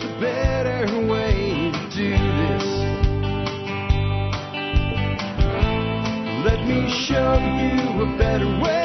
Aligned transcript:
there's 0.00 0.12
a 0.12 0.20
better 0.20 1.06
way 1.06 1.70
to 1.72 1.96
do 1.96 2.10
this. 2.10 2.64
Let 6.44 6.66
me 6.66 6.88
show 7.06 7.36
you 7.38 8.02
a 8.02 8.18
better 8.18 8.46
way. 8.62 8.78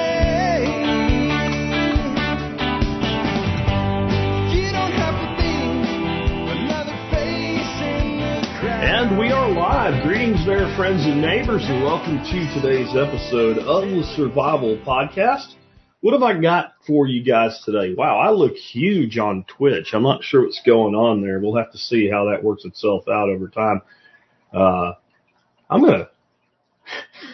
And 8.67 9.19
we 9.19 9.31
are 9.31 9.49
live. 9.51 10.03
Greetings 10.03 10.45
there, 10.45 10.75
friends 10.75 11.05
and 11.05 11.21
neighbors, 11.21 11.63
and 11.65 11.83
welcome 11.83 12.17
to 12.17 12.59
today's 12.59 12.95
episode 12.95 13.59
of 13.59 13.83
the 13.89 14.03
Survival 14.15 14.77
Podcast. 14.85 15.55
What 16.05 16.13
have 16.13 16.21
I 16.21 16.39
got 16.39 16.73
for 16.85 17.07
you 17.07 17.23
guys 17.23 17.59
today? 17.65 17.95
Wow, 17.95 18.19
I 18.19 18.29
look 18.29 18.53
huge 18.53 19.17
on 19.17 19.43
Twitch. 19.47 19.87
I'm 19.91 20.03
not 20.03 20.23
sure 20.23 20.43
what's 20.43 20.61
going 20.63 20.93
on 20.93 21.23
there. 21.23 21.39
We'll 21.39 21.55
have 21.55 21.71
to 21.71 21.79
see 21.79 22.07
how 22.07 22.25
that 22.25 22.43
works 22.43 22.63
itself 22.63 23.07
out 23.07 23.27
over 23.27 23.47
time. 23.47 23.81
Uh, 24.53 24.91
I'm 25.67 25.83
gonna. 25.83 26.09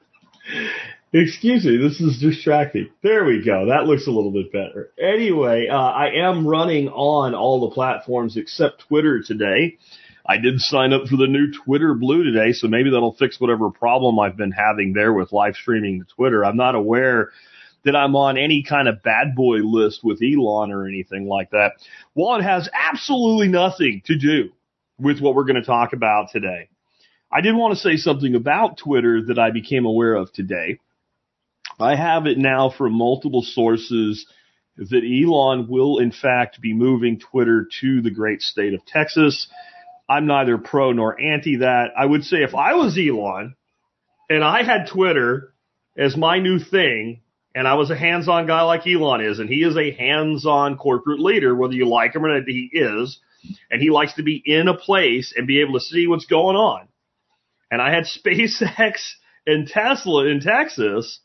Excuse 1.13 1.67
me, 1.67 1.77
this 1.77 2.01
is 2.01 2.19
distracting. 2.19 2.89
There 3.03 3.27
we 3.27 3.45
go. 3.45 3.67
That 3.67 3.85
looks 3.85 4.07
a 4.07 4.11
little 4.11 4.33
bit 4.33 4.51
better. 4.51 4.91
Anyway, 4.99 5.69
uh, 5.71 5.77
I 5.77 6.27
am 6.27 6.49
running 6.49 6.89
on 6.89 7.35
all 7.35 7.69
the 7.69 7.75
platforms 7.75 8.39
except 8.39 8.85
Twitter 8.89 9.21
today. 9.23 9.77
I 10.25 10.39
did 10.39 10.59
sign 10.59 10.95
up 10.95 11.07
for 11.07 11.19
the 11.19 11.27
new 11.27 11.53
Twitter 11.53 11.93
Blue 11.93 12.25
today, 12.25 12.53
so 12.55 12.67
maybe 12.67 12.89
that'll 12.89 13.13
fix 13.13 13.39
whatever 13.39 13.69
problem 13.69 14.19
I've 14.19 14.39
been 14.39 14.53
having 14.53 14.95
there 14.95 15.13
with 15.13 15.33
live 15.33 15.55
streaming 15.55 16.01
to 16.01 16.07
Twitter. 16.15 16.47
I'm 16.47 16.57
not 16.57 16.75
aware 16.75 17.31
that 17.85 17.97
I'm 17.97 18.17
on 18.17 18.39
any 18.39 18.63
kind 18.63 18.89
of 18.89 19.03
bad 19.03 19.35
boy 19.35 19.59
list 19.59 20.01
with 20.03 20.23
Elon 20.23 20.73
or 20.73 20.87
anything 20.87 21.27
like 21.27 21.51
that. 21.51 21.73
Well, 22.15 22.37
it 22.37 22.43
has 22.43 22.69
absolutely 22.73 23.49
nothing 23.49 24.03
to 24.07 24.19
do 24.19 24.51
with 24.99 25.21
what 25.21 25.35
we're 25.35 25.45
going 25.45 25.57
to 25.57 25.63
talk 25.63 25.93
about 25.93 26.31
today. 26.31 26.69
I 27.31 27.41
did 27.41 27.55
want 27.55 27.75
to 27.75 27.81
say 27.81 27.97
something 27.97 28.35
about 28.35 28.79
Twitter 28.79 29.23
that 29.27 29.39
I 29.39 29.51
became 29.51 29.87
aware 29.87 30.15
of 30.15 30.33
today. 30.33 30.79
I 31.81 31.97
have 31.97 32.27
it 32.27 32.39
now 32.39 32.71
from 32.71 32.93
multiple 32.93 33.43
sources 33.43 34.27
that 34.77 35.03
Elon 35.05 35.69
will 35.69 35.99
in 35.99 36.13
fact 36.13 36.61
be 36.61 36.73
moving 36.73 37.19
Twitter 37.19 37.67
to 37.81 38.03
the 38.03 38.11
great 38.11 38.41
state 38.41 38.75
of 38.75 38.87
Texas. 38.87 39.49
I'm 40.09 40.27
neither 40.27 40.59
pro 40.59 40.93
nor 40.93 41.21
anti 41.21 41.57
that. 41.57 41.91
I 41.97 42.07
would 42.07 42.25
say 42.25 42.39
if 42.39 42.55
I 42.55 42.75
was 42.75 42.99
Elon 42.99 43.57
and 44.31 44.45
I 44.45 44.63
had 44.63 44.89
Twitter 44.89 45.53
as 45.97 46.17
my 46.17 46.39
new 46.39 46.59
thing, 46.59 47.21
and 47.55 47.69
I 47.69 47.75
was 47.75 47.91
a 47.91 47.97
hands-on 47.97 48.47
guy 48.47 48.63
like 48.63 48.87
Elon 48.87 49.21
is, 49.21 49.39
and 49.39 49.49
he 49.49 49.63
is 49.63 49.77
a 49.77 49.93
hands-on 49.93 50.77
corporate 50.77 51.21
leader, 51.21 51.55
whether 51.55 51.75
you 51.75 51.89
like 51.89 52.15
him 52.15 52.25
or 52.25 52.39
not, 52.39 52.49
he 52.49 52.69
is, 52.73 53.21
and 53.71 53.81
he 53.81 53.91
likes 53.91 54.15
to 54.15 54.23
be 54.23 54.43
in 54.45 54.69
a 54.69 54.77
place 54.77 55.33
and 55.37 55.47
be 55.47 55.61
able 55.61 55.75
to 55.75 55.81
see 55.81 56.07
what's 56.07 56.27
going 56.27 56.57
on. 56.57 56.89
And 57.71 57.81
I 57.81 57.93
had 57.93 58.05
SpaceX 58.27 58.95
and 59.47 59.69
Tesla 59.69 60.27
in 60.27 60.41
Texas. 60.41 61.21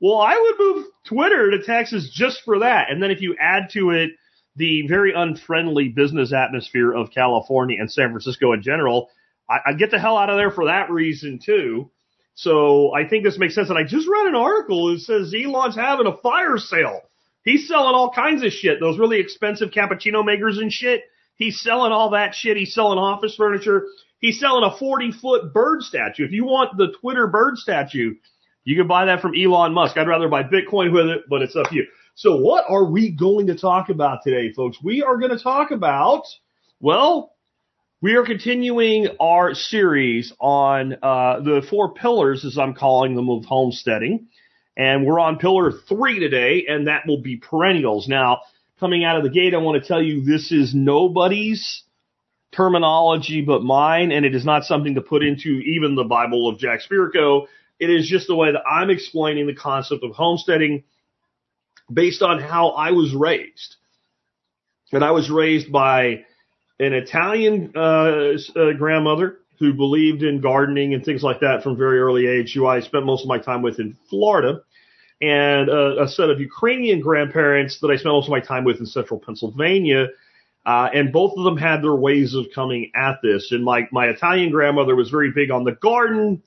Well, 0.00 0.18
I 0.18 0.38
would 0.38 0.54
move 0.58 0.86
Twitter 1.06 1.50
to 1.50 1.62
Texas 1.62 2.10
just 2.12 2.40
for 2.44 2.60
that. 2.60 2.90
And 2.90 3.02
then 3.02 3.10
if 3.10 3.20
you 3.20 3.36
add 3.38 3.70
to 3.72 3.90
it 3.90 4.10
the 4.56 4.86
very 4.88 5.12
unfriendly 5.14 5.88
business 5.88 6.32
atmosphere 6.32 6.92
of 6.92 7.10
California 7.10 7.76
and 7.78 7.90
San 7.90 8.10
Francisco 8.10 8.52
in 8.52 8.62
general, 8.62 9.10
I'd 9.48 9.78
get 9.78 9.90
the 9.90 9.98
hell 9.98 10.16
out 10.16 10.30
of 10.30 10.36
there 10.36 10.50
for 10.50 10.66
that 10.66 10.90
reason 10.90 11.40
too. 11.44 11.90
So 12.34 12.92
I 12.94 13.06
think 13.08 13.24
this 13.24 13.38
makes 13.38 13.54
sense. 13.54 13.70
And 13.70 13.78
I 13.78 13.84
just 13.84 14.08
read 14.08 14.26
an 14.26 14.34
article 14.34 14.92
that 14.92 15.00
says 15.00 15.34
Elon's 15.34 15.76
having 15.76 16.06
a 16.06 16.16
fire 16.16 16.58
sale. 16.58 17.02
He's 17.44 17.68
selling 17.68 17.94
all 17.94 18.10
kinds 18.10 18.42
of 18.42 18.52
shit. 18.52 18.80
Those 18.80 18.98
really 18.98 19.20
expensive 19.20 19.70
cappuccino 19.70 20.24
makers 20.24 20.58
and 20.58 20.72
shit. 20.72 21.02
He's 21.36 21.60
selling 21.60 21.92
all 21.92 22.10
that 22.10 22.34
shit. 22.34 22.56
He's 22.56 22.74
selling 22.74 22.98
office 22.98 23.34
furniture. 23.36 23.84
He's 24.18 24.40
selling 24.40 24.64
a 24.64 24.76
40 24.76 25.12
foot 25.12 25.52
bird 25.52 25.82
statue. 25.82 26.24
If 26.24 26.32
you 26.32 26.44
want 26.44 26.76
the 26.76 26.94
Twitter 27.00 27.26
bird 27.26 27.58
statue, 27.58 28.14
you 28.64 28.76
can 28.76 28.88
buy 28.88 29.04
that 29.04 29.20
from 29.20 29.34
Elon 29.36 29.74
Musk. 29.74 29.96
I'd 29.96 30.08
rather 30.08 30.28
buy 30.28 30.42
Bitcoin 30.42 30.92
with 30.92 31.06
it, 31.06 31.22
but 31.28 31.42
it's 31.42 31.54
up 31.54 31.68
to 31.68 31.76
you. 31.76 31.86
So 32.14 32.36
what 32.36 32.64
are 32.68 32.84
we 32.84 33.10
going 33.10 33.48
to 33.48 33.56
talk 33.56 33.90
about 33.90 34.22
today, 34.24 34.52
folks? 34.52 34.78
We 34.82 35.02
are 35.02 35.18
going 35.18 35.36
to 35.36 35.42
talk 35.42 35.70
about, 35.70 36.22
well, 36.80 37.33
we 38.04 38.16
are 38.16 38.26
continuing 38.26 39.08
our 39.18 39.54
series 39.54 40.30
on 40.38 40.92
uh, 41.02 41.40
the 41.40 41.62
four 41.70 41.94
pillars, 41.94 42.44
as 42.44 42.58
I'm 42.58 42.74
calling 42.74 43.16
them, 43.16 43.30
of 43.30 43.46
homesteading. 43.46 44.28
And 44.76 45.06
we're 45.06 45.18
on 45.18 45.38
pillar 45.38 45.72
three 45.88 46.20
today, 46.20 46.66
and 46.68 46.86
that 46.86 47.06
will 47.06 47.22
be 47.22 47.38
perennials. 47.38 48.06
Now, 48.06 48.42
coming 48.78 49.06
out 49.06 49.16
of 49.16 49.22
the 49.22 49.30
gate, 49.30 49.54
I 49.54 49.56
want 49.56 49.82
to 49.82 49.88
tell 49.88 50.02
you 50.02 50.22
this 50.22 50.52
is 50.52 50.74
nobody's 50.74 51.82
terminology 52.54 53.40
but 53.40 53.62
mine, 53.62 54.12
and 54.12 54.26
it 54.26 54.34
is 54.34 54.44
not 54.44 54.64
something 54.64 54.96
to 54.96 55.00
put 55.00 55.22
into 55.22 55.62
even 55.64 55.94
the 55.94 56.04
Bible 56.04 56.46
of 56.46 56.58
Jack 56.58 56.80
Spirko. 56.82 57.46
It 57.80 57.88
is 57.88 58.06
just 58.06 58.26
the 58.26 58.36
way 58.36 58.52
that 58.52 58.64
I'm 58.70 58.90
explaining 58.90 59.46
the 59.46 59.54
concept 59.54 60.04
of 60.04 60.10
homesteading 60.10 60.84
based 61.90 62.20
on 62.20 62.38
how 62.38 62.72
I 62.72 62.90
was 62.90 63.14
raised. 63.14 63.76
And 64.92 65.02
I 65.02 65.12
was 65.12 65.30
raised 65.30 65.72
by 65.72 66.26
an 66.80 66.92
Italian 66.92 67.72
uh, 67.74 68.36
uh, 68.56 68.72
grandmother 68.72 69.38
who 69.58 69.72
believed 69.72 70.22
in 70.22 70.40
gardening 70.40 70.94
and 70.94 71.04
things 71.04 71.22
like 71.22 71.40
that 71.40 71.62
from 71.62 71.76
very 71.76 72.00
early 72.00 72.26
age, 72.26 72.52
who 72.52 72.66
I 72.66 72.80
spent 72.80 73.06
most 73.06 73.22
of 73.22 73.28
my 73.28 73.38
time 73.38 73.62
with 73.62 73.78
in 73.78 73.96
Florida, 74.10 74.60
and 75.20 75.70
uh, 75.70 76.02
a 76.02 76.08
set 76.08 76.30
of 76.30 76.40
Ukrainian 76.40 77.00
grandparents 77.00 77.78
that 77.80 77.88
I 77.88 77.96
spent 77.96 78.12
most 78.12 78.26
of 78.26 78.32
my 78.32 78.40
time 78.40 78.64
with 78.64 78.80
in 78.80 78.86
central 78.86 79.20
Pennsylvania. 79.20 80.08
Uh, 80.66 80.88
and 80.94 81.12
both 81.12 81.34
of 81.36 81.44
them 81.44 81.58
had 81.58 81.82
their 81.82 81.94
ways 81.94 82.34
of 82.34 82.46
coming 82.54 82.90
at 82.94 83.20
this. 83.22 83.52
And 83.52 83.62
my, 83.62 83.86
my 83.92 84.06
Italian 84.06 84.50
grandmother 84.50 84.96
was 84.96 85.10
very 85.10 85.30
big 85.30 85.50
on 85.50 85.64
the 85.64 85.72
garden 85.72 86.42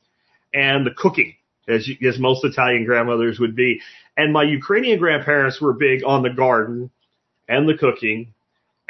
and 0.53 0.85
the 0.85 0.91
cooking, 0.91 1.35
as, 1.67 1.87
you, 1.87 2.09
as 2.09 2.17
most 2.17 2.43
Italian 2.43 2.83
grandmothers 2.83 3.39
would 3.39 3.55
be. 3.55 3.79
And 4.17 4.33
my 4.33 4.43
Ukrainian 4.43 4.97
grandparents 4.97 5.61
were 5.61 5.73
big 5.73 6.03
on 6.03 6.23
the 6.23 6.31
garden 6.31 6.89
and 7.47 7.69
the 7.69 7.77
cooking 7.77 8.33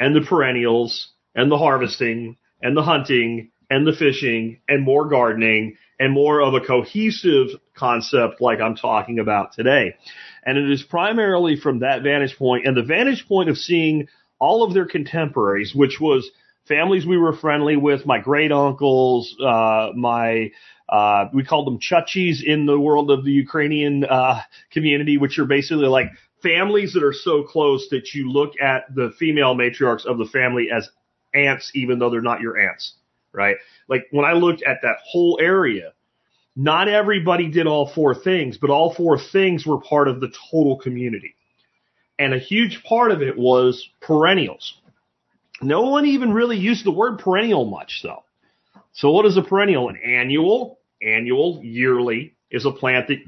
and 0.00 0.16
the 0.16 0.22
perennials 0.22 1.08
and 1.38 1.52
the 1.52 1.56
harvesting 1.56 2.36
and 2.60 2.76
the 2.76 2.82
hunting 2.82 3.52
and 3.70 3.86
the 3.86 3.92
fishing 3.92 4.60
and 4.68 4.82
more 4.82 5.08
gardening 5.08 5.76
and 6.00 6.12
more 6.12 6.40
of 6.40 6.52
a 6.54 6.60
cohesive 6.60 7.46
concept 7.76 8.40
like 8.40 8.60
I'm 8.60 8.74
talking 8.74 9.20
about 9.20 9.52
today. 9.52 9.94
And 10.44 10.58
it 10.58 10.68
is 10.68 10.82
primarily 10.82 11.54
from 11.54 11.78
that 11.78 12.02
vantage 12.02 12.36
point 12.36 12.66
and 12.66 12.76
the 12.76 12.82
vantage 12.82 13.28
point 13.28 13.48
of 13.48 13.56
seeing 13.56 14.08
all 14.40 14.64
of 14.64 14.74
their 14.74 14.86
contemporaries, 14.86 15.72
which 15.72 16.00
was 16.00 16.28
families 16.66 17.06
we 17.06 17.16
were 17.16 17.36
friendly 17.36 17.76
with, 17.76 18.04
my 18.04 18.18
great 18.18 18.50
uncles, 18.50 19.36
uh, 19.40 19.90
my, 19.94 20.50
uh, 20.88 21.26
we 21.32 21.44
called 21.44 21.68
them 21.68 21.78
chuchis 21.78 22.42
in 22.44 22.66
the 22.66 22.80
world 22.80 23.12
of 23.12 23.24
the 23.24 23.30
Ukrainian, 23.30 24.04
uh, 24.04 24.40
community, 24.72 25.18
which 25.18 25.38
are 25.38 25.46
basically 25.46 25.86
like 25.86 26.10
families 26.42 26.94
that 26.94 27.04
are 27.04 27.12
so 27.12 27.44
close 27.44 27.88
that 27.90 28.12
you 28.12 28.28
look 28.28 28.54
at 28.60 28.92
the 28.92 29.12
female 29.20 29.54
matriarchs 29.54 30.04
of 30.04 30.18
the 30.18 30.26
family 30.26 30.68
as 30.74 30.90
aunts, 31.34 31.70
even 31.74 31.98
though 31.98 32.10
they're 32.10 32.20
not 32.20 32.40
your 32.40 32.58
ants, 32.58 32.94
right? 33.32 33.56
Like 33.88 34.06
when 34.10 34.24
I 34.24 34.32
looked 34.32 34.62
at 34.62 34.78
that 34.82 34.96
whole 35.04 35.38
area, 35.40 35.92
not 36.56 36.88
everybody 36.88 37.48
did 37.48 37.66
all 37.66 37.90
four 37.94 38.14
things, 38.14 38.58
but 38.58 38.70
all 38.70 38.92
four 38.92 39.18
things 39.18 39.64
were 39.64 39.80
part 39.80 40.08
of 40.08 40.20
the 40.20 40.32
total 40.50 40.76
community. 40.76 41.36
And 42.18 42.34
a 42.34 42.38
huge 42.38 42.82
part 42.82 43.12
of 43.12 43.22
it 43.22 43.38
was 43.38 43.88
perennials. 44.00 44.74
No 45.62 45.82
one 45.82 46.06
even 46.06 46.32
really 46.32 46.56
used 46.56 46.84
the 46.84 46.90
word 46.90 47.18
perennial 47.18 47.64
much 47.64 48.00
though. 48.02 48.24
So 48.92 49.10
what 49.12 49.26
is 49.26 49.36
a 49.36 49.42
perennial? 49.42 49.88
An 49.88 49.98
annual, 50.04 50.80
annual, 51.00 51.60
yearly 51.62 52.34
is 52.50 52.66
a 52.66 52.72
plant 52.72 53.08
that 53.08 53.18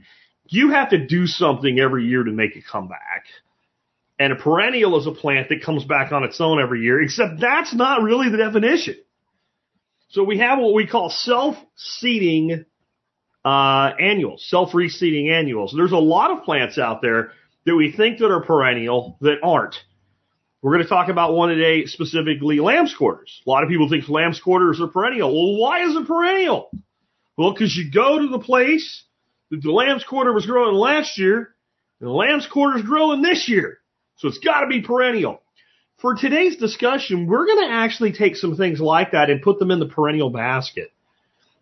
you 0.46 0.70
have 0.70 0.90
to 0.90 1.06
do 1.06 1.26
something 1.26 1.78
every 1.78 2.06
year 2.06 2.24
to 2.24 2.32
make 2.32 2.56
it 2.56 2.64
come 2.66 2.88
back. 2.88 3.26
And 4.20 4.34
a 4.34 4.36
perennial 4.36 4.98
is 5.00 5.06
a 5.06 5.12
plant 5.12 5.48
that 5.48 5.62
comes 5.62 5.82
back 5.82 6.12
on 6.12 6.24
its 6.24 6.42
own 6.42 6.60
every 6.60 6.82
year, 6.82 7.02
except 7.02 7.40
that's 7.40 7.74
not 7.74 8.02
really 8.02 8.28
the 8.28 8.36
definition. 8.36 8.96
So 10.10 10.24
we 10.24 10.38
have 10.38 10.58
what 10.58 10.74
we 10.74 10.86
call 10.86 11.08
self-seeding 11.08 12.66
uh, 13.42 13.90
annuals, 13.98 14.46
self-reseeding 14.50 15.32
annuals. 15.32 15.72
There's 15.74 15.92
a 15.92 15.96
lot 15.96 16.32
of 16.32 16.44
plants 16.44 16.76
out 16.76 17.00
there 17.00 17.32
that 17.64 17.74
we 17.74 17.92
think 17.92 18.18
that 18.18 18.30
are 18.30 18.42
perennial 18.42 19.16
that 19.22 19.38
aren't. 19.42 19.76
We're 20.60 20.72
going 20.72 20.82
to 20.82 20.88
talk 20.90 21.08
about 21.08 21.32
one 21.32 21.48
today, 21.48 21.86
specifically 21.86 22.60
lamb's 22.60 22.94
quarters. 22.94 23.40
A 23.46 23.48
lot 23.48 23.62
of 23.62 23.70
people 23.70 23.88
think 23.88 24.06
lamb's 24.06 24.38
quarters 24.38 24.82
are 24.82 24.88
perennial. 24.88 25.32
Well, 25.32 25.58
why 25.58 25.84
is 25.84 25.96
it 25.96 26.06
perennial? 26.06 26.70
Well, 27.38 27.52
because 27.54 27.74
you 27.74 27.90
go 27.90 28.18
to 28.18 28.28
the 28.28 28.38
place 28.38 29.02
that 29.50 29.62
the 29.62 29.72
lamb's 29.72 30.04
quarter 30.04 30.34
was 30.34 30.44
growing 30.44 30.74
last 30.74 31.16
year, 31.16 31.54
and 32.00 32.08
the 32.08 32.12
lamb's 32.12 32.46
quarter 32.46 32.76
is 32.76 32.84
growing 32.84 33.22
this 33.22 33.48
year. 33.48 33.78
So 34.20 34.28
it's 34.28 34.38
got 34.38 34.60
to 34.60 34.66
be 34.66 34.82
perennial. 34.82 35.40
For 35.96 36.14
today's 36.14 36.56
discussion, 36.56 37.26
we're 37.26 37.46
going 37.46 37.66
to 37.66 37.74
actually 37.74 38.12
take 38.12 38.36
some 38.36 38.54
things 38.54 38.78
like 38.78 39.12
that 39.12 39.30
and 39.30 39.40
put 39.40 39.58
them 39.58 39.70
in 39.70 39.80
the 39.80 39.86
perennial 39.86 40.28
basket. 40.28 40.92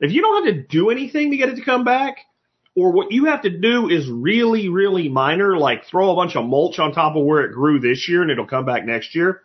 If 0.01 0.11
you 0.11 0.23
don't 0.23 0.45
have 0.45 0.55
to 0.55 0.63
do 0.63 0.91
anything 0.91 1.31
to 1.31 1.37
get 1.37 1.51
it 1.51 1.55
to 1.55 1.65
come 1.65 1.85
back, 1.85 2.17
or 2.75 2.91
what 2.91 3.13
you 3.13 3.27
have 3.27 3.43
to 3.43 3.51
do 3.51 3.89
is 3.89 4.11
really, 4.11 4.69
really 4.69 5.09
minor, 5.09 5.57
like 5.57 5.85
throw 5.85 6.11
a 6.11 6.17
bunch 6.17 6.35
of 6.35 6.47
mulch 6.47 6.81
on 6.81 6.93
top 6.93 7.15
of 7.15 7.25
where 7.25 7.45
it 7.45 7.53
grew 7.53 7.79
this 7.79 8.09
year 8.09 8.23
and 8.23 8.31
it'll 8.31 8.47
come 8.47 8.67
back 8.67 8.85
next 8.85 9.15
year, 9.15 9.43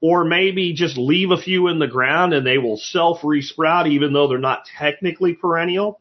or 0.00 0.24
maybe 0.24 0.72
just 0.72 0.96
leave 0.96 1.30
a 1.30 1.40
few 1.40 1.68
in 1.68 1.78
the 1.78 1.86
ground 1.86 2.32
and 2.32 2.46
they 2.46 2.56
will 2.56 2.78
self 2.78 3.20
resprout 3.20 3.90
even 3.90 4.14
though 4.14 4.26
they're 4.26 4.38
not 4.38 4.64
technically 4.78 5.34
perennial. 5.34 6.00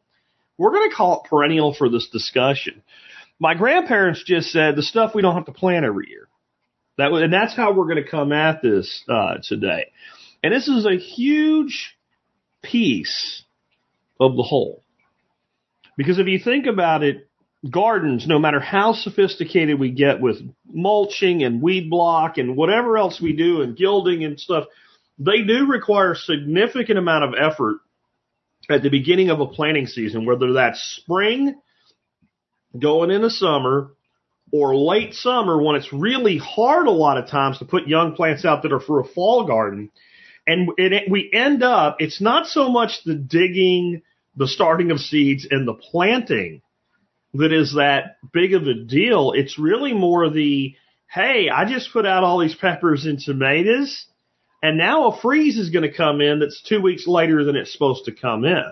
We're 0.58 0.72
going 0.72 0.90
to 0.90 0.96
call 0.96 1.22
it 1.22 1.30
perennial 1.30 1.74
for 1.74 1.90
this 1.90 2.08
discussion. 2.08 2.84
My 3.38 3.54
grandparents 3.54 4.24
just 4.24 4.52
said 4.52 4.78
the 4.78 4.84
stuff 4.84 5.14
we 5.14 5.22
don't 5.22 5.36
have 5.36 5.46
to 5.46 5.52
plant 5.52 5.86
every 5.86 6.10
year. 6.10 6.27
That 6.98 7.12
and 7.12 7.32
that's 7.32 7.56
how 7.56 7.74
we're 7.74 7.86
going 7.86 8.04
to 8.04 8.10
come 8.10 8.32
at 8.32 8.62
this 8.62 9.04
uh, 9.08 9.36
today. 9.44 9.92
And 10.44 10.54
this 10.54 10.68
is 10.68 10.86
a 10.86 10.98
huge 10.98 11.96
piece 12.64 13.44
of 14.20 14.36
the 14.36 14.44
whole. 14.44 14.84
Because 15.96 16.20
if 16.20 16.28
you 16.28 16.40
think 16.40 16.66
about 16.68 17.04
it, 17.04 17.28
gardens, 17.70 18.28
no 18.28 18.40
matter 18.40 18.60
how 18.60 18.94
sophisticated 18.94 19.80
we 19.80 19.92
get 19.92 20.22
with 20.22 20.38
mulching 20.72 21.44
and 21.44 21.62
weed 21.62 21.90
block 21.90 22.38
and 22.38 22.56
whatever 22.56 22.98
else 22.98 23.20
we 23.20 23.34
do 23.34 23.62
and 23.62 23.76
gilding 23.76 24.24
and 24.24 24.40
stuff, 24.40 24.66
they 25.18 25.42
do 25.42 25.66
require 25.68 26.12
a 26.12 26.16
significant 26.16 27.00
amount 27.00 27.24
of 27.24 27.34
effort 27.40 27.78
at 28.70 28.84
the 28.84 28.90
beginning 28.90 29.30
of 29.30 29.40
a 29.40 29.48
planting 29.48 29.88
season, 29.88 30.26
whether 30.26 30.54
that's 30.54 31.00
spring 31.02 31.56
going 32.78 33.10
into 33.10 33.30
summer 33.30 33.92
or 34.52 34.76
late 34.76 35.14
summer 35.14 35.62
when 35.62 35.76
it's 35.76 35.92
really 35.92 36.38
hard 36.38 36.88
a 36.88 36.92
lot 36.92 37.18
of 37.18 37.30
times 37.30 37.60
to 37.60 37.66
put 37.66 37.88
young 37.88 38.16
plants 38.16 38.46
out 38.46 38.64
that 38.64 38.72
are 38.72 38.80
for 38.80 39.00
a 39.00 39.08
fall 39.08 39.46
garden. 39.46 39.92
And 40.46 40.70
it, 40.78 41.12
we 41.12 41.30
end 41.32 41.64
up, 41.64 41.98
it's 42.00 42.22
not 42.22 42.48
so 42.48 42.70
much 42.70 43.04
the 43.04 43.16
digging, 43.16 44.04
the 44.36 44.48
starting 44.48 44.92
of 44.92 45.00
seeds 45.00 45.48
and 45.50 45.68
the 45.68 45.74
planting 45.74 46.62
that 47.34 47.52
is 47.52 47.76
that 47.76 48.18
big 48.32 48.54
of 48.54 48.64
a 48.64 48.74
deal. 48.74 49.34
It's 49.36 49.60
really 49.60 49.94
more 49.94 50.30
the, 50.30 50.76
hey, 51.12 51.50
I 51.50 51.66
just 51.66 51.92
put 51.92 52.06
out 52.06 52.24
all 52.24 52.40
these 52.40 52.56
peppers 52.56 53.06
and 53.06 53.20
tomatoes 53.20 54.06
and 54.62 54.78
now 54.78 55.08
a 55.08 55.22
freeze 55.22 55.58
is 55.58 55.70
going 55.70 55.90
to 55.90 55.96
come 55.96 56.22
in 56.22 56.40
that's 56.40 56.62
two 56.62 56.82
weeks 56.82 57.08
later 57.08 57.44
than 57.44 57.56
it's 57.56 57.72
supposed 57.72 58.06
to 58.06 58.12
come 58.12 58.44
in. 58.44 58.64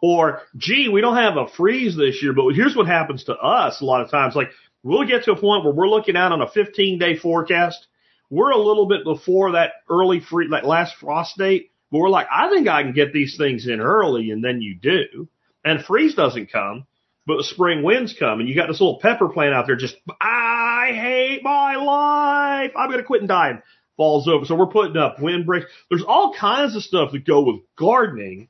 Or, 0.00 0.42
gee, 0.56 0.88
we 0.88 1.00
don't 1.00 1.16
have 1.16 1.36
a 1.36 1.48
freeze 1.48 1.96
this 1.96 2.22
year, 2.22 2.32
but 2.32 2.54
here's 2.54 2.76
what 2.76 2.86
happens 2.86 3.24
to 3.24 3.34
us 3.34 3.80
a 3.80 3.84
lot 3.84 4.02
of 4.02 4.10
times. 4.10 4.34
Like, 4.34 4.50
we'll 4.82 5.06
get 5.06 5.24
to 5.24 5.32
a 5.32 5.40
point 5.40 5.64
where 5.64 5.72
we're 5.72 5.88
looking 5.88 6.16
out 6.16 6.32
on 6.32 6.42
a 6.42 6.48
15 6.48 6.98
day 6.98 7.16
forecast. 7.16 7.86
We're 8.30 8.50
a 8.50 8.58
little 8.58 8.86
bit 8.86 9.04
before 9.04 9.52
that 9.52 9.72
early 9.90 10.20
free, 10.20 10.48
that 10.50 10.64
last 10.64 10.94
frost 10.96 11.36
date, 11.36 11.70
but 11.90 11.98
we're 11.98 12.08
like, 12.08 12.28
I 12.30 12.48
think 12.48 12.66
I 12.68 12.82
can 12.82 12.92
get 12.92 13.12
these 13.12 13.36
things 13.36 13.66
in 13.66 13.80
early, 13.80 14.30
and 14.30 14.42
then 14.42 14.62
you 14.62 14.74
do. 14.74 15.28
And 15.64 15.84
freeze 15.84 16.14
doesn't 16.14 16.50
come, 16.50 16.86
but 17.26 17.36
the 17.36 17.44
spring 17.44 17.82
winds 17.82 18.14
come, 18.18 18.40
and 18.40 18.48
you 18.48 18.54
got 18.54 18.68
this 18.68 18.80
little 18.80 18.98
pepper 19.00 19.28
plant 19.28 19.54
out 19.54 19.66
there 19.66 19.76
just, 19.76 19.96
I 20.20 20.92
hate 20.94 21.42
my 21.42 21.76
life. 21.76 22.72
I'm 22.74 22.88
going 22.88 23.00
to 23.00 23.06
quit 23.06 23.20
and 23.20 23.28
die. 23.28 23.50
And 23.50 23.62
falls 23.96 24.28
over. 24.28 24.44
So 24.44 24.54
we're 24.54 24.66
putting 24.66 24.96
up 24.96 25.20
windbreaks. 25.20 25.66
There's 25.88 26.02
all 26.02 26.34
kinds 26.34 26.76
of 26.76 26.82
stuff 26.82 27.12
that 27.12 27.26
go 27.26 27.42
with 27.42 27.60
gardening. 27.78 28.48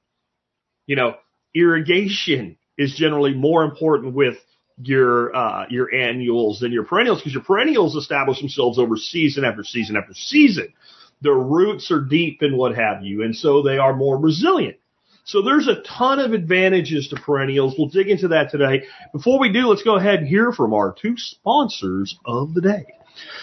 You 0.86 0.96
know, 0.96 1.16
irrigation 1.54 2.56
is 2.78 2.94
generally 2.94 3.34
more 3.34 3.64
important 3.64 4.14
with 4.14 4.36
your 4.84 5.34
uh, 5.34 5.66
your 5.68 5.94
annuals 5.94 6.60
than 6.60 6.72
your 6.72 6.84
perennials 6.84 7.18
because 7.18 7.34
your 7.34 7.42
perennials 7.42 7.96
establish 7.96 8.40
themselves 8.40 8.78
over 8.78 8.96
season 8.96 9.44
after 9.44 9.64
season 9.64 9.96
after 9.96 10.14
season. 10.14 10.72
Their 11.20 11.34
roots 11.34 11.90
are 11.90 12.00
deep 12.00 12.38
and 12.42 12.56
what 12.56 12.74
have 12.74 13.02
you, 13.02 13.22
and 13.22 13.34
so 13.34 13.62
they 13.62 13.78
are 13.78 13.94
more 13.94 14.18
resilient. 14.18 14.76
So 15.24 15.42
there's 15.42 15.68
a 15.68 15.82
ton 15.82 16.18
of 16.18 16.32
advantages 16.32 17.08
to 17.08 17.16
perennials. 17.16 17.76
We'll 17.78 17.88
dig 17.88 18.08
into 18.08 18.28
that 18.28 18.50
today. 18.50 18.84
Before 19.12 19.38
we 19.38 19.52
do, 19.52 19.68
let's 19.68 19.84
go 19.84 19.96
ahead 19.96 20.18
and 20.18 20.28
hear 20.28 20.50
from 20.50 20.74
our 20.74 20.92
two 21.00 21.14
sponsors 21.16 22.18
of 22.26 22.54
the 22.54 22.60
day. 22.60 22.86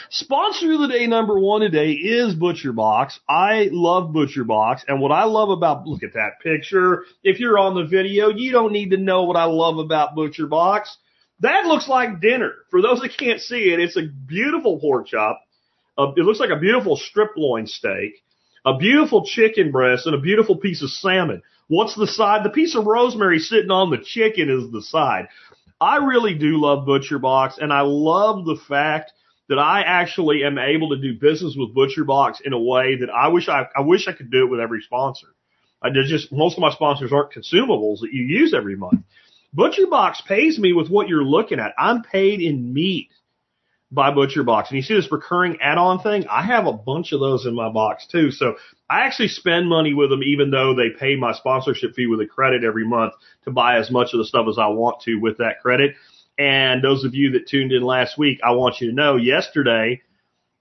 Sponsor 0.10 0.74
of 0.74 0.80
the 0.82 0.88
day 0.88 1.08
number 1.08 1.40
one 1.40 1.62
today 1.62 1.92
is 1.92 2.34
Butcher 2.34 2.74
Box. 2.74 3.20
I 3.30 3.70
love 3.72 4.12
Butcher 4.12 4.44
Box, 4.44 4.84
and 4.88 5.00
what 5.00 5.12
I 5.12 5.26
love 5.26 5.50
about 5.50 5.86
look 5.86 6.04
at 6.04 6.14
that 6.14 6.40
picture. 6.42 7.04
If 7.24 7.40
you're 7.40 7.60
on 7.60 7.76
the 7.76 7.86
video, 7.86 8.30
you 8.30 8.52
don't 8.52 8.74
need 8.74 8.90
to 8.92 8.98
know 8.98 9.24
what 9.24 9.38
I 9.38 9.46
love 9.46 9.78
about 9.78 10.16
Butcher 10.16 10.48
Box. 10.48 10.98
That 11.42 11.66
looks 11.66 11.88
like 11.88 12.22
dinner. 12.22 12.54
For 12.70 12.82
those 12.82 13.00
that 13.02 13.18
can't 13.18 13.40
see 13.40 13.72
it, 13.72 13.80
it's 13.80 13.98
a 13.98 14.04
beautiful 14.04 14.80
pork 14.80 15.08
chop. 15.08 15.42
Uh, 15.98 16.12
it 16.16 16.24
looks 16.26 16.40
like 16.40 16.50
a 16.50 16.60
beautiful 16.60 16.98
strip 16.98 17.32
loin 17.38 17.68
steak, 17.68 18.24
a 18.66 18.78
beautiful 18.78 19.26
chicken 19.26 19.72
breast, 19.72 20.06
and 20.06 20.16
a 20.16 20.20
beautiful 20.20 20.58
piece 20.58 20.82
of 20.82 20.90
salmon. 20.90 21.42
What's 21.68 21.96
the 21.96 22.08
side? 22.08 22.44
The 22.44 22.50
piece 22.50 22.76
of 22.76 22.86
rosemary 22.86 23.40
sitting 23.40 23.72
on 23.72 23.90
the 23.90 23.98
chicken 23.98 24.50
is 24.50 24.72
the 24.72 24.82
side. 24.82 25.28
I 25.80 25.98
really 25.98 26.34
do 26.34 26.60
love 26.60 26.86
Butcher 26.86 27.20
Box, 27.20 27.58
and 27.60 27.72
I 27.72 27.82
love 27.82 28.46
the 28.46 28.58
fact 28.68 29.14
that 29.48 29.60
I 29.60 29.82
actually 29.82 30.44
am 30.44 30.58
able 30.58 30.90
to 30.90 30.98
do 30.98 31.20
business 31.20 31.56
with 31.58 31.74
Butcher 31.74 32.04
Box 32.04 32.42
in 32.44 32.54
a 32.54 32.60
way 32.60 32.98
that 33.00 33.10
I 33.10 33.30
wish 33.30 33.48
I, 33.48 33.64
I 33.76 33.82
wish 33.82 34.08
I 34.08 34.14
could 34.14 34.30
do 34.30 34.44
it 34.44 34.50
with 34.50 34.60
every 34.60 34.82
sponsor. 34.82 35.28
I 35.82 35.90
just, 35.90 36.32
most 36.32 36.58
of 36.58 36.62
my 36.62 36.72
sponsors 36.72 37.14
aren't 37.14 37.32
consumables 37.32 38.02
that 38.02 38.12
you 38.12 38.24
use 38.24 38.54
every 38.54 38.76
month. 38.76 39.02
Butcher 39.54 39.88
Box 39.88 40.22
pays 40.22 40.60
me 40.60 40.74
with 40.74 40.90
what 40.90 41.08
you're 41.08 41.24
looking 41.24 41.60
at. 41.60 41.74
I'm 41.78 42.04
paid 42.04 42.42
in 42.42 42.74
meat 42.74 43.10
by 43.92 44.12
Butcher 44.12 44.44
Box. 44.44 44.70
And 44.70 44.78
you 44.78 44.84
see 44.84 44.94
this 44.94 45.12
recurring 45.12 45.58
add-on 45.62 46.00
thing? 46.02 46.28
I 46.28 46.44
have 46.44 46.68
a 46.68 46.74
bunch 46.74 47.12
of 47.12 47.20
those 47.20 47.48
in 47.48 47.56
my 47.56 47.70
box 47.70 48.06
too. 48.06 48.30
So 48.30 48.56
I 48.90 49.02
actually 49.02 49.30
spend 49.30 49.68
money 49.68 49.94
with 49.96 50.12
them 50.12 50.22
even 50.22 50.52
though 50.52 50.76
they 50.76 50.92
pay 50.92 51.16
my 51.16 51.34
sponsorship 51.34 51.96
fee 51.96 52.06
with 52.06 52.22
a 52.22 52.28
credit 52.28 52.64
every 52.64 52.88
month 52.88 53.14
to 53.46 53.52
buy 53.52 53.78
as 53.78 53.90
much 53.90 54.14
of 54.14 54.20
the 54.20 54.26
stuff 54.26 54.46
as 54.48 54.60
I 54.60 54.68
want 54.68 55.02
to 55.02 55.16
with 55.16 55.38
that 55.38 55.62
credit. 55.62 55.96
And 56.38 56.84
those 56.84 57.04
of 57.04 57.16
you 57.16 57.32
that 57.32 57.48
tuned 57.48 57.72
in 57.72 57.82
last 57.82 58.18
week, 58.18 58.40
I 58.44 58.52
want 58.52 58.80
you 58.80 58.90
to 58.90 58.96
know 58.96 59.16
yesterday, 59.16 60.02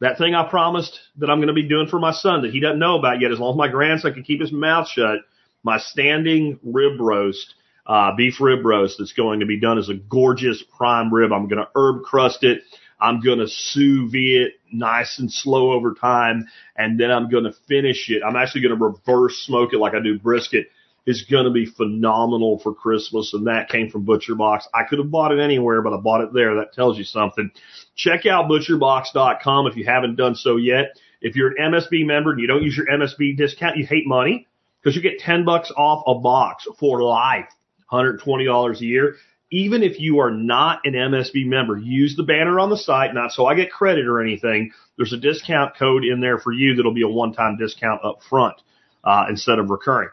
that 0.01 0.17
thing 0.17 0.35
I 0.35 0.49
promised 0.49 0.99
that 1.19 1.29
I'm 1.29 1.39
going 1.39 1.49
to 1.49 1.55
be 1.55 1.69
doing 1.69 1.89
for 1.89 1.99
my 1.99 2.13
son 2.13 2.43
that 2.43 2.53
he 2.53 2.61
doesn't 2.61 2.79
know 2.79 2.99
about 2.99 3.21
yet, 3.21 3.33
as 3.33 3.39
long 3.39 3.55
as 3.55 3.59
my 3.59 3.69
grandson 3.69 4.15
can 4.15 4.23
keep 4.23 4.41
his 4.41 4.53
mouth 4.53 4.89
shut, 4.89 5.19
my 5.63 5.79
standing 5.79 6.59
rib 6.63 7.01
roast, 7.01 7.55
uh, 7.89 8.15
beef 8.15 8.41
rib 8.41 8.65
roast 8.65 8.97
that's 8.99 9.15
going 9.15 9.41
to 9.41 9.47
be 9.47 9.59
done 9.59 9.79
as 9.79 9.89
a 9.89 9.95
gorgeous 9.95 10.63
prime 10.77 11.13
rib. 11.13 11.33
I'm 11.33 11.49
going 11.49 11.63
to 11.63 11.71
herb 11.75 12.03
crust 12.03 12.45
it. 12.45 12.63
I'm 13.01 13.21
going 13.21 13.39
to 13.39 13.49
sous 13.49 14.11
vide 14.11 14.47
it 14.47 14.53
nice 14.73 15.19
and 15.19 15.33
slow 15.33 15.73
over 15.73 15.95
time. 15.95 16.47
And 16.77 16.99
then 16.99 17.11
I'm 17.11 17.31
going 17.31 17.45
to 17.45 17.55
finish 17.67 18.11
it. 18.11 18.23
I'm 18.23 18.37
actually 18.37 18.63
going 18.63 18.79
to 18.79 18.85
reverse 18.85 19.37
smoke 19.47 19.73
it 19.73 19.79
like 19.79 19.95
I 19.95 20.03
do 20.03 20.19
brisket 20.19 20.67
It's 21.07 21.25
going 21.25 21.45
to 21.45 21.51
be 21.51 21.65
phenomenal 21.65 22.59
for 22.59 22.75
Christmas. 22.75 23.33
And 23.33 23.47
that 23.47 23.69
came 23.69 23.89
from 23.89 24.05
Butcher 24.05 24.35
Box. 24.35 24.69
I 24.75 24.83
could 24.89 24.99
have 24.99 25.11
bought 25.11 25.33
it 25.33 25.41
anywhere, 25.41 25.81
but 25.81 25.95
I 25.95 25.97
bought 25.99 26.23
it 26.23 26.35
there. 26.35 26.57
That 26.57 26.75
tells 26.75 26.99
you 26.99 27.05
something. 27.05 27.51
Check 27.95 28.27
out 28.27 28.51
butcherbox.com 28.51 29.67
if 29.69 29.77
you 29.77 29.85
haven't 29.87 30.17
done 30.17 30.35
so 30.35 30.57
yet. 30.57 30.99
If 31.21 31.37
you're 31.37 31.55
an 31.57 31.73
MSB 31.73 32.05
member 32.05 32.33
and 32.33 32.41
you 32.41 32.47
don't 32.47 32.63
use 32.63 32.77
your 32.77 32.87
MSB 32.87 33.37
discount, 33.37 33.77
you 33.77 33.87
hate 33.87 34.07
money 34.07 34.47
because 34.83 34.95
you 34.97 35.03
get 35.03 35.19
10 35.19 35.45
bucks 35.45 35.73
off 35.77 36.05
a 36.07 36.21
box 36.21 36.67
for 36.79 37.03
life, 37.03 37.49
$120 37.93 38.81
a 38.81 38.85
year. 38.85 39.17
Even 39.51 39.83
if 39.83 39.99
you 39.99 40.21
are 40.21 40.31
not 40.31 40.81
an 40.85 40.93
MSB 40.93 41.47
member, 41.47 41.79
use 41.79 42.17
the 42.17 42.23
banner 42.23 42.61
on 42.61 42.69
the 42.69 42.77
site, 42.77 43.15
not 43.15 43.33
so 43.33 43.47
I 43.47 43.55
get 43.55 43.73
credit 43.73 44.07
or 44.07 44.21
anything. 44.21 44.73
There's 44.97 45.15
a 45.15 45.17
discount 45.17 45.77
code 45.77 46.05
in 46.05 46.21
there 46.21 46.39
for 46.39 46.53
you 46.53 46.77
that'll 46.77 46.93
be 46.93 47.03
a 47.03 47.09
one-time 47.09 47.57
discount 47.57 48.05
up 48.05 48.21
front, 48.29 48.57
uh, 49.05 49.25
instead 49.31 49.59
of 49.59 49.71
recurring. 49.71 50.11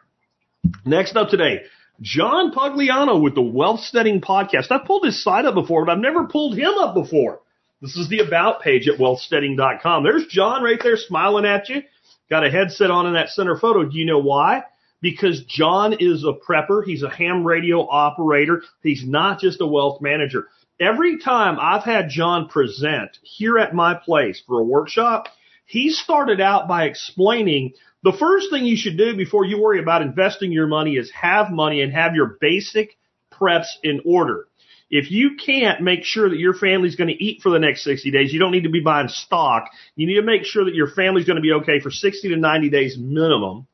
Next 0.85 1.17
up 1.17 1.29
today, 1.29 1.63
John 2.01 2.53
Pugliano 2.53 3.21
with 3.21 3.35
the 3.35 3.41
Wealth 3.41 3.81
Steading 3.81 4.21
Podcast. 4.21 4.71
I've 4.71 4.85
pulled 4.85 5.05
his 5.05 5.21
site 5.21 5.45
up 5.45 5.53
before, 5.53 5.85
but 5.85 5.91
I've 5.91 5.99
never 5.99 6.25
pulled 6.25 6.57
him 6.57 6.73
up 6.77 6.93
before. 6.93 7.41
This 7.81 7.97
is 7.97 8.09
the 8.09 8.19
about 8.19 8.61
page 8.61 8.87
at 8.87 8.99
wealthsteading.com. 8.99 10.03
There's 10.03 10.25
John 10.27 10.63
right 10.63 10.79
there 10.81 10.97
smiling 10.97 11.45
at 11.45 11.69
you. 11.69 11.83
Got 12.29 12.45
a 12.45 12.49
headset 12.49 12.89
on 12.89 13.05
in 13.05 13.13
that 13.13 13.29
center 13.29 13.57
photo. 13.57 13.83
Do 13.83 13.97
you 13.97 14.05
know 14.05 14.19
why? 14.19 14.63
Because 15.01 15.43
John 15.45 15.93
is 15.99 16.23
a 16.23 16.33
prepper. 16.33 16.83
He's 16.83 17.03
a 17.03 17.09
ham 17.09 17.45
radio 17.45 17.87
operator. 17.87 18.63
He's 18.81 19.03
not 19.05 19.39
just 19.39 19.61
a 19.61 19.67
wealth 19.67 20.01
manager. 20.01 20.47
Every 20.79 21.19
time 21.19 21.57
I've 21.59 21.83
had 21.83 22.09
John 22.09 22.49
present 22.49 23.17
here 23.21 23.57
at 23.57 23.73
my 23.73 23.93
place 23.93 24.41
for 24.45 24.59
a 24.59 24.63
workshop, 24.63 25.27
he 25.65 25.89
started 25.89 26.41
out 26.41 26.67
by 26.67 26.85
explaining 26.85 27.73
the 28.03 28.13
first 28.13 28.51
thing 28.51 28.65
you 28.65 28.77
should 28.77 28.97
do 28.97 29.15
before 29.15 29.45
you 29.45 29.61
worry 29.61 29.79
about 29.79 30.01
investing 30.01 30.51
your 30.51 30.67
money 30.67 30.95
is 30.95 31.11
have 31.11 31.49
money 31.49 31.81
and 31.81 31.91
have 31.91 32.13
your 32.13 32.37
basic 32.39 32.97
preps 33.33 33.67
in 33.83 34.01
order. 34.05 34.47
If 34.89 35.09
you 35.09 35.37
can't 35.43 35.81
make 35.81 36.03
sure 36.03 36.29
that 36.29 36.37
your 36.37 36.53
family's 36.53 36.95
going 36.95 37.07
to 37.07 37.23
eat 37.23 37.41
for 37.41 37.49
the 37.49 37.59
next 37.59 37.83
60 37.83 38.11
days, 38.11 38.31
you 38.31 38.39
don't 38.39 38.51
need 38.51 38.63
to 38.63 38.69
be 38.69 38.81
buying 38.81 39.07
stock. 39.07 39.69
You 39.95 40.05
need 40.05 40.15
to 40.15 40.21
make 40.21 40.45
sure 40.45 40.65
that 40.65 40.75
your 40.75 40.91
family's 40.91 41.25
going 41.25 41.37
to 41.37 41.41
be 41.41 41.53
okay 41.53 41.79
for 41.79 41.89
60 41.89 42.29
to 42.29 42.35
90 42.35 42.69
days 42.69 42.97
minimum 42.97 43.65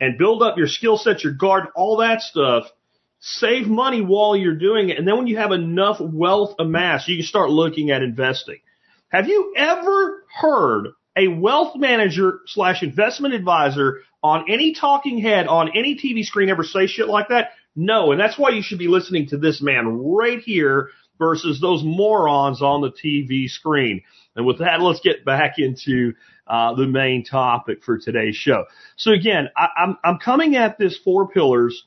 and 0.00 0.18
build 0.18 0.42
up 0.42 0.58
your 0.58 0.68
skill 0.68 0.96
set, 0.98 1.24
your 1.24 1.32
guard, 1.32 1.64
all 1.74 1.98
that 1.98 2.20
stuff. 2.20 2.64
Save 3.20 3.66
money 3.66 4.02
while 4.02 4.36
you're 4.36 4.56
doing 4.56 4.90
it. 4.90 4.98
And 4.98 5.08
then 5.08 5.16
when 5.16 5.26
you 5.26 5.38
have 5.38 5.52
enough 5.52 5.98
wealth 6.00 6.56
amassed, 6.58 7.08
you 7.08 7.16
can 7.16 7.26
start 7.26 7.50
looking 7.50 7.90
at 7.90 8.02
investing. 8.02 8.58
Have 9.08 9.28
you 9.28 9.54
ever 9.56 10.24
heard 10.40 10.88
a 11.16 11.28
wealth 11.28 11.76
manager 11.76 12.40
slash 12.46 12.82
investment 12.82 13.32
advisor 13.32 14.00
on 14.22 14.46
any 14.48 14.74
talking 14.74 15.18
head 15.18 15.46
on 15.46 15.70
any 15.74 15.94
TV 15.96 16.24
screen 16.24 16.48
ever 16.48 16.64
say 16.64 16.86
shit 16.86 17.08
like 17.08 17.28
that? 17.28 17.50
No. 17.76 18.12
And 18.12 18.20
that's 18.20 18.38
why 18.38 18.50
you 18.50 18.62
should 18.62 18.78
be 18.78 18.88
listening 18.88 19.28
to 19.28 19.38
this 19.38 19.62
man 19.62 19.86
right 19.86 20.40
here 20.40 20.90
versus 21.18 21.60
those 21.60 21.82
morons 21.84 22.60
on 22.60 22.80
the 22.80 22.90
TV 22.90 23.48
screen. 23.48 24.02
And 24.36 24.46
with 24.46 24.58
that, 24.58 24.80
let's 24.80 25.00
get 25.00 25.24
back 25.24 25.58
into 25.58 26.14
uh, 26.46 26.74
the 26.74 26.86
main 26.86 27.24
topic 27.24 27.84
for 27.84 27.98
today's 27.98 28.36
show. 28.36 28.64
So 28.96 29.12
again, 29.12 29.48
I, 29.56 29.68
I'm 29.76 29.96
I'm 30.04 30.18
coming 30.18 30.56
at 30.56 30.78
this 30.78 30.98
four 30.98 31.28
pillars, 31.28 31.84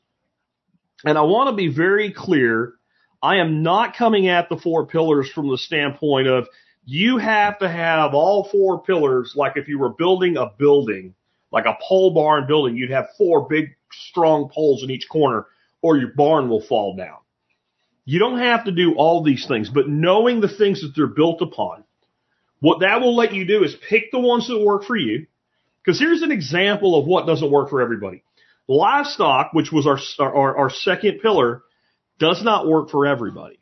and 1.03 1.17
I 1.17 1.21
want 1.21 1.49
to 1.49 1.55
be 1.55 1.67
very 1.67 2.11
clear. 2.11 2.73
I 3.21 3.37
am 3.37 3.63
not 3.63 3.95
coming 3.95 4.27
at 4.27 4.47
the 4.49 4.57
four 4.57 4.85
pillars 4.85 5.29
from 5.29 5.49
the 5.49 5.57
standpoint 5.57 6.27
of 6.27 6.47
you 6.85 7.17
have 7.17 7.59
to 7.59 7.67
have 7.67 8.13
all 8.13 8.47
four 8.49 8.81
pillars. 8.81 9.33
Like 9.35 9.57
if 9.57 9.67
you 9.67 9.77
were 9.77 9.89
building 9.89 10.37
a 10.37 10.47
building, 10.57 11.15
like 11.51 11.65
a 11.65 11.77
pole 11.81 12.13
barn 12.13 12.47
building, 12.47 12.77
you'd 12.77 12.91
have 12.91 13.07
four 13.17 13.47
big 13.47 13.75
strong 13.91 14.49
poles 14.53 14.83
in 14.83 14.89
each 14.89 15.09
corner, 15.09 15.47
or 15.81 15.97
your 15.97 16.13
barn 16.15 16.49
will 16.49 16.65
fall 16.65 16.95
down. 16.95 17.17
You 18.05 18.19
don't 18.19 18.39
have 18.39 18.65
to 18.65 18.71
do 18.71 18.93
all 18.95 19.21
these 19.21 19.45
things, 19.47 19.69
but 19.69 19.89
knowing 19.89 20.39
the 20.39 20.47
things 20.47 20.81
that 20.81 20.93
they're 20.95 21.07
built 21.07 21.41
upon, 21.41 21.83
what 22.59 22.79
that 22.81 23.01
will 23.01 23.15
let 23.15 23.33
you 23.33 23.45
do 23.45 23.63
is 23.63 23.75
pick 23.89 24.11
the 24.11 24.19
ones 24.19 24.47
that 24.47 24.59
work 24.59 24.83
for 24.83 24.95
you. 24.95 25.27
Because 25.83 25.99
here's 25.99 26.21
an 26.21 26.31
example 26.31 26.99
of 26.99 27.05
what 27.05 27.25
doesn't 27.25 27.49
work 27.49 27.69
for 27.69 27.81
everybody. 27.81 28.23
Livestock, 28.67 29.53
which 29.53 29.71
was 29.71 29.87
our, 29.87 30.35
our, 30.35 30.57
our 30.57 30.69
second 30.69 31.19
pillar, 31.21 31.63
does 32.19 32.43
not 32.43 32.67
work 32.67 32.89
for 32.89 33.05
everybody. 33.05 33.59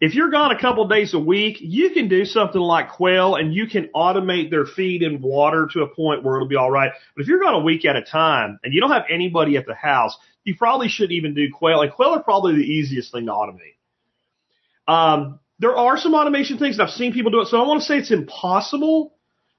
If 0.00 0.14
you're 0.14 0.30
gone 0.30 0.52
a 0.52 0.60
couple 0.60 0.86
days 0.86 1.12
a 1.12 1.18
week, 1.18 1.58
you 1.60 1.90
can 1.90 2.08
do 2.08 2.24
something 2.24 2.60
like 2.60 2.92
quail 2.92 3.34
and 3.34 3.52
you 3.52 3.66
can 3.66 3.90
automate 3.94 4.48
their 4.48 4.64
feed 4.64 5.02
and 5.02 5.20
water 5.20 5.68
to 5.72 5.82
a 5.82 5.88
point 5.88 6.22
where 6.22 6.36
it'll 6.36 6.48
be 6.48 6.56
all 6.56 6.70
right. 6.70 6.92
But 7.14 7.22
if 7.22 7.28
you're 7.28 7.40
gone 7.40 7.54
a 7.54 7.64
week 7.64 7.84
at 7.84 7.96
a 7.96 8.02
time 8.02 8.60
and 8.62 8.72
you 8.72 8.80
don't 8.80 8.92
have 8.92 9.04
anybody 9.10 9.56
at 9.56 9.66
the 9.66 9.74
house, 9.74 10.16
you 10.44 10.54
probably 10.56 10.88
shouldn't 10.88 11.12
even 11.12 11.34
do 11.34 11.48
quail. 11.52 11.82
And 11.82 11.92
quail 11.92 12.10
are 12.10 12.22
probably 12.22 12.54
the 12.54 12.62
easiest 12.62 13.12
thing 13.12 13.26
to 13.26 13.32
automate. 13.32 13.74
Um, 14.88 15.39
there 15.60 15.76
are 15.76 15.98
some 15.98 16.14
automation 16.14 16.58
things 16.58 16.78
and 16.78 16.88
I've 16.88 16.94
seen 16.94 17.12
people 17.12 17.30
do 17.30 17.42
it. 17.42 17.48
So 17.48 17.60
I 17.60 17.66
want 17.66 17.82
to 17.82 17.86
say 17.86 17.98
it's 17.98 18.10
impossible, 18.10 19.14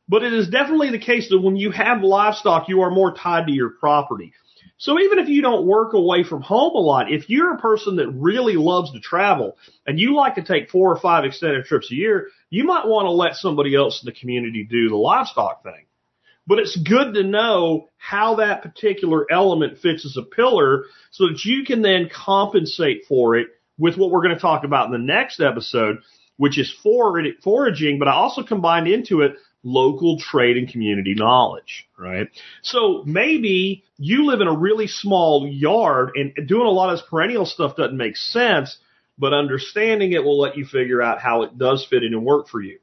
but 0.10 0.24
it 0.24 0.34
is 0.34 0.50
definitely 0.50 0.89
the 0.89 1.00
case 1.00 1.29
that 1.29 1.39
when 1.39 1.55
you 1.55 1.72
have 1.72 2.01
livestock, 2.01 2.67
you 2.67 2.81
are 2.81 2.91
more 2.91 3.13
tied 3.13 3.48
to 3.48 3.53
your 3.53 3.70
property. 3.70 4.34
So 4.77 5.00
even 5.00 5.20
if 5.20 5.29
you 5.29 5.43
don't 5.43 5.67
work 5.67 5.93
away 5.93 6.24
from 6.24 6.41
home 6.41 6.74
a 6.74 6.79
lot, 6.79 7.12
if 7.12 7.29
you're 7.29 7.53
a 7.53 7.60
person 7.60 7.98
that 7.98 8.10
really 8.10 8.55
loves 8.55 8.91
to 8.93 9.00
travel 9.00 9.58
and 9.86 10.00
you 10.00 10.15
like 10.15 10.36
to 10.36 10.43
take 10.43 10.72
four 10.72 10.91
or 10.91 11.00
five 11.00 11.24
extended 11.24 11.65
trips 11.65 11.91
a 11.91 11.96
year, 11.96 12.29
you 12.50 12.63
might 12.63 12.88
want 12.88 13.05
to 13.05 13.12
let 13.12 13.36
somebody 13.36 13.75
else 13.75 14.01
in 14.01 14.08
the 14.08 14.20
community 14.20 14.63
do 14.67 14.89
the 14.89 14.96
livestock 14.96 15.62
thing. 15.62 15.86
But 16.48 16.58
it's 16.58 16.75
good 16.75 17.13
to 17.13 17.24
know 17.24 17.89
how 17.98 18.36
that 18.36 18.63
particular 18.63 19.31
element 19.31 19.77
fits 19.77 20.03
as 20.03 20.17
a 20.17 20.24
pillar 20.24 20.86
so 21.12 21.27
that 21.27 21.46
you 21.46 21.63
can 21.63 21.84
then 21.84 22.10
compensate 22.12 23.03
for 23.08 23.36
it 23.36 23.50
with 23.81 23.97
what 23.97 24.11
we're 24.11 24.21
going 24.21 24.35
to 24.35 24.39
talk 24.39 24.63
about 24.63 24.85
in 24.85 24.91
the 24.91 25.00
next 25.00 25.41
episode, 25.41 25.97
which 26.38 26.59
is 26.59 26.71
foraging, 26.83 27.97
but 27.97 28.07
I 28.07 28.13
also 28.13 28.43
combined 28.43 28.88
into 28.88 29.21
it 29.21 29.33
local 29.63 30.19
trade 30.19 30.55
and 30.55 30.69
community 30.69 31.15
knowledge, 31.15 31.88
right? 31.97 32.27
So 32.61 33.03
maybe 33.05 33.83
you 33.97 34.27
live 34.27 34.39
in 34.39 34.47
a 34.47 34.55
really 34.57 34.88
small 34.88 35.47
yard 35.47 36.11
and 36.15 36.47
doing 36.47 36.67
a 36.67 36.71
lot 36.71 36.91
of 36.91 37.00
this 37.00 37.07
perennial 37.09 37.45
stuff 37.45 37.75
doesn't 37.75 37.97
make 37.97 38.17
sense, 38.17 38.77
but 39.17 39.33
understanding 39.33 40.13
it 40.13 40.23
will 40.23 40.39
let 40.39 40.57
you 40.57 40.65
figure 40.65 41.01
out 41.01 41.19
how 41.19 41.41
it 41.41 41.57
does 41.57 41.85
fit 41.89 42.03
in 42.03 42.13
and 42.13 42.23
work 42.23 42.47
for 42.50 42.61
you. 42.61 42.77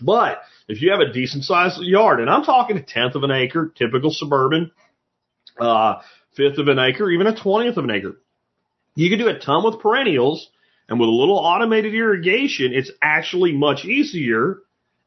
But 0.00 0.40
if 0.68 0.82
you 0.82 0.92
have 0.92 1.00
a 1.00 1.12
decent 1.12 1.44
sized 1.44 1.80
yard, 1.80 2.20
and 2.20 2.30
I'm 2.30 2.44
talking 2.44 2.76
a 2.76 2.82
tenth 2.82 3.16
of 3.16 3.24
an 3.24 3.30
acre, 3.32 3.72
typical 3.76 4.10
suburban, 4.12 4.70
uh, 5.58 5.96
fifth 6.36 6.58
of 6.58 6.68
an 6.68 6.78
acre, 6.78 7.10
even 7.10 7.26
a 7.26 7.34
twentieth 7.34 7.76
of 7.76 7.84
an 7.84 7.90
acre, 7.90 8.20
you 8.96 9.08
can 9.08 9.20
do 9.20 9.28
a 9.28 9.38
ton 9.38 9.62
with 9.64 9.78
perennials, 9.78 10.48
and 10.88 10.98
with 10.98 11.08
a 11.08 11.12
little 11.12 11.36
automated 11.36 11.94
irrigation, 11.94 12.72
it's 12.72 12.90
actually 13.02 13.52
much 13.52 13.84
easier 13.84 14.58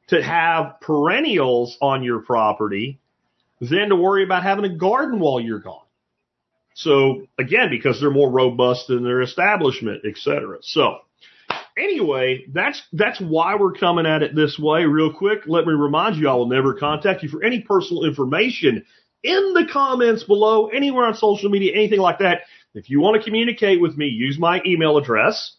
to 0.08 0.22
have 0.24 0.80
perennials 0.82 1.78
on 1.82 2.04
your 2.04 2.20
property 2.20 3.00
than 3.62 3.90
to 3.90 3.96
worry 3.96 4.24
about 4.24 4.44
having 4.44 4.66
a 4.66 4.76
garden 4.76 5.20
while 5.20 5.40
you're 5.40 5.60
gone. 5.60 5.86
So 6.74 7.28
again, 7.38 7.70
because 7.70 8.00
they're 8.00 8.10
more 8.10 8.32
robust 8.32 8.90
in 8.90 9.04
their 9.04 9.22
establishment, 9.22 10.04
et 10.06 10.18
cetera. 10.18 10.60
So 10.62 11.00
anyway, 11.78 12.46
that's 12.54 12.82
that's 12.94 13.20
why 13.20 13.56
we're 13.56 13.74
coming 13.74 14.06
at 14.06 14.24
it 14.24 14.36
this 14.36 14.58
way. 14.58 14.86
Real 14.86 15.14
quick, 15.14 15.40
let 15.46 15.66
me 15.66 15.74
remind 15.74 16.16
you, 16.16 16.30
I 16.30 16.36
will 16.36 16.48
never 16.48 16.74
contact 16.74 17.24
you 17.24 17.30
for 17.30 17.44
any 17.44 17.62
personal 17.62 18.06
information 18.06 18.86
in 19.24 19.54
the 19.54 19.68
comments 19.72 20.24
below, 20.24 20.68
anywhere 20.68 21.06
on 21.06 21.16
social 21.16 21.50
media, 21.50 21.74
anything 21.74 22.00
like 22.00 22.20
that. 22.20 22.42
If 22.76 22.90
you 22.90 23.00
want 23.00 23.18
to 23.18 23.24
communicate 23.24 23.82
with 23.82 23.98
me, 23.98 24.06
use 24.06 24.38
my 24.38 24.62
email 24.64 24.98
address. 24.98 25.56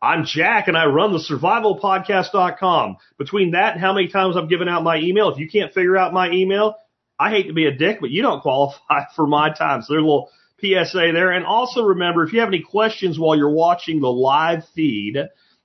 I'm 0.00 0.24
Jack 0.24 0.68
and 0.68 0.76
I 0.76 0.86
run 0.86 1.12
the 1.12 1.18
survivalpodcast.com. 1.18 2.96
Between 3.18 3.50
that 3.50 3.72
and 3.72 3.80
how 3.80 3.92
many 3.92 4.08
times 4.08 4.36
I've 4.36 4.48
given 4.48 4.68
out 4.68 4.82
my 4.82 4.96
email, 4.96 5.30
if 5.30 5.38
you 5.38 5.50
can't 5.50 5.74
figure 5.74 5.98
out 5.98 6.14
my 6.14 6.30
email, 6.30 6.76
I 7.18 7.30
hate 7.30 7.48
to 7.48 7.52
be 7.52 7.66
a 7.66 7.76
dick, 7.76 7.98
but 8.00 8.10
you 8.10 8.22
don't 8.22 8.40
qualify 8.42 9.04
for 9.14 9.26
my 9.26 9.52
time. 9.52 9.82
So 9.82 9.92
there's 9.92 10.02
a 10.02 10.06
little 10.06 10.30
PSA 10.60 11.12
there. 11.12 11.32
And 11.32 11.44
also 11.44 11.82
remember, 11.82 12.24
if 12.24 12.32
you 12.32 12.40
have 12.40 12.48
any 12.48 12.62
questions 12.62 13.18
while 13.18 13.36
you're 13.36 13.50
watching 13.50 14.00
the 14.00 14.12
live 14.12 14.66
feed 14.74 15.18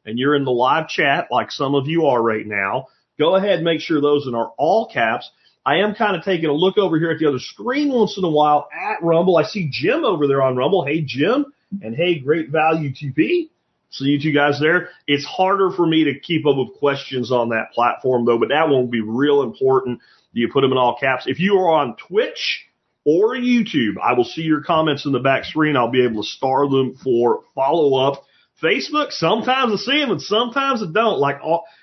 and 0.05 0.19
you're 0.19 0.35
in 0.35 0.43
the 0.43 0.51
live 0.51 0.89
chat, 0.89 1.27
like 1.31 1.51
some 1.51 1.73
of 1.73 1.87
you 1.87 2.07
are 2.07 2.21
right 2.21 2.45
now, 2.45 2.87
go 3.17 3.35
ahead 3.35 3.55
and 3.55 3.63
make 3.63 3.79
sure 3.79 4.01
those 4.01 4.27
are 4.27 4.51
all 4.57 4.89
caps. 4.91 5.31
I 5.65 5.77
am 5.77 5.93
kind 5.93 6.15
of 6.15 6.23
taking 6.23 6.49
a 6.49 6.53
look 6.53 6.77
over 6.77 6.97
here 6.97 7.11
at 7.11 7.19
the 7.19 7.27
other 7.27 7.39
screen 7.39 7.91
once 7.91 8.17
in 8.17 8.23
a 8.23 8.29
while 8.29 8.67
at 8.73 9.03
Rumble. 9.03 9.37
I 9.37 9.43
see 9.43 9.69
Jim 9.71 10.03
over 10.03 10.27
there 10.27 10.41
on 10.41 10.55
Rumble. 10.55 10.85
Hey, 10.85 11.01
Jim. 11.01 11.45
And 11.81 11.95
hey, 11.95 12.19
great 12.19 12.49
value 12.49 12.89
TP. 12.89 13.49
So 13.91 14.05
you 14.05 14.21
two 14.21 14.33
guys 14.33 14.59
there. 14.59 14.89
It's 15.05 15.25
harder 15.25 15.69
for 15.71 15.85
me 15.85 16.05
to 16.05 16.19
keep 16.19 16.47
up 16.47 16.55
with 16.55 16.77
questions 16.79 17.31
on 17.31 17.49
that 17.49 17.71
platform 17.73 18.25
though, 18.25 18.37
but 18.39 18.49
that 18.49 18.63
one 18.63 18.71
won't 18.71 18.91
be 18.91 19.01
real 19.01 19.43
important. 19.43 19.99
You 20.31 20.49
put 20.51 20.61
them 20.61 20.71
in 20.71 20.77
all 20.77 20.97
caps. 20.97 21.25
If 21.27 21.39
you 21.39 21.57
are 21.57 21.69
on 21.69 21.97
Twitch 21.97 22.65
or 23.05 23.35
YouTube, 23.35 23.95
I 24.01 24.13
will 24.13 24.23
see 24.23 24.43
your 24.43 24.61
comments 24.61 25.05
in 25.05 25.11
the 25.11 25.19
back 25.19 25.43
screen. 25.43 25.75
I'll 25.75 25.91
be 25.91 26.05
able 26.05 26.23
to 26.23 26.27
star 26.27 26.69
them 26.69 26.95
for 26.95 27.41
follow 27.53 27.95
up. 28.07 28.23
Facebook, 28.63 29.11
sometimes 29.11 29.73
I 29.73 29.75
see 29.75 29.99
them 29.99 30.11
and 30.11 30.21
sometimes 30.21 30.81
I 30.81 30.85
don't. 30.91 31.19
Like 31.19 31.41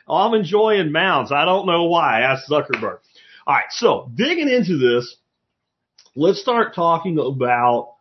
I'm 0.08 0.35
enjoying 0.35 0.92
mounds. 0.92 1.30
I 1.30 1.44
don't 1.44 1.66
know 1.66 1.85
why. 1.85 2.23
Ask 2.23 2.49
Zuckerberg. 2.49 2.99
All 3.49 3.55
right. 3.55 3.64
So 3.71 4.11
digging 4.14 4.50
into 4.50 4.76
this, 4.76 5.17
let's 6.14 6.38
start 6.38 6.75
talking 6.75 7.19
about 7.19 7.95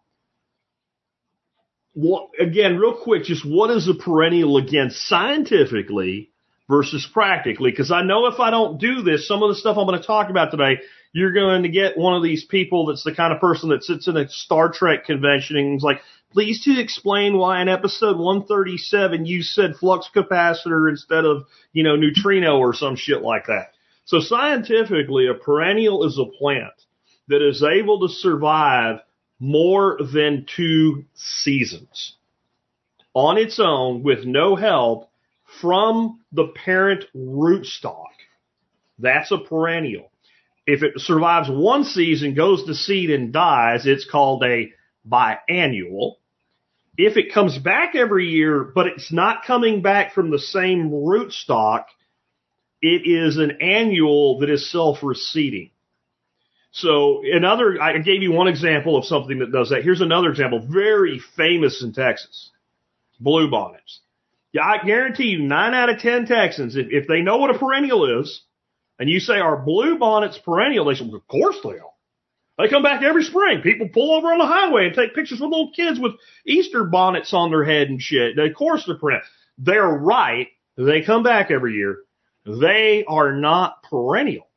what, 1.94 2.32
again, 2.38 2.77
real 2.77 3.00
quick, 3.01 3.24
just 3.24 3.46
what 3.46 3.70
is 3.70 3.88
a 3.88 3.94
perennial 3.94 4.58
again 4.58 4.89
scientifically 4.92 6.32
versus 6.68 7.08
practically? 7.13 7.72
Because 7.72 7.94
I 7.94 8.04
know 8.04 8.25
if 8.27 8.42
I 8.42 8.51
don't 8.51 8.77
do 8.77 9.04
this, 9.04 9.25
some 9.25 9.42
of 9.42 9.48
the 9.48 9.56
stuff 9.56 9.77
I'm 9.77 9.88
going 9.88 10.00
to 10.00 10.06
talk 10.06 10.30
about 10.30 10.51
today, 10.51 10.82
you're 11.13 11.32
going 11.32 11.63
to 11.63 11.70
get 11.70 11.98
one 11.98 12.13
of 12.13 12.24
these 12.24 12.44
people 12.44 12.88
that's 12.88 13.06
the 13.06 13.16
kind 13.16 13.32
of 13.32 13.39
person 13.39 13.70
that 13.70 13.86
sits 13.86 14.10
in 14.10 14.18
a 14.18 14.27
Star 14.27 14.70
Trek 14.70 15.06
convention 15.06 15.56
and 15.56 15.77
is 15.77 15.82
like, 15.82 16.01
please 16.34 16.62
to 16.66 16.77
explain 16.77 17.38
why 17.38 17.62
in 17.62 17.70
episode 17.70 18.18
137 18.18 19.25
you 19.25 19.42
said 19.44 19.77
flux 19.77 20.10
capacitor 20.13 20.89
instead 20.89 21.24
of, 21.24 21.46
you 21.72 21.84
know, 21.84 21.96
neutrino 21.96 22.58
or 22.58 22.74
some 22.74 22.98
shit 22.98 23.22
like 23.22 23.48
that. 23.48 23.72
So 24.08 24.22
scientifically, 24.22 25.28
a 25.28 25.34
perennial 25.34 26.06
is 26.06 26.18
a 26.18 26.38
plant 26.38 26.74
that 27.28 27.46
is 27.46 27.62
able 27.62 28.08
to 28.08 28.14
survive 28.14 29.02
more 29.38 30.00
than 30.02 30.46
two 30.56 31.04
seasons 31.14 32.16
on 33.14 33.38
its 33.38 33.60
own 33.60 34.04
with 34.04 34.24
no 34.24 34.56
help 34.56 35.10
from 35.60 36.22
the 36.32 36.48
parent 36.48 37.04
rootstock. 37.14 38.14
That's 38.98 39.32
a 39.32 39.40
perennial. 39.40 40.10
If 40.66 40.84
it 40.84 40.94
survives 40.98 41.50
one 41.50 41.84
season, 41.84 42.34
goes 42.34 42.64
to 42.64 42.76
seed 42.76 43.10
and 43.10 43.34
dies, 43.34 43.86
it's 43.86 44.10
called 44.10 44.42
a 44.44 44.72
biannual. 45.08 46.16
If 46.98 47.18
it 47.18 47.34
comes 47.34 47.58
back 47.58 47.94
every 47.94 48.30
year, 48.30 48.64
but 48.64 48.88
it's 48.88 49.12
not 49.12 49.44
coming 49.44 49.82
back 49.82 50.14
from 50.14 50.32
the 50.32 50.40
same 50.40 50.92
rootstock, 50.92 51.86
it 52.81 53.10
is 53.10 53.38
an 53.38 53.62
annual 53.62 54.39
that 54.39 54.50
is 54.50 54.72
self-reseeding. 54.72 55.72
So 56.72 57.24
another, 57.24 57.81
I 57.81 57.98
gave 58.00 58.22
you 58.22 58.31
one 58.31 58.48
example 58.48 58.98
of 58.98 59.05
something 59.05 59.39
that 59.39 59.51
does 59.51 59.69
that. 59.69 59.84
Here's 59.84 60.01
another 60.01 60.29
example, 60.29 60.60
very 60.60 61.19
famous 61.36 61.81
in 61.81 61.93
Texas. 61.93 62.51
Blue 63.19 63.50
bonnets. 63.50 64.01
Yeah, 64.53 64.63
I 64.63 64.86
guarantee 64.86 65.25
you 65.25 65.39
nine 65.39 65.74
out 65.74 65.89
of 65.89 66.00
ten 66.00 66.25
Texans, 66.27 66.75
if, 66.75 66.88
if 66.91 67.07
they 67.07 67.22
know 67.22 67.38
what 67.38 67.55
a 67.55 67.57
perennial 67.57 68.22
is, 68.22 68.43
and 69.00 69.10
you 69.10 69.19
say, 69.19 69.39
are 69.39 69.57
blue 69.57 69.98
bonnets 69.98 70.38
perennial? 70.38 70.86
They 70.86 70.96
say, 70.96 71.05
of 71.05 71.27
course 71.27 71.57
they 71.63 71.79
are. 71.79 71.93
They 72.60 72.69
come 72.69 72.84
back 72.84 73.03
every 73.03 73.24
spring. 73.24 73.62
People 73.62 73.89
pull 73.93 74.15
over 74.15 74.27
on 74.27 74.39
the 74.39 74.46
highway 74.46 74.88
and 74.88 74.96
take 74.96 75.13
pictures 75.13 75.39
with 75.39 75.50
little 75.50 75.72
kids 75.75 76.00
with 76.00 76.13
Easter 76.46 76.84
bonnets 76.84 77.34
on 77.34 77.51
their 77.51 77.63
head 77.63 77.89
and 77.89 78.01
shit. 78.01 78.38
Of 78.38 78.55
course 78.55 78.84
they're 78.86 78.98
perennial. 78.98 79.25
They're 79.60 79.88
right. 79.88 80.48
They 80.75 81.01
come 81.01 81.24
back 81.24 81.51
every 81.51 81.74
year. 81.74 82.00
They 82.48 83.04
are 83.08 83.34
not 83.34 83.84
perennial. 83.84 84.48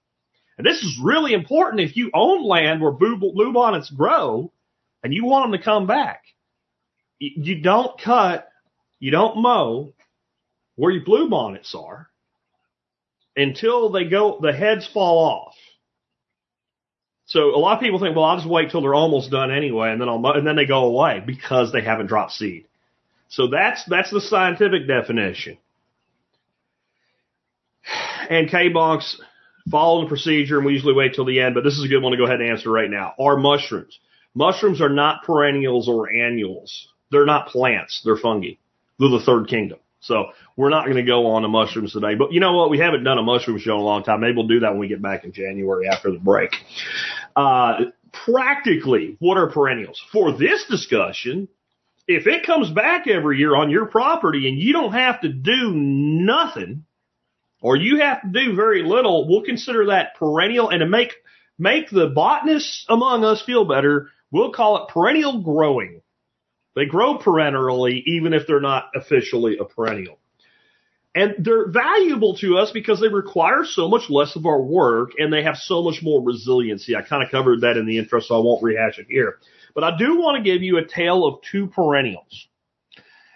And 0.57 0.67
this 0.67 0.79
is 0.79 1.01
really 1.03 1.33
important 1.33 1.81
if 1.81 1.97
you 1.97 2.11
own 2.15 2.47
land 2.47 2.81
where 2.81 2.93
blue 2.93 3.53
bonnets 3.53 3.91
grow 3.91 4.53
and 5.03 5.13
you 5.13 5.25
want 5.25 5.51
them 5.51 5.59
to 5.59 5.65
come 5.65 5.87
back. 5.87 6.23
You 7.19 7.61
don't 7.61 8.01
cut, 8.01 8.49
you 8.99 9.11
don't 9.11 9.43
mow 9.43 9.93
where 10.77 10.93
your 10.93 11.05
blue 11.05 11.29
bonnets 11.29 11.75
are. 11.75 12.09
until 13.37 13.91
they 13.91 14.05
go, 14.05 14.39
the 14.41 14.53
heads 14.53 14.89
fall 14.93 15.19
off. 15.19 15.55
So 17.27 17.55
a 17.55 17.59
lot 17.59 17.75
of 17.75 17.81
people 17.81 18.01
think, 18.01 18.17
well, 18.17 18.25
I'll 18.25 18.39
just 18.39 18.49
wait 18.49 18.71
till 18.71 18.81
they're 18.83 18.95
almost 18.95 19.31
done 19.31 19.53
anyway, 19.53 19.91
and 19.93 20.01
then 20.01 20.09
I'll, 20.09 20.25
and 20.33 20.47
then 20.47 20.57
they 20.57 20.67
go 20.67 20.87
away 20.87 21.23
because 21.25 21.73
they 21.73 21.81
haven't 21.83 22.07
dropped 22.09 22.33
seed. 22.33 22.67
So 23.29 23.47
that's, 23.49 23.85
that's 23.87 24.11
the 24.11 24.21
scientific 24.21 24.89
definition. 24.89 25.59
And 28.31 28.49
K-Bonks 28.49 29.21
follow 29.71 30.03
the 30.03 30.09
procedure, 30.09 30.57
and 30.57 30.65
we 30.65 30.73
usually 30.73 30.95
wait 30.95 31.15
till 31.15 31.25
the 31.27 31.41
end, 31.41 31.55
but 31.55 31.65
this 31.65 31.77
is 31.77 31.85
a 31.85 31.89
good 31.89 32.01
one 32.01 32.13
to 32.13 32.19
go 32.19 32.25
ahead 32.25 32.41
and 32.41 32.51
answer 32.51 32.71
right 32.71 32.89
now. 32.89 33.13
Are 33.19 33.37
mushrooms? 33.37 33.99
Mushrooms 34.35 34.81
are 34.81 34.89
not 34.89 35.25
perennials 35.25 35.89
or 35.89 36.11
annuals. 36.11 36.89
They're 37.11 37.27
not 37.27 37.49
plants. 37.49 38.03
They're 38.05 38.17
fungi. 38.17 38.53
They're 38.99 39.11
the 39.11 39.21
third 39.21 39.49
kingdom. 39.49 39.81
So 39.99 40.27
we're 40.57 40.71
not 40.71 40.85
going 40.85 40.97
to 40.97 41.03
go 41.03 41.27
on 41.27 41.43
to 41.43 41.49
mushrooms 41.49 41.93
today. 41.93 42.15
But 42.15 42.33
you 42.33 42.41
know 42.41 42.55
what? 42.55 42.71
We 42.71 42.79
haven't 42.79 43.05
done 43.05 43.19
a 43.19 43.23
mushroom 43.23 43.59
show 43.59 43.75
in 43.75 43.81
a 43.81 43.85
long 43.85 44.05
time. 44.05 44.21
Maybe 44.21 44.37
we'll 44.37 44.47
do 44.47 44.61
that 44.61 44.71
when 44.71 44.79
we 44.79 44.89
get 44.89 45.03
back 45.03 45.25
in 45.25 45.33
January 45.33 45.89
after 45.89 46.11
the 46.11 46.19
break. 46.19 46.53
Uh, 47.35 47.87
practically, 48.13 49.17
what 49.19 49.37
are 49.37 49.51
perennials? 49.51 50.01
For 50.13 50.33
this 50.33 50.65
discussion, 50.71 51.49
if 52.07 52.27
it 52.27 52.47
comes 52.47 52.71
back 52.71 53.09
every 53.09 53.39
year 53.39 53.55
on 53.55 53.71
your 53.71 53.87
property 53.87 54.49
and 54.49 54.59
you 54.59 54.73
don't 54.73 54.93
have 54.93 55.21
to 55.21 55.29
do 55.29 55.73
nothing, 55.75 56.85
or 57.61 57.77
you 57.77 58.01
have 58.01 58.23
to 58.23 58.29
do 58.29 58.55
very 58.55 58.83
little, 58.83 59.29
we'll 59.29 59.43
consider 59.43 59.87
that 59.87 60.15
perennial. 60.17 60.71
And 60.71 60.81
to 60.81 60.87
make 60.87 61.15
make 61.59 61.91
the 61.91 62.07
botanists 62.07 62.87
among 62.89 63.25
us 63.25 63.43
feel 63.43 63.67
better, 63.67 64.09
we'll 64.31 64.53
call 64.53 64.85
it 64.85 64.93
perennial 64.93 65.43
growing. 65.43 66.01
They 66.75 66.87
grow 66.87 67.19
perennially, 67.19 68.03
even 68.07 68.33
if 68.33 68.47
they're 68.47 68.61
not 68.61 68.91
officially 68.95 69.59
a 69.59 69.65
perennial. 69.65 70.19
And 71.15 71.35
they're 71.41 71.69
valuable 71.69 72.37
to 72.37 72.59
us 72.59 72.71
because 72.71 73.01
they 73.01 73.09
require 73.09 73.65
so 73.65 73.89
much 73.89 74.09
less 74.09 74.37
of 74.37 74.47
our 74.47 74.63
work 74.63 75.11
and 75.19 75.33
they 75.33 75.43
have 75.43 75.57
so 75.57 75.83
much 75.83 76.03
more 76.03 76.23
resiliency. 76.23 76.95
I 76.95 77.03
kind 77.03 77.25
of 77.25 77.31
covered 77.31 77.63
that 77.63 77.77
in 77.77 77.85
the 77.85 77.99
intro, 77.99 78.21
so 78.21 78.37
I 78.37 78.39
won't 78.39 78.63
rehash 78.63 78.99
it 78.99 79.07
here. 79.09 79.39
But 79.75 79.83
I 79.83 79.97
do 79.99 80.19
want 80.19 80.37
to 80.37 80.49
give 80.49 80.63
you 80.63 80.79
a 80.79 80.87
tale 80.87 81.27
of 81.27 81.43
two 81.43 81.67
perennials. 81.67 82.47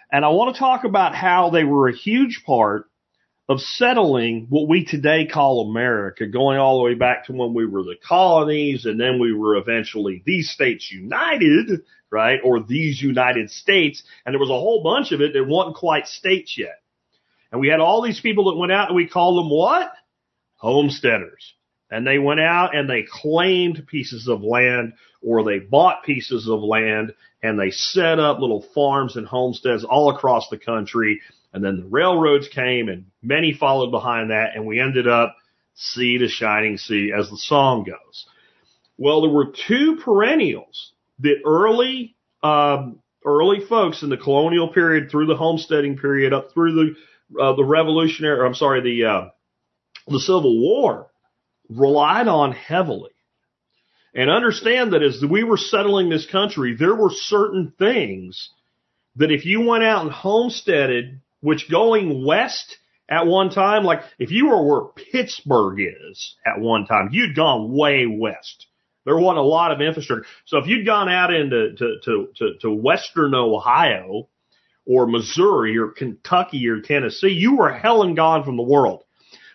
And 0.09 0.23
I 0.23 0.29
want 0.29 0.55
to 0.55 0.59
talk 0.59 0.85
about 0.85 1.15
how 1.15 1.49
they 1.49 1.65
were 1.65 1.89
a 1.89 1.95
huge 1.95 2.43
part 2.45 2.89
of 3.47 3.59
settling 3.59 4.47
what 4.49 4.67
we 4.67 4.85
today 4.85 5.27
call 5.31 5.69
America, 5.69 6.25
going 6.25 6.57
all 6.57 6.77
the 6.77 6.83
way 6.83 6.95
back 6.95 7.25
to 7.25 7.33
when 7.33 7.53
we 7.53 7.65
were 7.65 7.83
the 7.83 7.95
colonies 8.07 8.85
and 8.85 8.99
then 8.99 9.19
we 9.19 9.33
were 9.33 9.55
eventually 9.55 10.23
these 10.25 10.49
states 10.49 10.91
united, 10.91 11.81
right? 12.09 12.39
Or 12.43 12.63
these 12.63 13.01
United 13.01 13.51
States. 13.51 14.01
And 14.25 14.33
there 14.33 14.39
was 14.39 14.49
a 14.49 14.53
whole 14.53 14.81
bunch 14.83 15.11
of 15.11 15.21
it 15.21 15.33
that 15.33 15.47
wasn't 15.47 15.75
quite 15.75 16.07
states 16.07 16.55
yet. 16.57 16.81
And 17.51 17.61
we 17.61 17.67
had 17.67 17.79
all 17.79 18.01
these 18.01 18.19
people 18.19 18.45
that 18.45 18.59
went 18.59 18.71
out 18.71 18.87
and 18.87 18.95
we 18.95 19.07
called 19.07 19.37
them 19.37 19.51
what? 19.51 19.91
Homesteaders. 20.55 21.53
And 21.91 22.05
they 22.05 22.17
went 22.17 22.39
out 22.39 22.75
and 22.75 22.89
they 22.89 23.05
claimed 23.07 23.85
pieces 23.87 24.27
of 24.27 24.41
land 24.41 24.93
or 25.21 25.43
they 25.43 25.59
bought 25.59 26.03
pieces 26.03 26.49
of 26.49 26.61
land 26.61 27.13
and 27.43 27.59
they 27.59 27.69
set 27.69 28.19
up 28.19 28.39
little 28.39 28.65
farms 28.73 29.15
and 29.15 29.27
homesteads 29.27 29.83
all 29.83 30.09
across 30.09 30.49
the 30.49 30.57
country. 30.57 31.21
And 31.55 31.63
then 31.63 31.77
the 31.77 31.85
railroads 31.85 32.49
came 32.49 32.89
and 32.89 33.05
many 33.23 33.53
followed 33.53 33.89
behind 33.89 34.29
that 34.29 34.55
and 34.55 34.65
we 34.65 34.81
ended 34.81 35.07
up 35.07 35.37
sea 35.73 36.17
to 36.17 36.27
shining 36.27 36.77
sea 36.77 37.13
as 37.17 37.29
the 37.29 37.37
song 37.37 37.85
goes. 37.85 38.25
Well, 38.97 39.21
there 39.21 39.31
were 39.31 39.53
two 39.67 39.95
perennials 40.03 40.91
that 41.19 41.37
early, 41.45 42.17
um, 42.43 42.99
early 43.25 43.65
folks 43.65 44.03
in 44.03 44.09
the 44.09 44.17
colonial 44.17 44.67
period 44.67 45.09
through 45.09 45.27
the 45.27 45.37
homesteading 45.37 45.97
period 45.97 46.33
up 46.33 46.51
through 46.53 46.73
the, 46.73 47.41
uh, 47.41 47.55
the 47.55 47.63
revolutionary, 47.63 48.45
I'm 48.45 48.53
sorry, 48.53 48.81
the, 48.81 49.05
uh, 49.05 49.29
the 50.07 50.19
Civil 50.19 50.59
War 50.59 51.07
relied 51.69 52.27
on 52.27 52.51
heavily. 52.51 53.11
And 54.13 54.29
understand 54.29 54.91
that 54.91 55.03
as 55.03 55.23
we 55.23 55.45
were 55.45 55.57
settling 55.57 56.09
this 56.09 56.25
country, 56.25 56.75
there 56.77 56.95
were 56.95 57.11
certain 57.11 57.71
things 57.79 58.49
that 59.15 59.31
if 59.31 59.45
you 59.45 59.61
went 59.61 59.85
out 59.85 60.03
and 60.03 60.11
homesteaded, 60.11 61.21
which 61.45 61.69
going 61.69 62.25
west 62.25 62.77
at 63.07 63.27
one 63.27 63.51
time, 63.51 63.83
like 63.83 64.01
if 64.17 64.31
you 64.31 64.47
were 64.47 64.65
where 64.65 64.91
Pittsburgh 65.11 65.79
is 65.79 66.35
at 66.43 66.59
one 66.59 66.87
time, 66.87 67.09
you'd 67.11 67.35
gone 67.35 67.71
way 67.71 68.07
west. 68.07 68.65
There 69.05 69.15
wasn't 69.15 69.37
a 69.37 69.43
lot 69.43 69.71
of 69.71 69.79
infrastructure. 69.79 70.25
So 70.45 70.57
if 70.57 70.65
you'd 70.65 70.87
gone 70.87 71.07
out 71.07 71.31
into 71.31 71.75
to, 71.75 71.97
to, 72.03 72.27
to, 72.37 72.53
to 72.61 72.71
western 72.73 73.35
Ohio 73.35 74.27
or 74.87 75.05
Missouri 75.05 75.77
or 75.77 75.89
Kentucky 75.89 76.67
or 76.67 76.81
Tennessee, 76.81 77.27
you 77.27 77.57
were 77.57 77.71
hell 77.71 78.01
and 78.01 78.15
gone 78.15 78.43
from 78.43 78.57
the 78.57 78.63
world. 78.63 79.03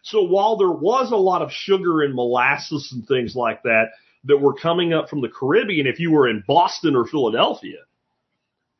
So 0.05 0.23
while 0.23 0.57
there 0.59 0.71
was 0.71 1.11
a 1.11 1.17
lot 1.17 1.43
of 1.43 1.51
sugar 1.51 2.03
and 2.03 2.15
molasses 2.15 2.93
and 2.93 3.05
things 3.05 3.35
like 3.35 3.65
that 3.65 3.87
that 4.25 4.39
were 4.39 4.55
coming 4.55 4.93
up 4.93 5.09
from 5.11 5.23
the 5.23 5.29
Caribbean, 5.29 5.89
if 5.89 5.99
you 5.99 6.13
were 6.13 6.29
in 6.29 6.45
Boston 6.47 6.95
or 6.95 7.05
Philadelphia, 7.05 7.79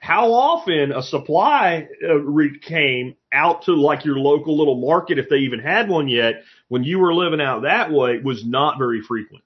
how 0.01 0.33
often 0.33 0.93
a 0.93 1.03
supply 1.03 1.87
uh, 2.09 2.15
came 2.63 3.17
out 3.33 3.63
to 3.65 3.73
like 3.75 4.05
your 4.05 4.17
local 4.17 4.57
little 4.57 4.81
market, 4.81 5.19
if 5.19 5.29
they 5.29 5.37
even 5.37 5.61
had 5.61 5.89
one 5.89 6.09
yet, 6.09 6.43
when 6.69 6.83
you 6.83 6.99
were 6.99 7.15
living 7.15 7.41
out 7.41 7.63
that 7.63 7.93
way, 7.93 8.19
was 8.19 8.45
not 8.45 8.79
very 8.79 9.03
frequent. 9.03 9.45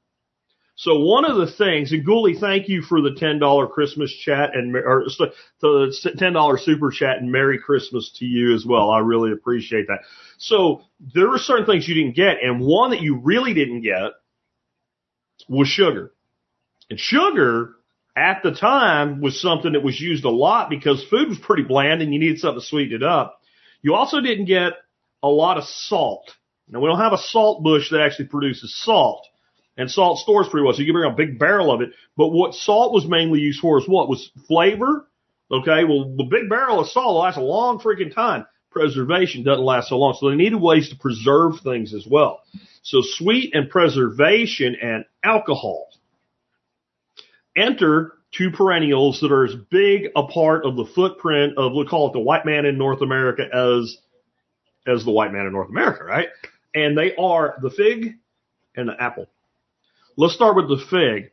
So 0.76 1.00
one 1.00 1.24
of 1.24 1.36
the 1.36 1.52
things, 1.52 1.92
and 1.92 2.04
Gooley, 2.04 2.36
thank 2.38 2.68
you 2.68 2.82
for 2.82 3.00
the 3.00 3.10
$10 3.10 3.70
Christmas 3.70 4.12
chat 4.12 4.50
and, 4.54 4.74
or 4.76 5.04
the 5.60 6.12
$10 6.20 6.60
super 6.60 6.90
chat 6.90 7.18
and 7.18 7.30
Merry 7.30 7.58
Christmas 7.58 8.12
to 8.18 8.24
you 8.24 8.54
as 8.54 8.64
well. 8.64 8.90
I 8.90 9.00
really 9.00 9.32
appreciate 9.32 9.88
that. 9.88 10.00
So 10.38 10.82
there 11.14 11.28
were 11.28 11.38
certain 11.38 11.66
things 11.66 11.88
you 11.88 11.94
didn't 11.94 12.16
get 12.16 12.42
and 12.42 12.60
one 12.60 12.90
that 12.90 13.02
you 13.02 13.18
really 13.18 13.54
didn't 13.54 13.82
get 13.82 14.12
was 15.48 15.68
sugar. 15.68 16.12
And 16.90 16.98
sugar 16.98 17.74
at 18.16 18.42
the 18.42 18.53
time 18.53 19.20
was 19.20 19.40
something 19.40 19.72
that 19.72 19.83
was 19.83 20.00
used 20.00 20.24
a 20.24 20.31
lot 20.31 20.70
because 20.70 21.05
food 21.05 21.29
was 21.29 21.38
pretty 21.38 21.64
bland 21.64 22.00
and 22.00 22.12
you 22.12 22.20
needed 22.20 22.38
something 22.38 22.61
to 22.61 22.66
sweeten 22.66 22.96
it 22.96 23.03
up. 23.03 23.40
You 23.83 23.94
also 23.94 24.20
didn't 24.20 24.46
get 24.46 24.74
a 25.22 25.29
lot 25.29 25.59
of 25.59 25.64
salt. 25.64 26.31
Now 26.68 26.81
we 26.81 26.88
don't 26.88 27.00
have 27.00 27.12
a 27.12 27.18
salt 27.18 27.62
bush 27.62 27.90
that 27.90 28.00
actually 28.00 28.27
produces 28.27 28.74
salt 28.77 29.27
and 29.77 29.90
salt 29.90 30.18
stores 30.18 30.48
pretty 30.48 30.64
well. 30.64 30.74
So 30.74 30.81
you 30.81 30.87
can 30.87 30.94
bring 30.94 31.12
a 31.12 31.16
big 31.16 31.38
barrel 31.38 31.72
of 31.72 31.81
it. 31.81 31.90
But 32.16 32.29
what 32.29 32.55
salt 32.55 32.92
was 32.92 33.07
mainly 33.07 33.40
used 33.40 33.61
for 33.61 33.79
is 33.79 33.88
what 33.88 34.09
was 34.09 34.31
flavor. 34.46 35.09
Okay. 35.50 35.85
Well, 35.85 36.14
the 36.16 36.29
big 36.31 36.48
barrel 36.48 36.81
of 36.81 36.88
salt 36.88 37.22
lasts 37.22 37.38
a 37.38 37.42
long 37.42 37.81
freaking 37.81 38.14
time. 38.14 38.46
Preservation 38.70 39.44
doesn't 39.44 39.64
last 39.64 39.88
so 39.88 39.98
long. 39.98 40.16
So 40.18 40.31
they 40.31 40.37
needed 40.37 40.61
ways 40.61 40.88
to 40.90 40.96
preserve 40.96 41.61
things 41.62 41.94
as 41.94 42.07
well. 42.09 42.40
So 42.83 43.03
sweet 43.03 43.55
and 43.55 43.68
preservation 43.68 44.77
and 44.81 45.05
alcohol 45.22 45.88
enter 47.56 48.12
two 48.32 48.50
perennials 48.50 49.20
that 49.20 49.32
are 49.32 49.44
as 49.44 49.54
big 49.70 50.08
a 50.16 50.26
part 50.26 50.64
of 50.66 50.76
the 50.76 50.86
footprint 50.86 51.54
of, 51.56 51.72
we'll 51.72 51.86
call 51.86 52.08
it 52.08 52.12
the 52.12 52.20
white 52.20 52.44
man 52.44 52.64
in 52.64 52.76
North 52.76 53.00
America 53.00 53.44
as, 53.52 53.96
as 54.86 55.04
the 55.04 55.10
white 55.10 55.32
man 55.32 55.46
in 55.46 55.52
North 55.52 55.68
America, 55.68 56.04
right? 56.04 56.28
And 56.74 56.98
they 56.98 57.14
are 57.16 57.56
the 57.62 57.70
fig 57.70 58.14
and 58.76 58.88
the 58.88 59.00
apple. 59.00 59.28
Let's 60.16 60.34
start 60.34 60.56
with 60.56 60.68
the 60.68 60.84
fig. 60.90 61.30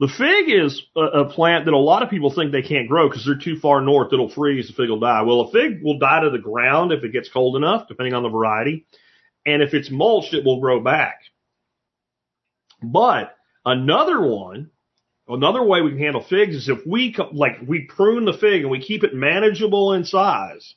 The 0.00 0.08
fig 0.08 0.48
is 0.48 0.82
a, 0.96 1.00
a 1.00 1.28
plant 1.28 1.64
that 1.64 1.74
a 1.74 1.78
lot 1.78 2.02
of 2.02 2.10
people 2.10 2.32
think 2.32 2.52
they 2.52 2.62
can't 2.62 2.88
grow 2.88 3.08
because 3.08 3.26
they're 3.26 3.34
too 3.36 3.58
far 3.58 3.80
north. 3.80 4.12
It'll 4.12 4.30
freeze. 4.30 4.68
The 4.68 4.74
fig 4.74 4.90
will 4.90 5.00
die. 5.00 5.22
Well, 5.22 5.40
a 5.40 5.50
fig 5.50 5.82
will 5.82 5.98
die 5.98 6.20
to 6.20 6.30
the 6.30 6.38
ground 6.38 6.92
if 6.92 7.02
it 7.04 7.12
gets 7.12 7.28
cold 7.28 7.56
enough, 7.56 7.88
depending 7.88 8.14
on 8.14 8.22
the 8.22 8.28
variety. 8.28 8.86
And 9.44 9.62
if 9.62 9.74
it's 9.74 9.90
mulched, 9.90 10.34
it 10.34 10.44
will 10.44 10.60
grow 10.60 10.80
back. 10.80 11.20
But 12.82 13.34
another 13.66 14.20
one, 14.20 14.70
another 15.28 15.62
way 15.62 15.82
we 15.82 15.90
can 15.90 15.98
handle 15.98 16.22
figs 16.22 16.56
is 16.56 16.68
if 16.68 16.86
we, 16.86 17.14
like, 17.32 17.58
we 17.66 17.82
prune 17.82 18.24
the 18.24 18.32
fig 18.32 18.62
and 18.62 18.70
we 18.70 18.80
keep 18.80 19.04
it 19.04 19.14
manageable 19.14 19.92
in 19.92 20.04
size 20.04 20.74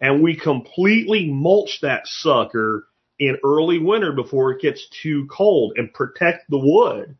and 0.00 0.22
we 0.22 0.36
completely 0.36 1.30
mulch 1.30 1.78
that 1.82 2.06
sucker 2.06 2.86
in 3.18 3.38
early 3.44 3.78
winter 3.78 4.12
before 4.12 4.52
it 4.52 4.60
gets 4.60 4.86
too 5.02 5.26
cold 5.30 5.74
and 5.76 5.92
protect 5.92 6.50
the 6.50 6.58
wood. 6.58 7.16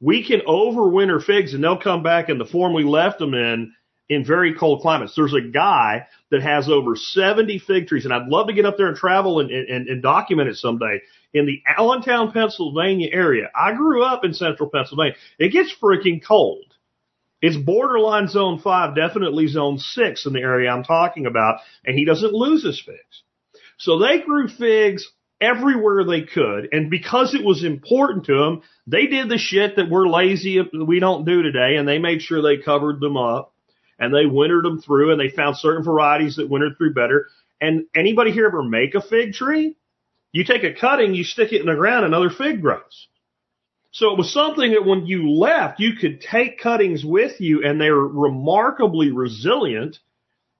We 0.00 0.26
can 0.26 0.40
overwinter 0.40 1.22
figs 1.22 1.54
and 1.54 1.62
they'll 1.62 1.80
come 1.80 2.02
back 2.02 2.28
in 2.28 2.38
the 2.38 2.44
form 2.44 2.74
we 2.74 2.84
left 2.84 3.18
them 3.18 3.34
in 3.34 3.72
in 4.08 4.24
very 4.24 4.54
cold 4.54 4.82
climates. 4.82 5.14
There's 5.16 5.34
a 5.34 5.40
guy 5.40 6.06
that 6.30 6.42
has 6.42 6.68
over 6.68 6.96
70 6.96 7.58
fig 7.60 7.88
trees 7.88 8.04
and 8.04 8.14
I'd 8.14 8.28
love 8.28 8.46
to 8.48 8.52
get 8.52 8.66
up 8.66 8.76
there 8.76 8.88
and 8.88 8.96
travel 8.96 9.40
and, 9.40 9.50
and, 9.50 9.88
and 9.88 10.02
document 10.02 10.48
it 10.48 10.56
someday 10.56 11.00
in 11.36 11.46
the 11.46 11.62
Allentown, 11.66 12.32
Pennsylvania 12.32 13.08
area. 13.12 13.50
I 13.54 13.74
grew 13.74 14.02
up 14.02 14.24
in 14.24 14.34
central 14.34 14.70
Pennsylvania. 14.70 15.14
It 15.38 15.52
gets 15.52 15.74
freaking 15.80 16.24
cold. 16.24 16.64
It's 17.42 17.56
borderline 17.56 18.28
zone 18.28 18.58
five, 18.58 18.96
definitely 18.96 19.46
zone 19.46 19.78
six 19.78 20.26
in 20.26 20.32
the 20.32 20.40
area 20.40 20.70
I'm 20.70 20.84
talking 20.84 21.26
about, 21.26 21.60
and 21.84 21.96
he 21.96 22.04
doesn't 22.04 22.32
lose 22.32 22.64
his 22.64 22.80
figs. 22.80 23.22
So 23.78 23.98
they 23.98 24.20
grew 24.20 24.48
figs 24.48 25.06
everywhere 25.40 26.04
they 26.04 26.22
could. 26.22 26.68
And 26.72 26.90
because 26.90 27.34
it 27.34 27.44
was 27.44 27.62
important 27.62 28.26
to 28.26 28.38
them, 28.38 28.62
they 28.86 29.06
did 29.06 29.28
the 29.28 29.38
shit 29.38 29.76
that 29.76 29.90
we're 29.90 30.08
lazy, 30.08 30.60
we 30.60 30.98
don't 30.98 31.26
do 31.26 31.42
today. 31.42 31.76
And 31.76 31.86
they 31.86 31.98
made 31.98 32.22
sure 32.22 32.40
they 32.40 32.62
covered 32.62 33.00
them 33.00 33.16
up 33.16 33.52
and 33.98 34.14
they 34.14 34.26
wintered 34.26 34.64
them 34.64 34.80
through 34.80 35.12
and 35.12 35.20
they 35.20 35.34
found 35.34 35.56
certain 35.56 35.84
varieties 35.84 36.36
that 36.36 36.48
wintered 36.48 36.76
through 36.78 36.94
better. 36.94 37.26
And 37.60 37.86
anybody 37.94 38.32
here 38.32 38.46
ever 38.46 38.62
make 38.62 38.94
a 38.94 39.02
fig 39.02 39.32
tree? 39.32 39.76
You 40.36 40.44
take 40.44 40.64
a 40.64 40.74
cutting, 40.74 41.14
you 41.14 41.24
stick 41.24 41.54
it 41.54 41.62
in 41.62 41.66
the 41.66 41.74
ground, 41.74 42.04
another 42.04 42.28
fig 42.28 42.60
grows. 42.60 43.08
So 43.90 44.12
it 44.12 44.18
was 44.18 44.34
something 44.34 44.72
that 44.72 44.84
when 44.84 45.06
you 45.06 45.30
left, 45.30 45.80
you 45.80 45.94
could 45.94 46.20
take 46.20 46.60
cuttings 46.60 47.02
with 47.02 47.40
you 47.40 47.64
and 47.64 47.80
they're 47.80 47.94
remarkably 47.94 49.12
resilient 49.12 49.98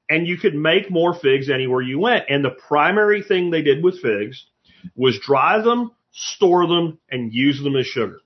and 0.09 0.27
you 0.27 0.39
could 0.39 0.55
make 0.55 0.91
more 0.91 1.13
figs 1.13 1.51
anywhere 1.51 1.83
you 1.83 1.99
went. 1.99 2.25
And 2.31 2.43
the 2.43 2.57
primary 2.69 3.23
thing 3.23 3.51
they 3.51 3.61
did 3.61 3.85
with 3.85 4.01
figs 4.01 4.47
was 4.95 5.21
dry 5.21 5.61
them, 5.61 5.91
store 6.11 6.67
them, 6.67 6.99
and 7.11 7.35
use 7.35 7.63
them 7.63 7.77
as 7.77 7.85
sugar. 7.85 8.21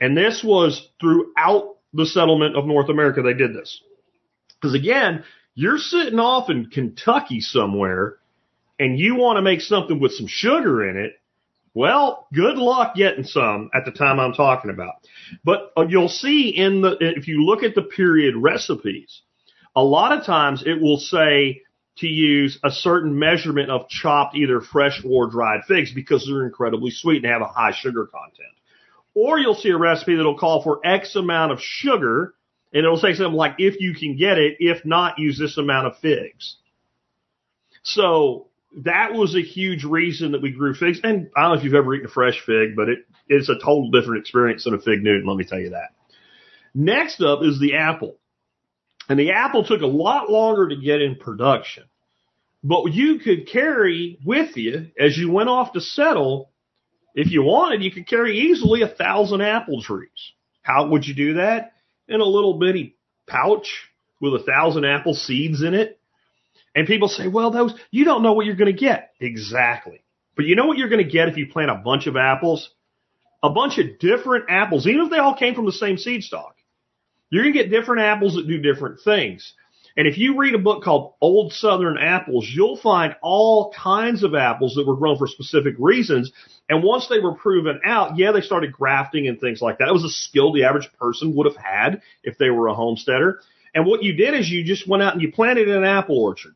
And 0.00 0.16
this 0.16 0.44
was 0.44 0.88
throughout 1.00 1.74
the 1.92 2.06
settlement 2.06 2.56
of 2.56 2.66
North 2.66 2.88
America, 2.88 3.22
they 3.22 3.34
did 3.34 3.52
this. 3.52 3.82
Because 4.60 4.76
again, 4.76 5.24
you're 5.56 5.78
sitting 5.78 6.20
off 6.20 6.50
in 6.50 6.66
Kentucky 6.66 7.40
somewhere 7.40 8.18
and 8.78 8.98
you 8.98 9.16
want 9.16 9.36
to 9.36 9.42
make 9.42 9.60
something 9.60 10.00
with 10.00 10.12
some 10.12 10.26
sugar 10.28 10.88
in 10.88 10.96
it. 10.96 11.12
Well, 11.74 12.26
good 12.32 12.56
luck 12.56 12.94
getting 12.94 13.24
some 13.24 13.70
at 13.74 13.84
the 13.84 13.92
time 13.92 14.18
I'm 14.18 14.32
talking 14.32 14.70
about. 14.70 14.94
But 15.44 15.72
uh, 15.76 15.86
you'll 15.88 16.08
see 16.08 16.48
in 16.48 16.80
the, 16.80 16.96
if 17.00 17.28
you 17.28 17.44
look 17.44 17.62
at 17.62 17.74
the 17.74 17.82
period 17.82 18.34
recipes, 18.36 19.22
a 19.76 19.82
lot 19.82 20.12
of 20.12 20.24
times 20.24 20.64
it 20.66 20.80
will 20.80 20.98
say 20.98 21.62
to 21.98 22.06
use 22.06 22.58
a 22.64 22.70
certain 22.70 23.18
measurement 23.18 23.70
of 23.70 23.88
chopped 23.88 24.36
either 24.36 24.60
fresh 24.60 25.00
or 25.04 25.30
dried 25.30 25.60
figs 25.66 25.92
because 25.92 26.26
they're 26.26 26.46
incredibly 26.46 26.90
sweet 26.90 27.24
and 27.24 27.32
have 27.32 27.42
a 27.42 27.46
high 27.46 27.72
sugar 27.72 28.06
content. 28.06 28.54
Or 29.14 29.38
you'll 29.38 29.54
see 29.54 29.70
a 29.70 29.78
recipe 29.78 30.16
that'll 30.16 30.38
call 30.38 30.62
for 30.62 30.80
X 30.84 31.16
amount 31.16 31.52
of 31.52 31.60
sugar 31.60 32.34
and 32.72 32.84
it'll 32.84 32.98
say 32.98 33.14
something 33.14 33.32
like, 33.32 33.54
if 33.58 33.80
you 33.80 33.94
can 33.94 34.16
get 34.16 34.38
it, 34.38 34.56
if 34.60 34.84
not, 34.84 35.18
use 35.18 35.38
this 35.38 35.56
amount 35.56 35.86
of 35.86 35.98
figs. 35.98 36.56
So 37.82 38.47
that 38.84 39.14
was 39.14 39.34
a 39.34 39.42
huge 39.42 39.84
reason 39.84 40.32
that 40.32 40.42
we 40.42 40.52
grew 40.52 40.74
figs. 40.74 41.00
And 41.02 41.30
I 41.36 41.42
don't 41.42 41.52
know 41.52 41.58
if 41.58 41.64
you've 41.64 41.74
ever 41.74 41.94
eaten 41.94 42.06
a 42.06 42.10
fresh 42.10 42.40
fig, 42.44 42.76
but 42.76 42.88
it, 42.88 42.98
it's 43.28 43.48
a 43.48 43.54
total 43.54 43.90
different 43.90 44.20
experience 44.20 44.64
than 44.64 44.74
a 44.74 44.78
fig 44.78 45.02
Newton, 45.02 45.26
let 45.26 45.36
me 45.36 45.44
tell 45.44 45.60
you 45.60 45.70
that. 45.70 45.90
Next 46.74 47.20
up 47.22 47.42
is 47.42 47.58
the 47.58 47.76
apple. 47.76 48.16
And 49.08 49.18
the 49.18 49.32
apple 49.32 49.64
took 49.64 49.80
a 49.80 49.86
lot 49.86 50.30
longer 50.30 50.68
to 50.68 50.76
get 50.76 51.00
in 51.00 51.16
production. 51.16 51.84
But 52.62 52.92
you 52.92 53.18
could 53.20 53.48
carry 53.48 54.18
with 54.24 54.56
you 54.56 54.90
as 54.98 55.16
you 55.16 55.32
went 55.32 55.48
off 55.48 55.72
to 55.72 55.80
settle, 55.80 56.50
if 57.14 57.30
you 57.30 57.42
wanted, 57.42 57.82
you 57.82 57.90
could 57.90 58.06
carry 58.06 58.38
easily 58.38 58.82
a 58.82 58.88
thousand 58.88 59.40
apple 59.40 59.82
trees. 59.82 60.32
How 60.62 60.88
would 60.88 61.06
you 61.06 61.14
do 61.14 61.34
that? 61.34 61.72
In 62.06 62.20
a 62.20 62.24
little 62.24 62.58
bitty 62.58 62.96
pouch 63.26 63.88
with 64.20 64.34
a 64.34 64.44
thousand 64.44 64.84
apple 64.84 65.14
seeds 65.14 65.62
in 65.62 65.74
it. 65.74 65.97
And 66.78 66.86
people 66.86 67.08
say, 67.08 67.26
well, 67.26 67.50
those, 67.50 67.74
you 67.90 68.04
don't 68.04 68.22
know 68.22 68.34
what 68.34 68.46
you're 68.46 68.54
going 68.54 68.72
to 68.72 68.80
get. 68.80 69.10
Exactly. 69.18 70.00
But 70.36 70.44
you 70.44 70.54
know 70.54 70.66
what 70.66 70.78
you're 70.78 70.88
going 70.88 71.04
to 71.04 71.10
get 71.10 71.28
if 71.28 71.36
you 71.36 71.48
plant 71.48 71.72
a 71.72 71.74
bunch 71.74 72.06
of 72.06 72.16
apples? 72.16 72.70
A 73.42 73.50
bunch 73.50 73.78
of 73.78 73.98
different 73.98 74.44
apples, 74.48 74.86
even 74.86 75.00
if 75.00 75.10
they 75.10 75.18
all 75.18 75.34
came 75.34 75.56
from 75.56 75.66
the 75.66 75.72
same 75.72 75.98
seed 75.98 76.22
stock. 76.22 76.54
You're 77.30 77.42
going 77.42 77.52
to 77.52 77.58
get 77.64 77.72
different 77.72 78.02
apples 78.02 78.36
that 78.36 78.46
do 78.46 78.58
different 78.62 79.00
things. 79.00 79.54
And 79.96 80.06
if 80.06 80.18
you 80.18 80.38
read 80.38 80.54
a 80.54 80.58
book 80.58 80.84
called 80.84 81.14
Old 81.20 81.52
Southern 81.52 81.98
Apples, 81.98 82.48
you'll 82.48 82.76
find 82.76 83.16
all 83.22 83.72
kinds 83.72 84.22
of 84.22 84.36
apples 84.36 84.76
that 84.76 84.86
were 84.86 84.94
grown 84.94 85.18
for 85.18 85.26
specific 85.26 85.74
reasons. 85.80 86.30
And 86.68 86.84
once 86.84 87.08
they 87.08 87.18
were 87.18 87.34
proven 87.34 87.80
out, 87.84 88.16
yeah, 88.16 88.30
they 88.30 88.40
started 88.40 88.70
grafting 88.70 89.26
and 89.26 89.40
things 89.40 89.60
like 89.60 89.78
that. 89.78 89.88
It 89.88 89.92
was 89.92 90.04
a 90.04 90.10
skill 90.10 90.52
the 90.52 90.62
average 90.62 90.88
person 91.00 91.34
would 91.34 91.52
have 91.52 91.56
had 91.56 92.02
if 92.22 92.38
they 92.38 92.50
were 92.50 92.68
a 92.68 92.74
homesteader. 92.74 93.40
And 93.74 93.84
what 93.84 94.04
you 94.04 94.12
did 94.12 94.34
is 94.34 94.48
you 94.48 94.62
just 94.62 94.86
went 94.86 95.02
out 95.02 95.14
and 95.14 95.22
you 95.22 95.32
planted 95.32 95.68
an 95.68 95.82
apple 95.82 96.18
orchard. 96.18 96.54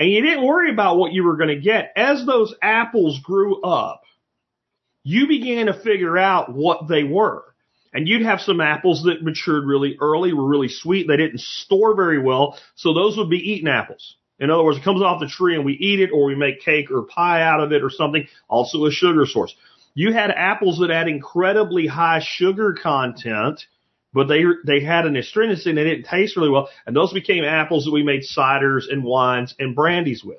And 0.00 0.10
you 0.10 0.22
didn't 0.22 0.46
worry 0.46 0.70
about 0.70 0.96
what 0.96 1.12
you 1.12 1.24
were 1.24 1.36
going 1.36 1.50
to 1.50 1.60
get. 1.60 1.92
As 1.94 2.24
those 2.24 2.54
apples 2.62 3.20
grew 3.22 3.60
up, 3.60 4.00
you 5.02 5.28
began 5.28 5.66
to 5.66 5.74
figure 5.74 6.16
out 6.16 6.50
what 6.50 6.88
they 6.88 7.04
were. 7.04 7.44
And 7.92 8.08
you'd 8.08 8.22
have 8.22 8.40
some 8.40 8.62
apples 8.62 9.02
that 9.02 9.22
matured 9.22 9.66
really 9.66 9.98
early, 10.00 10.32
were 10.32 10.48
really 10.48 10.70
sweet. 10.70 11.06
They 11.06 11.18
didn't 11.18 11.40
store 11.40 11.94
very 11.94 12.18
well. 12.18 12.58
So 12.76 12.94
those 12.94 13.18
would 13.18 13.28
be 13.28 13.52
eaten 13.52 13.68
apples. 13.68 14.16
In 14.38 14.50
other 14.50 14.64
words, 14.64 14.78
it 14.78 14.84
comes 14.84 15.02
off 15.02 15.20
the 15.20 15.28
tree 15.28 15.54
and 15.54 15.66
we 15.66 15.74
eat 15.74 16.00
it 16.00 16.12
or 16.14 16.24
we 16.24 16.34
make 16.34 16.62
cake 16.62 16.90
or 16.90 17.02
pie 17.02 17.42
out 17.42 17.60
of 17.60 17.72
it 17.72 17.82
or 17.82 17.90
something. 17.90 18.26
Also 18.48 18.86
a 18.86 18.90
sugar 18.90 19.26
source. 19.26 19.54
You 19.92 20.14
had 20.14 20.30
apples 20.30 20.78
that 20.78 20.88
had 20.88 21.08
incredibly 21.08 21.86
high 21.86 22.22
sugar 22.24 22.72
content, 22.72 23.66
but 24.12 24.28
they, 24.28 24.42
they 24.66 24.80
had 24.80 25.06
an 25.06 25.16
astringency 25.16 25.70
and 25.70 25.78
they 25.78 25.84
didn't 25.84 26.06
taste 26.06 26.36
really 26.36 26.50
well. 26.50 26.68
And 26.86 26.96
those 26.96 27.12
became 27.12 27.44
apples 27.44 27.84
that 27.84 27.92
we 27.92 28.02
made 28.02 28.22
ciders 28.22 28.90
and 28.90 29.04
wines 29.04 29.54
and 29.58 29.74
brandies 29.74 30.24
with. 30.24 30.38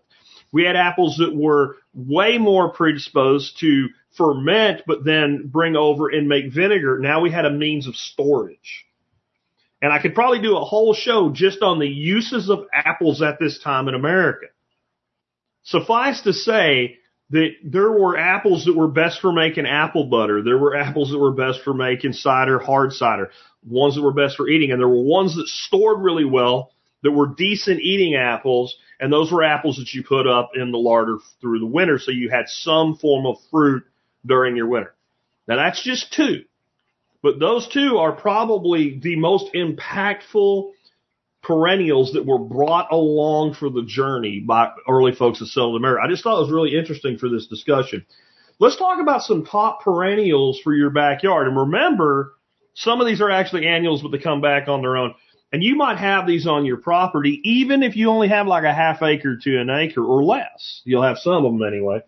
We 0.52 0.66
had 0.66 0.76
apples 0.76 1.18
that 1.18 1.36
were 1.36 1.78
way 1.94 2.38
more 2.38 2.72
predisposed 2.72 3.60
to 3.60 3.88
ferment, 4.18 4.82
but 4.86 5.06
then 5.06 5.48
bring 5.48 5.78
over 5.78 6.10
and 6.10 6.28
make 6.28 6.52
vinegar. 6.54 7.00
Now 7.00 7.22
we 7.22 7.32
had 7.32 7.46
a 7.46 7.52
means 7.52 7.88
of 7.88 7.96
storage. 7.96 8.86
And 9.82 9.92
I 9.92 10.02
could 10.02 10.14
probably 10.14 10.42
do 10.42 10.58
a 10.58 10.66
whole 10.66 10.94
show 10.94 11.32
just 11.32 11.62
on 11.62 11.80
the 11.80 11.88
uses 11.88 12.50
of 12.50 12.66
apples 12.74 13.22
at 13.22 13.40
this 13.40 13.60
time 13.60 13.88
in 13.88 13.96
America. 13.96 14.48
Suffice 15.64 16.22
to 16.22 16.34
say 16.34 16.98
that 17.32 17.52
there 17.64 17.92
were 17.92 18.18
apples 18.18 18.66
that 18.66 18.76
were 18.76 18.88
best 18.88 19.22
for 19.22 19.32
making 19.32 19.66
apple 19.66 20.06
butter. 20.06 20.44
There 20.44 20.58
were 20.58 20.76
apples 20.76 21.12
that 21.12 21.20
were 21.20 21.32
best 21.32 21.62
for 21.64 21.74
making 21.74 22.14
cider, 22.14 22.60
hard 22.60 22.94
cider, 22.94 23.32
ones 23.68 23.96
that 23.96 24.02
were 24.02 24.14
best 24.14 24.38
for 24.38 24.48
eating. 24.48 24.72
And 24.72 24.80
there 24.80 24.88
were 24.88 25.02
ones 25.02 25.36
that 25.36 25.48
stored 25.48 26.02
really 26.02 26.26
well 26.26 26.72
that 27.04 27.12
were 27.12 27.28
decent 27.28 27.80
eating 27.82 28.16
apples. 28.16 28.76
And 29.00 29.12
those 29.12 29.32
were 29.32 29.44
apples 29.44 29.78
that 29.78 29.94
you 29.94 30.04
put 30.04 30.28
up 30.28 30.52
in 30.56 30.72
the 30.72 30.78
larder 30.78 31.18
through 31.40 31.60
the 31.60 31.66
winter. 31.66 32.00
So 32.00 32.12
you 32.12 32.30
had 32.30 32.48
some 32.48 32.98
form 32.98 33.26
of 33.26 33.38
fruit 33.50 33.84
during 34.26 34.56
your 34.56 34.68
winter. 34.68 34.94
Now 35.48 35.56
that's 35.56 35.84
just 35.84 36.14
two, 36.14 36.44
but 37.24 37.40
those 37.40 37.68
two 37.68 37.98
are 37.98 38.12
probably 38.12 39.00
the 39.00 39.16
most 39.16 39.54
impactful 39.54 40.72
perennials 41.52 42.14
that 42.14 42.26
were 42.26 42.40
brought 42.40 42.92
along 42.92 43.56
for 43.56 43.70
the 43.70 43.84
journey 43.84 44.40
by 44.40 44.72
early 44.88 45.14
folks 45.14 45.40
that 45.40 45.48
settled 45.48 45.76
America. 45.76 46.02
I 46.04 46.10
just 46.10 46.24
thought 46.24 46.38
it 46.38 46.44
was 46.44 46.52
really 46.52 46.78
interesting 46.78 47.18
for 47.18 47.28
this 47.28 47.48
discussion. 47.48 48.06
Let's 48.60 48.78
talk 48.78 49.02
about 49.02 49.24
some 49.24 49.46
top 49.46 49.82
perennials 49.82 50.60
for 50.64 50.74
your 50.74 50.92
backyard. 50.92 51.48
And 51.48 51.58
remember, 51.58 52.36
some 52.74 53.02
of 53.02 53.08
these 53.08 53.20
are 53.20 53.30
actually 53.30 53.68
annuals, 53.68 54.02
but 54.02 54.12
they 54.12 54.18
come 54.20 54.40
back 54.40 54.68
on 54.68 54.82
their 54.82 54.96
own. 54.96 55.14
And 55.52 55.62
you 55.62 55.76
might 55.76 55.98
have 55.98 56.26
these 56.26 56.48
on 56.48 56.66
your 56.66 56.78
property, 56.78 57.42
even 57.44 57.84
if 57.84 57.98
you 57.98 58.10
only 58.10 58.30
have 58.30 58.48
like 58.48 58.64
a 58.64 58.74
half 58.74 59.02
acre 59.02 59.36
to 59.36 59.60
an 59.60 59.70
acre 59.70 60.06
or 60.06 60.24
less. 60.24 60.82
You'll 60.86 61.04
have 61.04 61.18
some 61.18 61.46
of 61.46 61.52
them 61.52 61.64
anyway 61.64 62.02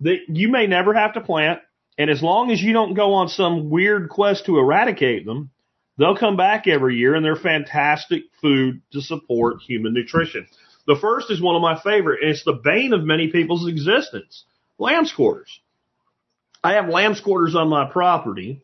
that 0.00 0.18
you 0.28 0.48
may 0.48 0.66
never 0.66 0.94
have 0.94 1.14
to 1.14 1.20
plant. 1.20 1.60
And 1.98 2.08
as 2.08 2.22
long 2.22 2.50
as 2.50 2.62
you 2.62 2.72
don't 2.72 2.94
go 2.94 3.14
on 3.14 3.28
some 3.28 3.68
weird 3.68 4.08
quest 4.08 4.46
to 4.46 4.58
eradicate 4.58 5.26
them, 5.26 5.50
they'll 6.00 6.16
come 6.16 6.36
back 6.36 6.66
every 6.66 6.96
year 6.96 7.14
and 7.14 7.24
they're 7.24 7.36
fantastic 7.36 8.24
food 8.40 8.82
to 8.92 9.00
support 9.00 9.62
human 9.66 9.94
nutrition. 9.94 10.46
The 10.86 10.96
first 11.00 11.30
is 11.30 11.40
one 11.40 11.56
of 11.56 11.62
my 11.62 11.78
favorite, 11.80 12.22
and 12.22 12.30
it's 12.30 12.44
the 12.44 12.60
bane 12.64 12.92
of 12.92 13.04
many 13.04 13.28
people's 13.28 13.68
existence. 13.68 14.44
Lamb's 14.78 15.12
quarters. 15.12 15.60
I 16.64 16.74
have 16.74 16.88
lamb's 16.88 17.20
quarters 17.20 17.54
on 17.54 17.68
my 17.68 17.88
property. 17.90 18.62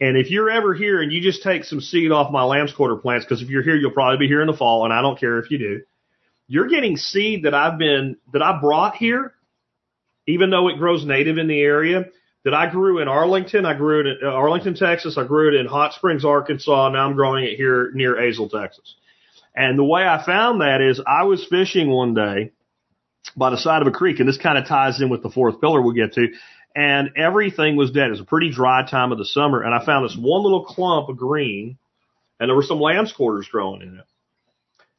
And 0.00 0.16
if 0.16 0.30
you're 0.30 0.50
ever 0.50 0.74
here 0.74 1.00
and 1.00 1.12
you 1.12 1.20
just 1.20 1.42
take 1.42 1.64
some 1.64 1.80
seed 1.80 2.10
off 2.10 2.32
my 2.32 2.42
lamb's 2.42 2.72
quarter 2.72 2.96
plants, 2.96 3.24
because 3.24 3.40
if 3.40 3.48
you're 3.48 3.62
here, 3.62 3.76
you'll 3.76 3.92
probably 3.92 4.18
be 4.18 4.28
here 4.28 4.42
in 4.42 4.48
the 4.48 4.56
fall, 4.56 4.84
and 4.84 4.92
I 4.92 5.00
don't 5.00 5.18
care 5.18 5.38
if 5.38 5.50
you 5.50 5.58
do. 5.58 5.82
You're 6.48 6.68
getting 6.68 6.96
seed 6.96 7.44
that 7.44 7.54
I've 7.54 7.78
been, 7.78 8.16
that 8.32 8.42
I 8.42 8.60
brought 8.60 8.96
here 8.96 9.34
even 10.26 10.50
though 10.50 10.68
it 10.68 10.78
grows 10.78 11.04
native 11.04 11.38
in 11.38 11.48
the 11.48 11.60
area, 11.60 12.06
that 12.44 12.54
I 12.54 12.70
grew 12.70 13.00
in 13.00 13.08
Arlington. 13.08 13.64
I 13.64 13.74
grew 13.74 14.00
it 14.00 14.06
in 14.06 14.18
uh, 14.22 14.30
Arlington, 14.30 14.74
Texas. 14.74 15.16
I 15.16 15.24
grew 15.24 15.48
it 15.48 15.58
in 15.58 15.66
Hot 15.66 15.94
Springs, 15.94 16.24
Arkansas. 16.24 16.90
Now 16.90 17.06
I'm 17.06 17.14
growing 17.14 17.44
it 17.44 17.56
here 17.56 17.90
near 17.94 18.14
Azle, 18.16 18.50
Texas. 18.50 18.94
And 19.56 19.78
the 19.78 19.84
way 19.84 20.02
I 20.02 20.24
found 20.24 20.60
that 20.60 20.80
is 20.80 21.00
I 21.06 21.24
was 21.24 21.46
fishing 21.48 21.88
one 21.88 22.14
day 22.14 22.52
by 23.36 23.50
the 23.50 23.56
side 23.56 23.82
of 23.82 23.88
a 23.88 23.92
creek, 23.92 24.20
and 24.20 24.28
this 24.28 24.36
kind 24.36 24.58
of 24.58 24.66
ties 24.66 25.00
in 25.00 25.08
with 25.08 25.22
the 25.22 25.30
fourth 25.30 25.60
pillar 25.60 25.80
we'll 25.80 25.94
get 25.94 26.12
to. 26.14 26.28
And 26.76 27.10
everything 27.16 27.76
was 27.76 27.92
dead. 27.92 28.08
It 28.08 28.10
was 28.10 28.20
a 28.20 28.24
pretty 28.24 28.50
dry 28.50 28.84
time 28.88 29.12
of 29.12 29.18
the 29.18 29.24
summer, 29.24 29.62
and 29.62 29.74
I 29.74 29.84
found 29.84 30.04
this 30.04 30.16
one 30.18 30.42
little 30.42 30.64
clump 30.64 31.08
of 31.08 31.16
green, 31.16 31.78
and 32.38 32.48
there 32.48 32.56
were 32.56 32.64
some 32.64 32.80
lamb's 32.80 33.12
quarters 33.12 33.48
growing 33.50 33.82
in 33.82 33.98
it. 33.98 34.04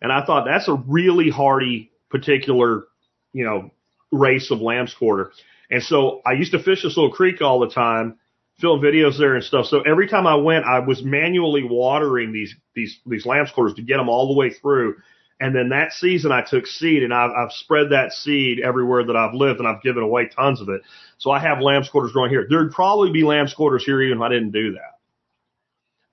And 0.02 0.12
I 0.12 0.26
thought 0.26 0.46
that's 0.46 0.68
a 0.68 0.74
really 0.74 1.30
hardy 1.30 1.92
particular, 2.10 2.86
you 3.34 3.44
know, 3.44 3.72
race 4.12 4.52
of 4.52 4.62
lamb's 4.62 4.94
quarter. 4.94 5.32
And 5.70 5.82
so 5.84 6.22
I 6.26 6.34
used 6.34 6.52
to 6.52 6.60
fish 6.60 6.84
this 6.84 6.96
little 6.98 7.12
creek 7.12 7.42
all 7.42 7.60
the 7.60 7.70
time, 7.70 8.20
film 8.60 8.82
videos 8.82 9.18
there 9.18 9.36
and 9.36 9.44
stuff. 9.44 9.66
So 9.66 9.82
every 9.82 10.08
time 10.08 10.28
I 10.28 10.36
went, 10.36 10.66
I 10.66 10.80
was 10.80 11.04
manually 11.04 11.64
watering 11.64 12.32
these, 12.32 12.56
these, 12.74 13.00
these 13.06 13.26
lamb's 13.26 13.52
quarters 13.52 13.76
to 13.76 13.82
get 13.82 13.98
them 13.98 14.10
all 14.10 14.28
the 14.28 14.40
way 14.40 14.52
through. 14.52 14.96
And 15.40 15.54
then 15.54 15.70
that 15.70 15.92
season 15.92 16.32
I 16.32 16.42
took 16.42 16.66
seed 16.66 17.04
and 17.04 17.14
I've, 17.14 17.32
I've 17.32 17.52
spread 17.52 17.90
that 17.90 18.14
seed 18.14 18.62
everywhere 18.62 19.06
that 19.06 19.18
I've 19.18 19.34
lived 19.34 19.60
and 19.60 19.68
I've 19.68 19.82
given 19.82 20.02
away 20.02 20.30
tons 20.30 20.62
of 20.62 20.70
it. 20.70 20.82
So 21.18 21.30
I 21.32 21.40
have 21.40 21.60
lamb's 21.60 21.90
quarters 21.90 22.14
growing 22.14 22.30
here. 22.30 22.48
There'd 22.50 22.72
probably 22.72 23.12
be 23.12 23.24
lamb's 23.24 23.54
quarters 23.54 23.84
here 23.84 24.02
even 24.02 24.20
if 24.20 24.22
I 24.22 24.30
didn't 24.30 24.52
do 24.52 24.74
that. 24.74 24.94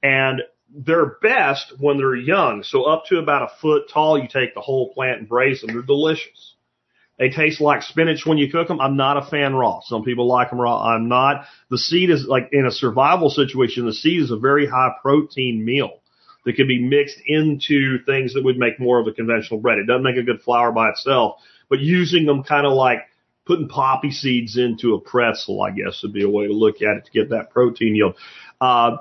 And 0.03 0.43
they're 0.75 1.19
best 1.23 1.75
when 1.79 1.99
they're 1.99 2.17
young. 2.17 2.65
So 2.65 2.85
up 2.85 3.05
to 3.07 3.19
about 3.19 3.43
a 3.43 3.61
foot 3.61 3.89
tall, 3.93 4.19
you 4.19 4.27
take 4.27 4.55
the 4.55 4.61
whole 4.61 4.93
plant 4.93 5.21
and 5.21 5.29
braise 5.29 5.61
them. 5.61 5.73
They're 5.73 5.83
delicious. 5.83 6.52
They 7.23 7.31
taste 7.31 7.61
like 7.61 7.85
spinach 7.85 8.27
when 8.27 8.37
you 8.37 8.51
cook 8.51 8.67
them. 8.67 8.81
I'm 8.81 8.97
not 8.97 9.17
a 9.17 9.23
fan 9.23 9.55
raw. 9.55 9.79
Some 9.85 10.03
people 10.03 10.27
like 10.27 10.51
them 10.51 10.61
raw. 10.61 10.83
I'm 10.83 11.07
not. 11.07 11.45
The 11.71 11.79
seed 11.79 12.11
is 12.11 12.27
like 12.27 12.49
in 12.51 12.67
a 12.67 12.71
survival 12.73 13.31
situation, 13.31 13.87
the 13.87 13.93
seed 13.93 14.23
is 14.23 14.33
a 14.33 14.37
very 14.37 14.67
high 14.67 14.91
protein 15.01 15.65
meal 15.65 16.01
that 16.45 16.55
could 16.55 16.67
be 16.67 16.83
mixed 16.83 17.19
into 17.25 18.03
things 18.07 18.35
that 18.35 18.43
would 18.43 18.59
make 18.59 18.81
more 18.81 18.99
of 18.99 19.07
a 19.07 19.13
conventional 19.13 19.61
bread. 19.61 19.79
It 19.79 19.87
doesn't 19.87 20.03
make 20.03 20.17
a 20.17 20.25
good 20.25 20.43
flour 20.43 20.73
by 20.73 20.89
itself, 20.89 21.37
but 21.71 21.79
using 21.79 22.27
them 22.27 22.43
kind 22.43 22.67
of 22.67 22.73
like 22.73 23.03
putting 23.47 23.69
poppy 23.69 24.11
seeds 24.11 24.57
into 24.57 24.95
a 24.95 25.01
pretzel, 25.01 25.63
I 25.63 25.71
guess 25.71 26.03
would 26.03 26.13
be 26.13 26.25
a 26.25 26.29
way 26.29 26.49
to 26.49 26.53
look 26.53 26.83
at 26.83 26.97
it 26.97 27.05
to 27.05 27.13
get 27.13 27.31
that 27.31 27.51
protein 27.51 27.95
yield. 27.95 28.17
Uh, 28.61 28.97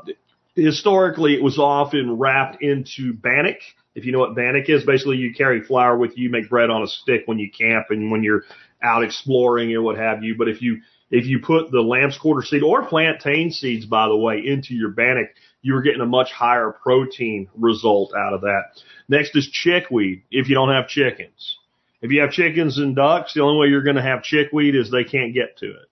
historically, 0.56 1.34
it 1.34 1.42
was 1.42 1.58
often 1.58 2.20
wrapped 2.20 2.62
into 2.62 3.14
bannock. 3.14 3.62
If 3.94 4.06
you 4.06 4.12
know 4.12 4.20
what 4.20 4.36
bannock 4.36 4.70
is, 4.70 4.84
basically 4.84 5.18
you 5.18 5.34
carry 5.34 5.62
flour 5.62 5.98
with 5.98 6.18
you, 6.18 6.30
make 6.30 6.50
bread 6.50 6.70
on 6.70 6.84
a 6.84 6.88
stick 6.88 7.24
when 7.26 7.40
you 7.40 7.52
camp 7.52 7.88
and 7.90 8.12
when 8.12 8.24
you're 8.24 8.44
out 8.82 9.04
exploring 9.04 9.74
or 9.74 9.82
what 9.82 9.98
have 9.98 10.24
you. 10.24 10.36
But 10.38 10.48
if 10.48 10.62
you 10.62 10.82
if 11.10 11.26
you 11.26 11.40
put 11.40 11.72
the 11.72 11.82
lamb's 11.82 12.18
quarter 12.18 12.46
seed 12.46 12.64
or 12.64 12.86
plantain 12.86 13.52
seeds, 13.52 13.86
by 13.86 14.08
the 14.08 14.16
way, 14.16 14.42
into 14.46 14.74
your 14.74 14.92
bannock, 14.92 15.28
you 15.62 15.76
are 15.76 15.82
getting 15.82 16.02
a 16.02 16.06
much 16.06 16.32
higher 16.32 16.72
protein 16.72 17.50
result 17.56 18.14
out 18.18 18.34
of 18.34 18.42
that. 18.42 18.64
Next 19.10 19.36
is 19.36 19.50
chickweed. 19.50 20.24
If 20.32 20.48
you 20.48 20.56
don't 20.56 20.70
have 20.70 20.88
chickens, 20.88 21.58
if 22.02 22.12
you 22.12 22.22
have 22.22 22.32
chickens 22.32 22.78
and 22.78 22.96
ducks, 22.96 23.34
the 23.34 23.42
only 23.42 23.60
way 23.60 23.68
you're 23.68 23.84
going 23.84 23.98
to 23.98 24.02
have 24.02 24.24
chickweed 24.24 24.76
is 24.76 24.90
they 24.90 25.04
can't 25.04 25.34
get 25.34 25.58
to 25.58 25.68
it 25.68 25.90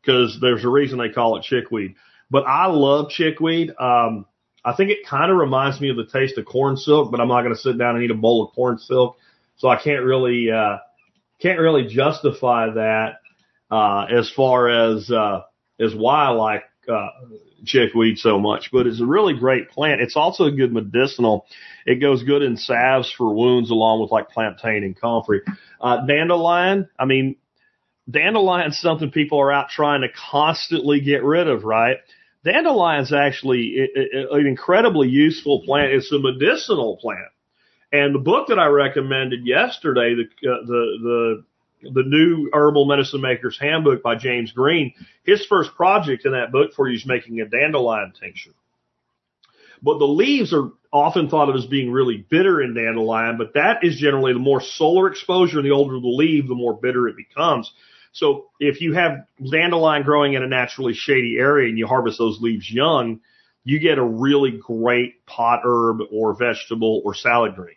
because 0.00 0.38
there's 0.40 0.64
a 0.64 0.68
reason 0.68 0.98
they 0.98 1.10
call 1.10 1.36
it 1.36 1.42
chickweed. 1.42 1.94
But 2.30 2.44
I 2.46 2.66
love 2.66 3.10
chickweed. 3.10 3.72
Um, 3.78 4.26
I 4.64 4.74
think 4.74 4.90
it 4.90 5.06
kind 5.06 5.30
of 5.30 5.38
reminds 5.38 5.80
me 5.80 5.90
of 5.90 5.96
the 5.96 6.06
taste 6.06 6.36
of 6.38 6.44
corn 6.44 6.76
silk, 6.76 7.10
but 7.10 7.20
I'm 7.20 7.28
not 7.28 7.42
going 7.42 7.54
to 7.54 7.60
sit 7.60 7.78
down 7.78 7.94
and 7.94 8.04
eat 8.04 8.10
a 8.10 8.14
bowl 8.14 8.44
of 8.44 8.54
corn 8.54 8.78
silk, 8.78 9.16
so 9.56 9.68
I 9.68 9.80
can't 9.80 10.04
really 10.04 10.50
uh, 10.50 10.78
can't 11.40 11.60
really 11.60 11.86
justify 11.86 12.70
that 12.74 13.20
uh, 13.70 14.06
as 14.10 14.30
far 14.30 14.68
as 14.68 15.10
uh, 15.10 15.42
as 15.80 15.94
why 15.94 16.26
I 16.26 16.30
like 16.30 16.64
uh, 16.88 17.08
chickweed 17.64 18.18
so 18.18 18.38
much. 18.38 18.70
But 18.72 18.86
it's 18.86 19.00
a 19.00 19.06
really 19.06 19.34
great 19.38 19.70
plant. 19.70 20.00
It's 20.00 20.16
also 20.16 20.44
a 20.44 20.52
good 20.52 20.72
medicinal. 20.72 21.46
It 21.86 21.96
goes 21.96 22.22
good 22.22 22.42
in 22.42 22.56
salves 22.56 23.12
for 23.16 23.32
wounds, 23.32 23.70
along 23.70 24.02
with 24.02 24.10
like 24.10 24.30
plantain 24.30 24.84
and 24.84 24.98
comfrey. 24.98 25.40
Uh, 25.80 26.04
dandelion. 26.06 26.88
I 26.98 27.04
mean, 27.04 27.36
dandelion's 28.10 28.78
something 28.78 29.10
people 29.10 29.40
are 29.40 29.52
out 29.52 29.68
trying 29.68 30.02
to 30.02 30.08
constantly 30.30 31.00
get 31.00 31.22
rid 31.22 31.48
of, 31.48 31.64
right? 31.64 31.98
Dandelion's 32.44 33.12
actually 33.12 33.88
an 34.30 34.46
incredibly 34.46 35.08
useful 35.08 35.62
plant. 35.64 35.92
It's 35.92 36.12
a 36.12 36.18
medicinal 36.18 36.96
plant. 36.96 37.28
And 37.92 38.14
the 38.14 38.20
book 38.20 38.48
that 38.48 38.58
I 38.58 38.66
recommended 38.66 39.46
yesterday, 39.46 40.14
the 40.14 40.48
uh, 40.48 40.66
the 40.66 41.44
the 41.82 41.90
the 41.90 42.02
new 42.02 42.50
herbal 42.52 42.86
medicine 42.86 43.20
maker's 43.20 43.58
handbook 43.58 44.02
by 44.02 44.16
James 44.16 44.52
Green, 44.52 44.92
his 45.24 45.44
first 45.46 45.74
project 45.74 46.26
in 46.26 46.32
that 46.32 46.52
book 46.52 46.72
for 46.74 46.88
you 46.88 46.96
is 46.96 47.06
making 47.06 47.40
a 47.40 47.46
dandelion 47.46 48.12
tincture. 48.18 48.50
But 49.80 49.98
the 49.98 50.06
leaves 50.08 50.52
are 50.52 50.70
often 50.92 51.28
thought 51.28 51.48
of 51.48 51.56
as 51.56 51.66
being 51.66 51.92
really 51.92 52.16
bitter 52.16 52.60
in 52.60 52.74
dandelion, 52.74 53.38
but 53.38 53.54
that 53.54 53.84
is 53.84 53.96
generally 53.96 54.32
the 54.32 54.38
more 54.38 54.60
solar 54.60 55.08
exposure, 55.08 55.58
and 55.58 55.66
the 55.66 55.70
older 55.70 56.00
the 56.00 56.08
leaf, 56.08 56.46
the 56.48 56.54
more 56.54 56.74
bitter 56.74 57.08
it 57.08 57.16
becomes. 57.16 57.72
So 58.12 58.46
if 58.58 58.80
you 58.80 58.94
have 58.94 59.26
dandelion 59.50 60.02
growing 60.02 60.34
in 60.34 60.42
a 60.42 60.48
naturally 60.48 60.94
shady 60.94 61.36
area 61.38 61.68
and 61.68 61.78
you 61.78 61.86
harvest 61.86 62.18
those 62.18 62.40
leaves 62.40 62.70
young, 62.70 63.20
you 63.64 63.78
get 63.78 63.98
a 63.98 64.04
really 64.04 64.50
great 64.50 65.26
pot 65.26 65.60
herb 65.64 66.00
or 66.12 66.34
vegetable 66.34 67.02
or 67.04 67.14
salad 67.14 67.54
green. 67.54 67.74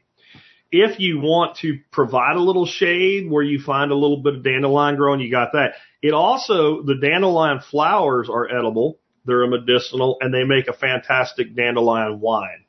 If 0.72 1.02
you 1.02 1.20
want 1.20 1.58
to 1.58 1.80
provide 1.91 2.38
a 2.38 2.41
little 2.41 2.65
shade 2.65 3.30
where 3.30 3.44
you 3.44 3.60
find 3.60 3.91
a 3.91 3.96
little 3.96 4.22
bit 4.22 4.36
of 4.36 4.44
dandelion 4.44 4.96
growing, 4.96 5.20
you 5.20 5.30
got 5.30 5.52
that. 5.52 5.74
It 6.02 6.13
also, 6.13 6.82
the 6.82 6.96
dandelion 6.96 7.60
flowers 7.60 8.30
are 8.30 8.50
edible. 8.50 9.00
They're 9.26 9.44
a 9.44 9.50
medicinal 9.50 10.17
and 10.22 10.34
they 10.34 10.46
make 10.46 10.70
a 10.70 10.74
fantastic 10.74 11.56
dandelion 11.56 12.22
wine. 12.22 12.63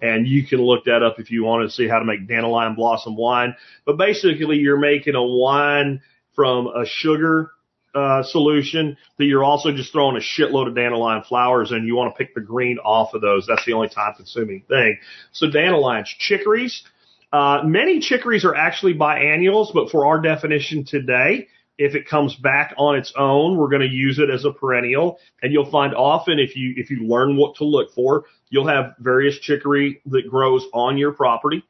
And 0.00 0.28
you 0.28 0.46
can 0.46 0.60
look 0.60 0.84
that 0.84 1.02
up 1.02 1.18
if 1.18 1.32
you 1.32 1.42
want 1.42 1.68
to 1.68 1.74
see 1.74 1.88
how 1.88 1.98
to 1.98 2.04
make 2.04 2.28
dandelion 2.28 2.76
blossom 2.76 3.16
wine. 3.16 3.56
But 3.84 3.96
basically 3.96 4.58
you're 4.58 4.78
making 4.78 5.16
a 5.16 5.22
wine 5.22 6.00
from 6.38 6.68
a 6.68 6.86
sugar 6.86 7.50
uh, 7.96 8.22
solution 8.22 8.96
that 9.18 9.24
you're 9.24 9.42
also 9.42 9.72
just 9.72 9.90
throwing 9.90 10.14
a 10.14 10.20
shitload 10.20 10.68
of 10.68 10.76
dandelion 10.76 11.24
flowers 11.24 11.72
and 11.72 11.84
you 11.84 11.96
want 11.96 12.14
to 12.14 12.16
pick 12.16 12.32
the 12.32 12.40
green 12.40 12.78
off 12.78 13.12
of 13.12 13.20
those. 13.20 13.44
That's 13.48 13.64
the 13.64 13.72
only 13.72 13.88
time 13.88 14.14
consuming 14.14 14.62
thing. 14.68 14.98
So 15.32 15.50
dandelions, 15.50 16.08
chicories. 16.16 16.84
Uh, 17.32 17.62
many 17.64 17.98
chicories 17.98 18.44
are 18.44 18.54
actually 18.54 18.94
biennials, 18.94 19.72
but 19.74 19.90
for 19.90 20.06
our 20.06 20.20
definition 20.20 20.84
today, 20.84 21.48
if 21.76 21.96
it 21.96 22.06
comes 22.06 22.36
back 22.36 22.72
on 22.78 22.94
its 22.94 23.12
own, 23.18 23.56
we're 23.56 23.68
going 23.68 23.82
to 23.82 23.88
use 23.88 24.20
it 24.20 24.30
as 24.30 24.44
a 24.44 24.52
perennial. 24.52 25.18
And 25.42 25.52
you'll 25.52 25.72
find 25.72 25.92
often 25.92 26.38
if 26.38 26.54
you 26.54 26.74
if 26.76 26.88
you 26.88 27.08
learn 27.08 27.36
what 27.36 27.56
to 27.56 27.64
look 27.64 27.92
for, 27.94 28.26
you'll 28.48 28.68
have 28.68 28.94
various 29.00 29.40
chicory 29.40 30.02
that 30.06 30.30
grows 30.30 30.64
on 30.72 30.98
your 30.98 31.10
property. 31.10 31.64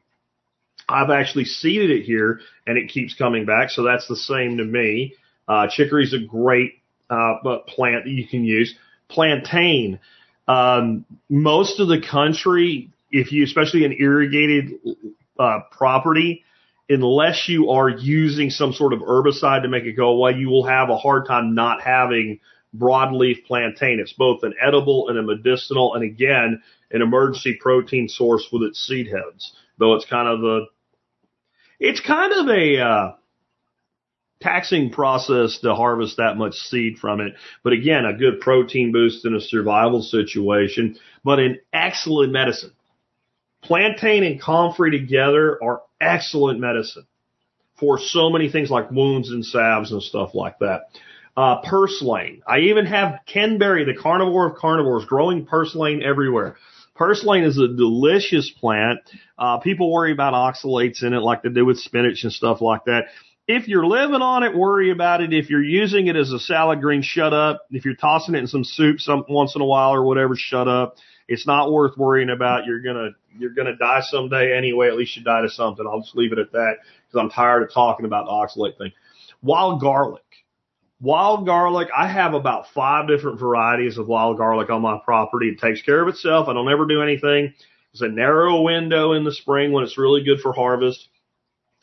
I've 0.89 1.11
actually 1.11 1.45
seeded 1.45 1.91
it 1.91 2.05
here 2.05 2.41
and 2.67 2.79
it 2.79 2.89
keeps 2.89 3.15
coming 3.15 3.45
back. 3.45 3.71
So 3.71 3.83
that's 3.83 4.09
the 4.09 4.17
same 4.17 4.57
to 4.59 4.65
me. 4.65 5.15
Uh, 5.47 5.67
chicory 5.71 6.05
is 6.05 6.15
a 6.15 6.19
great, 6.19 6.83
uh, 7.11 7.35
plant 7.67 8.05
that 8.05 8.11
you 8.11 8.27
can 8.27 8.45
use. 8.45 8.75
Plantain. 9.09 9.99
Um, 10.47 11.05
most 11.29 11.81
of 11.81 11.89
the 11.89 12.01
country, 12.01 12.91
if 13.11 13.33
you, 13.33 13.45
especially 13.45 13.85
in 13.85 13.93
irrigated, 13.93 14.73
uh, 15.39 15.61
property, 15.71 16.45
unless 16.89 17.49
you 17.49 17.71
are 17.71 17.89
using 17.89 18.51
some 18.51 18.73
sort 18.73 18.93
of 18.93 19.01
herbicide 19.01 19.63
to 19.63 19.69
make 19.69 19.85
it 19.85 19.93
go 19.93 20.09
away, 20.09 20.33
you 20.33 20.49
will 20.49 20.65
have 20.65 20.89
a 20.89 20.97
hard 20.97 21.27
time 21.27 21.55
not 21.55 21.83
having 21.83 22.41
broadleaf 22.77 23.45
plantain. 23.47 24.01
It's 24.01 24.13
both 24.13 24.43
an 24.43 24.55
edible 24.61 25.09
and 25.09 25.19
a 25.19 25.23
medicinal, 25.23 25.95
and 25.95 26.05
again, 26.05 26.63
an 26.91 27.03
emergency 27.03 27.59
protein 27.61 28.09
source 28.09 28.47
with 28.53 28.63
its 28.63 28.87
seed 28.87 29.07
heads. 29.07 29.53
Though 29.79 29.95
it's 29.95 30.07
kind 30.07 30.29
of 30.29 30.41
the 30.41 30.67
it's 31.79 32.01
kind 32.01 32.33
of 32.33 32.49
a 32.49 32.79
uh, 32.79 33.13
taxing 34.41 34.91
process 34.91 35.59
to 35.59 35.75
harvest 35.75 36.17
that 36.17 36.37
much 36.37 36.55
seed 36.55 36.99
from 36.99 37.21
it. 37.21 37.35
But 37.63 37.73
again, 37.73 38.05
a 38.05 38.17
good 38.17 38.41
protein 38.41 38.93
boost 38.93 39.25
in 39.25 39.35
a 39.35 39.41
survival 39.41 40.03
situation, 40.03 40.99
but 41.25 41.39
an 41.39 41.59
excellent 41.73 42.33
medicine. 42.33 42.73
Plantain 43.63 44.23
and 44.23 44.41
comfrey 44.41 44.91
together 44.91 45.59
are 45.63 45.83
excellent 46.01 46.61
medicine 46.61 47.07
for 47.79 47.99
so 47.99 48.31
many 48.31 48.51
things 48.51 48.71
like 48.71 48.91
wounds 48.91 49.31
and 49.31 49.45
salves 49.45 49.93
and 49.93 50.03
stuff 50.03 50.35
like 50.35 50.59
that. 50.61 50.83
Uh, 51.37 51.61
purslane. 51.63 52.43
I 52.47 52.59
even 52.61 52.87
have 52.87 53.21
Ken 53.27 53.59
Berry, 53.59 53.85
the 53.85 53.95
carnivore 53.95 54.51
of 54.51 54.57
carnivores, 54.57 55.05
growing 55.05 55.47
purslane 55.47 56.03
everywhere. 56.03 56.57
Purslane 56.99 57.45
is 57.45 57.57
a 57.59 57.69
delicious 57.69 58.51
plant. 58.51 58.99
Uh, 59.39 59.59
people 59.59 59.91
worry 59.91 60.13
about 60.13 60.35
oxalates 60.35 61.03
in 61.05 61.15
it 61.15 61.21
like 61.21 61.43
they 61.43 61.49
do 61.49 61.65
with 61.65 61.79
spinach 61.79 62.25
and 62.25 62.33
stuff 62.33 62.61
like 62.61 62.85
that. 62.87 63.05
If 63.47 63.69
you're 63.69 63.87
living 63.87 64.21
on 64.21 64.43
it, 64.43 64.55
worry 64.55 64.91
about 64.91 65.23
it. 65.23 65.33
If 65.33 65.49
you're 65.49 65.65
using 65.65 66.09
it 66.09 66.17
as 66.17 66.33
a 66.33 66.41
salad 66.41 66.83
green, 66.83 67.01
shut 67.01 67.33
up. 67.33 67.63
If 67.71 67.85
you're 67.85 67.95
tossing 67.95 68.35
it 68.35 68.41
in 68.41 68.47
some 68.49 68.65
soup 68.65 69.01
some 69.01 69.25
once 69.29 69.55
in 69.55 69.63
a 69.63 69.65
while 69.65 69.95
or 69.95 70.03
whatever, 70.05 70.35
shut 70.37 70.69
up. 70.69 70.97
It's 71.29 71.47
not 71.47 71.73
worth 71.73 71.97
worrying 71.97 72.31
about. 72.31 72.67
You're 72.67 72.83
gonna 72.83 73.11
you're 73.39 73.55
gonna 73.55 73.77
die 73.77 74.01
someday 74.03 74.55
anyway. 74.57 74.89
At 74.89 74.97
least 74.97 75.17
you 75.17 75.23
die 75.23 75.43
to 75.43 75.49
something. 75.49 75.87
I'll 75.87 76.01
just 76.01 76.17
leave 76.17 76.33
it 76.33 76.39
at 76.39 76.53
that 76.53 76.77
because 77.07 77.23
I'm 77.23 77.31
tired 77.31 77.63
of 77.63 77.73
talking 77.73 78.07
about 78.07 78.27
the 78.27 78.33
oxalate 78.33 78.77
thing. 78.77 78.93
Wild 79.41 79.81
garlic. 79.81 80.23
Wild 81.01 81.47
garlic, 81.47 81.89
I 81.97 82.09
have 82.09 82.35
about 82.35 82.71
five 82.71 83.07
different 83.07 83.39
varieties 83.39 83.99
of 83.99 84.09
wild 84.09 84.37
garlic 84.37 84.69
on 84.69 84.83
my 84.83 84.99
property. 85.05 85.49
It 85.49 85.61
takes 85.61 85.81
care 85.83 86.03
of 86.03 86.09
itself. 86.09 86.49
I 86.49 86.55
don't 86.55 86.71
ever 86.71 86.87
do 86.87 87.03
anything. 87.03 87.55
It's 87.93 88.03
a 88.03 88.09
narrow 88.09 88.63
window 88.63 89.13
in 89.13 89.25
the 89.25 89.33
spring 89.33 89.71
when 89.71 89.85
it's 89.85 89.97
really 89.97 90.25
good 90.25 90.41
for 90.41 90.53
harvest. 90.53 91.09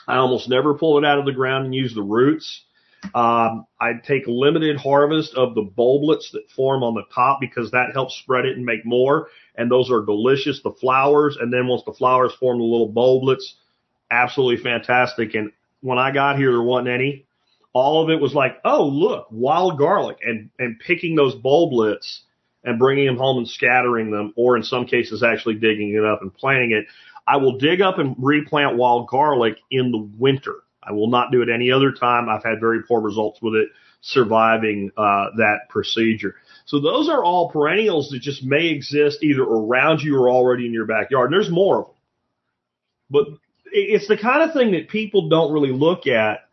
I 0.07 0.17
almost 0.17 0.49
never 0.49 0.73
pull 0.73 0.97
it 0.97 1.05
out 1.05 1.17
of 1.17 1.25
the 1.25 1.31
ground 1.31 1.65
and 1.65 1.73
use 1.73 1.95
the 1.95 2.01
roots. 2.01 2.65
Um, 3.13 3.65
I 3.79 3.93
take 4.05 4.23
limited 4.27 4.77
harvest 4.77 5.35
of 5.35 5.55
the 5.55 5.63
bulblets 5.63 6.31
that 6.31 6.49
form 6.55 6.83
on 6.83 6.93
the 6.93 7.03
top 7.13 7.39
because 7.39 7.71
that 7.71 7.93
helps 7.93 8.15
spread 8.15 8.45
it 8.45 8.57
and 8.57 8.65
make 8.65 8.85
more. 8.85 9.29
And 9.55 9.71
those 9.71 9.89
are 9.91 10.05
delicious. 10.05 10.61
The 10.61 10.73
flowers, 10.73 11.37
and 11.39 11.53
then 11.53 11.67
once 11.67 11.83
the 11.85 11.93
flowers 11.93 12.33
form 12.33 12.57
the 12.57 12.65
little 12.65 12.91
bulblets, 12.91 13.53
absolutely 14.11 14.61
fantastic. 14.61 15.35
And 15.35 15.51
when 15.81 15.99
I 15.99 16.11
got 16.11 16.37
here, 16.37 16.51
there 16.51 16.61
wasn't 16.61 16.89
any 16.89 17.25
all 17.75 18.01
of 18.01 18.09
it 18.09 18.21
was 18.21 18.33
like, 18.33 18.57
oh, 18.63 18.87
look, 18.87 19.27
wild 19.29 19.77
garlic 19.77 20.19
and, 20.25 20.49
and 20.57 20.79
picking 20.79 21.13
those 21.13 21.35
bulblets 21.35 22.21
and 22.63 22.79
bringing 22.79 23.05
them 23.05 23.17
home 23.17 23.37
and 23.37 23.47
scattering 23.47 24.11
them, 24.11 24.33
or 24.37 24.55
in 24.55 24.63
some 24.63 24.85
cases 24.85 25.21
actually 25.21 25.55
digging 25.55 25.93
it 25.93 26.05
up 26.05 26.21
and 26.21 26.33
planting 26.33 26.71
it. 26.71 26.85
I 27.27 27.35
will 27.35 27.57
dig 27.57 27.81
up 27.81 27.99
and 27.99 28.15
replant 28.17 28.77
wild 28.77 29.09
garlic 29.09 29.57
in 29.69 29.91
the 29.91 30.09
winter. 30.17 30.55
I 30.81 30.93
will 30.93 31.09
not 31.09 31.33
do 31.33 31.41
it 31.41 31.49
any 31.53 31.69
other 31.69 31.91
time. 31.91 32.29
I've 32.29 32.45
had 32.45 32.61
very 32.61 32.81
poor 32.83 33.01
results 33.01 33.41
with 33.41 33.55
it 33.55 33.67
surviving 33.99 34.91
uh, 34.95 35.31
that 35.37 35.67
procedure. 35.67 36.35
So 36.65 36.79
those 36.79 37.09
are 37.09 37.23
all 37.23 37.49
perennials 37.49 38.09
that 38.11 38.21
just 38.21 38.41
may 38.41 38.67
exist 38.67 39.21
either 39.21 39.43
around 39.43 40.01
you 40.01 40.17
or 40.17 40.29
already 40.29 40.65
in 40.65 40.71
your 40.71 40.85
backyard. 40.85 41.31
And 41.31 41.33
there's 41.33 41.51
more 41.51 41.79
of 41.79 41.85
them. 41.87 41.95
But 43.09 43.27
it's 43.65 44.07
the 44.07 44.17
kind 44.17 44.43
of 44.43 44.53
thing 44.53 44.71
that 44.71 44.87
people 44.87 45.27
don't 45.27 45.51
really 45.51 45.73
look 45.73 46.07
at 46.07 46.44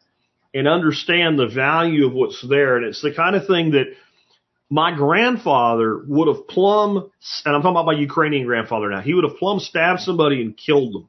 and 0.54 0.68
understand 0.68 1.38
the 1.38 1.46
value 1.46 2.06
of 2.06 2.12
what's 2.12 2.44
there. 2.46 2.76
And 2.76 2.86
it's 2.86 3.02
the 3.02 3.14
kind 3.14 3.36
of 3.36 3.46
thing 3.46 3.72
that 3.72 3.86
my 4.70 4.94
grandfather 4.94 6.02
would 6.06 6.28
have 6.28 6.48
plumb, 6.48 6.96
and 7.44 7.54
I'm 7.54 7.62
talking 7.62 7.72
about 7.72 7.86
my 7.86 7.98
Ukrainian 7.98 8.46
grandfather 8.46 8.88
now, 8.88 9.00
he 9.00 9.14
would 9.14 9.24
have 9.24 9.36
plumb 9.36 9.60
stabbed 9.60 10.00
somebody 10.00 10.40
and 10.40 10.56
killed 10.56 10.94
them 10.94 11.08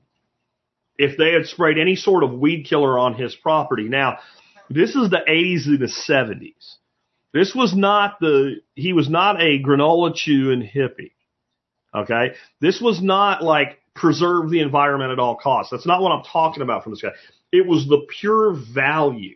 if 0.97 1.17
they 1.17 1.31
had 1.31 1.45
sprayed 1.45 1.77
any 1.77 1.95
sort 1.95 2.23
of 2.23 2.33
weed 2.33 2.65
killer 2.65 2.99
on 2.99 3.15
his 3.15 3.35
property. 3.35 3.83
Now, 3.89 4.19
this 4.69 4.95
is 4.95 5.09
the 5.09 5.21
80s 5.27 5.65
and 5.67 5.79
the 5.79 5.85
70s. 5.85 6.75
This 7.33 7.55
was 7.55 7.75
not 7.75 8.19
the, 8.19 8.57
he 8.75 8.93
was 8.93 9.09
not 9.09 9.41
a 9.41 9.61
granola 9.61 10.13
chewing 10.13 10.61
hippie. 10.61 11.11
Okay. 11.95 12.35
This 12.59 12.81
was 12.81 13.01
not 13.01 13.43
like 13.43 13.79
preserve 13.95 14.49
the 14.49 14.59
environment 14.59 15.11
at 15.11 15.19
all 15.19 15.35
costs. 15.35 15.71
That's 15.71 15.85
not 15.85 16.01
what 16.01 16.11
I'm 16.11 16.23
talking 16.23 16.63
about 16.63 16.83
from 16.83 16.93
this 16.93 17.01
guy. 17.01 17.11
It 17.51 17.65
was 17.67 17.87
the 17.87 18.05
pure 18.19 18.53
value 18.53 19.35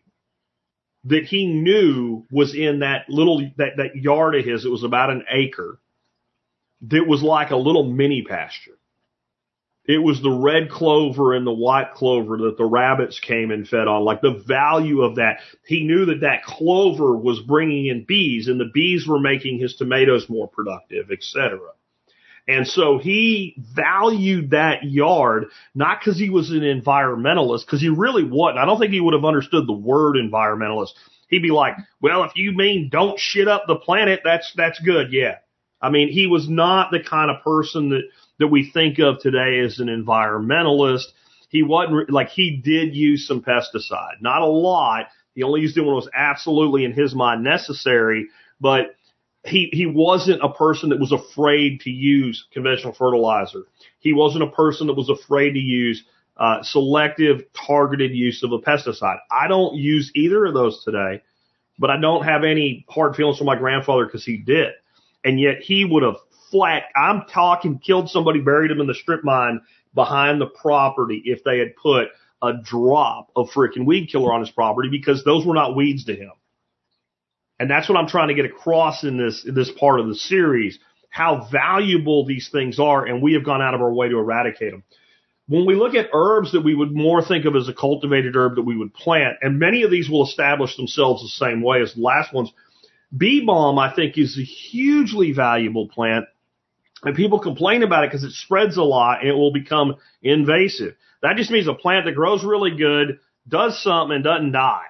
that 1.06 1.26
he 1.26 1.46
knew 1.46 2.26
was 2.32 2.56
in 2.56 2.80
that 2.80 3.10
little, 3.10 3.40
that, 3.58 3.78
that 3.78 3.96
yard 3.96 4.36
of 4.36 4.46
his. 4.46 4.66
It 4.66 4.72
was 4.72 4.84
about 4.84 5.10
an 5.10 5.24
acre 5.32 5.80
that 6.82 7.08
was 7.08 7.22
like 7.22 7.52
a 7.52 7.56
little 7.56 7.84
mini 7.84 8.24
pasture. 8.24 8.78
It 9.86 10.00
was 10.00 10.22
the 10.22 10.32
red 10.32 10.70
clover 10.70 11.34
and 11.34 11.48
the 11.48 11.54
white 11.54 11.94
clover 11.94 12.38
that 12.40 12.58
the 12.58 12.66
rabbits 12.66 13.22
came 13.22 13.52
and 13.52 13.66
fed 13.66 13.88
on, 13.88 14.04
like 14.04 14.22
the 14.22 14.44
value 14.46 15.02
of 15.02 15.16
that. 15.16 15.40
He 15.66 15.86
knew 15.86 16.06
that 16.08 16.22
that 16.22 16.44
clover 16.44 17.16
was 17.16 17.40
bringing 17.40 17.86
in 17.86 18.04
bees 18.04 18.50
and 18.50 18.60
the 18.60 18.70
bees 18.74 19.08
were 19.08 19.20
making 19.20 19.60
his 19.60 19.76
tomatoes 19.78 20.28
more 20.28 20.50
productive, 20.50 21.10
etc. 21.10 21.60
And 22.48 22.66
so 22.66 22.98
he 22.98 23.56
valued 23.58 24.52
that 24.52 24.84
yard, 24.84 25.48
not 25.76 26.00
because 26.00 26.18
he 26.18 26.30
was 26.30 26.50
an 26.50 26.62
environmentalist, 26.62 27.66
because 27.66 27.82
he 27.82 27.90
really 27.90 28.24
wasn't. 28.24 28.60
I 28.60 28.66
don't 28.66 28.80
think 28.80 28.94
he 28.94 29.02
would 29.02 29.14
have 29.14 29.26
understood 29.26 29.68
the 29.68 29.74
word 29.74 30.16
environmentalist. 30.16 30.92
He'd 31.28 31.42
be 31.42 31.52
like, 31.52 31.76
well, 32.02 32.24
if 32.24 32.32
you 32.36 32.54
mean 32.54 32.90
don't 32.90 33.20
shit 33.20 33.50
up 33.50 33.66
the 33.68 33.76
planet, 33.76 34.22
that's, 34.24 34.54
that's 34.56 34.80
good. 34.80 35.12
Yeah. 35.12 35.36
I 35.82 35.90
mean, 35.90 36.10
he 36.10 36.26
was 36.26 36.48
not 36.50 36.90
the 36.92 37.04
kind 37.04 37.30
of 37.30 37.44
person 37.44 37.90
that, 37.90 38.04
that 38.40 38.48
we 38.48 38.72
think 38.72 38.98
of 39.00 39.20
today 39.20 39.60
as 39.60 39.80
an 39.80 39.88
environmentalist. 39.88 41.04
He 41.50 41.64
wasn't 41.64 42.10
like 42.10 42.30
he 42.30 42.62
did 42.64 42.96
use 42.96 43.28
some 43.28 43.42
pesticide, 43.42 44.22
not 44.22 44.42
a 44.42 44.48
lot. 44.48 45.08
He 45.34 45.44
only 45.44 45.62
used 45.62 45.78
it 45.78 45.82
when 45.82 45.92
it 45.92 45.96
was 45.96 46.10
absolutely 46.16 46.84
in 46.84 46.94
his 46.94 47.14
mind 47.14 47.44
necessary, 47.44 48.28
but 48.60 48.96
he, 49.46 49.70
he 49.72 49.86
wasn't 49.86 50.44
a 50.44 50.50
person 50.50 50.90
that 50.90 51.00
was 51.00 51.12
afraid 51.12 51.82
to 51.82 51.90
use 51.90 52.48
conventional 52.52 52.94
fertilizer. 52.94 53.64
He 54.00 54.14
wasn't 54.14 54.44
a 54.44 54.52
person 54.52 54.88
that 54.88 54.94
was 54.94 55.10
afraid 55.10 55.54
to 55.54 55.60
use 55.60 56.04
uh, 56.38 56.62
selective 56.64 57.44
targeted 57.54 58.12
use 58.12 58.44
of 58.44 58.52
a 58.52 58.60
pesticide. 58.60 59.18
I 59.32 59.48
don't 59.48 59.76
use 59.76 60.12
either 60.16 60.46
of 60.46 60.54
those 60.54 60.84
today, 60.84 61.24
but 61.80 61.90
I 61.90 62.00
don't 62.00 62.24
have 62.24 62.44
any 62.44 62.86
hard 62.90 63.16
feelings 63.16 63.38
for 63.38 63.44
my 63.44 63.56
grandfather 63.56 64.06
because 64.06 64.26
he 64.26 64.38
did. 64.38 64.74
And 65.24 65.40
yet 65.40 65.62
he 65.62 65.86
would 65.86 66.04
have 66.04 66.18
flat, 66.52 66.84
I'm 66.96 67.24
talking, 67.32 67.80
killed 67.80 68.10
somebody, 68.10 68.40
buried 68.40 68.72
him 68.72 68.82
in 68.82 68.88
the 68.88 68.94
strip 68.94 69.24
mine 69.24 69.62
behind 69.94 70.40
the 70.40 70.48
property 70.48 71.22
if 71.26 71.44
they 71.44 71.60
had 71.60 71.76
put 71.76 72.10
a 72.42 72.54
drop 72.64 73.32
of 73.36 73.50
freaking 73.50 73.86
weed 73.86 74.08
killer 74.08 74.32
on 74.32 74.42
his 74.42 74.52
property 74.52 74.90
because 74.90 75.24
those 75.24 75.46
were 75.46 75.56
not 75.56 75.76
weeds 75.76 76.06
to 76.06 76.16
him. 76.16 76.32
And 77.60 77.70
that's 77.70 77.90
what 77.90 77.98
I'm 77.98 78.08
trying 78.08 78.28
to 78.28 78.34
get 78.34 78.46
across 78.46 79.04
in 79.04 79.18
this, 79.18 79.46
in 79.46 79.56
this 79.56 79.72
part 79.72 80.00
of 80.00 80.08
the 80.08 80.16
series, 80.16 80.78
how 81.10 81.48
valuable 81.52 82.26
these 82.26 82.50
things 82.52 82.80
are. 82.80 83.06
And 83.06 83.22
we 83.22 83.34
have 83.34 83.44
gone 83.44 83.62
out 83.62 83.74
of 83.74 83.82
our 83.82 83.92
way 83.92 84.10
to 84.10 84.18
eradicate 84.18 84.72
them. 84.72 84.84
When 85.48 85.66
we 85.66 85.76
look 85.76 85.96
at 85.96 86.10
herbs 86.14 86.52
that 86.52 86.64
we 86.64 86.76
would 86.76 86.94
more 86.94 87.24
think 87.24 87.46
of 87.46 87.56
as 87.56 87.70
a 87.70 87.74
cultivated 87.74 88.36
herb 88.36 88.56
that 88.56 88.64
we 88.64 88.78
would 88.78 88.94
plant, 88.94 89.38
and 89.42 89.60
many 89.60 89.84
of 89.84 89.92
these 89.92 90.10
will 90.10 90.26
establish 90.26 90.76
themselves 90.76 91.22
the 91.22 91.30
same 91.30 91.62
way 91.62 91.82
as 91.82 91.94
the 91.94 92.02
last 92.02 92.34
ones. 92.34 92.52
Bee 93.16 93.46
balm, 93.46 93.80
I 93.80 93.94
think, 93.94 94.18
is 94.18 94.38
a 94.38 94.44
hugely 94.44 95.32
valuable 95.32 95.88
plant. 95.88 96.26
And 97.04 97.16
people 97.16 97.40
complain 97.40 97.84
about 97.84 98.04
it 98.04 98.12
because 98.12 98.26
it 98.26 98.34
spreads 98.34 98.76
a 98.76 98.84
lot 98.84 99.22
and 99.22 99.30
it 99.30 99.34
will 99.34 99.54
become 99.54 99.96
invasive. 100.22 100.96
That 101.22 101.38
just 101.38 101.52
means 101.52 101.68
a 101.68 101.74
plant 101.74 102.06
that 102.06 102.16
grows 102.16 102.44
really 102.44 102.76
good, 102.76 103.20
does 103.48 103.82
something 103.82 104.16
and 104.16 104.24
doesn't 104.24 104.52
die. 104.52 104.88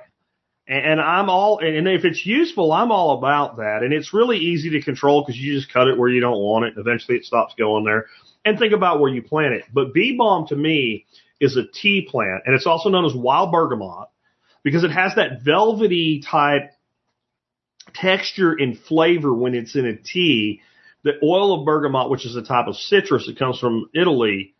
And 0.70 1.00
I'm 1.00 1.30
all, 1.30 1.60
and 1.60 1.88
if 1.88 2.04
it's 2.04 2.26
useful, 2.26 2.74
I'm 2.74 2.92
all 2.92 3.18
about 3.18 3.58
that. 3.58 3.84
And 3.84 3.94
it's 3.94 4.14
really 4.14 4.38
easy 4.38 4.72
to 4.72 4.82
control 4.82 5.24
because 5.24 5.40
you 5.40 5.56
just 5.56 5.72
cut 5.72 5.88
it 5.88 5.98
where 5.98 6.10
you 6.10 6.20
don't 6.20 6.40
want 6.40 6.66
it. 6.66 6.74
Eventually 6.78 7.18
it 7.18 7.24
stops 7.24 7.54
going 7.58 7.86
there. 7.86 8.08
And 8.44 8.60
think 8.60 8.74
about 8.74 9.00
where 9.00 9.10
you 9.10 9.22
plant 9.22 9.54
it. 9.54 9.64
But 9.74 9.94
bee 9.94 10.18
balm 10.18 10.48
to 10.48 10.56
me 10.58 11.06
is 11.40 11.56
a 11.56 11.64
tea 11.66 12.08
plant 12.10 12.44
and 12.46 12.56
it's 12.56 12.66
also 12.66 12.90
known 12.90 13.06
as 13.06 13.14
wild 13.14 13.52
bergamot 13.52 14.10
because 14.64 14.84
it 14.84 14.92
has 14.92 15.16
that 15.16 15.44
velvety 15.44 16.22
type 16.30 16.72
texture 17.94 18.54
and 18.54 18.78
flavor 18.78 19.34
when 19.34 19.54
it's 19.54 19.76
in 19.76 19.86
a 19.86 19.96
tea 19.96 20.62
The 21.04 21.14
oil 21.24 21.60
of 21.60 21.66
bergamot, 21.66 22.10
which 22.10 22.26
is 22.26 22.36
a 22.36 22.42
type 22.42 22.68
of 22.68 22.76
citrus 22.76 23.28
that 23.28 23.40
comes 23.40 23.60
from 23.60 23.90
Italy, 23.94 24.56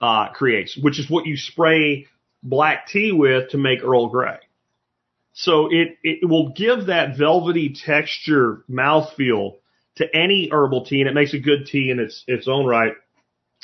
uh, 0.00 0.28
creates, 0.30 0.78
which 0.80 0.98
is 0.98 1.10
what 1.10 1.26
you 1.26 1.36
spray 1.36 2.06
black 2.42 2.86
tea 2.86 3.12
with 3.12 3.50
to 3.50 3.58
make 3.58 3.82
Earl 3.82 4.08
Grey. 4.08 4.38
So 5.34 5.68
it, 5.70 5.96
it 6.02 6.28
will 6.28 6.50
give 6.50 6.86
that 6.86 7.16
velvety 7.16 7.74
texture, 7.74 8.64
mouthfeel 8.70 9.56
to 9.96 10.16
any 10.16 10.48
herbal 10.52 10.84
tea 10.84 11.00
and 11.00 11.08
it 11.08 11.14
makes 11.14 11.34
a 11.34 11.38
good 11.38 11.66
tea 11.66 11.90
in 11.90 12.00
its, 12.00 12.24
its 12.26 12.48
own 12.48 12.66
right. 12.66 12.94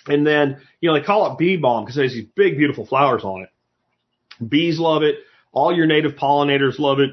And 0.07 0.27
then, 0.27 0.61
you 0.81 0.89
know, 0.89 0.99
they 0.99 1.05
call 1.05 1.31
it 1.33 1.39
bee 1.39 1.57
balm 1.57 1.85
because 1.85 1.99
it 1.99 2.03
has 2.05 2.13
these 2.13 2.29
big, 2.35 2.57
beautiful 2.57 2.87
flowers 2.87 3.25
on 3.25 3.43
it. 3.43 4.47
Bees 4.47 4.79
love 4.79 5.03
it. 5.03 5.17
All 5.53 5.75
your 5.75 5.87
native 5.87 6.13
pollinators 6.13 6.79
love 6.79 7.01
it. 7.01 7.11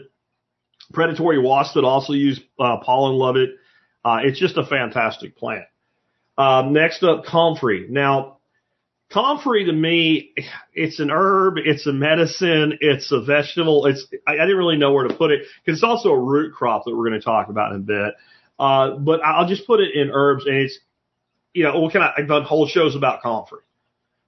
Predatory 0.93 1.39
wasps 1.39 1.73
that 1.73 1.83
also 1.83 2.13
use 2.13 2.39
uh, 2.59 2.77
pollen 2.77 3.15
love 3.15 3.37
it. 3.37 3.51
Uh, 4.03 4.19
it's 4.23 4.39
just 4.39 4.57
a 4.57 4.65
fantastic 4.65 5.35
plant. 5.35 5.65
Um, 6.37 6.73
next 6.73 7.01
up, 7.03 7.25
comfrey. 7.25 7.87
Now, 7.89 8.34
comfrey 9.11 9.65
to 9.65 9.71
me, 9.71 10.33
it's 10.73 10.99
an 10.99 11.09
herb, 11.11 11.57
it's 11.57 11.87
a 11.87 11.93
medicine, 11.93 12.77
it's 12.81 13.11
a 13.11 13.21
vegetable. 13.21 13.85
It's 13.85 14.07
I, 14.27 14.33
I 14.33 14.37
didn't 14.45 14.57
really 14.57 14.77
know 14.77 14.93
where 14.93 15.07
to 15.07 15.13
put 15.13 15.31
it 15.31 15.41
because 15.63 15.77
it's 15.77 15.83
also 15.83 16.09
a 16.09 16.19
root 16.19 16.53
crop 16.53 16.83
that 16.85 16.95
we're 16.95 17.07
going 17.07 17.19
to 17.19 17.25
talk 17.25 17.49
about 17.49 17.71
in 17.71 17.77
a 17.77 17.83
bit. 17.83 18.13
Uh, 18.57 18.91
but 18.97 19.21
I'll 19.23 19.47
just 19.47 19.67
put 19.67 19.81
it 19.81 19.95
in 19.95 20.11
herbs, 20.11 20.45
and 20.45 20.55
it's 20.55 20.79
you 21.53 21.63
know, 21.63 21.79
what 21.79 21.91
can 21.91 22.01
I? 22.01 22.13
I've 22.17 22.27
done 22.27 22.43
whole 22.43 22.67
shows 22.67 22.95
about 22.95 23.21
comfrey 23.21 23.61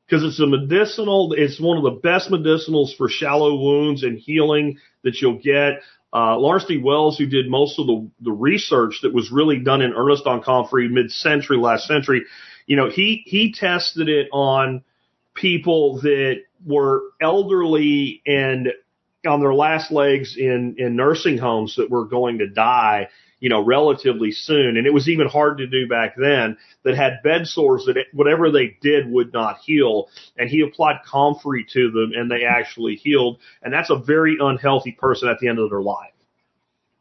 because 0.08 0.24
it's 0.24 0.40
a 0.40 0.48
medicinal. 0.48 1.34
It's 1.34 1.60
one 1.60 1.78
of 1.78 1.84
the 1.84 2.00
best 2.02 2.30
medicinals 2.30 2.96
for 2.96 3.10
shallow 3.10 3.56
wounds 3.56 4.04
and 4.04 4.18
healing 4.18 4.78
that 5.04 5.22
you'll 5.22 5.40
get. 5.40 5.82
Uh, 6.14 6.38
Lawrence 6.38 6.66
D. 6.66 6.80
Hills, 6.80 7.18
who 7.18 7.26
did 7.26 7.50
most 7.50 7.78
of 7.80 7.86
the, 7.86 8.10
the 8.22 8.32
research 8.32 9.00
that 9.04 9.14
was 9.14 9.30
really 9.30 9.60
done 9.60 9.82
in 9.82 9.92
earnest 9.94 10.26
on 10.26 10.42
comfrey 10.42 10.88
mid-century, 10.88 11.58
last 11.58 11.86
century, 11.86 12.24
you 12.68 12.76
know, 12.76 12.90
he, 12.90 13.24
he 13.26 13.54
tested 13.54 14.10
it 14.10 14.28
on 14.32 14.84
people 15.34 16.02
that 16.02 16.42
were 16.66 17.02
elderly 17.22 18.22
and 18.28 18.70
on 19.26 19.40
their 19.40 19.54
last 19.54 19.92
legs 19.92 20.36
in, 20.38 20.76
in 20.78 20.96
nursing 20.96 21.38
homes 21.38 21.76
that 21.78 21.90
were 21.90 22.06
going 22.06 22.40
to 22.40 22.48
die, 22.48 23.08
you 23.40 23.50
know, 23.50 23.64
relatively 23.64 24.32
soon. 24.32 24.78
And 24.78 24.86
it 24.86 24.94
was 24.94 25.08
even 25.08 25.28
hard 25.28 25.60
to 25.60 25.68
do 25.68 25.88
back 25.88 26.16
then 26.18 26.58
that 26.84 26.96
had 26.96 27.24
bed 27.24 27.48
sores 27.48 27.86
that 27.86 27.98
it, 27.98 28.08
whatever 28.14 28.52
they 28.52 28.78
did 28.82 29.10
would 29.10 29.32
not 29.32 29.60
heal. 29.60 30.10
And 30.38 30.50
he 30.50 30.62
applied 30.62 31.02
comfrey 31.10 31.66
to 31.74 31.92
them 31.92 32.12
and 32.16 32.30
they 32.30 32.44
actually 32.44 32.96
healed. 32.96 33.40
And 33.62 33.74
that's 33.74 33.90
a 33.90 33.98
very 33.98 34.38
unhealthy 34.40 34.92
person 34.92 35.30
at 35.30 35.40
the 35.40 35.48
end 35.48 35.60
of 35.60 35.70
their 35.70 35.82
life. 35.82 36.12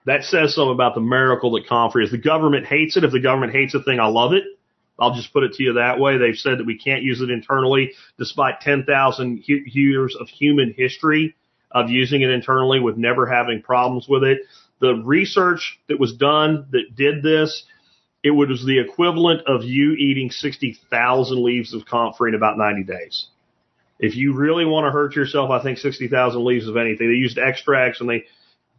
That 0.05 0.23
says 0.23 0.55
something 0.55 0.75
about 0.75 0.95
the 0.95 1.01
miracle 1.01 1.53
that 1.53 1.67
comfrey 1.67 2.05
is. 2.05 2.13
The 2.13 2.19
government 2.19 2.67
hates 2.67 2.97
it. 2.97 3.03
If 3.03 3.11
the 3.11 3.21
government 3.21 3.53
hates 3.53 3.75
a 3.75 3.83
thing, 3.83 3.99
I 3.99 4.07
love 4.07 4.33
it. 4.33 4.45
I'll 4.99 5.15
just 5.15 5.33
put 5.33 5.43
it 5.43 5.53
to 5.55 5.63
you 5.63 5.75
that 5.75 5.99
way. 5.99 6.17
They've 6.17 6.37
said 6.37 6.59
that 6.59 6.67
we 6.67 6.79
can't 6.79 7.03
use 7.03 7.21
it 7.21 7.31
internally 7.31 7.93
despite 8.19 8.61
10,000 8.61 9.45
years 9.47 10.17
of 10.19 10.29
human 10.29 10.75
history 10.77 11.35
of 11.71 11.91
using 11.91 12.23
it 12.23 12.31
internally 12.31 12.81
with 12.81 12.97
never 12.97 13.27
having 13.27 13.61
problems 13.61 14.07
with 14.09 14.25
it. 14.25 14.41
The 14.81 14.95
research 14.95 15.79
that 15.89 16.01
was 16.01 16.15
done 16.15 16.67
that 16.71 16.97
did 16.97 17.23
this, 17.23 17.65
it 18.23 18.31
was 18.31 18.65
the 18.65 18.79
equivalent 18.79 19.47
of 19.47 19.65
you 19.65 19.93
eating 19.93 20.31
60,000 20.31 21.43
leaves 21.43 21.75
of 21.75 21.85
comfrey 21.85 22.31
in 22.31 22.35
about 22.35 22.57
90 22.57 22.85
days. 22.85 23.27
If 23.99 24.17
you 24.17 24.35
really 24.35 24.65
want 24.65 24.87
to 24.87 24.91
hurt 24.91 25.17
yourself, 25.17 25.51
I 25.51 25.63
think 25.63 25.79
60,000 25.79 26.45
leaves 26.45 26.69
of 26.69 26.77
anything. 26.77 27.09
They 27.09 27.17
used 27.17 27.39
extracts 27.39 28.01
and 28.01 28.09
they 28.09 28.25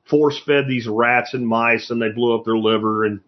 force 0.10 0.40
fed 0.46 0.66
these 0.68 0.88
rats 0.88 1.34
and 1.34 1.48
mice 1.48 1.90
and 1.90 2.02
they 2.02 2.10
blew 2.10 2.36
up 2.36 2.46
their 2.46 2.58
liver 2.58 3.06
and 3.06 3.22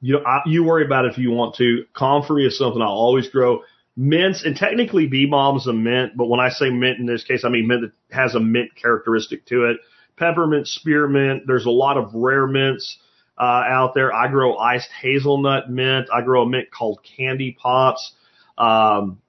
you 0.00 0.18
I, 0.18 0.40
you 0.46 0.64
worry 0.64 0.84
about 0.84 1.04
it 1.04 1.12
if 1.12 1.18
you 1.18 1.30
want 1.30 1.56
to. 1.56 1.84
Comfrey 1.94 2.46
is 2.46 2.58
something 2.58 2.82
I'll 2.82 2.88
always 2.88 3.28
grow. 3.28 3.62
Mints, 3.96 4.44
and 4.44 4.56
technically 4.56 5.06
bee 5.06 5.26
balm 5.26 5.56
is 5.56 5.68
a 5.68 5.72
mint, 5.72 6.16
but 6.16 6.26
when 6.26 6.40
I 6.40 6.48
say 6.48 6.68
mint 6.68 6.98
in 6.98 7.06
this 7.06 7.22
case, 7.22 7.44
I 7.44 7.48
mean 7.48 7.68
mint 7.68 7.82
that 7.82 7.92
has 8.14 8.34
a 8.34 8.40
mint 8.40 8.70
characteristic 8.74 9.46
to 9.46 9.70
it. 9.70 9.76
Peppermint, 10.16 10.66
spearmint, 10.66 11.44
there's 11.46 11.66
a 11.66 11.70
lot 11.70 11.96
of 11.96 12.14
rare 12.14 12.46
mints 12.46 12.98
uh, 13.38 13.62
out 13.66 13.94
there. 13.94 14.12
I 14.12 14.28
grow 14.28 14.56
iced 14.56 14.90
hazelnut 15.00 15.70
mint. 15.70 16.08
I 16.12 16.22
grow 16.22 16.42
a 16.42 16.48
mint 16.48 16.70
called 16.70 17.00
candy 17.16 17.56
pops. 17.60 18.12
Um, 18.58 19.20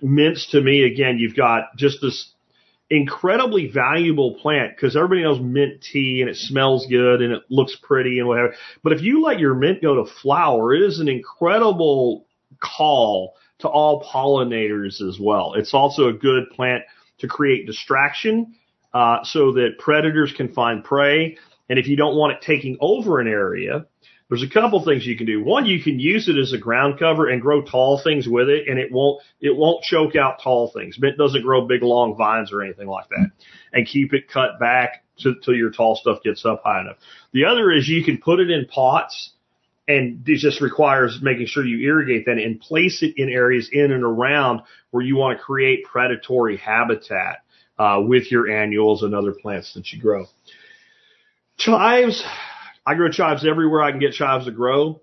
mints 0.00 0.50
to 0.50 0.60
me, 0.60 0.84
again, 0.84 1.18
you've 1.18 1.36
got 1.36 1.76
just 1.76 1.98
this 2.02 2.33
incredibly 2.90 3.66
valuable 3.66 4.34
plant 4.34 4.76
because 4.76 4.96
everybody 4.96 5.22
knows 5.22 5.40
mint 5.40 5.82
tea 5.82 6.20
and 6.20 6.30
it 6.30 6.36
smells 6.36 6.86
good 6.86 7.22
and 7.22 7.32
it 7.32 7.42
looks 7.48 7.76
pretty 7.76 8.18
and 8.18 8.28
whatever. 8.28 8.54
But 8.82 8.92
if 8.92 9.02
you 9.02 9.22
let 9.22 9.40
your 9.40 9.54
mint 9.54 9.82
go 9.82 10.04
to 10.04 10.10
flower, 10.10 10.74
it 10.74 10.82
is 10.82 11.00
an 11.00 11.08
incredible 11.08 12.26
call 12.60 13.34
to 13.60 13.68
all 13.68 14.04
pollinators 14.04 15.00
as 15.00 15.18
well. 15.18 15.54
It's 15.54 15.74
also 15.74 16.08
a 16.08 16.12
good 16.12 16.50
plant 16.50 16.84
to 17.18 17.28
create 17.28 17.66
distraction 17.66 18.54
uh, 18.92 19.24
so 19.24 19.52
that 19.52 19.78
predators 19.78 20.32
can 20.32 20.52
find 20.52 20.84
prey. 20.84 21.38
And 21.68 21.78
if 21.78 21.88
you 21.88 21.96
don't 21.96 22.16
want 22.16 22.34
it 22.34 22.42
taking 22.42 22.76
over 22.80 23.20
an 23.20 23.28
area, 23.28 23.86
there's 24.28 24.42
a 24.42 24.48
couple 24.48 24.82
things 24.84 25.06
you 25.06 25.16
can 25.16 25.26
do. 25.26 25.44
One, 25.44 25.66
you 25.66 25.82
can 25.82 26.00
use 26.00 26.28
it 26.28 26.38
as 26.38 26.52
a 26.52 26.58
ground 26.58 26.98
cover 26.98 27.28
and 27.28 27.42
grow 27.42 27.62
tall 27.62 28.00
things 28.02 28.26
with 28.26 28.48
it, 28.48 28.68
and 28.68 28.78
it 28.78 28.90
won't 28.90 29.22
it 29.40 29.54
won't 29.54 29.84
choke 29.84 30.16
out 30.16 30.40
tall 30.42 30.70
things. 30.72 30.98
Mint 30.98 31.18
doesn't 31.18 31.42
grow 31.42 31.66
big 31.66 31.82
long 31.82 32.16
vines 32.16 32.52
or 32.52 32.62
anything 32.62 32.88
like 32.88 33.08
that, 33.10 33.30
and 33.72 33.86
keep 33.86 34.14
it 34.14 34.28
cut 34.28 34.58
back 34.58 35.04
till 35.18 35.54
your 35.54 35.70
tall 35.70 35.96
stuff 35.96 36.22
gets 36.24 36.44
up 36.44 36.62
high 36.64 36.80
enough. 36.80 36.96
The 37.32 37.44
other 37.44 37.70
is 37.70 37.86
you 37.86 38.02
can 38.02 38.18
put 38.18 38.40
it 38.40 38.50
in 38.50 38.66
pots, 38.66 39.32
and 39.86 40.26
it 40.26 40.38
just 40.38 40.62
requires 40.62 41.20
making 41.22 41.46
sure 41.46 41.64
you 41.64 41.86
irrigate 41.86 42.24
that 42.26 42.38
and 42.38 42.58
place 42.58 43.02
it 43.02 43.14
in 43.16 43.28
areas 43.28 43.68
in 43.70 43.92
and 43.92 44.02
around 44.02 44.62
where 44.90 45.04
you 45.04 45.16
want 45.16 45.38
to 45.38 45.44
create 45.44 45.84
predatory 45.84 46.56
habitat 46.56 47.42
uh, 47.78 48.00
with 48.00 48.32
your 48.32 48.50
annuals 48.50 49.02
and 49.02 49.14
other 49.14 49.32
plants 49.32 49.74
that 49.74 49.92
you 49.92 50.00
grow. 50.00 50.24
Chives 51.58 52.24
I 52.86 52.94
grow 52.94 53.10
chives 53.10 53.46
everywhere 53.46 53.82
I 53.82 53.90
can 53.90 54.00
get 54.00 54.12
chives 54.12 54.44
to 54.44 54.50
grow. 54.50 55.00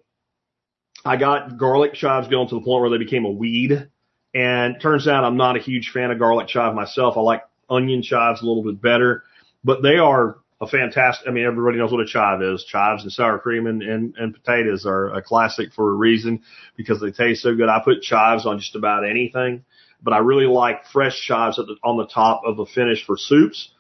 I 1.04 1.18
got 1.18 1.58
garlic 1.58 1.94
chives 1.94 2.28
going 2.28 2.48
to 2.50 2.56
the 2.56 2.62
point 2.62 2.82
where 2.82 2.90
they 2.92 3.04
became 3.04 3.26
a 3.26 3.32
weed. 3.32 3.90
And 4.34 4.80
turns 4.80 5.08
out 5.08 5.24
I'm 5.24 5.38
not 5.38 5.58
a 5.58 5.60
huge 5.60 5.92
fan 5.94 6.12
of 6.12 6.20
garlic 6.20 6.48
chive 6.48 6.76
myself. 6.76 7.18
I 7.18 7.22
like 7.22 7.44
onion 7.70 8.04
chives 8.04 8.42
a 8.42 8.46
little 8.46 8.64
bit 8.64 8.82
better, 8.82 9.24
but 9.64 9.82
they 9.82 9.98
are 9.98 10.38
a 10.62 10.68
fantastic. 10.68 11.28
I 11.28 11.32
mean, 11.32 11.46
everybody 11.46 11.80
knows 11.80 11.92
what 11.92 12.02
a 12.02 12.06
chive 12.06 12.42
is. 12.42 12.64
Chives 12.64 13.04
and 13.04 13.12
sour 13.12 13.40
cream 13.40 13.66
and, 13.66 13.82
and, 13.82 14.16
and 14.16 14.34
potatoes 14.34 14.86
are 14.86 15.14
a 15.16 15.22
classic 15.22 15.74
for 15.74 15.90
a 15.90 15.96
reason 15.96 16.44
because 16.78 17.02
they 17.02 17.12
taste 17.12 17.42
so 17.42 17.56
good. 17.56 17.68
I 17.68 17.82
put 17.84 18.04
chives 18.04 18.46
on 18.46 18.60
just 18.60 18.76
about 18.76 19.10
anything, 19.10 19.66
but 20.04 20.14
I 20.14 20.20
really 20.20 20.46
like 20.46 20.86
fresh 20.86 21.20
chives 21.20 21.58
the, 21.58 21.76
on 21.84 21.98
the 21.98 22.08
top 22.08 22.44
of 22.46 22.58
the 22.58 22.66
finish 22.66 23.04
for 23.06 23.18
soups. 23.18 23.72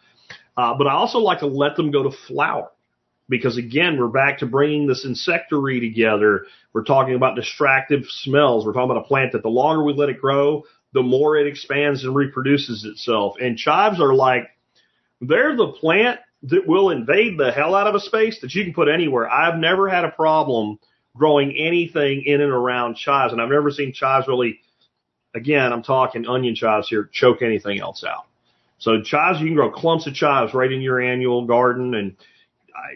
Uh, 0.57 0.73
but 0.73 0.87
I 0.87 0.93
also 0.93 1.19
like 1.19 1.39
to 1.39 1.47
let 1.47 1.75
them 1.75 1.91
go 1.91 2.03
to 2.03 2.11
flower 2.27 2.71
because 3.31 3.57
again, 3.57 3.97
we're 3.97 4.09
back 4.09 4.39
to 4.39 4.45
bringing 4.45 4.85
this 4.85 5.05
insectary 5.05 5.79
together. 5.79 6.45
We're 6.73 6.83
talking 6.83 7.15
about 7.15 7.37
distractive 7.37 8.03
smells. 8.07 8.65
We're 8.65 8.73
talking 8.73 8.91
about 8.91 9.05
a 9.05 9.07
plant 9.07 9.31
that 9.31 9.41
the 9.41 9.49
longer 9.49 9.81
we 9.81 9.93
let 9.93 10.09
it 10.09 10.19
grow, 10.19 10.65
the 10.93 11.01
more 11.01 11.37
it 11.37 11.47
expands 11.47 12.03
and 12.03 12.13
reproduces 12.13 12.83
itself. 12.83 13.35
And 13.41 13.57
chives 13.57 14.01
are 14.01 14.13
like, 14.13 14.49
they're 15.21 15.55
the 15.55 15.71
plant 15.71 16.19
that 16.43 16.67
will 16.67 16.89
invade 16.89 17.39
the 17.39 17.53
hell 17.53 17.73
out 17.73 17.87
of 17.87 17.95
a 17.95 18.01
space 18.01 18.41
that 18.41 18.53
you 18.53 18.65
can 18.65 18.73
put 18.73 18.89
anywhere. 18.89 19.29
I've 19.29 19.57
never 19.57 19.87
had 19.87 20.03
a 20.03 20.11
problem 20.11 20.77
growing 21.15 21.55
anything 21.57 22.23
in 22.25 22.41
and 22.41 22.51
around 22.51 22.97
chives, 22.97 23.31
and 23.31 23.41
I've 23.41 23.49
never 23.49 23.71
seen 23.71 23.93
chives 23.93 24.27
really, 24.27 24.59
again, 25.33 25.71
I'm 25.71 25.83
talking 25.83 26.27
onion 26.27 26.55
chives 26.55 26.89
here, 26.89 27.09
choke 27.13 27.41
anything 27.41 27.79
else 27.79 28.03
out. 28.03 28.25
So 28.79 29.01
chives, 29.01 29.39
you 29.39 29.45
can 29.45 29.55
grow 29.55 29.71
clumps 29.71 30.07
of 30.07 30.15
chives 30.15 30.53
right 30.53 30.71
in 30.71 30.81
your 30.81 30.99
annual 30.99 31.45
garden 31.45 31.93
and 31.93 32.17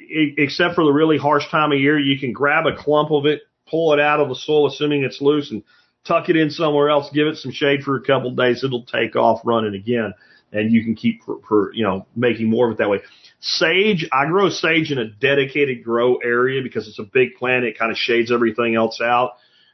except 0.10 0.76
for 0.76 0.84
the 0.84 0.92
really 0.92 1.18
harsh 1.18 1.50
time 1.50 1.72
of 1.72 1.80
year, 1.80 2.00
you 2.00 2.20
can 2.20 2.34
grab 2.34 2.66
a 2.66 2.76
clump 2.76 3.12
of 3.12 3.26
it, 3.26 3.42
pull 3.70 3.94
it 3.94 4.00
out 4.00 4.20
of 4.20 4.30
the 4.30 4.36
soil, 4.36 4.68
assuming 4.68 5.04
it's 5.04 5.22
loose, 5.22 5.52
and 5.52 5.64
tuck 6.06 6.30
it 6.30 6.36
in 6.36 6.50
somewhere 6.50 6.90
else. 6.90 7.10
Give 7.14 7.28
it 7.28 7.38
some 7.38 7.52
shade 7.52 7.84
for 7.84 7.96
a 7.96 8.02
couple 8.02 8.30
of 8.30 8.38
days. 8.38 8.64
It'll 8.64 8.84
take 8.86 9.16
off 9.16 9.42
running 9.44 9.76
again, 9.76 10.14
and 10.52 10.72
you 10.72 10.84
can 10.84 10.96
keep 10.96 11.24
for, 11.24 11.40
for 11.48 11.74
you 11.74 11.84
know 11.84 12.06
making 12.16 12.50
more 12.50 12.68
of 12.68 12.74
it 12.74 12.78
that 12.80 12.90
way. 12.90 13.02
Sage, 13.40 14.08
I 14.12 14.26
grow 14.26 14.50
sage 14.50 14.92
in 14.92 14.98
a 14.98 15.08
dedicated 15.08 15.84
grow 15.84 16.16
area 16.18 16.62
because 16.64 16.88
it's 16.88 17.00
a 17.00 17.04
big 17.04 17.36
plant. 17.36 17.66
It 17.66 17.78
kind 17.78 17.92
of 17.92 17.98
shades 17.98 18.32
everything 18.32 18.76
else 18.76 19.02
out. 19.02 19.34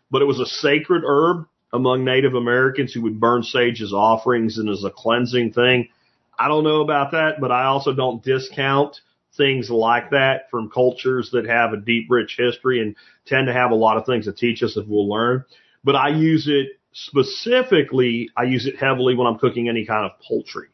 But 0.10 0.22
it 0.22 0.26
was 0.26 0.42
a 0.42 0.46
sacred 0.46 1.04
herb 1.06 1.46
among 1.72 2.04
Native 2.04 2.34
Americans 2.34 2.92
who 2.92 3.02
would 3.04 3.20
burn 3.20 3.44
sage 3.44 3.82
as 3.82 3.94
offerings 3.94 4.58
and 4.58 4.70
as 4.70 4.84
a 4.84 4.90
cleansing 4.90 5.54
thing. 5.54 5.88
I 6.38 6.48
don't 6.48 6.64
know 6.64 6.82
about 6.82 7.12
that, 7.12 7.40
but 7.40 7.52
I 7.52 7.66
also 7.66 7.94
don't 7.94 8.24
discount 8.24 9.00
things 9.42 9.72
like 9.72 10.12
that 10.12 10.52
from 10.52 10.70
cultures 10.70 11.32
that 11.32 11.48
have 11.48 11.74
a 11.74 11.78
deep, 11.78 12.06
rich 12.10 12.36
history 12.38 12.80
and 12.80 12.96
tend 13.26 13.48
to 13.48 13.54
have 13.54 13.72
a 13.72 13.76
lot 13.76 13.98
of 13.98 14.06
things 14.06 14.26
to 14.26 14.34
teach 14.34 14.62
us 14.62 14.78
if 14.78 14.88
we'll 14.88 15.10
learn. 15.10 15.44
But 15.84 15.96
I 15.96 16.10
use 16.10 16.48
it 16.48 16.80
specifically, 16.94 18.30
I 18.38 18.44
use 18.44 18.68
it 18.68 18.78
heavily 18.78 19.16
when 19.16 19.26
I'm 19.26 19.40
cooking 19.40 19.68
any 19.68 19.86
kind 19.86 20.06
of 20.06 20.12
poultry. 20.28 20.68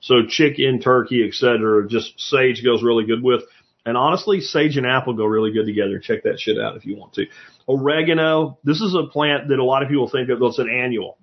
So 0.00 0.22
chicken, 0.26 0.80
turkey, 0.80 1.26
etc. 1.28 1.86
Just 1.88 2.18
sage 2.18 2.64
goes 2.64 2.82
really 2.82 3.04
good 3.04 3.22
with. 3.22 3.42
And 3.84 3.98
honestly, 3.98 4.40
sage 4.40 4.78
and 4.78 4.86
apple 4.86 5.12
go 5.12 5.26
really 5.26 5.52
good 5.52 5.66
together. 5.66 5.98
Check 5.98 6.22
that 6.22 6.40
shit 6.40 6.58
out 6.58 6.76
if 6.76 6.86
you 6.86 6.96
want 6.96 7.12
to. 7.14 7.26
Oregano. 7.68 8.58
This 8.64 8.80
is 8.80 8.94
a 8.94 9.10
plant 9.10 9.48
that 9.48 9.58
a 9.58 9.64
lot 9.64 9.82
of 9.82 9.90
people 9.90 10.08
think 10.08 10.30
of 10.30 10.42
as 10.42 10.58
an 10.58 10.70
annual. 10.70 11.18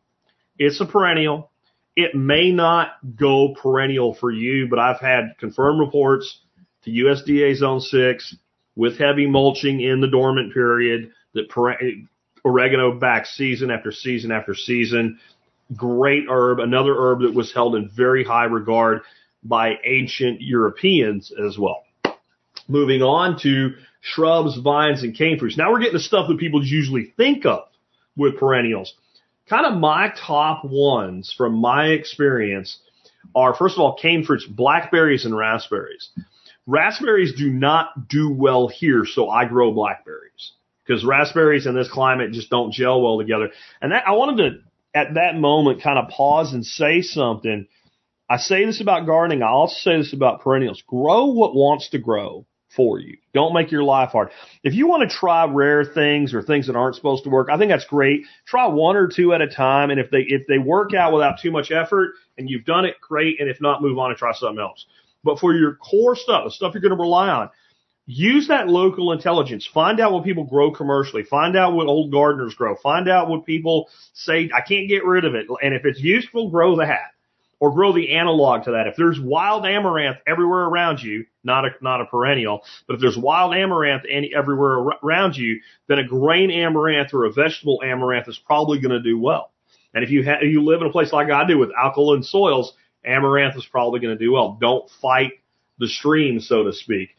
It's 0.59 0.79
a 0.79 0.85
perennial. 0.85 1.49
It 1.95 2.13
may 2.15 2.51
not 2.51 2.89
go 3.15 3.55
perennial 3.59 4.13
for 4.13 4.31
you, 4.31 4.67
but 4.69 4.79
I've 4.79 4.99
had 4.99 5.35
confirmed 5.39 5.79
reports 5.79 6.39
to 6.84 6.91
USDA 6.91 7.55
Zone 7.55 7.79
6 7.79 8.36
with 8.75 8.97
heavy 8.97 9.27
mulching 9.27 9.81
in 9.81 10.01
the 10.01 10.07
dormant 10.07 10.53
period 10.53 11.11
that 11.34 11.49
oregano 12.45 12.99
back 12.99 13.25
season 13.25 13.71
after 13.71 13.91
season 13.91 14.31
after 14.31 14.55
season. 14.55 15.19
Great 15.75 16.25
herb, 16.29 16.59
another 16.59 16.95
herb 16.95 17.21
that 17.21 17.34
was 17.34 17.53
held 17.53 17.75
in 17.75 17.89
very 17.89 18.23
high 18.23 18.45
regard 18.45 19.01
by 19.43 19.73
ancient 19.86 20.41
Europeans 20.41 21.31
as 21.45 21.57
well. 21.57 21.84
Moving 22.67 23.01
on 23.01 23.39
to 23.41 23.71
shrubs, 24.01 24.57
vines, 24.59 25.03
and 25.03 25.15
cane 25.15 25.39
fruits. 25.39 25.57
Now 25.57 25.71
we're 25.71 25.79
getting 25.79 25.93
the 25.93 25.99
stuff 25.99 26.27
that 26.27 26.38
people 26.38 26.63
usually 26.63 27.13
think 27.17 27.45
of 27.45 27.63
with 28.15 28.38
perennials. 28.38 28.93
Kind 29.49 29.65
of 29.65 29.79
my 29.79 30.13
top 30.15 30.63
ones 30.63 31.34
from 31.36 31.55
my 31.55 31.88
experience 31.88 32.79
are, 33.36 33.55
first 33.55 33.75
of 33.75 33.81
all, 33.81 33.95
cane 33.95 34.23
fruits, 34.23 34.45
blackberries 34.45 35.25
and 35.25 35.36
raspberries. 35.36 36.09
Raspberries 36.66 37.34
do 37.34 37.49
not 37.49 38.07
do 38.07 38.32
well 38.32 38.68
here, 38.68 39.05
so 39.05 39.30
I 39.30 39.45
grow 39.45 39.72
blackberries 39.72 40.53
because 40.86 41.03
raspberries 41.05 41.66
in 41.66 41.76
this 41.76 41.91
climate 41.91 42.32
just 42.32 42.49
don't 42.49 42.72
gel 42.72 43.01
well 43.01 43.18
together. 43.18 43.49
And 43.82 43.91
that 43.91 44.07
I 44.07 44.11
wanted 44.11 44.38
to 44.43 44.99
at 44.99 45.16
that 45.16 45.36
moment 45.36 45.82
kind 45.82 45.97
of 45.97 46.09
pause 46.09 46.53
and 46.53 46.66
say 46.66 47.01
something. 47.01 47.68
I 48.30 48.38
say 48.38 48.66
this 48.66 48.82
about 48.82 49.05
gardening. 49.05 49.43
I 49.43 49.49
also 49.49 49.76
say 49.76 49.97
this 49.97 50.14
about 50.14 50.41
perennials. 50.41 50.82
Grow 50.88 51.26
what 51.26 51.55
wants 51.55 51.89
to 51.89 51.99
grow 51.99 52.45
for 52.76 52.99
you. 52.99 53.18
Don't 53.34 53.53
make 53.53 53.72
your 53.72 53.84
life 53.84 54.09
hard. 54.09 54.30
If 54.64 54.74
you 54.74 54.88
want 54.88 55.07
to 55.07 55.16
try 55.16 55.45
rare 55.45 55.84
things 55.84 56.34
or 56.34 56.41
things 56.41 56.68
that 56.68 56.76
aren't 56.76 56.95
supposed 56.95 57.24
to 57.26 57.30
work, 57.30 57.49
I 57.51 57.57
think 57.57 57.72
that's 57.72 57.86
great. 57.86 58.24
Try 58.47 58.68
one 58.68 58.95
or 58.95 59.07
two 59.07 59.34
at 59.34 59.41
a 59.41 59.47
time. 59.47 59.91
And 59.91 59.99
if 59.99 60.09
they, 60.09 60.22
if 60.28 60.47
they 60.47 60.57
work 60.57 60.93
out 60.93 61.14
without 61.14 61.39
too 61.41 61.51
much 61.51 61.72
effort 61.72 62.14
and 62.38 62.49
you've 62.49 62.66
done 62.66 62.86
it, 62.86 62.95
great. 63.01 63.39
And 63.39 63.49
if 63.49 63.61
not, 63.61 63.82
move 63.82 63.99
on 63.99 64.09
and 64.09 64.18
try 64.18 64.34
something 64.34 64.59
else. 64.59 64.86
But 65.24 65.39
for 65.39 65.53
your 65.53 65.76
core 65.76 66.15
stuff, 66.15 66.45
the 66.45 66.51
stuff 66.51 66.74
you're 66.74 66.82
going 66.82 66.95
to 66.95 67.01
rely 67.01 67.30
on, 67.30 67.49
use 68.05 68.49
that 68.49 68.67
local 68.67 69.11
intelligence. 69.11 69.67
Find 69.74 69.99
out 69.99 70.11
what 70.11 70.24
people 70.24 70.43
grow 70.43 70.71
commercially. 70.71 71.24
Find 71.24 71.55
out 71.55 71.74
what 71.74 71.88
old 71.88 72.11
gardeners 72.11 72.53
grow. 72.55 72.76
Find 72.76 73.09
out 73.09 73.30
what 73.30 73.45
people 73.45 73.89
say, 74.13 74.49
I 74.53 74.61
can't 74.61 74.89
get 74.89 75.05
rid 75.05 75.26
of 75.26 75.36
it. 75.36 75.47
And 75.61 75.74
if 75.74 75.86
it's 75.86 75.99
useful, 75.99 76.49
grow 76.49 76.78
that 76.78 77.11
or 77.59 77.71
grow 77.71 77.93
the 77.93 78.15
analog 78.15 78.65
to 78.65 78.71
that. 78.71 78.88
If 78.88 78.97
there's 78.97 79.19
wild 79.21 79.65
amaranth 79.65 80.17
everywhere 80.28 80.65
around 80.65 81.01
you, 81.01 81.26
not 81.45 81.63
a, 81.63 81.69
not 81.82 82.01
a 82.01 82.05
perennial, 82.05 82.61
but 82.88 82.95
if 82.95 82.99
there's 82.99 83.17
wild 83.17 83.55
amaranth 83.55 84.03
any, 84.09 84.34
everywhere 84.36 84.80
around 85.01 85.38
you, 85.38 85.61
then 85.88 85.99
a 85.99 86.05
grain 86.05 86.51
amaranth 86.51 87.13
or 87.13 87.24
a 87.24 87.32
vegetable 87.32 87.82
amaranth 87.82 88.28
is 88.28 88.38
probably 88.45 88.80
going 88.80 88.91
to 88.91 89.01
do 89.01 89.17
well. 89.17 89.51
And 89.93 90.03
if 90.03 90.09
you 90.09 90.26
ha- 90.26 90.41
you 90.41 90.61
live 90.61 90.82
in 90.82 90.88
a 90.88 90.91
place 90.91 91.13
like 91.13 91.30
I 91.30 91.47
do 91.47 91.57
with 91.57 91.69
alkaline 91.71 92.24
soils, 92.24 92.74
Amaranth 93.06 93.56
is 93.58 93.66
probably 93.66 93.99
going 93.99 94.18
to 94.18 94.24
do 94.24 94.32
well. 94.32 94.58
Don't 94.60 94.89
fight 95.01 95.34
the 95.80 95.88
stream, 95.88 96.39
so 96.39 96.64
to 96.64 96.74
speak. 96.74 97.10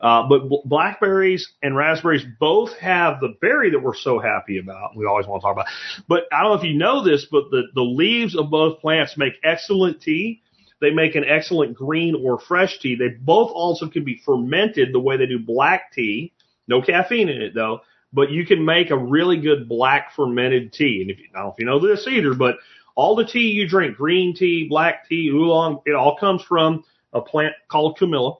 Uh, 0.00 0.28
but 0.28 0.48
blackberries 0.64 1.52
and 1.62 1.76
raspberries 1.76 2.26
both 2.38 2.76
have 2.78 3.20
the 3.20 3.34
berry 3.40 3.70
that 3.70 3.78
we're 3.78 3.94
so 3.94 4.18
happy 4.18 4.58
about. 4.58 4.96
We 4.96 5.06
always 5.06 5.26
want 5.26 5.40
to 5.40 5.46
talk 5.46 5.54
about. 5.54 5.66
But 6.08 6.24
I 6.32 6.42
don't 6.42 6.52
know 6.52 6.58
if 6.58 6.64
you 6.64 6.76
know 6.76 7.02
this, 7.02 7.26
but 7.30 7.44
the, 7.50 7.62
the 7.74 7.82
leaves 7.82 8.36
of 8.36 8.50
both 8.50 8.80
plants 8.80 9.16
make 9.16 9.34
excellent 9.42 10.02
tea. 10.02 10.42
They 10.80 10.90
make 10.90 11.14
an 11.14 11.24
excellent 11.24 11.74
green 11.74 12.14
or 12.22 12.38
fresh 12.38 12.78
tea. 12.80 12.96
They 12.96 13.08
both 13.08 13.50
also 13.52 13.88
can 13.88 14.04
be 14.04 14.20
fermented 14.24 14.92
the 14.92 15.00
way 15.00 15.16
they 15.16 15.26
do 15.26 15.38
black 15.38 15.92
tea. 15.92 16.32
No 16.68 16.82
caffeine 16.82 17.28
in 17.28 17.40
it 17.40 17.54
though, 17.54 17.80
but 18.12 18.30
you 18.30 18.44
can 18.44 18.64
make 18.64 18.90
a 18.90 18.98
really 18.98 19.38
good 19.38 19.68
black 19.68 20.12
fermented 20.14 20.72
tea. 20.72 21.00
And 21.00 21.10
if 21.10 21.18
you, 21.18 21.26
I 21.34 21.38
don't 21.38 21.46
know 21.46 21.52
if 21.52 21.58
you 21.58 21.66
know 21.66 21.78
this 21.78 22.06
either, 22.06 22.34
but 22.34 22.56
all 22.94 23.16
the 23.16 23.24
tea 23.24 23.50
you 23.50 23.68
drink, 23.68 23.96
green 23.96 24.34
tea, 24.34 24.66
black 24.68 25.08
tea, 25.08 25.28
oolong, 25.28 25.80
it 25.86 25.94
all 25.94 26.16
comes 26.16 26.42
from 26.42 26.84
a 27.12 27.20
plant 27.20 27.54
called 27.68 27.98
Camellia. 27.98 28.36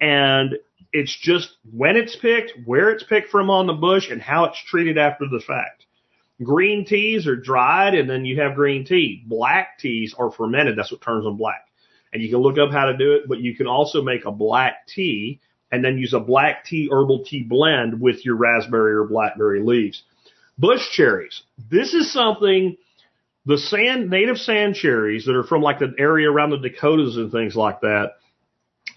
And 0.00 0.56
it's 0.92 1.16
just 1.20 1.56
when 1.72 1.96
it's 1.96 2.16
picked, 2.16 2.52
where 2.64 2.90
it's 2.90 3.04
picked 3.04 3.30
from 3.30 3.50
on 3.50 3.66
the 3.66 3.72
bush, 3.72 4.10
and 4.10 4.20
how 4.20 4.44
it's 4.44 4.62
treated 4.64 4.98
after 4.98 5.26
the 5.30 5.40
fact. 5.40 5.86
Green 6.42 6.84
teas 6.84 7.26
are 7.26 7.36
dried 7.36 7.94
and 7.94 8.08
then 8.08 8.24
you 8.24 8.40
have 8.40 8.54
green 8.54 8.84
tea. 8.84 9.24
Black 9.26 9.78
teas 9.78 10.14
are 10.16 10.30
fermented. 10.30 10.78
That's 10.78 10.92
what 10.92 11.00
turns 11.00 11.24
them 11.24 11.36
black. 11.36 11.66
and 12.12 12.22
you 12.22 12.28
can 12.28 12.38
look 12.38 12.58
up 12.58 12.70
how 12.70 12.86
to 12.86 12.96
do 12.96 13.12
it, 13.12 13.28
but 13.28 13.40
you 13.40 13.54
can 13.54 13.66
also 13.66 14.02
make 14.02 14.24
a 14.24 14.32
black 14.32 14.86
tea 14.86 15.40
and 15.70 15.84
then 15.84 15.98
use 15.98 16.14
a 16.14 16.20
black 16.20 16.64
tea 16.64 16.88
herbal 16.90 17.24
tea 17.24 17.42
blend 17.42 18.00
with 18.00 18.24
your 18.24 18.36
raspberry 18.36 18.94
or 18.94 19.04
blackberry 19.04 19.60
leaves. 19.60 20.02
Bush 20.56 20.88
cherries. 20.92 21.42
This 21.70 21.94
is 21.94 22.12
something 22.12 22.76
the 23.48 23.56
sand 23.56 24.10
native 24.10 24.36
sand 24.36 24.74
cherries 24.74 25.24
that 25.24 25.34
are 25.34 25.42
from 25.42 25.62
like 25.62 25.78
the 25.78 25.94
area 25.98 26.30
around 26.30 26.50
the 26.50 26.58
Dakotas 26.58 27.16
and 27.16 27.32
things 27.32 27.56
like 27.56 27.80
that 27.80 28.12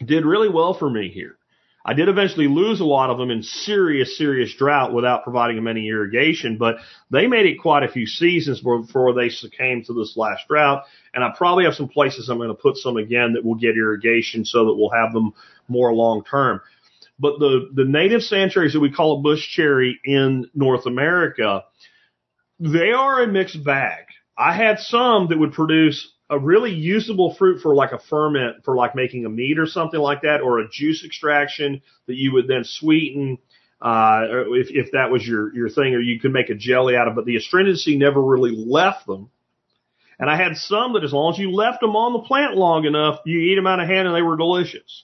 did 0.05 0.25
really 0.25 0.49
well 0.49 0.73
for 0.73 0.89
me 0.89 1.09
here. 1.09 1.37
I 1.85 1.93
did 1.93 2.09
eventually 2.09 2.47
lose 2.47 2.81
a 2.81 2.85
lot 2.85 3.09
of 3.09 3.17
them 3.17 3.31
in 3.31 3.43
serious, 3.43 4.17
serious 4.17 4.53
drought 4.53 4.93
without 4.93 5.23
providing 5.23 5.55
them 5.55 5.67
any 5.67 5.87
irrigation, 5.87 6.57
but 6.57 6.75
they 7.09 7.27
made 7.27 7.45
it 7.45 7.61
quite 7.61 7.83
a 7.83 7.91
few 7.91 8.05
seasons 8.05 8.59
before 8.59 9.13
they 9.13 9.29
succumbed 9.29 9.85
to 9.85 9.93
this 9.93 10.15
last 10.17 10.43
drought. 10.49 10.83
And 11.13 11.23
I 11.23 11.33
probably 11.35 11.63
have 11.63 11.73
some 11.73 11.87
places 11.87 12.27
I'm 12.27 12.37
going 12.37 12.49
to 12.49 12.53
put 12.53 12.75
some 12.75 12.97
again 12.97 13.33
that 13.33 13.45
will 13.45 13.55
get 13.55 13.77
irrigation 13.77 14.43
so 14.43 14.65
that 14.65 14.75
we'll 14.75 14.91
have 14.91 15.13
them 15.13 15.31
more 15.69 15.93
long 15.93 16.25
term. 16.25 16.59
But 17.17 17.39
the, 17.39 17.69
the 17.73 17.85
native 17.85 18.21
sand 18.21 18.51
cherries 18.51 18.73
that 18.73 18.81
we 18.81 18.91
call 18.91 19.19
a 19.19 19.21
bush 19.21 19.47
cherry 19.49 19.97
in 20.03 20.49
North 20.53 20.85
America, 20.85 21.63
they 22.59 22.91
are 22.91 23.23
a 23.23 23.27
mixed 23.27 23.63
bag. 23.63 24.07
I 24.41 24.53
had 24.55 24.79
some 24.79 25.27
that 25.27 25.37
would 25.37 25.53
produce 25.53 26.09
a 26.27 26.39
really 26.39 26.71
usable 26.71 27.35
fruit 27.35 27.61
for 27.61 27.75
like 27.75 27.91
a 27.91 27.99
ferment 27.99 28.65
for 28.65 28.75
like 28.75 28.95
making 28.95 29.25
a 29.25 29.29
meat 29.29 29.59
or 29.59 29.67
something 29.67 29.99
like 29.99 30.21
that, 30.21 30.41
or 30.41 30.59
a 30.59 30.69
juice 30.69 31.03
extraction 31.05 31.83
that 32.07 32.15
you 32.15 32.33
would 32.33 32.47
then 32.47 32.63
sweeten, 32.63 33.37
uh, 33.81 34.21
if, 34.53 34.67
if 34.71 34.91
that 34.93 35.11
was 35.11 35.27
your, 35.27 35.53
your 35.53 35.69
thing, 35.69 35.93
or 35.93 35.99
you 35.99 36.19
could 36.19 36.33
make 36.33 36.49
a 36.49 36.55
jelly 36.55 36.95
out 36.95 37.07
of, 37.07 37.13
but 37.13 37.25
the 37.25 37.35
astringency 37.35 37.97
never 37.97 38.19
really 38.19 38.51
left 38.51 39.05
them. 39.05 39.29
And 40.17 40.27
I 40.27 40.37
had 40.37 40.55
some 40.55 40.93
that 40.93 41.03
as 41.03 41.13
long 41.13 41.33
as 41.33 41.39
you 41.39 41.51
left 41.51 41.81
them 41.81 41.95
on 41.95 42.13
the 42.13 42.27
plant 42.27 42.55
long 42.55 42.85
enough, 42.85 43.19
you 43.25 43.39
eat 43.39 43.55
them 43.55 43.67
out 43.67 43.79
of 43.79 43.87
hand 43.87 44.07
and 44.07 44.15
they 44.15 44.21
were 44.23 44.37
delicious. 44.37 45.03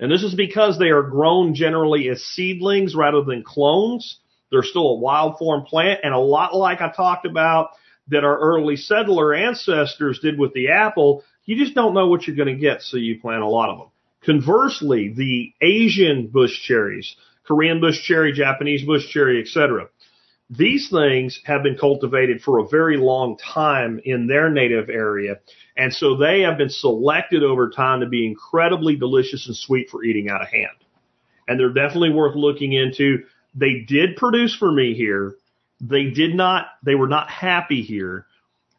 And 0.00 0.10
this 0.10 0.24
is 0.24 0.34
because 0.34 0.78
they 0.78 0.90
are 0.90 1.02
grown 1.02 1.54
generally 1.54 2.08
as 2.08 2.22
seedlings 2.22 2.96
rather 2.96 3.22
than 3.22 3.44
clones. 3.44 4.18
They're 4.50 4.62
still 4.64 4.88
a 4.88 4.98
wild 4.98 5.38
form 5.38 5.64
plant 5.64 6.00
and 6.02 6.12
a 6.12 6.18
lot 6.18 6.56
like 6.56 6.80
I 6.80 6.90
talked 6.90 7.26
about 7.26 7.70
that 8.08 8.24
our 8.24 8.38
early 8.38 8.76
settler 8.76 9.34
ancestors 9.34 10.18
did 10.20 10.38
with 10.38 10.52
the 10.52 10.68
apple, 10.68 11.24
you 11.44 11.56
just 11.56 11.74
don't 11.74 11.94
know 11.94 12.08
what 12.08 12.26
you're 12.26 12.36
going 12.36 12.54
to 12.54 12.60
get, 12.60 12.82
so 12.82 12.96
you 12.96 13.20
plant 13.20 13.42
a 13.42 13.48
lot 13.48 13.70
of 13.70 13.78
them. 13.78 13.88
Conversely, 14.24 15.12
the 15.14 15.52
Asian 15.60 16.28
bush 16.28 16.62
cherries, 16.62 17.14
Korean 17.46 17.80
bush 17.80 18.02
cherry, 18.02 18.32
Japanese 18.32 18.84
bush 18.84 19.08
cherry, 19.08 19.40
etc. 19.40 19.88
These 20.50 20.90
things 20.90 21.40
have 21.44 21.62
been 21.62 21.76
cultivated 21.76 22.42
for 22.42 22.58
a 22.58 22.68
very 22.68 22.96
long 22.96 23.36
time 23.36 24.00
in 24.04 24.26
their 24.26 24.50
native 24.50 24.88
area, 24.88 25.40
and 25.76 25.92
so 25.92 26.16
they 26.16 26.40
have 26.40 26.56
been 26.56 26.70
selected 26.70 27.42
over 27.42 27.70
time 27.70 28.00
to 28.00 28.06
be 28.06 28.26
incredibly 28.26 28.96
delicious 28.96 29.46
and 29.46 29.56
sweet 29.56 29.90
for 29.90 30.04
eating 30.04 30.30
out 30.30 30.42
of 30.42 30.48
hand. 30.48 30.68
And 31.46 31.60
they're 31.60 31.72
definitely 31.72 32.12
worth 32.12 32.36
looking 32.36 32.72
into. 32.72 33.24
They 33.54 33.84
did 33.86 34.16
produce 34.16 34.56
for 34.56 34.72
me 34.72 34.94
here 34.94 35.36
they 35.80 36.04
did 36.10 36.34
not, 36.34 36.66
they 36.82 36.94
were 36.94 37.08
not 37.08 37.30
happy 37.30 37.82
here. 37.82 38.26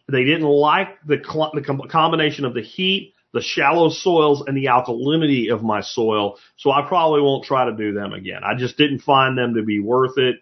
They 0.07 0.23
didn't 0.23 0.47
like 0.47 0.99
the, 1.05 1.17
the 1.17 1.87
combination 1.89 2.45
of 2.45 2.53
the 2.53 2.61
heat, 2.61 3.13
the 3.33 3.41
shallow 3.41 3.89
soils, 3.89 4.43
and 4.45 4.55
the 4.55 4.65
alkalinity 4.65 5.51
of 5.51 5.63
my 5.63 5.81
soil. 5.81 6.37
So 6.57 6.71
I 6.71 6.85
probably 6.87 7.21
won't 7.21 7.43
try 7.43 7.65
to 7.65 7.75
do 7.75 7.93
them 7.93 8.13
again. 8.13 8.43
I 8.43 8.55
just 8.55 8.77
didn't 8.77 8.99
find 8.99 9.37
them 9.37 9.55
to 9.55 9.63
be 9.63 9.79
worth 9.79 10.17
it. 10.17 10.37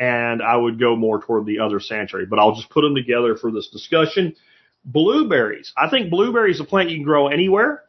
And 0.00 0.40
I 0.40 0.56
would 0.56 0.78
go 0.78 0.94
more 0.94 1.20
toward 1.20 1.44
the 1.44 1.58
other 1.58 1.80
sand 1.80 2.10
cherry, 2.10 2.24
but 2.24 2.38
I'll 2.38 2.54
just 2.54 2.70
put 2.70 2.82
them 2.82 2.94
together 2.94 3.34
for 3.34 3.50
this 3.50 3.68
discussion. 3.68 4.36
Blueberries. 4.84 5.72
I 5.76 5.90
think 5.90 6.08
blueberries 6.08 6.56
is 6.56 6.60
a 6.60 6.64
plant 6.64 6.90
you 6.90 6.96
can 6.98 7.04
grow 7.04 7.26
anywhere. 7.26 7.82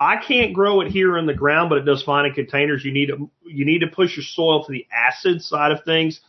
I 0.00 0.16
can't 0.16 0.54
grow 0.54 0.80
it 0.80 0.90
here 0.90 1.18
in 1.18 1.26
the 1.26 1.34
ground, 1.34 1.68
but 1.68 1.76
it 1.76 1.84
does 1.84 2.02
fine 2.02 2.24
in 2.24 2.32
containers. 2.32 2.82
You 2.82 2.92
need 2.92 3.08
to, 3.08 3.30
you 3.44 3.66
need 3.66 3.80
to 3.80 3.88
push 3.88 4.16
your 4.16 4.24
soil 4.24 4.64
to 4.64 4.72
the 4.72 4.86
acid 4.90 5.42
side 5.42 5.72
of 5.72 5.84
things. 5.84 6.20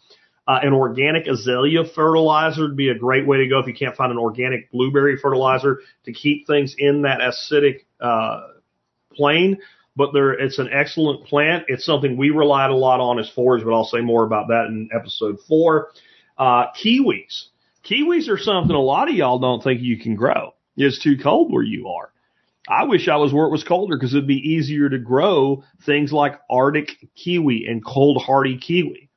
Uh, 0.47 0.59
an 0.63 0.73
organic 0.73 1.27
azalea 1.27 1.83
fertilizer 1.85 2.63
would 2.63 2.75
be 2.75 2.89
a 2.89 2.97
great 2.97 3.27
way 3.27 3.37
to 3.37 3.47
go 3.47 3.59
if 3.59 3.67
you 3.67 3.73
can't 3.73 3.95
find 3.95 4.11
an 4.11 4.17
organic 4.17 4.71
blueberry 4.71 5.15
fertilizer 5.17 5.81
to 6.03 6.11
keep 6.11 6.47
things 6.47 6.75
in 6.77 7.03
that 7.03 7.19
acidic 7.19 7.85
uh, 7.99 8.47
plane. 9.13 9.59
But 9.95 10.13
there, 10.13 10.31
it's 10.31 10.57
an 10.57 10.69
excellent 10.71 11.25
plant. 11.25 11.65
It's 11.67 11.85
something 11.85 12.17
we 12.17 12.29
relied 12.31 12.71
a 12.71 12.75
lot 12.75 12.99
on 12.99 13.19
as 13.19 13.29
forage, 13.29 13.63
but 13.63 13.73
I'll 13.73 13.85
say 13.85 14.01
more 14.01 14.23
about 14.23 14.47
that 14.47 14.65
in 14.67 14.89
episode 14.93 15.37
four. 15.47 15.89
Uh, 16.37 16.67
kiwis. 16.83 17.45
Kiwis 17.83 18.29
are 18.29 18.37
something 18.37 18.75
a 18.75 18.79
lot 18.79 19.09
of 19.09 19.15
y'all 19.15 19.39
don't 19.39 19.61
think 19.63 19.81
you 19.81 19.99
can 19.99 20.15
grow. 20.15 20.53
It's 20.77 21.01
too 21.01 21.17
cold 21.21 21.51
where 21.51 21.63
you 21.63 21.89
are. 21.89 22.11
I 22.67 22.85
wish 22.85 23.07
I 23.07 23.17
was 23.17 23.33
where 23.33 23.45
it 23.45 23.51
was 23.51 23.63
colder 23.63 23.97
because 23.97 24.13
it'd 24.13 24.27
be 24.27 24.35
easier 24.35 24.87
to 24.89 24.97
grow 24.97 25.63
things 25.85 26.13
like 26.13 26.39
Arctic 26.49 26.89
kiwi 27.15 27.65
and 27.67 27.83
cold 27.83 28.21
hardy 28.21 28.57
kiwi. 28.57 29.09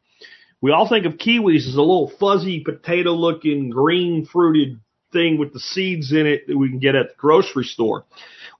We 0.64 0.72
all 0.72 0.88
think 0.88 1.04
of 1.04 1.18
kiwis 1.18 1.68
as 1.68 1.74
a 1.74 1.82
little 1.82 2.10
fuzzy 2.18 2.60
potato 2.60 3.10
looking 3.10 3.68
green 3.68 4.24
fruited 4.24 4.80
thing 5.12 5.36
with 5.36 5.52
the 5.52 5.60
seeds 5.60 6.10
in 6.10 6.26
it 6.26 6.46
that 6.46 6.56
we 6.56 6.70
can 6.70 6.78
get 6.78 6.94
at 6.94 7.10
the 7.10 7.14
grocery 7.18 7.64
store. 7.64 8.06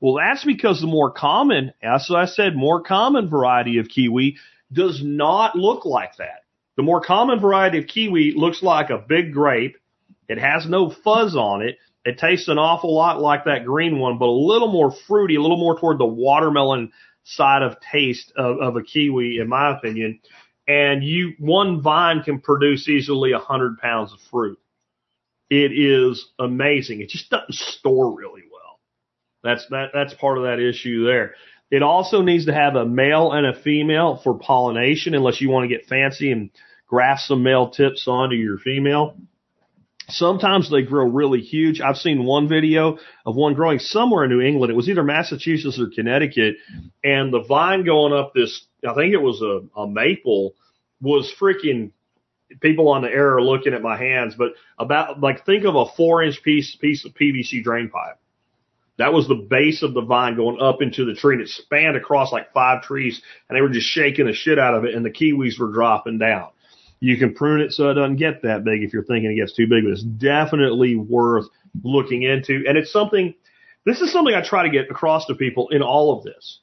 Well, 0.03 0.17
that's 0.17 0.45
because 0.45 0.83
the 0.83 0.87
more 0.87 1.11
common, 1.11 1.73
as 1.83 2.11
I 2.15 2.27
said, 2.27 2.57
more 2.57 2.83
common 2.83 3.31
variety 3.31 3.79
of 3.79 3.89
kiwi 3.89 4.37
does 4.71 5.01
not 5.03 5.57
look 5.57 5.87
like 5.87 6.19
that. 6.19 6.45
The 6.77 6.83
more 6.83 7.01
common 7.01 7.41
variety 7.41 7.79
of 7.79 7.87
kiwi 7.87 8.35
looks 8.37 8.63
like 8.63 8.91
a 8.91 8.99
big 8.99 9.33
grape. 9.33 9.79
It 10.29 10.37
has 10.37 10.69
no 10.69 10.91
fuzz 10.91 11.35
on 11.35 11.63
it. 11.63 11.79
It 12.05 12.19
tastes 12.19 12.49
an 12.49 12.59
awful 12.59 12.95
lot 12.95 13.23
like 13.23 13.47
that 13.47 13.65
green 13.65 13.99
one, 13.99 14.19
but 14.19 14.27
a 14.27 14.31
little 14.31 14.71
more 14.71 14.95
fruity, 15.07 15.37
a 15.37 15.41
little 15.41 15.57
more 15.57 15.81
toward 15.81 15.97
the 15.97 16.05
watermelon 16.05 16.93
side 17.23 17.63
of 17.63 17.81
taste 17.81 18.31
of, 18.37 18.59
of 18.59 18.77
a 18.77 18.83
kiwi, 18.83 19.39
in 19.39 19.49
my 19.49 19.75
opinion 19.75 20.21
and 20.67 21.05
you 21.05 21.35
one 21.39 21.83
vine 21.83 22.23
can 22.23 22.41
produce 22.41 22.89
easily 22.89 23.33
a 23.33 23.39
hundred 23.39 23.79
pounds 23.79 24.13
of 24.13 24.19
fruit. 24.31 24.59
It 25.51 25.73
is 25.73 26.27
amazing. 26.39 27.01
It 27.01 27.11
just 27.11 27.31
doesn't 27.31 27.55
store 27.55 28.17
really 28.17 28.43
well. 28.51 28.81
That's 29.43 29.67
that 29.71 29.91
that's 29.93 30.15
part 30.15 30.39
of 30.39 30.45
that 30.45 30.59
issue 30.59 31.05
there. 31.05 31.35
It 31.71 31.83
also 31.83 32.23
needs 32.23 32.47
to 32.47 32.55
have 32.55 32.77
a 32.77 32.87
male 32.87 33.33
and 33.33 33.47
a 33.47 33.55
female 33.55 34.21
for 34.23 34.39
pollination, 34.39 35.15
unless 35.15 35.41
you 35.41 35.51
want 35.51 35.69
to 35.69 35.75
get 35.75 35.87
fancy 35.87 36.31
and 36.31 36.51
graft 36.87 37.23
some 37.23 37.43
male 37.43 37.71
tips 37.71 38.07
onto 38.07 38.37
your 38.37 38.59
female. 38.59 39.17
Sometimes 40.09 40.71
they 40.71 40.83
grow 40.83 41.07
really 41.07 41.41
huge. 41.41 41.81
I've 41.81 41.97
seen 41.97 42.25
one 42.25 42.47
video 42.47 42.99
of 43.25 43.37
one 43.37 43.55
growing 43.55 43.79
somewhere 43.79 44.25
in 44.25 44.31
New 44.31 44.43
England. 44.43 44.71
It 44.71 44.77
was 44.77 44.89
either 44.89 45.03
Massachusetts 45.03 45.81
or 45.81 45.89
Connecticut, 45.95 46.57
and 47.03 47.33
the 47.33 47.43
vine 47.43 47.85
going 47.85 48.13
up 48.13 48.33
this 48.35 48.67
I 48.87 48.95
think 48.95 49.15
it 49.15 49.23
was 49.23 49.43
a, 49.43 49.81
a 49.81 49.89
maple, 49.89 50.55
was 51.01 51.33
freaking 51.41 51.93
people 52.61 52.89
on 52.89 53.03
the 53.03 53.09
air 53.09 53.37
are 53.37 53.43
looking 53.43 53.75
at 53.75 53.83
my 53.83 53.97
hands, 53.97 54.35
but 54.37 54.53
about 54.79 55.21
like 55.21 55.45
think 55.45 55.65
of 55.65 55.75
a 55.75 55.87
four 55.97 56.23
inch 56.23 56.43
piece 56.43 56.77
piece 56.77 57.05
of 57.05 57.15
PVC 57.15 57.63
drain 57.63 57.89
pipe. 57.89 58.19
That 58.97 59.13
was 59.13 59.27
the 59.27 59.35
base 59.35 59.83
of 59.83 59.93
the 59.93 60.03
vine 60.03 60.37
going 60.37 60.61
up 60.61 60.81
into 60.81 61.05
the 61.05 61.15
tree 61.15 61.35
and 61.35 61.43
it 61.43 61.49
spanned 61.49 61.97
across 61.97 62.31
like 62.31 62.53
five 62.53 62.83
trees 62.83 63.21
and 63.49 63.57
they 63.57 63.61
were 63.61 63.69
just 63.69 63.89
shaking 63.89 64.27
the 64.27 64.33
shit 64.33 64.59
out 64.59 64.75
of 64.75 64.85
it 64.85 64.95
and 64.95 65.05
the 65.05 65.11
kiwis 65.11 65.59
were 65.59 65.73
dropping 65.73 66.19
down. 66.19 66.51
You 67.01 67.19
can 67.19 67.35
prune 67.35 67.61
it 67.61 67.73
so 67.73 67.91
it 67.91 67.95
doesn't 67.95 68.17
get 68.17 68.43
that 68.43 68.65
big 68.65 68.85
if 68.85 68.93
you're 68.93 69.05
thinking 69.05 69.33
it 69.33 69.37
gets 69.37 69.53
too 69.53 69.67
big, 69.67 69.83
but 69.83 69.93
it's 69.93 70.05
definitely 70.05 70.95
worth 70.95 71.47
looking 71.83 72.23
into. 72.23 72.65
And 72.69 72.79
it's 72.79 72.93
something, 72.93 73.35
this 73.85 74.01
is 74.01 74.13
something 74.13 74.33
I 74.33 74.47
try 74.47 74.63
to 74.63 74.71
get 74.71 74.91
across 74.91 75.27
to 75.27 75.35
people 75.35 75.69
in 75.71 75.83
all 75.83 76.17
of 76.17 76.25
this. 76.25 76.61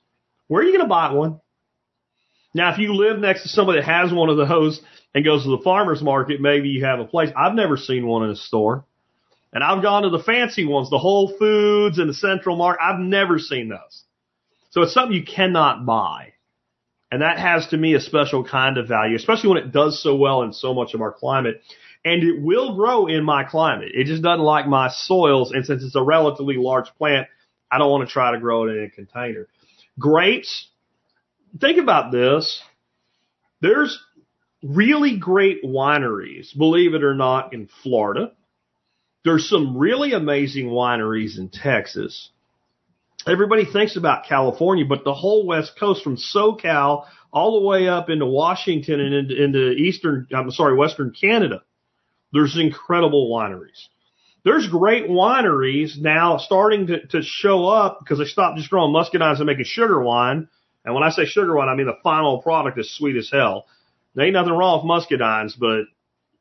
Where 0.48 0.64
are 0.64 0.66
you 0.66 0.72
going 0.72 0.86
to 0.86 0.90
buy 0.90 1.12
one? 1.12 1.42
Now, 2.54 2.74
if 2.74 2.80
you 2.80 2.94
live 2.94 3.20
next 3.20 3.44
to 3.44 3.50
somebody 3.50 3.80
that 3.80 3.86
has 3.86 4.14
one 4.14 4.30
of 4.30 4.38
those 4.38 4.82
and 5.16 5.24
goes 5.24 5.44
to 5.44 5.50
the 5.50 5.64
farmer's 5.64 6.02
market, 6.02 6.42
maybe 6.42 6.70
you 6.70 6.86
have 6.86 7.00
a 7.00 7.06
place. 7.06 7.30
I've 7.36 7.56
never 7.56 7.78
seen 7.78 8.06
one 8.06 8.24
in 8.24 8.32
a 8.32 8.36
store. 8.36 8.86
And 9.54 9.64
I've 9.64 9.82
gone 9.82 10.04
to 10.04 10.10
the 10.10 10.24
fancy 10.24 10.66
ones, 10.66 10.90
the 10.90 10.98
Whole 10.98 11.36
Foods 11.38 12.00
and 12.00 12.10
the 12.10 12.14
Central 12.14 12.56
Market. 12.56 12.84
I've 12.84 13.00
never 13.00 13.38
seen 13.38 13.70
those. 13.70 14.04
So 14.72 14.82
it's 14.82 14.94
something 14.94 15.16
you 15.16 15.26
cannot 15.26 15.86
buy. 15.86 16.34
And 17.12 17.22
that 17.22 17.38
has 17.38 17.68
to 17.68 17.78
me 17.78 17.94
a 17.94 18.00
special 18.00 18.46
kind 18.46 18.78
of 18.78 18.88
value, 18.88 19.18
especially 19.18 19.50
when 19.50 19.58
it 19.58 19.74
does 19.74 20.02
so 20.02 20.16
well 20.16 20.44
in 20.44 20.54
so 20.54 20.74
much 20.74 20.94
of 20.94 21.02
our 21.02 21.12
climate. 21.12 21.62
And 22.06 22.24
it 22.24 22.42
will 22.42 22.76
grow 22.76 23.08
in 23.08 23.26
my 23.26 23.44
climate. 23.44 23.90
It 23.94 24.06
just 24.06 24.24
doesn't 24.24 24.44
like 24.44 24.66
my 24.68 24.90
soils. 24.90 25.52
And 25.52 25.66
since 25.66 25.84
it's 25.84 25.96
a 25.96 26.02
relatively 26.02 26.56
large 26.58 26.88
plant, 26.98 27.28
I 27.70 27.78
don't 27.78 27.92
want 27.92 28.08
to 28.08 28.12
try 28.12 28.32
to 28.32 28.40
grow 28.40 28.68
it 28.68 28.78
in 28.78 28.84
a 28.86 28.90
container. 28.90 29.48
Grapes, 30.00 30.68
think 31.60 31.80
about 31.80 32.12
this. 32.12 32.62
There's 33.62 34.00
really 34.64 35.18
great 35.18 35.64
wineries, 35.64 36.56
believe 36.58 36.94
it 36.94 37.04
or 37.04 37.16
not, 37.16 37.54
in 37.54 37.70
Florida. 37.84 38.32
There's 39.24 39.48
some 39.48 39.78
really 39.78 40.14
amazing 40.14 40.68
wineries 40.68 41.38
in 41.38 41.50
Texas. 41.50 42.30
Everybody 43.28 43.66
thinks 43.66 43.98
about 43.98 44.26
California, 44.26 44.86
but 44.86 45.04
the 45.04 45.14
whole 45.14 45.46
West 45.46 45.74
Coast 45.80 46.04
from 46.04 46.18
SoCal 46.18 47.06
all 47.32 47.60
the 47.60 47.68
way 47.68 47.88
up 47.88 48.10
into 48.10 48.26
Washington 48.26 49.00
and 49.00 49.14
into, 49.14 49.44
into 49.44 49.72
Eastern, 49.72 50.28
I'm 50.36 50.50
sorry, 50.52 50.76
Western 50.76 51.12
Canada, 51.12 51.62
there's 52.34 52.58
incredible 52.58 53.32
wineries. 53.32 53.88
There's 54.44 54.68
great 54.68 55.08
wineries 55.08 56.00
now 56.00 56.38
starting 56.38 56.88
to, 56.88 57.06
to 57.08 57.22
show 57.22 57.68
up 57.68 58.00
because 58.00 58.18
they 58.18 58.26
stopped 58.26 58.58
just 58.58 58.72
growing 58.72 58.92
muscadines 58.92 59.38
and 59.38 59.46
making 59.46 59.66
sugar 59.66 60.02
wine. 60.02 60.48
And 60.84 60.94
when 60.94 61.04
I 61.04 61.10
say 61.10 61.26
sugar 61.26 61.56
wine, 61.56 61.70
I 61.70 61.76
mean 61.76 61.86
the 61.86 61.98
final 62.04 62.42
product 62.42 62.80
is 62.80 62.96
sweet 62.96 63.16
as 63.16 63.30
hell. 63.32 63.66
There 64.16 64.26
ain't 64.26 64.34
nothing 64.34 64.54
wrong 64.54 64.86
with 64.86 64.90
muscadines, 64.90 65.54
but 65.58 65.86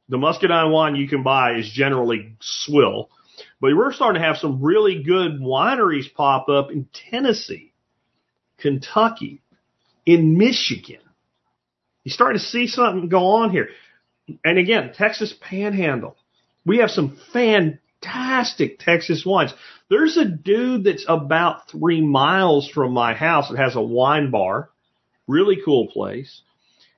the 0.08 0.18
muscadine 0.18 0.72
wine 0.72 0.96
you 0.96 1.08
can 1.08 1.22
buy 1.22 1.54
is 1.54 1.70
generally 1.70 2.36
swill. 2.40 3.10
But 3.60 3.76
we're 3.76 3.92
starting 3.92 4.20
to 4.20 4.26
have 4.26 4.38
some 4.38 4.62
really 4.62 5.02
good 5.02 5.40
wineries 5.40 6.12
pop 6.12 6.48
up 6.48 6.70
in 6.70 6.88
Tennessee, 7.10 7.72
Kentucky, 8.58 9.42
in 10.04 10.36
Michigan. 10.36 11.00
You're 12.04 12.12
starting 12.12 12.38
to 12.38 12.44
see 12.44 12.66
something 12.66 13.08
go 13.08 13.26
on 13.36 13.50
here. 13.50 13.68
And 14.44 14.58
again, 14.58 14.92
Texas 14.94 15.34
Panhandle. 15.40 16.16
We 16.64 16.78
have 16.78 16.90
some 16.90 17.18
fantastic 17.32 17.80
Texas 18.02 19.24
wines. 19.26 19.52
There's 19.88 20.16
a 20.16 20.24
dude 20.24 20.84
that's 20.84 21.04
about 21.08 21.70
three 21.70 22.00
miles 22.00 22.68
from 22.68 22.92
my 22.92 23.14
house 23.14 23.50
that 23.50 23.58
has 23.58 23.76
a 23.76 23.82
wine 23.82 24.30
bar. 24.30 24.70
Really 25.26 25.58
cool 25.64 25.88
place. 25.88 26.42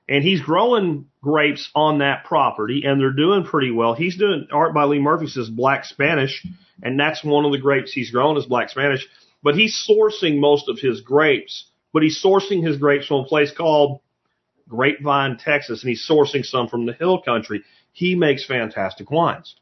And 0.07 0.23
he's 0.23 0.41
growing 0.41 1.07
grapes 1.21 1.69
on 1.75 1.99
that 1.99 2.25
property 2.25 2.83
and 2.85 2.99
they're 2.99 3.11
doing 3.11 3.45
pretty 3.45 3.71
well. 3.71 3.93
He's 3.93 4.17
doing 4.17 4.47
art 4.51 4.73
by 4.73 4.83
Lee 4.83 4.99
Murphy 4.99 5.27
says 5.27 5.49
black 5.49 5.85
Spanish 5.85 6.45
and 6.81 6.99
that's 6.99 7.23
one 7.23 7.45
of 7.45 7.51
the 7.51 7.57
grapes 7.57 7.93
he's 7.93 8.11
grown 8.11 8.37
is 8.37 8.45
black 8.45 8.69
Spanish, 8.69 9.07
but 9.41 9.55
he's 9.55 9.85
sourcing 9.89 10.39
most 10.39 10.67
of 10.69 10.79
his 10.79 11.01
grapes, 11.01 11.65
but 11.93 12.03
he's 12.03 12.21
sourcing 12.21 12.65
his 12.65 12.77
grapes 12.77 13.07
from 13.07 13.21
a 13.21 13.25
place 13.25 13.51
called 13.51 14.01
Grapevine, 14.67 15.37
Texas, 15.37 15.81
and 15.81 15.89
he's 15.89 16.07
sourcing 16.07 16.43
some 16.43 16.67
from 16.67 16.85
the 16.85 16.93
hill 16.93 17.21
country. 17.21 17.63
He 17.91 18.15
makes 18.15 18.45
fantastic 18.45 19.11
wines. 19.11 19.55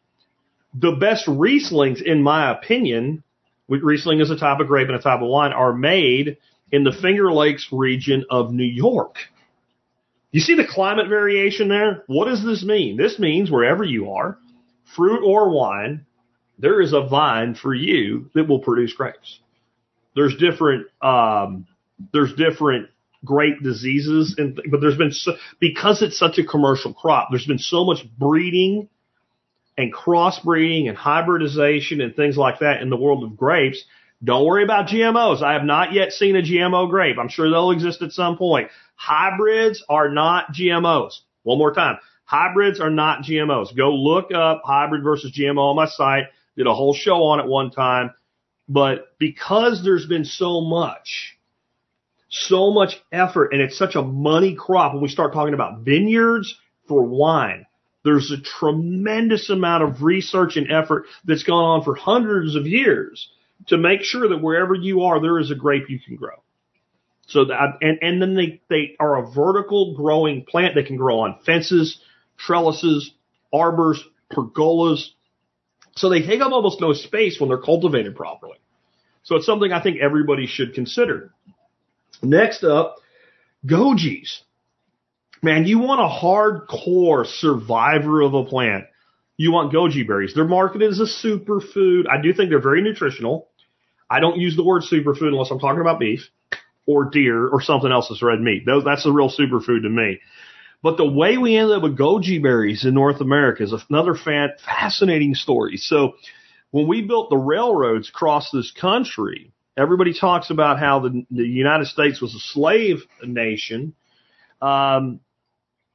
The 0.73 0.93
best 0.93 1.27
Rieslings, 1.27 2.01
in 2.01 2.23
my 2.23 2.51
opinion, 2.51 3.23
Riesling 3.67 4.19
is 4.19 4.31
a 4.31 4.37
type 4.37 4.59
of 4.59 4.67
grape 4.67 4.87
and 4.87 4.95
a 4.95 5.01
type 5.01 5.21
of 5.21 5.27
wine, 5.27 5.51
are 5.51 5.73
made 5.73 6.37
in 6.71 6.83
the 6.83 6.91
Finger 6.91 7.31
Lakes 7.31 7.67
region 7.71 8.25
of 8.29 8.51
New 8.51 8.63
York. 8.63 9.15
You 10.31 10.39
see 10.39 10.55
the 10.55 10.67
climate 10.67 11.09
variation 11.09 11.67
there? 11.67 12.03
What 12.07 12.25
does 12.25 12.43
this 12.43 12.63
mean? 12.63 12.95
This 12.95 13.19
means 13.19 13.51
wherever 13.51 13.83
you 13.83 14.11
are, 14.11 14.37
fruit 14.95 15.21
or 15.25 15.49
wine, 15.49 16.05
there 16.57 16.79
is 16.79 16.93
a 16.93 17.01
vine 17.01 17.55
for 17.55 17.73
you 17.73 18.29
that 18.33 18.47
will 18.47 18.59
produce 18.59 18.93
grapes. 18.93 19.39
There's 20.15 20.35
different, 20.37 20.87
um, 21.01 21.67
there's 22.13 22.33
different 22.33 22.89
grape 23.25 23.61
diseases, 23.61 24.35
and 24.37 24.59
but 24.69 24.79
there's 24.79 24.97
been 24.97 25.11
so, 25.11 25.33
because 25.59 26.01
it's 26.01 26.17
such 26.17 26.37
a 26.37 26.45
commercial 26.45 26.93
crop. 26.93 27.27
There's 27.29 27.45
been 27.45 27.59
so 27.59 27.83
much 27.85 28.05
breeding 28.17 28.89
and 29.77 29.93
crossbreeding 29.93 30.87
and 30.87 30.97
hybridization 30.97 32.01
and 32.01 32.15
things 32.15 32.37
like 32.37 32.59
that 32.59 32.81
in 32.81 32.89
the 32.89 32.97
world 32.97 33.23
of 33.23 33.37
grapes. 33.37 33.83
Don't 34.23 34.45
worry 34.45 34.63
about 34.63 34.87
GMOs. 34.87 35.41
I 35.41 35.53
have 35.53 35.63
not 35.63 35.93
yet 35.93 36.11
seen 36.11 36.35
a 36.35 36.41
GMO 36.41 36.89
grape. 36.89 37.17
I'm 37.17 37.29
sure 37.29 37.49
they'll 37.49 37.71
exist 37.71 38.01
at 38.01 38.11
some 38.11 38.37
point. 38.37 38.69
Hybrids 38.95 39.83
are 39.89 40.09
not 40.09 40.53
GMOs. 40.53 41.19
One 41.43 41.57
more 41.57 41.73
time. 41.73 41.97
Hybrids 42.25 42.79
are 42.79 42.91
not 42.91 43.23
GMOs. 43.23 43.75
Go 43.75 43.93
look 43.93 44.31
up 44.33 44.61
hybrid 44.63 45.03
versus 45.03 45.31
GMO 45.37 45.71
on 45.71 45.75
my 45.75 45.87
site. 45.87 46.25
Did 46.55 46.67
a 46.67 46.73
whole 46.73 46.93
show 46.93 47.23
on 47.23 47.39
it 47.39 47.47
one 47.47 47.71
time. 47.71 48.11
But 48.69 49.17
because 49.17 49.83
there's 49.83 50.05
been 50.05 50.23
so 50.23 50.61
much, 50.61 51.37
so 52.29 52.71
much 52.71 53.01
effort 53.11 53.51
and 53.51 53.61
it's 53.61 53.77
such 53.77 53.95
a 53.95 54.01
money 54.01 54.55
crop 54.55 54.93
when 54.93 55.01
we 55.01 55.09
start 55.09 55.33
talking 55.33 55.53
about 55.53 55.79
vineyards 55.81 56.55
for 56.87 57.03
wine, 57.03 57.65
there's 58.03 58.31
a 58.31 58.41
tremendous 58.41 59.49
amount 59.49 59.83
of 59.83 60.03
research 60.03 60.57
and 60.57 60.71
effort 60.71 61.05
that's 61.25 61.43
gone 61.43 61.63
on 61.63 61.83
for 61.83 61.95
hundreds 61.95 62.55
of 62.55 62.65
years 62.65 63.29
to 63.67 63.77
make 63.77 64.01
sure 64.01 64.27
that 64.29 64.41
wherever 64.41 64.73
you 64.73 65.03
are, 65.03 65.21
there 65.21 65.39
is 65.39 65.51
a 65.51 65.55
grape 65.55 65.89
you 65.89 65.99
can 65.99 66.15
grow. 66.15 66.41
So 67.27 67.45
that, 67.45 67.77
and, 67.81 67.99
and 68.01 68.21
then 68.21 68.35
they, 68.35 68.61
they 68.69 68.95
are 68.99 69.23
a 69.23 69.31
vertical 69.31 69.95
growing 69.95 70.43
plant. 70.43 70.75
They 70.75 70.83
can 70.83 70.97
grow 70.97 71.21
on 71.21 71.39
fences, 71.45 71.99
trellises, 72.37 73.11
arbors, 73.53 74.03
pergolas. 74.31 75.09
So 75.95 76.09
they 76.09 76.21
take 76.21 76.41
up 76.41 76.51
almost 76.51 76.81
no 76.81 76.93
space 76.93 77.39
when 77.39 77.49
they're 77.49 77.57
cultivated 77.59 78.15
properly. 78.15 78.57
So 79.23 79.35
it's 79.35 79.45
something 79.45 79.71
I 79.71 79.81
think 79.81 80.01
everybody 80.01 80.47
should 80.47 80.73
consider. 80.73 81.31
Next 82.23 82.63
up, 82.63 82.97
gojis. 83.65 84.41
Man, 85.43 85.65
you 85.65 85.79
want 85.79 86.01
a 86.01 86.05
hardcore 86.05 87.25
survivor 87.25 88.21
of 88.21 88.33
a 88.35 88.45
plant. 88.45 88.85
You 89.37 89.51
want 89.51 89.73
goji 89.73 90.05
berries. 90.05 90.33
They're 90.35 90.45
marketed 90.45 90.91
as 90.91 90.99
a 90.99 91.27
superfood. 91.27 92.03
I 92.07 92.21
do 92.21 92.31
think 92.31 92.49
they're 92.49 92.61
very 92.61 92.81
nutritional. 92.81 93.47
I 94.07 94.19
don't 94.19 94.37
use 94.37 94.55
the 94.55 94.63
word 94.63 94.83
superfood 94.83 95.29
unless 95.29 95.49
I'm 95.49 95.59
talking 95.59 95.81
about 95.81 95.99
beef 95.99 96.29
or 96.85 97.05
deer 97.05 97.47
or 97.47 97.61
something 97.61 97.91
else 97.91 98.09
that's 98.09 98.21
red 98.21 98.39
meat. 98.39 98.63
That's 98.65 99.05
a 99.05 99.11
real 99.11 99.29
superfood 99.29 99.81
to 99.81 99.89
me. 99.89 100.19
But 100.83 100.97
the 100.97 101.09
way 101.09 101.37
we 101.37 101.55
ended 101.55 101.77
up 101.77 101.83
with 101.83 101.97
goji 101.97 102.41
berries 102.41 102.85
in 102.85 102.93
North 102.93 103.21
America 103.21 103.63
is 103.63 103.73
another 103.89 104.15
fan, 104.15 104.49
fascinating 104.63 105.33
story. 105.33 105.77
So 105.77 106.13
when 106.69 106.87
we 106.87 107.01
built 107.01 107.29
the 107.29 107.37
railroads 107.37 108.09
across 108.09 108.51
this 108.51 108.71
country, 108.71 109.51
everybody 109.75 110.13
talks 110.13 110.51
about 110.51 110.79
how 110.79 110.99
the, 110.99 111.25
the 111.31 111.43
United 111.43 111.87
States 111.87 112.21
was 112.21 112.35
a 112.35 112.39
slave 112.39 113.03
nation. 113.23 113.93
Um, 114.61 115.19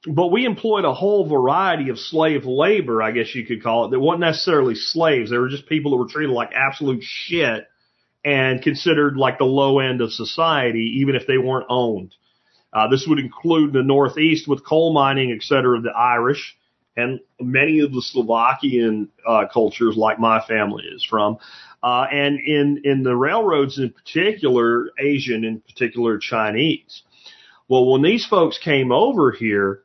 but 0.05 0.29
we 0.29 0.45
employed 0.45 0.85
a 0.85 0.95
whole 0.95 1.29
variety 1.29 1.89
of 1.89 1.99
slave 1.99 2.45
labor, 2.45 3.03
I 3.03 3.11
guess 3.13 3.35
you 3.35 3.47
could 3.47 3.63
call 3.63 3.87
it, 3.87 3.91
that 3.91 4.01
wasn't 4.01 4.21
necessarily 4.21 4.75
slaves. 4.75 5.31
They 5.31 5.39
were 5.39 5.49
just 5.49 5.67
people 5.67 5.91
that 5.93 5.97
were 5.97 6.09
treated 6.09 6.33
like 6.33 6.51
absolute 6.55 7.03
shit 7.03 7.67
and 8.25 8.63
considered 8.63 9.17
like 9.17 9.39
the 9.39 9.45
low 9.45 9.79
end 9.79 10.01
of 10.01 10.13
society, 10.13 10.99
even 11.01 11.15
if 11.15 11.27
they 11.27 11.39
weren't 11.39 11.67
owned. 11.69 12.15
Uh, 12.73 12.89
this 12.89 13.07
would 13.09 13.19
include 13.19 13.73
the 13.73 13.83
Northeast 13.83 14.47
with 14.47 14.65
coal 14.65 14.93
mining, 14.93 15.33
et 15.33 15.43
cetera, 15.43 15.81
the 15.81 15.91
Irish 15.91 16.57
and 16.97 17.21
many 17.41 17.81
of 17.81 17.93
the 17.93 18.03
Slovakian 18.03 19.11
uh, 19.27 19.45
cultures, 19.53 19.97
like 19.97 20.19
my 20.19 20.45
family 20.47 20.85
is 20.85 21.05
from, 21.05 21.39
uh, 21.83 22.07
and 22.11 22.41
in 22.41 22.81
in 22.85 23.03
the 23.03 23.15
railroads 23.15 23.79
in 23.79 23.91
particular, 23.91 24.91
Asian 24.99 25.45
in 25.45 25.61
particular, 25.61 26.19
Chinese. 26.19 27.03
Well, 27.69 27.91
when 27.91 28.03
these 28.03 28.25
folks 28.27 28.59
came 28.59 28.93
over 28.93 29.33
here, 29.33 29.83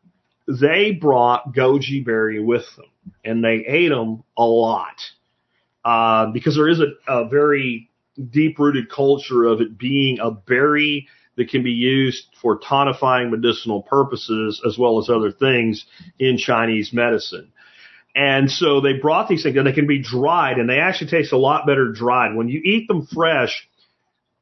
they 0.60 0.92
brought 0.92 1.54
goji 1.54 2.04
berry 2.04 2.40
with 2.40 2.66
them, 2.76 2.86
and 3.24 3.44
they 3.44 3.64
ate 3.68 3.90
them 3.90 4.24
a 4.38 4.46
lot 4.46 5.02
uh, 5.84 6.28
because 6.28 6.56
there 6.56 6.70
is 6.70 6.80
a, 6.80 6.88
a 7.08 7.28
very 7.28 7.90
deep 8.30 8.60
rooted 8.60 8.90
culture 8.90 9.46
of 9.46 9.62
it 9.62 9.78
being 9.78 10.20
a 10.20 10.32
berry 10.32 11.08
that 11.38 11.50
can 11.50 11.64
be 11.64 11.72
used 11.72 12.28
for 12.42 12.60
tonifying 12.60 13.32
medicinal 13.32 13.82
purposes 13.84 14.62
as 14.68 14.78
well 14.78 15.00
as 15.00 15.10
other 15.10 15.32
things 15.32 15.86
in 16.20 16.38
Chinese 16.38 16.92
medicine. 16.94 17.52
And 18.14 18.52
so 18.52 18.82
they 18.82 18.94
brought 18.94 19.30
these 19.30 19.44
things 19.44 19.56
and 19.56 19.66
they 19.66 19.72
can 19.72 19.88
be 19.88 20.02
dried 20.02 20.58
and 20.58 20.70
they 20.70 20.80
actually 20.80 21.10
taste 21.10 21.32
a 21.32 21.38
lot 21.38 21.66
better 21.66 21.92
dried. 21.92 22.36
When 22.36 22.50
you 22.50 22.62
eat 22.64 22.88
them 22.88 23.08
fresh, 23.08 23.68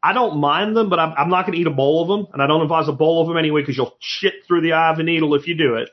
I 0.02 0.14
don't 0.14 0.39
mind 0.39 0.78
them, 0.78 0.89
but 0.89 1.00
I'm, 1.00 1.14
I'm 1.18 1.30
not 1.30 1.45
going 1.45 1.56
to 1.56 1.60
eat 1.60 1.68
a 1.68 1.72
bowl 1.72 2.02
of 2.02 2.08
them 2.08 2.32
and 2.32 2.41
I 2.41 2.47
don't 2.47 2.62
advise 2.62 2.88
a 2.88 2.93
bowl 2.93 3.22
of 3.22 3.28
them 3.28 3.38
anyway 3.38 3.62
because 3.62 3.76
you'll 3.76 3.97
shit 4.00 4.45
through 4.47 4.62
the 4.62 4.74
eye 4.74 4.91
of 4.91 5.00
a 5.00 5.04
needle 5.04 5.36
if 5.36 5.47
you 5.47 5.56
do 5.56 5.76
it. 5.76 5.89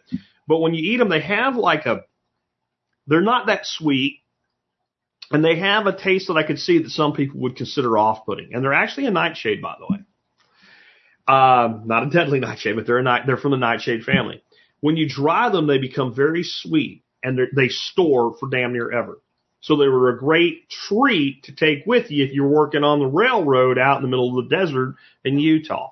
But 0.46 0.58
when 0.58 0.74
you 0.74 0.92
eat 0.92 0.98
them, 0.98 1.08
they 1.08 1.20
have 1.20 1.56
like 1.56 1.86
a, 1.86 2.04
they're 3.06 3.20
not 3.20 3.46
that 3.46 3.66
sweet 3.66 4.20
and 5.32 5.44
they 5.44 5.56
have 5.56 5.86
a 5.86 5.96
taste 5.96 6.28
that 6.28 6.36
I 6.36 6.44
could 6.44 6.60
see 6.60 6.78
that 6.78 6.90
some 6.90 7.14
people 7.14 7.40
would 7.40 7.56
consider 7.56 7.98
off-putting. 7.98 8.54
And 8.54 8.62
they're 8.62 8.72
actually 8.72 9.06
a 9.06 9.10
nightshade, 9.10 9.60
by 9.60 9.74
the 9.78 9.86
way. 9.92 10.00
Um, 11.26 11.82
not 11.86 12.04
a 12.04 12.10
deadly 12.10 12.38
nightshade, 12.40 12.76
but 12.76 12.86
they're 12.86 12.98
a 12.98 13.02
night, 13.02 13.22
they're 13.26 13.36
from 13.36 13.50
the 13.50 13.56
nightshade 13.56 14.04
family. 14.04 14.42
When 14.80 14.96
you 14.96 15.08
dry 15.08 15.48
them, 15.48 15.66
they 15.66 15.78
become 15.78 16.14
very 16.14 16.44
sweet 16.44 17.02
and 17.24 17.40
they 17.56 17.68
store 17.68 18.36
for 18.38 18.48
damn 18.48 18.72
near 18.72 18.92
ever. 18.92 19.18
So 19.66 19.74
they 19.74 19.88
were 19.88 20.10
a 20.10 20.18
great 20.18 20.70
treat 20.70 21.42
to 21.42 21.52
take 21.52 21.84
with 21.86 22.12
you 22.12 22.24
if 22.24 22.30
you're 22.32 22.46
working 22.46 22.84
on 22.84 23.00
the 23.00 23.06
railroad 23.08 23.78
out 23.78 23.96
in 23.96 24.02
the 24.02 24.08
middle 24.08 24.38
of 24.38 24.48
the 24.48 24.56
desert 24.56 24.94
in 25.24 25.40
Utah. 25.40 25.90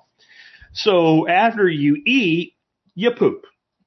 So 0.71 1.27
after 1.27 1.67
you 1.67 2.01
eat, 2.05 2.53
you 2.93 3.11
poop, 3.11 3.43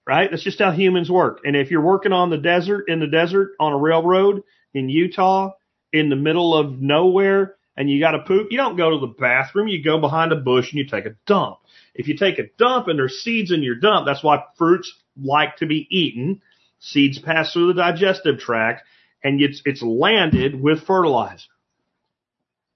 right? 0.06 0.30
That's 0.30 0.42
just 0.44 0.58
how 0.58 0.72
humans 0.72 1.10
work. 1.10 1.40
And 1.44 1.56
if 1.56 1.70
you're 1.70 1.80
working 1.80 2.12
on 2.12 2.28
the 2.28 2.36
desert, 2.36 2.84
in 2.88 3.00
the 3.00 3.06
desert, 3.06 3.52
on 3.58 3.72
a 3.72 3.78
railroad 3.78 4.42
in 4.74 4.90
Utah, 4.90 5.52
in 5.90 6.10
the 6.10 6.16
middle 6.16 6.54
of 6.54 6.82
nowhere, 6.82 7.56
and 7.74 7.88
you 7.88 7.98
got 7.98 8.10
to 8.10 8.18
poop, 8.18 8.48
you 8.50 8.58
don't 8.58 8.76
go 8.76 8.90
to 8.90 8.98
the 8.98 9.14
bathroom. 9.18 9.68
You 9.68 9.82
go 9.82 9.98
behind 9.98 10.32
a 10.32 10.36
bush 10.36 10.70
and 10.70 10.78
you 10.78 10.86
take 10.86 11.06
a 11.06 11.16
dump. 11.26 11.60
If 11.94 12.08
you 12.08 12.16
take 12.18 12.38
a 12.38 12.50
dump 12.58 12.88
and 12.88 12.98
there's 12.98 13.22
seeds 13.22 13.52
in 13.52 13.62
your 13.62 13.76
dump, 13.76 14.04
that's 14.04 14.22
why 14.22 14.44
fruits 14.58 14.92
like 15.18 15.56
to 15.56 15.66
be 15.66 15.86
eaten. 15.90 16.42
Seeds 16.78 17.18
pass 17.18 17.54
through 17.54 17.68
the 17.68 17.80
digestive 17.80 18.38
tract 18.38 18.82
and 19.24 19.40
it's, 19.40 19.62
it's 19.64 19.82
landed 19.82 20.60
with 20.60 20.86
fertilizer. 20.86 21.48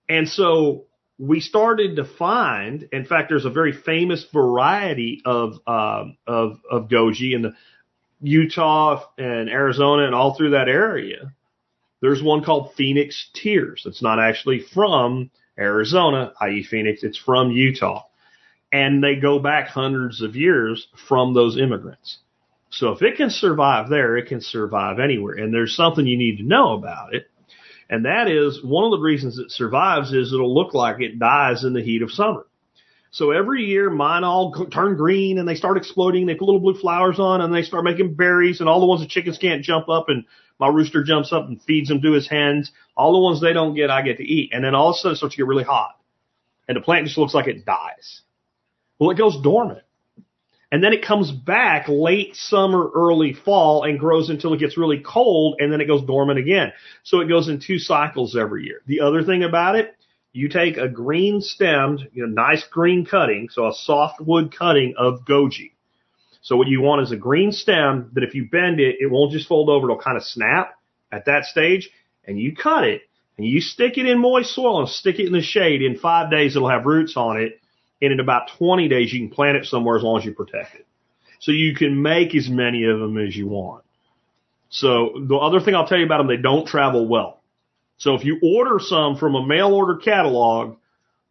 And 0.09 0.28
so 0.28 0.86
we 1.18 1.40
started 1.40 1.97
to 1.97 2.05
find, 2.05 2.88
in 2.93 3.05
fact, 3.05 3.28
there's 3.28 3.45
a 3.45 3.51
very 3.51 3.72
famous 3.72 4.26
variety 4.32 5.22
of, 5.24 5.55
um, 5.66 6.16
of, 6.26 6.59
of 6.70 6.88
goji 6.88 7.34
in 7.34 7.43
the 7.43 7.55
Utah 8.22 9.05
and 9.18 9.49
Arizona 9.49 10.07
and 10.07 10.14
all 10.14 10.34
through 10.36 10.51
that 10.51 10.68
area 10.68 11.32
There's 12.03 12.22
one 12.22 12.45
called 12.45 12.74
Phoenix 12.76 13.30
Tears. 13.34 13.84
It's 13.86 14.03
not 14.03 14.20
actually 14.20 14.61
from 14.74 15.30
Arizona, 15.59 16.32
i.e. 16.40 16.64
Phoenix. 16.64 17.05
It's 17.05 17.18
from 17.18 17.51
Utah. 17.53 18.05
And 18.72 19.03
they 19.03 19.16
go 19.16 19.38
back 19.40 19.68
hundreds 19.68 20.22
of 20.22 20.36
years 20.36 20.88
from 21.09 21.34
those 21.34 21.59
immigrants. 21.59 22.18
So 22.72 22.92
if 22.92 23.02
it 23.02 23.16
can 23.16 23.28
survive 23.28 23.90
there, 23.90 24.16
it 24.16 24.28
can 24.28 24.40
survive 24.40 24.98
anywhere. 24.98 25.34
And 25.34 25.52
there's 25.52 25.76
something 25.76 26.06
you 26.06 26.16
need 26.16 26.38
to 26.38 26.42
know 26.42 26.72
about 26.72 27.14
it. 27.14 27.26
And 27.90 28.06
that 28.06 28.28
is 28.28 28.64
one 28.64 28.84
of 28.84 28.90
the 28.92 29.04
reasons 29.04 29.38
it 29.38 29.50
survives 29.50 30.12
is 30.12 30.32
it'll 30.32 30.54
look 30.54 30.72
like 30.72 31.00
it 31.00 31.18
dies 31.18 31.64
in 31.64 31.74
the 31.74 31.82
heat 31.82 32.00
of 32.00 32.10
summer. 32.10 32.46
So 33.10 33.30
every 33.30 33.64
year 33.64 33.90
mine 33.90 34.24
all 34.24 34.66
turn 34.72 34.96
green 34.96 35.38
and 35.38 35.46
they 35.46 35.54
start 35.54 35.76
exploding. 35.76 36.24
They 36.24 36.34
put 36.34 36.46
little 36.46 36.62
blue 36.62 36.80
flowers 36.80 37.18
on 37.18 37.42
and 37.42 37.54
they 37.54 37.62
start 37.62 37.84
making 37.84 38.14
berries 38.14 38.60
and 38.60 38.70
all 38.70 38.80
the 38.80 38.86
ones 38.86 39.02
the 39.02 39.06
chickens 39.06 39.36
can't 39.36 39.62
jump 39.62 39.90
up 39.90 40.06
and 40.08 40.24
my 40.58 40.68
rooster 40.68 41.04
jumps 41.04 41.30
up 41.30 41.46
and 41.46 41.62
feeds 41.62 41.90
them 41.90 42.00
to 42.00 42.12
his 42.12 42.26
hens. 42.26 42.72
All 42.96 43.12
the 43.12 43.18
ones 43.18 43.42
they 43.42 43.52
don't 43.52 43.74
get, 43.74 43.90
I 43.90 44.00
get 44.00 44.16
to 44.16 44.24
eat. 44.24 44.52
And 44.54 44.64
then 44.64 44.74
all 44.74 44.90
of 44.90 44.94
a 44.94 44.98
sudden 44.98 45.12
it 45.12 45.16
starts 45.16 45.34
to 45.34 45.42
get 45.42 45.46
really 45.46 45.64
hot 45.64 46.00
and 46.68 46.76
the 46.76 46.80
plant 46.80 47.04
just 47.04 47.18
looks 47.18 47.34
like 47.34 47.48
it 47.48 47.66
dies. 47.66 48.22
Well, 48.98 49.10
it 49.10 49.18
goes 49.18 49.38
dormant. 49.42 49.82
And 50.72 50.82
then 50.82 50.94
it 50.94 51.04
comes 51.04 51.30
back 51.30 51.84
late 51.86 52.34
summer, 52.34 52.90
early 52.94 53.34
fall 53.34 53.84
and 53.84 54.00
grows 54.00 54.30
until 54.30 54.54
it 54.54 54.58
gets 54.58 54.78
really 54.78 55.00
cold 55.00 55.56
and 55.58 55.70
then 55.70 55.82
it 55.82 55.86
goes 55.86 56.02
dormant 56.02 56.38
again. 56.38 56.72
So 57.02 57.20
it 57.20 57.28
goes 57.28 57.48
in 57.48 57.60
two 57.60 57.78
cycles 57.78 58.34
every 58.34 58.64
year. 58.64 58.80
The 58.86 59.00
other 59.00 59.22
thing 59.22 59.42
about 59.44 59.76
it, 59.76 59.94
you 60.32 60.48
take 60.48 60.78
a 60.78 60.88
green 60.88 61.42
stemmed, 61.42 62.08
you 62.14 62.26
know, 62.26 62.32
nice 62.32 62.64
green 62.70 63.04
cutting, 63.04 63.50
so 63.52 63.68
a 63.68 63.74
softwood 63.74 64.56
cutting 64.56 64.94
of 64.96 65.26
goji. 65.26 65.72
So 66.40 66.56
what 66.56 66.68
you 66.68 66.80
want 66.80 67.02
is 67.02 67.12
a 67.12 67.16
green 67.16 67.52
stem 67.52 68.10
that 68.14 68.24
if 68.24 68.34
you 68.34 68.48
bend 68.48 68.80
it, 68.80 68.96
it 68.98 69.10
won't 69.10 69.32
just 69.32 69.46
fold 69.46 69.68
over, 69.68 69.90
it'll 69.90 70.02
kind 70.02 70.16
of 70.16 70.24
snap 70.24 70.78
at 71.12 71.26
that 71.26 71.44
stage 71.44 71.90
and 72.26 72.40
you 72.40 72.56
cut 72.56 72.84
it 72.84 73.02
and 73.36 73.46
you 73.46 73.60
stick 73.60 73.98
it 73.98 74.06
in 74.06 74.18
moist 74.18 74.54
soil 74.54 74.80
and 74.80 74.88
stick 74.88 75.18
it 75.18 75.26
in 75.26 75.34
the 75.34 75.42
shade. 75.42 75.82
In 75.82 75.98
five 75.98 76.30
days, 76.30 76.56
it'll 76.56 76.70
have 76.70 76.86
roots 76.86 77.14
on 77.14 77.42
it 77.42 77.60
and 78.03 78.12
in 78.12 78.20
about 78.20 78.50
20 78.59 78.88
days, 78.88 79.12
you 79.12 79.20
can 79.20 79.34
plant 79.34 79.57
it 79.57 79.64
somewhere 79.64 79.96
as 79.96 80.03
long 80.03 80.18
as 80.18 80.24
you 80.24 80.34
protect 80.34 80.74
it. 80.74 80.86
So 81.38 81.53
you 81.53 81.74
can 81.74 82.03
make 82.03 82.34
as 82.34 82.48
many 82.48 82.84
of 82.84 82.98
them 82.98 83.16
as 83.16 83.34
you 83.34 83.46
want. 83.46 83.84
So 84.70 85.12
the 85.26 85.36
other 85.36 85.61
thing 85.61 85.74
I'll 85.74 85.86
tell 85.86 85.98
you 85.98 86.05
about 86.05 86.18
them, 86.18 86.26
they 86.26 86.36
don't 86.36 86.66
travel 86.66 87.07
well. 87.07 87.40
So 87.98 88.14
if 88.14 88.24
you 88.24 88.40
order 88.42 88.80
some 88.80 89.16
from 89.16 89.36
a 89.36 89.46
mail 89.46 89.72
order 89.72 89.96
catalog, 89.96 90.76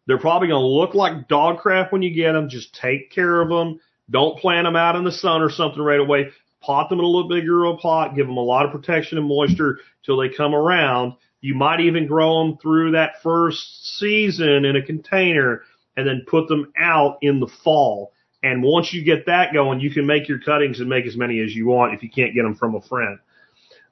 they're 0.06 0.18
probably 0.18 0.48
going 0.48 0.62
to 0.62 0.66
look 0.66 0.94
like 0.94 1.28
dog 1.28 1.58
crap 1.58 1.92
when 1.92 2.02
you 2.02 2.14
get 2.14 2.32
them. 2.32 2.48
Just 2.48 2.74
take 2.74 3.10
care 3.10 3.40
of 3.40 3.48
them. 3.48 3.78
Don't 4.10 4.38
plant 4.38 4.66
them 4.66 4.76
out 4.76 4.96
in 4.96 5.04
the 5.04 5.12
sun 5.12 5.42
or 5.42 5.50
something 5.50 5.82
right 5.82 6.00
away. 6.00 6.30
Pot 6.62 6.88
them 6.88 7.00
in 7.00 7.04
a 7.04 7.08
little 7.08 7.28
bigger 7.28 7.64
of 7.64 7.74
a 7.74 7.78
pot. 7.78 8.16
Give 8.16 8.26
them 8.26 8.36
a 8.36 8.42
lot 8.42 8.64
of 8.64 8.72
protection 8.72 9.18
and 9.18 9.26
moisture 9.26 9.78
till 10.04 10.16
they 10.16 10.28
come 10.28 10.54
around. 10.54 11.14
You 11.40 11.54
might 11.54 11.80
even 11.80 12.06
grow 12.06 12.44
them 12.44 12.56
through 12.58 12.92
that 12.92 13.20
first 13.22 13.98
season 13.98 14.64
in 14.64 14.76
a 14.76 14.82
container 14.82 15.62
and 15.96 16.06
then 16.06 16.24
put 16.26 16.48
them 16.48 16.72
out 16.78 17.18
in 17.22 17.40
the 17.40 17.50
fall. 17.64 18.12
And 18.42 18.62
once 18.62 18.92
you 18.92 19.04
get 19.04 19.26
that 19.26 19.52
going, 19.52 19.80
you 19.80 19.90
can 19.90 20.06
make 20.06 20.28
your 20.28 20.40
cuttings 20.40 20.80
and 20.80 20.88
make 20.88 21.06
as 21.06 21.16
many 21.16 21.40
as 21.40 21.54
you 21.54 21.66
want 21.66 21.94
if 21.94 22.02
you 22.02 22.10
can't 22.10 22.34
get 22.34 22.42
them 22.42 22.56
from 22.56 22.74
a 22.74 22.80
friend. 22.80 23.18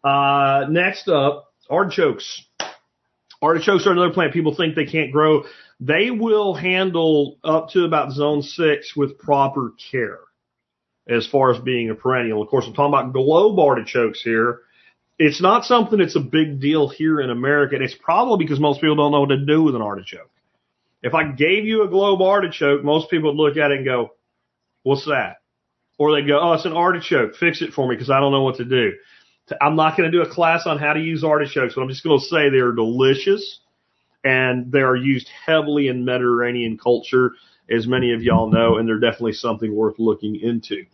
Uh, 0.03 0.66
next 0.68 1.09
up, 1.09 1.53
artichokes. 1.68 2.44
Artichokes 3.42 3.86
are 3.86 3.92
another 3.92 4.12
plant 4.12 4.32
people 4.32 4.55
think 4.55 4.74
they 4.74 4.86
can't 4.86 5.12
grow. 5.12 5.44
They 5.78 6.11
will 6.11 6.55
handle 6.55 7.38
up 7.42 7.70
to 7.70 7.84
about 7.84 8.12
zone 8.12 8.42
six 8.42 8.94
with 8.94 9.18
proper 9.18 9.72
care 9.90 10.18
as 11.09 11.26
far 11.26 11.53
as 11.53 11.61
being 11.61 11.90
a 11.90 11.94
perennial. 11.94 12.42
Of 12.42 12.48
course, 12.48 12.66
I'm 12.66 12.74
talking 12.74 12.92
about 12.92 13.12
globe 13.12 13.59
artichokes 13.59 14.20
here. 14.22 14.61
It's 15.18 15.40
not 15.40 15.64
something 15.64 15.98
that's 15.98 16.16
a 16.16 16.20
big 16.20 16.61
deal 16.61 16.88
here 16.88 17.20
in 17.20 17.30
America. 17.30 17.76
And 17.76 17.84
it's 17.84 17.94
probably 17.94 18.44
because 18.44 18.61
most 18.61 18.80
people 18.80 18.96
don't 18.96 19.12
know 19.12 19.20
what 19.20 19.30
to 19.30 19.44
do 19.44 19.62
with 19.62 19.74
an 19.74 19.82
artichoke. 19.82 20.30
If 21.03 21.14
I 21.14 21.24
gave 21.32 21.64
you 21.64 21.82
a 21.82 21.88
globe 21.88 22.20
artichoke, 22.20 22.84
most 22.84 23.11
people 23.11 23.34
would 23.34 23.42
look 23.42 23.57
at 23.57 23.70
it 23.70 23.78
and 23.78 23.84
go, 23.86 24.11
what's 24.82 25.07
that? 25.07 25.36
Or 25.98 26.14
they'd 26.14 26.26
go, 26.26 26.38
oh, 26.40 26.53
it's 26.53 26.64
an 26.64 26.72
artichoke. 26.72 27.36
Fix 27.36 27.62
it 27.62 27.72
for 27.72 27.88
me 27.88 27.94
because 27.94 28.11
I 28.11 28.20
don't 28.20 28.32
know 28.32 28.42
what 28.42 28.57
to 28.57 28.64
do. 28.64 28.92
I'm 29.61 29.76
not 29.76 29.96
going 29.96 30.11
to 30.11 30.16
do 30.16 30.22
a 30.22 30.32
class 30.32 30.66
on 30.66 30.78
how 30.78 30.92
to 30.92 31.01
use 31.01 31.24
artichokes, 31.24 31.74
but 31.74 31.82
I'm 31.82 31.88
just 31.88 32.05
going 32.05 32.18
to 32.18 32.24
say 32.24 32.51
they're 32.51 32.72
delicious 32.72 33.61
and 34.22 34.70
they 34.70 34.80
are 34.80 34.96
used 34.96 35.28
heavily 35.46 35.88
in 35.88 36.05
Mediterranean 36.05 36.78
culture, 36.78 37.32
as 37.70 37.86
many 37.86 38.12
of 38.12 38.22
y'all 38.22 38.51
know, 38.51 38.76
and 38.76 38.86
they're 38.88 39.01
definitely 39.01 39.32
something 39.32 39.74
worth 39.74 39.98
looking 39.98 40.36
into. 40.36 40.84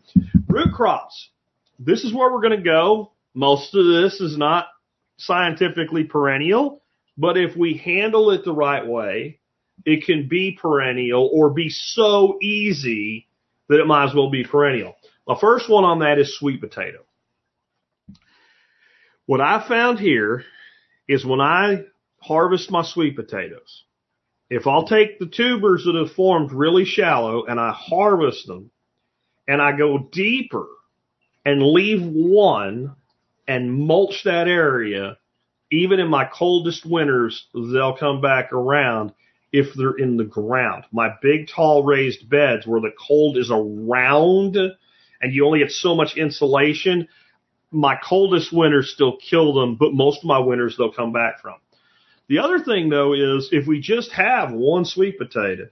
Root 0.48 0.72
crops. 0.72 1.30
This 1.78 2.04
is 2.04 2.14
where 2.14 2.32
we're 2.32 2.40
going 2.40 2.56
to 2.56 2.64
go. 2.64 3.12
Most 3.34 3.74
of 3.74 3.84
this 3.84 4.20
is 4.20 4.38
not 4.38 4.68
scientifically 5.18 6.04
perennial, 6.04 6.82
but 7.18 7.36
if 7.36 7.56
we 7.56 7.76
handle 7.76 8.30
it 8.30 8.44
the 8.44 8.54
right 8.54 8.86
way, 8.86 9.40
it 9.84 10.04
can 10.04 10.28
be 10.28 10.58
perennial 10.60 11.28
or 11.32 11.50
be 11.50 11.68
so 11.68 12.38
easy 12.42 13.26
that 13.68 13.80
it 13.80 13.86
might 13.86 14.08
as 14.08 14.14
well 14.14 14.30
be 14.30 14.44
perennial. 14.44 14.96
The 15.26 15.36
first 15.40 15.68
one 15.68 15.84
on 15.84 16.00
that 16.00 16.18
is 16.18 16.38
sweet 16.38 16.60
potato. 16.60 17.04
What 19.26 19.40
I 19.40 19.66
found 19.66 19.98
here 19.98 20.44
is 21.08 21.24
when 21.26 21.40
I 21.40 21.84
harvest 22.20 22.70
my 22.70 22.82
sweet 22.82 23.16
potatoes, 23.16 23.84
if 24.48 24.66
I'll 24.66 24.86
take 24.86 25.18
the 25.18 25.26
tubers 25.26 25.84
that 25.84 25.96
have 25.96 26.12
formed 26.12 26.52
really 26.52 26.84
shallow 26.84 27.44
and 27.44 27.58
I 27.58 27.72
harvest 27.72 28.46
them 28.46 28.70
and 29.48 29.60
I 29.60 29.76
go 29.76 30.08
deeper 30.12 30.66
and 31.44 31.62
leave 31.62 32.02
one 32.02 32.94
and 33.48 33.72
mulch 33.72 34.22
that 34.24 34.46
area, 34.46 35.18
even 35.72 35.98
in 35.98 36.08
my 36.08 36.24
coldest 36.24 36.86
winters, 36.86 37.46
they'll 37.52 37.96
come 37.96 38.20
back 38.20 38.52
around 38.52 39.12
if 39.56 39.72
they're 39.74 39.96
in 39.96 40.18
the 40.18 40.24
ground. 40.24 40.84
My 40.92 41.08
big 41.22 41.48
tall 41.48 41.82
raised 41.82 42.28
beds 42.28 42.66
where 42.66 42.80
the 42.80 42.92
cold 43.08 43.38
is 43.38 43.50
around 43.50 44.56
and 44.56 45.32
you 45.32 45.46
only 45.46 45.60
get 45.60 45.70
so 45.70 45.94
much 45.94 46.18
insulation, 46.18 47.08
my 47.70 47.96
coldest 47.96 48.52
winters 48.52 48.92
still 48.92 49.16
kill 49.16 49.54
them, 49.54 49.76
but 49.76 49.94
most 49.94 50.18
of 50.18 50.24
my 50.24 50.38
winters 50.38 50.76
they'll 50.76 50.92
come 50.92 51.12
back 51.12 51.40
from. 51.40 51.54
The 52.28 52.40
other 52.40 52.58
thing 52.58 52.90
though 52.90 53.14
is 53.14 53.48
if 53.50 53.66
we 53.66 53.80
just 53.80 54.12
have 54.12 54.52
one 54.52 54.84
sweet 54.84 55.16
potato, 55.16 55.68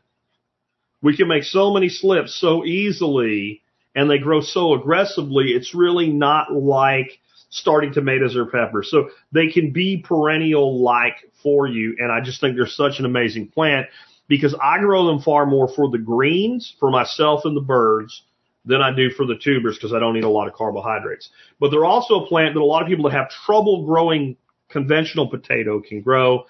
we 1.03 1.15
can 1.15 1.29
make 1.29 1.45
so 1.45 1.75
many 1.75 1.91
slips 1.91 2.35
so 2.35 2.65
easily 2.65 3.61
and 3.95 4.09
they 4.09 4.19
grow 4.19 4.41
so 4.41 4.73
aggressively. 4.73 5.49
It's 5.49 5.75
really 5.75 6.09
not 6.09 6.51
like 6.51 7.19
starting 7.55 7.93
tomatoes 7.93 8.37
or 8.37 8.47
peppers. 8.47 8.91
So 8.91 9.11
they 9.33 9.47
can 9.47 9.71
be 9.71 9.99
perennial 9.99 10.83
like 10.83 11.31
for 11.43 11.69
you. 11.69 11.97
And 11.99 12.11
I 12.11 12.21
just 12.21 12.41
think 12.41 12.57
they're 12.57 12.67
such 12.67 12.99
an 12.99 13.05
amazing 13.05 13.49
plant 13.49 13.87
because 14.27 14.57
I 14.61 14.81
grow 14.81 15.07
them 15.07 15.21
far 15.21 15.47
more 15.47 15.69
for 15.69 15.89
the 15.89 15.99
greens, 15.99 16.75
for 16.81 16.91
myself 16.91 17.43
and 17.45 17.57
the 17.57 17.61
birds 17.61 18.23
than 18.65 18.83
I 18.83 18.95
do 18.95 19.11
for 19.11 19.25
the 19.25 19.37
tubers 19.37 19.77
because 19.77 19.93
I 19.93 20.01
don't 20.01 20.17
eat 20.17 20.25
a 20.25 20.29
lot 20.29 20.49
of 20.49 20.55
carbohydrates. 20.55 21.31
But 21.61 21.71
they're 21.71 21.85
also 21.85 22.25
a 22.25 22.27
plant 22.27 22.55
that 22.55 22.61
a 22.61 22.65
lot 22.65 22.83
of 22.83 22.89
people 22.89 23.09
that 23.09 23.17
have 23.17 23.31
trouble 23.31 23.87
growing 23.87 24.37
conventional 24.69 25.29
potato 25.29 25.81
can 25.81 26.01
grow. 26.01 26.47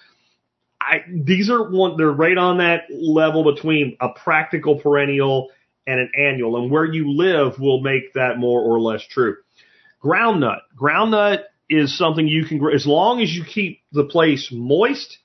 I, 0.81 1.03
these 1.13 1.51
are 1.51 1.71
one, 1.71 1.99
they're 1.99 2.13
right 2.13 2.39
on 2.39 2.59
that 2.59 2.85
level 2.91 3.45
between 3.53 3.97
a 4.01 4.09
practical 4.09 4.79
perennial 4.79 5.51
and 5.87 6.01
an 6.01 6.13
annual. 6.17 6.57
And 6.63 6.71
where 6.71 6.87
you 6.87 7.13
live 7.13 7.59
will 7.59 7.83
make 7.83 8.15
that 8.15 8.39
more 8.39 8.61
or 8.61 8.81
less 8.81 9.03
true. 9.07 9.37
Groundnut. 10.05 10.61
Groundnut 10.79 11.45
is 11.71 11.97
something 11.97 12.29
you 12.29 12.45
can 12.45 12.59
grow 12.59 12.75
as 12.75 12.87
long 12.87 13.23
as 13.23 13.31
you 13.31 13.43
keep 13.45 13.81
the 13.93 14.05
place 14.05 14.51
moist 14.53 15.19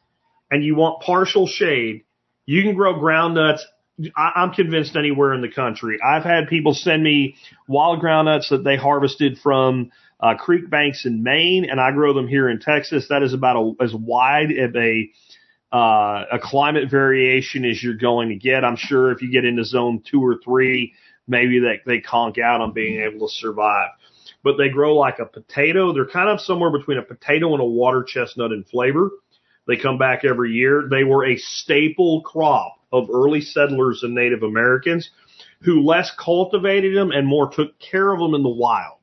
and 0.50 0.64
you 0.64 0.76
want 0.76 1.02
partial 1.02 1.48
shade. 1.48 2.04
You 2.46 2.64
can 2.64 2.76
grow 2.76 2.94
groundnuts. 2.96 3.60
I'm 4.16 4.54
convinced 4.54 4.96
anywhere 4.96 5.34
in 5.34 5.42
the 5.42 5.52
country. 5.52 6.00
I've 6.02 6.24
had 6.24 6.48
people 6.48 6.74
send 6.74 7.04
me 7.04 7.36
wild 7.68 8.02
groundnuts 8.02 8.50
that 8.50 8.64
they 8.64 8.78
harvested 8.78 9.38
from 9.40 9.92
uh, 10.22 10.36
creek 10.36 10.70
banks 10.70 11.06
in 11.06 11.24
Maine, 11.24 11.66
and 11.70 11.82
I 11.82 11.92
grow 11.92 12.14
them 12.14 12.28
here 12.28 12.50
in 12.50 12.60
Texas. 12.60 13.08
That 13.10 13.24
is 13.24 13.34
about 13.34 13.58
a, 13.58 13.84
as 13.84 13.94
wide 13.94 14.52
of 14.52 14.76
a 14.76 15.10
uh, 15.72 16.26
a 16.32 16.40
climate 16.42 16.90
variation 16.90 17.64
as 17.64 17.84
you're 17.84 17.94
going 17.94 18.30
to 18.30 18.36
get. 18.36 18.64
I'm 18.64 18.78
sure 18.78 19.12
if 19.12 19.22
you 19.22 19.32
get 19.32 19.46
into 19.46 19.64
zone 19.64 20.02
two 20.10 20.26
or 20.26 20.38
three, 20.44 20.94
maybe 21.28 21.60
they 21.60 21.82
they 21.86 22.00
conk 22.00 22.38
out 22.38 22.62
on 22.62 22.74
being 22.74 23.02
able 23.02 23.28
to 23.28 23.34
survive 23.34 23.90
but 24.44 24.58
they 24.58 24.70
grow 24.70 24.96
like 24.96 25.20
a 25.20 25.26
potato. 25.26 25.94
They're 25.94 26.06
kind 26.06 26.30
of 26.30 26.42
somewhere 26.42 26.72
between 26.72 26.98
a 26.98 27.04
potato 27.04 27.54
and 27.54 27.62
a 27.62 27.66
water 27.66 28.04
chestnut 28.04 28.52
in 28.52 28.64
flavor. 28.64 29.12
They 29.68 29.78
come 29.78 29.98
back 29.98 30.24
every 30.26 30.52
year. 30.54 30.88
They 30.90 31.04
were 31.04 31.26
a 31.26 31.38
staple 31.38 32.22
crop 32.22 32.76
of 32.92 33.10
early 33.14 33.42
settlers 33.42 34.02
and 34.04 34.16
Native 34.16 34.44
Americans 34.44 35.10
who 35.62 35.84
less 35.84 36.12
cultivated 36.18 36.96
them 36.96 37.12
and 37.12 37.28
more 37.28 37.52
took 37.52 37.78
care 37.80 38.12
of 38.12 38.20
them 38.20 38.34
in 38.34 38.44
the 38.44 38.50
wild. 38.50 38.98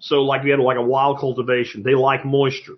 So 0.00 0.22
like 0.22 0.42
we 0.42 0.50
had 0.50 0.58
like 0.58 0.76
a 0.76 0.82
wild 0.82 1.20
cultivation. 1.20 1.82
They 1.82 1.94
like 1.94 2.24
moisture. 2.24 2.76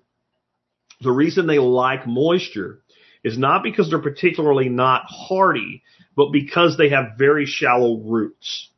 The 1.01 1.11
reason 1.11 1.47
they 1.47 1.59
like 1.59 2.07
moisture 2.07 2.81
is 3.25 3.39
not 3.39 3.63
because 3.63 3.89
they're 3.89 3.99
particularly 3.99 4.69
not 4.69 5.03
hardy, 5.07 5.83
but 6.15 6.31
because 6.31 6.77
they 6.77 6.91
have 6.91 7.19
very 7.19 7.47
shallow 7.47 7.97
roots. 7.97 8.69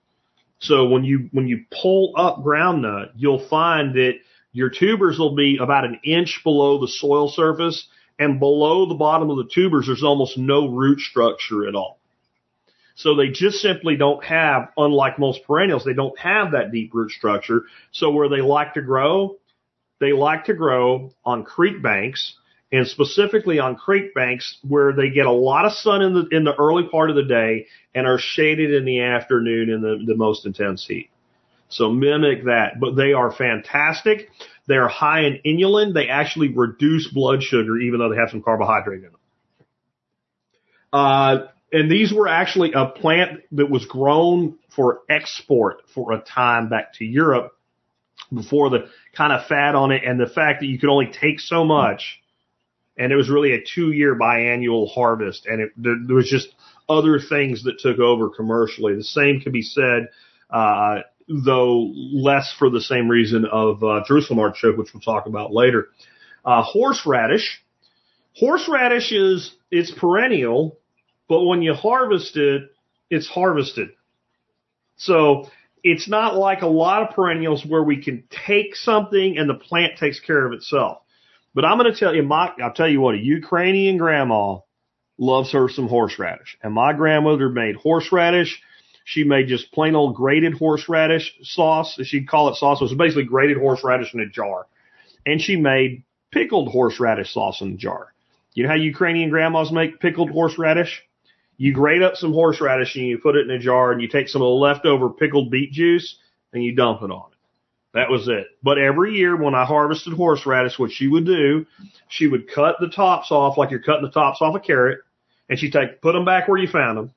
So 0.59 0.87
when 0.87 1.05
you 1.05 1.29
when 1.33 1.47
you 1.47 1.65
pull 1.71 2.15
up 2.17 2.43
groundnut, 2.43 3.11
you'll 3.17 3.47
find 3.49 3.95
that 3.95 4.15
your 4.53 4.71
tubers 4.71 5.19
will 5.19 5.35
be 5.35 5.59
about 5.59 5.85
an 5.85 6.01
inch 6.03 6.41
below 6.43 6.81
the 6.81 6.89
soil 6.89 7.29
surface 7.29 7.89
and 8.19 8.41
below 8.41 8.87
the 8.87 8.95
bottom 8.95 9.31
of 9.31 9.37
the 9.37 9.49
tubers, 9.53 9.87
there's 9.87 10.03
almost 10.03 10.39
no 10.39 10.69
root 10.69 11.01
structure 11.01 11.69
at 11.69 11.75
all. 11.75 11.99
So 12.95 13.15
they 13.15 13.29
just 13.29 13.59
simply 13.59 13.97
don't 13.97 14.25
have, 14.25 14.71
unlike 14.77 15.19
most 15.19 15.45
perennials, 15.47 15.85
they 15.85 15.93
don't 15.93 16.19
have 16.19 16.53
that 16.53 16.73
deep 16.73 16.95
root 16.95 17.11
structure. 17.11 17.65
So 17.93 18.11
where 18.11 18.31
they 18.31 18.41
like 18.41 18.75
to 18.75 18.81
grow, 18.81 19.37
they 20.01 20.13
like 20.13 20.47
to 20.47 20.55
grow 20.55 21.13
on 21.23 21.45
creek 21.45 21.83
banks 21.83 22.37
and 22.73 22.87
specifically 22.87 23.59
on 23.59 23.77
creek 23.77 24.15
banks 24.15 24.59
where 24.67 24.93
they 24.93 25.11
get 25.11 25.27
a 25.27 25.33
lot 25.33 25.65
of 25.65 25.73
sun 25.73 26.03
in 26.03 26.15
the, 26.15 26.29
in 26.37 26.45
the 26.45 26.55
early 26.55 26.89
part 26.89 27.11
of 27.11 27.17
the 27.17 27.25
day 27.25 27.67
and 27.95 28.07
are 28.07 28.19
shaded 28.19 28.73
in 28.73 28.85
the 28.85 29.01
afternoon 29.01 29.71
in 29.71 29.81
the, 29.81 30.05
the 30.05 30.17
most 30.17 30.47
intense 30.47 30.85
heat. 30.87 31.11
So 31.69 31.91
mimic 31.91 32.45
that, 32.45 32.79
but 32.81 32.95
they 32.95 33.13
are 33.13 33.33
fantastic. 33.33 34.31
They 34.69 34.77
are 34.77 34.89
high 34.89 35.23
in 35.23 35.41
inulin. 35.45 35.95
They 35.95 36.09
actually 36.09 36.49
reduce 36.49 37.09
blood 37.09 37.43
sugar 37.43 37.79
even 37.79 38.01
though 38.01 38.09
they 38.09 38.17
have 38.17 38.31
some 38.31 38.43
carbohydrate 38.43 39.05
in 39.05 39.11
them. 39.11 39.21
Uh, 40.93 41.39
and 41.73 41.91
these 41.91 42.13
were 42.13 42.29
actually 42.29 42.73
a 42.73 42.87
plant 42.87 43.41
that 43.53 43.69
was 43.69 43.85
grown 43.87 44.59
for 44.75 45.01
export 45.09 45.83
for 45.95 46.13
a 46.13 46.21
time 46.21 46.69
back 46.69 46.95
to 46.95 47.05
Europe 47.05 47.53
before 48.33 48.71
the 48.71 48.89
kind 49.15 49.33
of 49.33 49.47
fad 49.47 49.75
on 49.75 49.93
it 49.93 50.03
and 50.05 50.19
the 50.19 50.27
fact 50.27 50.61
that 50.61 50.67
you 50.67 50.79
could 50.79 50.89
only 50.89 51.11
take 51.13 51.41
so 51.41 51.65
much. 51.65 52.21
And 52.99 53.13
it 53.13 53.17
was 53.17 53.29
really 53.29 53.53
a 53.53 53.61
two 53.63 53.93
year 53.93 54.19
biannual 54.19 54.93
harvest. 54.93 55.47
And 55.47 55.61
it, 55.63 55.73
there, 55.77 55.97
there 56.07 56.17
was 56.17 56.29
just 56.29 56.49
other 56.89 57.19
things 57.19 57.65
that 57.65 57.79
took 57.79 57.99
over 57.99 58.31
commercially. 58.31 58.95
The 58.95 59.05
same 59.05 59.41
can 59.41 59.53
be 59.53 59.63
said, 59.63 60.09
uh, 60.51 61.01
though 61.29 61.93
less 61.95 62.55
for 62.59 62.71
the 62.71 62.81
same 62.81 63.09
reason 63.09 63.45
of 63.45 63.83
uh, 63.83 64.03
Jerusalem 64.07 64.39
artichoke, 64.39 64.77
which 64.77 64.95
we'll 64.95 65.01
talk 65.01 65.27
about 65.27 65.53
later. 65.53 65.89
Uh, 66.45 66.63
horseradish. 66.63 67.63
Horseradish 68.37 69.13
is, 69.13 69.55
it's 69.71 69.91
perennial, 69.91 70.79
but 71.29 71.45
when 71.45 71.63
you 71.63 71.75
harvest 71.75 72.37
it, 72.37 72.71
it's 73.11 73.27
harvested. 73.27 73.91
So 74.97 75.49
it's 75.83 76.09
not 76.09 76.37
like 76.37 76.63
a 76.63 76.67
lot 76.67 77.03
of 77.03 77.15
perennials 77.15 77.65
where 77.65 77.83
we 77.83 78.03
can 78.03 78.25
take 78.47 78.75
something 78.75 79.39
and 79.39 79.49
the 79.49 79.55
plant 79.55 79.99
takes 79.99 80.21
care 80.21 80.47
of 80.47 80.53
itself. 80.53 80.99
But 81.57 81.65
I'm 81.65 81.79
going 81.79 81.91
to 81.91 81.99
tell 81.99 82.15
you, 82.15 82.23
my, 82.23 82.53
I'll 82.63 82.75
tell 82.75 82.87
you 82.87 83.01
what, 83.01 83.15
a 83.15 83.19
Ukrainian 83.19 83.97
grandma 83.97 84.59
loves 85.17 85.53
her 85.53 85.71
some 85.71 85.89
horseradish. 85.89 86.59
And 86.63 86.75
my 86.75 86.93
grandmother 86.93 87.49
made 87.49 87.77
horseradish. 87.77 88.61
She 89.07 89.25
made 89.25 89.49
just 89.49 89.73
plain 89.73 89.97
old 89.97 90.17
grated 90.17 90.53
horseradish 90.53 91.33
sauce. 91.41 91.99
She'd 92.03 92.29
call 92.29 92.51
it 92.51 92.57
sauce. 92.57 92.83
It 92.83 92.85
was 92.85 92.95
basically 92.95 93.25
grated 93.25 93.57
horseradish 93.57 94.13
in 94.13 94.21
a 94.21 94.29
jar. 94.29 94.67
And 95.25 95.41
she 95.41 95.57
made 95.57 96.03
pickled 96.31 96.69
horseradish 96.69 97.33
sauce 97.33 97.63
in 97.63 97.73
a 97.73 97.77
jar. 97.77 98.13
You 98.53 98.65
know 98.65 98.69
how 98.69 98.75
Ukrainian 98.75 99.31
grandmas 99.31 99.73
make 99.73 99.99
pickled 99.99 100.31
horseradish? 100.31 101.05
You 101.57 101.73
grate 101.73 102.03
up 102.03 102.17
some 102.17 102.35
horseradish 102.35 102.97
and 102.97 103.07
you 103.07 103.17
put 103.17 103.35
it 103.35 103.49
in 103.49 103.51
a 103.51 103.59
jar 103.59 103.93
and 103.93 104.03
you 104.03 104.09
take 104.09 104.29
some 104.29 104.43
of 104.43 104.47
the 104.47 104.51
leftover 104.51 105.09
pickled 105.09 105.51
beet 105.51 105.73
juice 105.73 106.19
and 106.53 106.63
you 106.63 106.77
dump 106.77 107.01
it 107.01 107.11
on 107.11 107.31
it. 107.33 107.36
That 107.97 108.11
was 108.11 108.29
it. 108.29 108.49
But 108.63 108.77
every 108.77 109.15
year 109.15 109.35
when 109.35 109.55
I 109.55 109.65
harvested 109.65 110.13
horseradish, 110.13 110.79
what 110.79 110.93
she 110.93 111.09
would 111.09 111.25
do, 111.25 111.65
she 112.09 112.27
would 112.27 112.47
cut 112.47 112.77
the 112.79 112.91
tops 112.91 113.33
off 113.33 113.57
like 113.57 113.71
you're 113.71 113.81
cutting 113.81 114.03
the 114.03 114.11
tops 114.11 114.43
off 114.43 114.55
a 114.55 114.61
carrot 114.61 114.99
and 115.49 115.59
she'd 115.59 115.73
take, 115.73 116.03
put 116.03 116.13
them 116.13 116.27
back 116.27 116.47
where 116.47 116.59
you 116.59 116.69
found 116.69 116.99
them. 116.99 117.15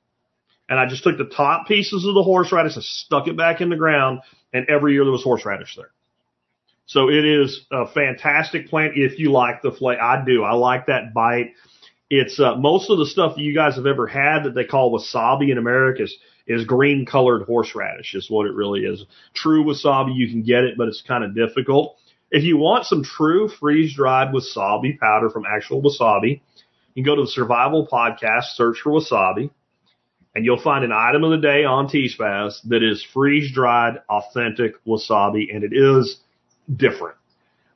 And 0.70 0.80
I 0.80 0.88
just 0.88 1.04
took 1.04 1.18
the 1.18 1.26
top 1.26 1.68
pieces 1.68 2.06
of 2.06 2.16
the 2.16 2.24
horseradish 2.24 2.76
and 2.76 2.84
stuck 2.86 3.28
it 3.28 3.36
back 3.36 3.60
in 3.60 3.68
the 3.68 3.76
ground 3.76 4.22
and 4.54 4.70
every 4.70 4.94
year 4.94 5.04
there 5.04 5.12
was 5.12 5.22
horseradish 5.22 5.76
there. 5.76 5.92
So 6.86 7.10
it 7.10 7.26
is 7.26 7.66
a 7.74 7.86
fantastic 7.86 8.70
plant 8.70 8.94
if 8.96 9.20
you 9.20 9.34
like 9.34 9.62
the 9.62 9.74
flavor. 9.74 10.02
I 10.02 10.24
do. 10.24 10.44
I 10.46 10.54
like 10.54 10.86
that 10.86 11.14
bite. 11.14 11.56
It's 12.10 12.40
uh, 12.40 12.56
most 12.56 12.90
of 12.90 13.00
the 13.00 13.06
stuff 13.06 13.36
that 13.36 13.42
you 13.42 13.54
guys 13.54 13.76
have 13.76 13.86
ever 13.86 14.08
had 14.08 14.44
that 14.44 14.56
they 14.56 14.64
call 14.64 14.98
wasabi 14.98 15.52
in 15.52 15.58
America 15.58 16.04
is, 16.04 16.18
is 16.50 16.66
green 16.66 17.06
colored 17.06 17.44
horseradish 17.44 18.16
is 18.16 18.30
what 18.30 18.48
it 18.48 18.54
really 18.54 18.82
is. 18.82 19.06
True 19.34 19.64
wasabi, 19.64 20.16
you 20.16 20.28
can 20.28 20.42
get 20.42 20.64
it, 20.64 20.78
but 20.78 20.88
it's 20.88 21.04
kind 21.08 21.24
of 21.24 21.36
difficult. 21.36 21.96
If 22.32 22.44
you 22.44 22.58
want 22.58 22.86
some 22.86 23.04
true 23.04 23.48
freeze 23.48 23.96
dried 23.96 24.34
wasabi 24.34 25.00
powder 25.00 25.30
from 25.30 25.46
actual 25.46 25.82
wasabi, 25.82 26.42
you 26.96 27.04
can 27.04 27.04
go 27.04 27.16
to 27.16 27.22
the 27.22 27.28
Survival 27.28 27.88
Podcast, 27.88 28.56
search 28.56 28.80
for 28.84 28.92
wasabi, 28.92 29.52
and 30.36 30.44
you'll 30.44 30.62
find 30.62 30.84
an 30.84 30.92
item 30.92 31.24
of 31.24 31.32
the 31.32 31.38
day 31.38 31.64
on 31.64 31.88
T-Spaz 31.88 32.62
that 32.68 32.84
is 32.84 33.06
freeze 33.14 33.54
dried, 33.54 34.02
authentic 34.10 34.84
wasabi, 34.86 35.54
and 35.54 35.64
it 35.64 35.72
is 35.74 36.20
different. 36.76 37.16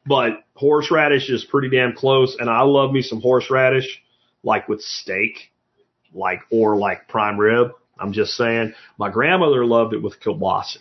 But 0.06 0.44
horseradish 0.56 1.30
is 1.30 1.46
pretty 1.46 1.70
damn 1.70 1.94
close, 1.94 2.36
and 2.40 2.50
I 2.50 2.62
love 2.64 2.92
me 2.92 3.02
some 3.04 3.22
horseradish 3.22 4.02
like 4.44 4.68
with 4.68 4.82
steak, 4.82 5.52
like, 6.14 6.42
or 6.52 6.76
like 6.76 7.08
prime 7.08 7.40
rib. 7.40 7.72
I'm 8.04 8.14
just 8.14 8.34
saying, 8.34 8.74
my 8.98 9.10
grandmother 9.10 9.66
loved 9.66 9.94
it 9.94 10.04
with 10.04 10.20
kielbasa. 10.20 10.78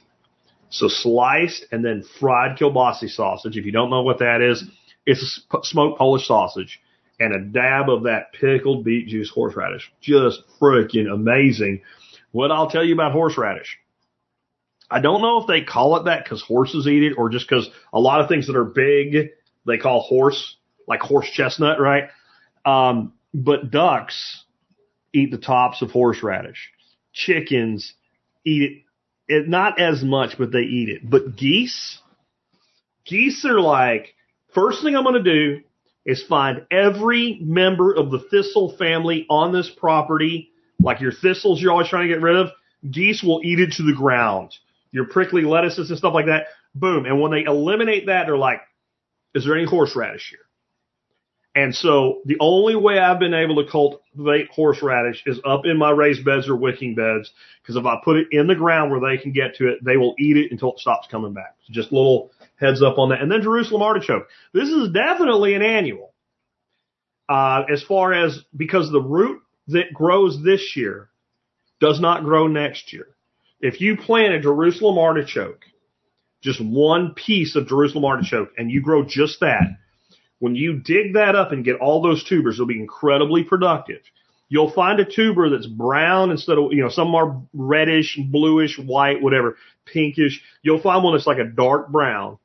So 0.70 0.88
sliced 0.88 1.66
and 1.70 1.84
then 1.84 2.04
fried 2.18 2.58
kielbasa 2.58 3.08
sausage. 3.10 3.56
If 3.56 3.64
you 3.64 3.72
don't 3.72 3.90
know 3.90 4.02
what 4.02 4.18
that 4.18 4.40
is, 4.40 4.64
it's 5.06 5.40
a 5.52 5.58
smoked 5.62 5.98
Polish 5.98 6.26
sausage 6.26 6.80
and 7.20 7.34
a 7.34 7.40
dab 7.40 7.88
of 7.88 8.04
that 8.04 8.32
pickled 8.32 8.84
beet 8.84 9.08
juice 9.08 9.30
horseradish. 9.30 9.92
Just 10.00 10.40
freaking 10.60 11.12
amazing. 11.12 11.82
What 12.32 12.50
I'll 12.50 12.70
tell 12.70 12.84
you 12.84 12.94
about 12.94 13.12
horseradish. 13.12 13.78
I 14.90 15.00
don't 15.00 15.22
know 15.22 15.40
if 15.40 15.46
they 15.46 15.62
call 15.62 15.96
it 15.96 16.04
that 16.04 16.24
because 16.24 16.42
horses 16.42 16.86
eat 16.86 17.02
it 17.02 17.14
or 17.16 17.30
just 17.30 17.48
because 17.48 17.68
a 17.92 18.00
lot 18.00 18.20
of 18.20 18.28
things 18.28 18.48
that 18.48 18.56
are 18.56 18.64
big 18.64 19.30
they 19.66 19.78
call 19.78 20.00
horse, 20.00 20.56
like 20.88 21.00
horse 21.00 21.30
chestnut, 21.30 21.80
right? 21.80 22.08
Um, 22.64 23.12
but 23.32 23.70
ducks 23.70 24.42
eat 25.12 25.30
the 25.30 25.38
tops 25.38 25.82
of 25.82 25.90
horseradish. 25.90 26.71
Chickens 27.12 27.94
eat 28.44 28.62
it, 28.62 28.82
it, 29.28 29.48
not 29.48 29.80
as 29.80 30.02
much, 30.02 30.36
but 30.38 30.52
they 30.52 30.60
eat 30.60 30.88
it. 30.88 31.08
But 31.08 31.36
geese, 31.36 31.98
geese 33.04 33.44
are 33.44 33.60
like, 33.60 34.14
first 34.54 34.82
thing 34.82 34.96
I'm 34.96 35.04
going 35.04 35.22
to 35.22 35.32
do 35.32 35.60
is 36.04 36.22
find 36.22 36.66
every 36.70 37.38
member 37.40 37.92
of 37.92 38.10
the 38.10 38.18
thistle 38.18 38.76
family 38.76 39.26
on 39.30 39.52
this 39.52 39.70
property, 39.70 40.50
like 40.80 41.00
your 41.00 41.12
thistles 41.12 41.60
you're 41.60 41.72
always 41.72 41.88
trying 41.88 42.08
to 42.08 42.14
get 42.14 42.22
rid 42.22 42.36
of. 42.36 42.48
Geese 42.90 43.22
will 43.22 43.40
eat 43.44 43.60
it 43.60 43.72
to 43.76 43.84
the 43.84 43.94
ground. 43.94 44.52
Your 44.90 45.06
prickly 45.06 45.42
lettuces 45.42 45.90
and 45.90 45.98
stuff 45.98 46.14
like 46.14 46.26
that. 46.26 46.46
Boom. 46.74 47.06
And 47.06 47.20
when 47.20 47.30
they 47.30 47.44
eliminate 47.44 48.06
that, 48.06 48.26
they're 48.26 48.36
like, 48.36 48.60
is 49.34 49.44
there 49.44 49.56
any 49.56 49.66
horseradish 49.66 50.28
here? 50.30 50.40
And 51.54 51.74
so 51.74 52.22
the 52.24 52.38
only 52.40 52.76
way 52.76 52.98
I've 52.98 53.18
been 53.18 53.34
able 53.34 53.62
to 53.62 53.70
cultivate 53.70 54.48
horseradish 54.50 55.22
is 55.26 55.38
up 55.44 55.66
in 55.66 55.76
my 55.76 55.90
raised 55.90 56.24
beds 56.24 56.48
or 56.48 56.56
wicking 56.56 56.94
beds. 56.94 57.30
Because 57.60 57.76
if 57.76 57.84
I 57.84 57.96
put 58.02 58.16
it 58.16 58.28
in 58.30 58.46
the 58.46 58.54
ground 58.54 58.90
where 58.90 59.00
they 59.00 59.22
can 59.22 59.32
get 59.32 59.56
to 59.56 59.68
it, 59.68 59.84
they 59.84 59.98
will 59.98 60.14
eat 60.18 60.38
it 60.38 60.50
until 60.50 60.72
it 60.72 60.78
stops 60.78 61.08
coming 61.10 61.34
back. 61.34 61.56
So 61.66 61.74
just 61.74 61.92
little 61.92 62.30
heads 62.58 62.82
up 62.82 62.96
on 62.96 63.10
that. 63.10 63.20
And 63.20 63.30
then 63.30 63.42
Jerusalem 63.42 63.82
artichoke. 63.82 64.28
This 64.54 64.68
is 64.68 64.92
definitely 64.92 65.54
an 65.54 65.62
annual. 65.62 66.14
Uh, 67.28 67.64
as 67.70 67.82
far 67.82 68.12
as 68.12 68.40
because 68.56 68.90
the 68.90 69.00
root 69.00 69.42
that 69.68 69.92
grows 69.92 70.42
this 70.42 70.72
year 70.74 71.08
does 71.80 72.00
not 72.00 72.24
grow 72.24 72.46
next 72.46 72.92
year. 72.92 73.08
If 73.60 73.80
you 73.80 73.96
plant 73.96 74.34
a 74.34 74.40
Jerusalem 74.40 74.98
artichoke, 74.98 75.64
just 76.42 76.60
one 76.60 77.14
piece 77.14 77.56
of 77.56 77.68
Jerusalem 77.68 78.04
artichoke, 78.04 78.50
and 78.56 78.70
you 78.70 78.82
grow 78.82 79.04
just 79.04 79.40
that, 79.40 79.78
when 80.42 80.56
you 80.56 80.80
dig 80.80 81.14
that 81.14 81.36
up 81.36 81.52
and 81.52 81.64
get 81.64 81.76
all 81.76 82.02
those 82.02 82.24
tubers, 82.24 82.56
it'll 82.56 82.66
be 82.66 82.80
incredibly 82.80 83.44
productive. 83.44 84.00
You'll 84.48 84.72
find 84.72 84.98
a 84.98 85.04
tuber 85.04 85.48
that's 85.48 85.68
brown 85.68 86.32
instead 86.32 86.58
of, 86.58 86.72
you 86.72 86.82
know, 86.82 86.88
some 86.88 87.14
are 87.14 87.40
reddish, 87.54 88.18
bluish, 88.20 88.76
white, 88.76 89.22
whatever, 89.22 89.56
pinkish. 89.86 90.42
You'll 90.60 90.82
find 90.82 91.04
one 91.04 91.14
that's 91.14 91.28
like 91.28 91.38
a 91.38 91.44
dark 91.44 91.90
brown. 91.90 92.38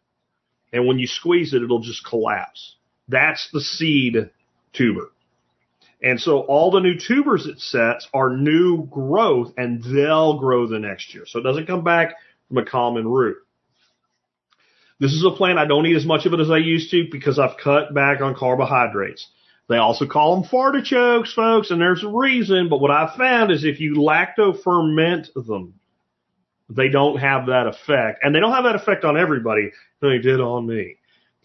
And 0.71 0.85
when 0.85 0.99
you 0.99 1.07
squeeze 1.07 1.55
it, 1.55 1.63
it'll 1.63 1.79
just 1.79 2.05
collapse. 2.05 2.75
That's 3.07 3.49
the 3.51 3.61
seed 3.61 4.29
tuber. 4.73 5.09
And 5.99 6.21
so 6.21 6.41
all 6.41 6.69
the 6.69 6.81
new 6.81 6.99
tubers 6.99 7.47
it 7.47 7.59
sets 7.59 8.07
are 8.13 8.29
new 8.29 8.85
growth 8.85 9.53
and 9.57 9.83
they'll 9.83 10.37
grow 10.37 10.67
the 10.67 10.77
next 10.77 11.15
year. 11.15 11.23
So 11.25 11.39
it 11.39 11.43
doesn't 11.43 11.65
come 11.65 11.83
back 11.83 12.13
from 12.47 12.59
a 12.59 12.65
common 12.65 13.07
root. 13.07 13.37
This 14.99 15.13
is 15.13 15.23
a 15.23 15.35
plant 15.35 15.59
I 15.59 15.65
don't 15.65 15.85
eat 15.85 15.95
as 15.95 16.05
much 16.05 16.25
of 16.25 16.33
it 16.33 16.39
as 16.39 16.49
I 16.49 16.57
used 16.57 16.91
to 16.91 17.07
because 17.11 17.37
I've 17.37 17.57
cut 17.57 17.93
back 17.93 18.21
on 18.21 18.35
carbohydrates. 18.35 19.27
They 19.69 19.77
also 19.77 20.07
call 20.07 20.35
them 20.35 20.49
fartichokes, 20.49 21.33
folks, 21.33 21.71
and 21.71 21.81
there's 21.81 22.03
a 22.03 22.07
reason, 22.07 22.69
but 22.69 22.79
what 22.79 22.91
I 22.91 23.13
found 23.17 23.51
is 23.51 23.65
if 23.65 23.79
you 23.79 23.95
lacto 23.95 24.61
ferment 24.63 25.29
them, 25.35 25.75
they 26.69 26.89
don't 26.89 27.17
have 27.17 27.47
that 27.47 27.67
effect. 27.67 28.19
And 28.23 28.33
they 28.33 28.39
don't 28.39 28.53
have 28.53 28.63
that 28.63 28.75
effect 28.75 29.03
on 29.03 29.17
everybody. 29.17 29.71
They 30.01 30.19
did 30.19 30.39
on 30.39 30.67
me. 30.67 30.95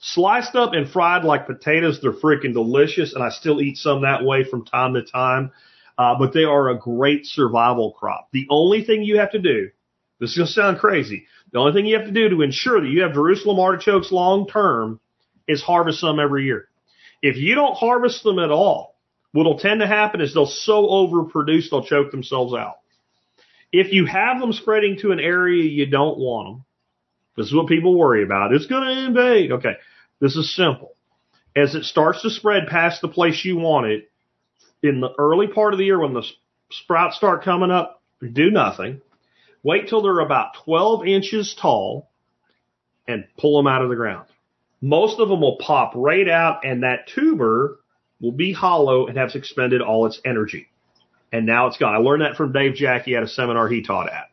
Sliced 0.01 0.57
up 0.57 0.73
and 0.73 0.89
fried 0.89 1.25
like 1.25 1.47
potatoes, 1.47 2.01
they're 2.01 2.13
freaking 2.13 2.53
delicious, 2.53 3.15
and 3.15 3.23
I 3.23 3.31
still 3.31 3.61
eat 3.61 3.77
some 3.77 4.03
that 4.03 4.25
way 4.25 4.45
from 4.45 4.65
time 4.65 4.95
to 4.95 5.03
time. 5.03 5.53
Uh, 5.99 6.17
but 6.19 6.33
they 6.33 6.45
are 6.45 6.71
a 6.71 6.79
great 6.79 7.27
survival 7.27 7.93
crop. 7.93 8.29
The 8.33 8.47
only 8.51 8.85
thing 8.85 9.03
you 9.03 9.19
have 9.19 9.33
to 9.33 9.39
do, 9.39 9.71
this 10.19 10.31
is 10.31 10.37
going 10.37 10.47
to 10.47 10.53
sound 10.53 10.79
crazy, 10.79 11.27
The 11.53 11.59
only 11.59 11.73
thing 11.73 11.87
you 11.87 11.97
have 11.97 12.07
to 12.07 12.13
do 12.13 12.31
to 12.31 12.43
ensure 12.43 12.81
that 12.81 12.89
you 12.89 13.03
have 13.03 13.13
Jerusalem 13.13 13.61
artichokes 13.61 14.11
long 14.11 14.47
term 14.49 15.01
is 15.47 15.63
harvest 15.63 16.01
some 16.01 16.19
every 16.19 16.45
year. 16.45 16.69
If 17.21 17.37
you 17.37 17.55
don't 17.55 17.77
harvest 17.77 18.25
them 18.25 18.39
at 18.39 18.51
all, 18.51 18.97
what'll 19.33 19.59
tend 19.59 19.81
to 19.81 19.87
happen 19.87 20.21
is 20.21 20.35
they'll 20.35 20.47
so 20.47 20.87
overproduce 20.87 21.71
they'll 21.71 21.85
choke 21.85 22.11
themselves 22.11 22.55
out. 22.55 22.77
If 23.71 23.93
you 23.93 24.07
have 24.07 24.41
them 24.41 24.53
spreading 24.53 24.99
to 24.99 25.13
an 25.13 25.21
area 25.21 25.65
you 25.65 25.87
don't 25.87 26.19
want 26.19 26.49
them, 26.49 26.65
this 27.37 27.47
is 27.47 27.55
what 27.55 27.69
people 27.69 27.97
worry 27.97 28.23
about. 28.23 28.53
It's 28.53 28.67
going 28.67 28.83
to 28.83 29.07
invade. 29.07 29.53
Okay. 29.53 29.75
This 30.21 30.37
is 30.37 30.55
simple. 30.55 30.95
As 31.57 31.75
it 31.75 31.85
starts 31.85 32.23
to 32.23 32.31
spread 32.31 32.67
past 32.67 33.01
the 33.01 33.09
place 33.09 33.45
you 33.45 33.57
want 33.57 33.87
it, 33.87 34.11
in 34.83 35.01
the 35.01 35.11
early 35.19 35.47
part 35.47 35.75
of 35.75 35.79
the 35.79 35.85
year 35.85 35.99
when 35.99 36.13
the 36.13 36.25
sprouts 36.71 37.17
start 37.17 37.45
coming 37.45 37.71
up, 37.71 38.03
do 38.33 38.51
nothing. 38.51 39.01
Wait 39.63 39.89
till 39.89 40.03
they're 40.03 40.21
about 40.21 40.55
12 40.65 41.07
inches 41.07 41.55
tall 41.55 42.11
and 43.07 43.27
pull 43.39 43.57
them 43.57 43.67
out 43.67 43.83
of 43.83 43.89
the 43.89 43.97
ground. 43.97 44.27
Most 44.81 45.21
of 45.21 45.29
them 45.29 45.41
will 45.41 45.57
pop 45.59 45.93
right 45.95 46.29
out 46.29 46.65
and 46.65 46.83
that 46.83 47.07
tuber 47.09 47.79
will 48.21 48.33
be 48.33 48.53
hollow 48.53 49.07
and 49.07 49.17
have 49.17 49.35
expended 49.35 49.81
all 49.81 50.07
its 50.07 50.21
energy. 50.25 50.69
And 51.33 51.47
now 51.47 51.69
it's 51.69 51.79
gone. 51.79 51.95
I 51.95 51.99
learned 51.99 52.23
that 52.23 52.37
from 52.37 52.53
Dave 52.53 52.75
Jacke 52.75 53.17
at 53.17 53.23
a 53.23 53.29
seminar 53.29 53.69
he 53.69 53.83
taught 53.83 54.13
at. 54.13 54.31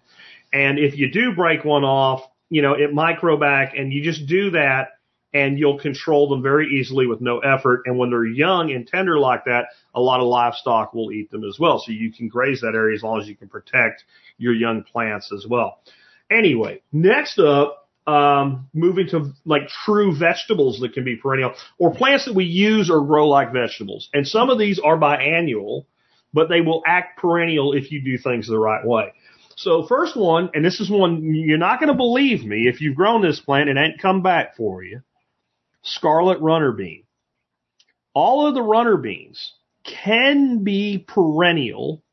And 0.52 0.80
if 0.80 0.98
you 0.98 1.12
do 1.12 1.36
break 1.36 1.64
one 1.64 1.84
off, 1.84 2.28
you 2.50 2.62
know, 2.62 2.74
it 2.74 2.94
micro 2.94 3.38
back 3.38 3.74
and 3.78 3.94
you 3.94 4.04
just 4.04 4.26
do 4.26 4.52
that 4.52 4.99
and 5.34 5.60
you'll 5.60 5.80
control 5.80 6.30
them 6.30 6.42
very 6.42 6.68
easily 6.80 7.06
with 7.06 7.22
no 7.22 7.40
effort. 7.40 7.84
And 7.86 7.98
when 7.98 8.10
they're 8.10 8.26
young 8.26 8.72
and 8.72 8.88
tender 8.88 9.20
like 9.20 9.46
that, 9.46 9.68
a 9.94 10.02
lot 10.02 10.20
of 10.20 10.28
livestock 10.28 10.94
will 10.94 11.12
eat 11.12 11.30
them 11.30 11.44
as 11.44 11.58
well. 11.60 11.80
So 11.80 11.92
you 11.92 12.12
can 12.12 12.28
graze 12.28 12.62
that 12.62 12.74
area 12.76 12.96
as 12.96 13.04
long 13.04 13.22
as 13.22 13.28
you 13.28 13.36
can 13.36 13.48
protect 13.48 14.04
your 14.38 14.54
young 14.54 14.84
plants 14.84 15.32
as 15.32 15.46
well. 15.48 15.80
Anyway, 16.32 16.82
next 16.92 17.40
up, 17.40 17.88
um, 18.08 18.68
moving 18.74 19.08
to 19.10 19.34
like 19.46 19.68
true 19.86 20.18
vegetables 20.18 20.80
that 20.80 20.94
can 20.94 21.04
be 21.04 21.16
perennial 21.16 21.54
or 21.78 21.94
plants 21.94 22.26
that 22.26 22.34
we 22.34 22.46
use 22.46 22.90
or 22.90 23.06
grow 23.06 23.28
like 23.28 23.54
vegetables. 23.54 24.10
And 24.14 24.28
some 24.28 24.50
of 24.50 24.58
these 24.58 24.80
are 24.80 24.98
biannual, 24.98 25.86
but 26.34 26.50
they 26.50 26.62
will 26.62 26.82
act 26.88 27.20
perennial 27.20 27.74
if 27.74 27.92
you 27.92 28.02
do 28.02 28.18
things 28.18 28.48
the 28.48 28.58
right 28.58 28.84
way. 28.84 29.14
So 29.58 29.86
first 29.86 30.16
one, 30.16 30.50
and 30.54 30.64
this 30.64 30.80
is 30.80 30.90
one 30.90 31.22
you're 31.36 31.58
not 31.58 31.80
going 31.80 31.90
to 31.90 31.96
believe 31.96 32.44
me 32.44 32.68
if 32.68 32.82
you've 32.82 32.96
grown 32.96 33.22
this 33.22 33.40
plant 33.42 33.70
and 33.70 33.78
it 33.78 33.82
ain't 33.82 34.02
come 34.02 34.24
back 34.24 34.56
for 34.56 34.82
you. 34.84 35.02
Scarlet 35.82 36.40
runner 36.42 36.72
bean. 36.72 37.04
All 38.14 38.48
of 38.48 38.54
the 38.54 38.62
runner 38.62 38.98
beans 38.98 39.54
can 39.84 40.64
be 40.64 41.06
perennial 41.08 42.04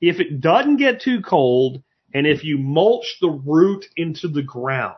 if 0.00 0.20
it 0.20 0.40
doesn't 0.40 0.76
get 0.76 1.00
too 1.00 1.20
cold 1.22 1.82
and 2.14 2.26
if 2.26 2.44
you 2.44 2.58
mulch 2.58 3.16
the 3.20 3.30
root 3.30 3.84
into 3.96 4.28
the 4.28 4.42
ground. 4.42 4.96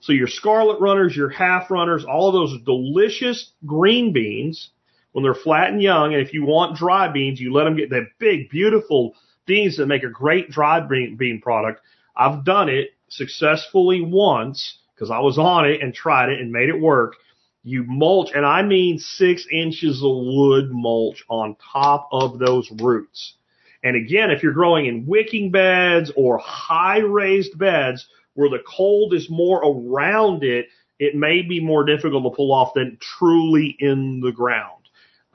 So 0.00 0.12
your 0.12 0.28
scarlet 0.28 0.80
runners, 0.80 1.16
your 1.16 1.28
half 1.28 1.70
runners, 1.70 2.04
all 2.04 2.28
of 2.28 2.34
those 2.34 2.62
delicious 2.64 3.52
green 3.66 4.12
beans 4.12 4.70
when 5.12 5.22
they're 5.22 5.34
flat 5.34 5.70
and 5.70 5.82
young. 5.82 6.14
And 6.14 6.22
if 6.26 6.32
you 6.32 6.44
want 6.44 6.76
dry 6.76 7.08
beans, 7.08 7.40
you 7.40 7.52
let 7.52 7.64
them 7.64 7.76
get 7.76 7.90
that 7.90 8.08
big, 8.18 8.50
beautiful 8.50 9.14
beans 9.46 9.76
that 9.76 9.86
make 9.86 10.04
a 10.04 10.08
great 10.08 10.50
dry 10.50 10.80
bean, 10.80 11.16
bean 11.16 11.40
product. 11.40 11.80
I've 12.16 12.44
done 12.44 12.68
it 12.68 12.90
successfully 13.08 14.00
once 14.00 14.78
because 14.94 15.10
I 15.10 15.18
was 15.20 15.38
on 15.38 15.68
it 15.68 15.82
and 15.82 15.94
tried 15.94 16.30
it 16.30 16.40
and 16.40 16.52
made 16.52 16.68
it 16.68 16.80
work. 16.80 17.16
You 17.62 17.84
mulch, 17.84 18.30
and 18.34 18.46
I 18.46 18.62
mean 18.62 18.98
six 18.98 19.46
inches 19.52 20.02
of 20.02 20.10
wood 20.12 20.70
mulch 20.70 21.24
on 21.28 21.56
top 21.72 22.08
of 22.10 22.38
those 22.38 22.70
roots. 22.80 23.34
And 23.82 23.96
again, 23.96 24.30
if 24.30 24.42
you're 24.42 24.52
growing 24.52 24.86
in 24.86 25.06
wicking 25.06 25.50
beds 25.50 26.10
or 26.16 26.38
high 26.38 26.98
raised 26.98 27.58
beds 27.58 28.06
where 28.34 28.48
the 28.48 28.62
cold 28.66 29.14
is 29.14 29.28
more 29.28 29.62
around 29.62 30.42
it, 30.42 30.66
it 30.98 31.14
may 31.14 31.42
be 31.42 31.60
more 31.60 31.84
difficult 31.84 32.24
to 32.24 32.36
pull 32.36 32.52
off 32.52 32.74
than 32.74 32.98
truly 33.00 33.76
in 33.78 34.20
the 34.20 34.32
ground. 34.32 34.80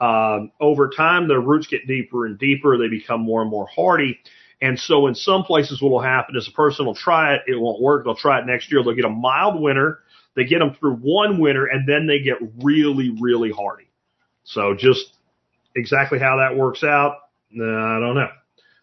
Um, 0.00 0.52
over 0.60 0.90
time, 0.90 1.26
the 1.26 1.38
roots 1.38 1.66
get 1.66 1.86
deeper 1.86 2.26
and 2.26 2.38
deeper. 2.38 2.76
They 2.76 2.88
become 2.88 3.20
more 3.20 3.42
and 3.42 3.50
more 3.50 3.66
hardy. 3.66 4.18
And 4.60 4.78
so 4.78 5.06
in 5.06 5.14
some 5.14 5.42
places, 5.42 5.82
what 5.82 5.90
will 5.90 6.00
happen 6.00 6.36
is 6.36 6.48
a 6.48 6.52
person 6.52 6.86
will 6.86 6.94
try 6.94 7.34
it. 7.34 7.42
It 7.46 7.56
won't 7.56 7.80
work. 7.80 8.04
They'll 8.04 8.14
try 8.14 8.40
it 8.40 8.46
next 8.46 8.70
year. 8.70 8.82
They'll 8.82 8.94
get 8.94 9.04
a 9.04 9.10
mild 9.10 9.60
winter. 9.60 10.00
They 10.36 10.44
get 10.44 10.60
them 10.60 10.74
through 10.74 10.96
one 10.96 11.40
winter 11.40 11.66
and 11.66 11.88
then 11.88 12.06
they 12.06 12.20
get 12.20 12.36
really, 12.62 13.16
really 13.20 13.50
hardy. 13.50 13.88
So 14.44 14.74
just 14.78 15.06
exactly 15.74 16.18
how 16.18 16.36
that 16.36 16.56
works 16.56 16.84
out, 16.84 17.16
I 17.52 17.98
don't 18.00 18.14
know. 18.14 18.30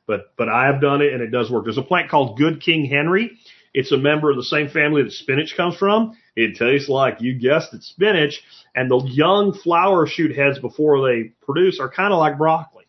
But, 0.05 0.33
but 0.37 0.49
I 0.49 0.65
have 0.65 0.81
done 0.81 1.01
it 1.01 1.13
and 1.13 1.21
it 1.21 1.31
does 1.31 1.49
work. 1.49 1.63
There's 1.63 1.77
a 1.77 1.83
plant 1.83 2.09
called 2.09 2.37
Good 2.37 2.61
King 2.61 2.85
Henry. 2.85 3.37
It's 3.73 3.91
a 3.91 3.97
member 3.97 4.29
of 4.29 4.35
the 4.35 4.43
same 4.43 4.69
family 4.69 5.03
that 5.03 5.13
spinach 5.13 5.55
comes 5.55 5.75
from. 5.77 6.17
It 6.35 6.57
tastes 6.57 6.89
like, 6.89 7.21
you 7.21 7.33
guessed 7.39 7.73
it, 7.73 7.83
spinach. 7.83 8.43
And 8.75 8.91
the 8.91 8.99
young 9.05 9.53
flower 9.53 10.05
shoot 10.05 10.35
heads 10.35 10.59
before 10.59 11.07
they 11.07 11.31
produce 11.41 11.79
are 11.79 11.89
kind 11.89 12.11
of 12.13 12.19
like 12.19 12.37
broccoli. 12.37 12.85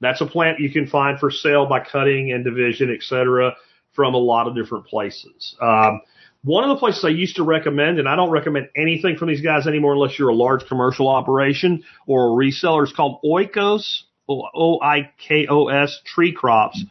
That's 0.00 0.20
a 0.20 0.26
plant 0.26 0.60
you 0.60 0.70
can 0.70 0.86
find 0.86 1.18
for 1.18 1.30
sale 1.30 1.66
by 1.66 1.80
cutting 1.80 2.30
and 2.30 2.44
division, 2.44 2.94
et 2.94 3.02
cetera, 3.02 3.56
from 3.92 4.14
a 4.14 4.18
lot 4.18 4.46
of 4.46 4.54
different 4.54 4.86
places. 4.86 5.56
Um, 5.60 6.02
one 6.44 6.64
of 6.64 6.70
the 6.70 6.78
places 6.78 7.04
I 7.04 7.08
used 7.08 7.36
to 7.36 7.42
recommend, 7.42 7.98
and 7.98 8.08
I 8.08 8.16
don't 8.16 8.30
recommend 8.30 8.68
anything 8.76 9.16
from 9.16 9.28
these 9.28 9.40
guys 9.40 9.66
anymore 9.66 9.94
unless 9.94 10.18
you're 10.18 10.28
a 10.28 10.34
large 10.34 10.66
commercial 10.66 11.08
operation 11.08 11.82
or 12.06 12.26
a 12.26 12.30
reseller, 12.30 12.84
is 12.84 12.92
called 12.92 13.20
Oikos, 13.24 14.02
O-I-K-O-S, 14.28 16.00
Tree 16.04 16.32
Crops. 16.32 16.84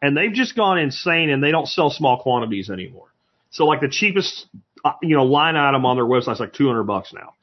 And 0.00 0.16
they've 0.16 0.32
just 0.32 0.56
gone 0.56 0.78
insane 0.78 1.30
and 1.30 1.42
they 1.42 1.50
don't 1.50 1.68
sell 1.68 1.90
small 1.90 2.22
quantities 2.22 2.70
anymore. 2.70 3.08
So 3.50 3.66
like 3.66 3.80
the 3.80 3.88
cheapest, 3.88 4.46
uh, 4.84 4.92
you 5.02 5.16
know, 5.16 5.24
line 5.24 5.56
item 5.56 5.84
on 5.84 5.96
their 5.96 6.04
website 6.04 6.34
is 6.34 6.40
like 6.40 6.52
200 6.52 6.84
bucks 6.84 7.12
now. 7.12 7.34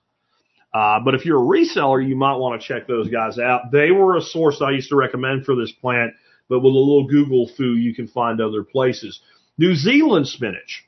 Uh, 0.74 0.99
but 1.04 1.14
if 1.14 1.26
you're 1.26 1.39
a 1.39 1.45
reseller, 1.45 2.06
you 2.06 2.16
might 2.16 2.36
want 2.36 2.60
to 2.60 2.68
check 2.68 2.88
those 2.88 3.10
guys 3.10 3.38
out. 3.38 3.72
They 3.72 3.91
were 3.91 4.18
a 4.18 4.22
source 4.22 4.62
I 4.62 4.72
used 4.72 4.89
to 4.89 4.95
recommend 4.95 5.45
for 5.45 5.56
this 5.56 5.72
plant, 5.72 6.14
but 6.49 6.60
with 6.60 6.74
a 6.74 6.78
little 6.78 7.08
Google 7.08 7.49
foo, 7.56 7.76
you 7.76 7.93
can 7.93 8.08
find 8.08 8.41
other 8.41 8.64
places. 8.64 9.22
New 9.58 9.76
Zealand 9.76 10.28
spinach. 10.28 10.86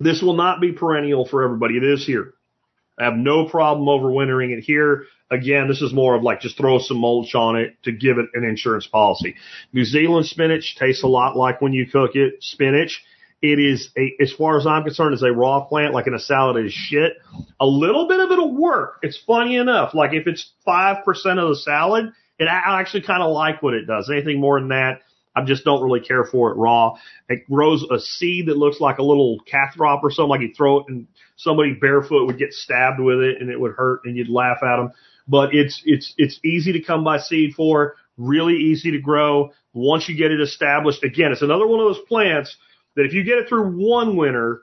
This 0.00 0.22
will 0.22 0.34
not 0.34 0.60
be 0.60 0.72
perennial 0.72 1.26
for 1.26 1.42
everybody. 1.42 1.76
It 1.76 1.84
is 1.84 2.06
here. 2.06 2.34
I 2.98 3.04
have 3.04 3.16
no 3.16 3.48
problem 3.48 3.86
overwintering 3.86 4.56
it 4.56 4.62
here. 4.62 5.04
Again, 5.30 5.68
this 5.68 5.82
is 5.82 5.92
more 5.92 6.14
of 6.14 6.22
like 6.22 6.40
just 6.40 6.56
throw 6.56 6.78
some 6.78 6.98
mulch 6.98 7.34
on 7.34 7.56
it 7.56 7.76
to 7.84 7.92
give 7.92 8.18
it 8.18 8.26
an 8.34 8.44
insurance 8.44 8.86
policy. 8.86 9.36
New 9.72 9.84
Zealand 9.84 10.26
spinach 10.26 10.76
tastes 10.78 11.02
a 11.02 11.06
lot 11.06 11.36
like 11.36 11.60
when 11.60 11.72
you 11.72 11.86
cook 11.86 12.16
it, 12.16 12.42
spinach. 12.42 13.04
It 13.40 13.60
is 13.60 13.90
a, 13.96 14.16
as 14.20 14.32
far 14.32 14.58
as 14.58 14.66
I'm 14.66 14.82
concerned, 14.82 15.14
is 15.14 15.22
a 15.22 15.30
raw 15.30 15.60
plant, 15.60 15.94
like 15.94 16.08
in 16.08 16.14
a 16.14 16.18
salad 16.18 16.64
is 16.64 16.72
shit. 16.72 17.12
A 17.60 17.66
little 17.66 18.08
bit 18.08 18.18
of 18.18 18.32
it'll 18.32 18.56
work. 18.56 18.98
It's 19.02 19.18
funny 19.26 19.56
enough. 19.56 19.94
Like 19.94 20.12
if 20.12 20.26
it's 20.26 20.50
5% 20.66 21.04
of 21.06 21.48
the 21.48 21.56
salad, 21.62 22.12
it, 22.38 22.48
I 22.48 22.80
actually 22.80 23.02
kind 23.02 23.22
of 23.22 23.30
like 23.32 23.62
what 23.62 23.74
it 23.74 23.86
does. 23.86 24.10
Anything 24.10 24.40
more 24.40 24.58
than 24.58 24.70
that, 24.70 25.02
I 25.38 25.44
just 25.44 25.64
don't 25.64 25.82
really 25.82 26.00
care 26.00 26.24
for 26.24 26.50
it 26.50 26.56
raw. 26.56 26.96
It 27.28 27.48
grows 27.48 27.84
a 27.90 28.00
seed 28.00 28.46
that 28.46 28.56
looks 28.56 28.80
like 28.80 28.98
a 28.98 29.02
little 29.02 29.38
caltrop 29.50 30.02
or 30.02 30.10
something. 30.10 30.30
Like 30.30 30.40
you 30.40 30.52
throw 30.54 30.80
it 30.80 30.86
and 30.88 31.06
somebody 31.36 31.74
barefoot 31.74 32.26
would 32.26 32.38
get 32.38 32.52
stabbed 32.52 33.00
with 33.00 33.20
it 33.20 33.40
and 33.40 33.50
it 33.50 33.60
would 33.60 33.72
hurt 33.72 34.00
and 34.04 34.16
you'd 34.16 34.28
laugh 34.28 34.58
at 34.62 34.76
them. 34.76 34.92
But 35.28 35.54
it's 35.54 35.82
it's 35.84 36.14
it's 36.16 36.40
easy 36.44 36.72
to 36.72 36.80
come 36.80 37.04
by 37.04 37.18
seed 37.18 37.54
for, 37.54 37.96
really 38.16 38.56
easy 38.56 38.90
to 38.92 38.98
grow. 38.98 39.52
Once 39.74 40.08
you 40.08 40.16
get 40.16 40.32
it 40.32 40.40
established, 40.40 41.04
again, 41.04 41.30
it's 41.30 41.42
another 41.42 41.66
one 41.66 41.80
of 41.80 41.86
those 41.86 42.04
plants 42.08 42.56
that 42.96 43.04
if 43.04 43.12
you 43.12 43.22
get 43.22 43.38
it 43.38 43.48
through 43.48 43.76
one 43.76 44.16
winter, 44.16 44.62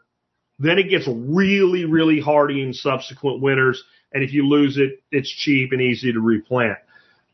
then 0.59 0.77
it 0.77 0.89
gets 0.89 1.07
really, 1.07 1.85
really 1.85 2.19
hardy 2.19 2.61
in 2.61 2.73
subsequent 2.73 3.41
winters. 3.41 3.83
And 4.11 4.23
if 4.23 4.33
you 4.33 4.47
lose 4.47 4.77
it, 4.77 5.03
it's 5.11 5.29
cheap 5.29 5.71
and 5.71 5.81
easy 5.81 6.11
to 6.11 6.19
replant. 6.19 6.77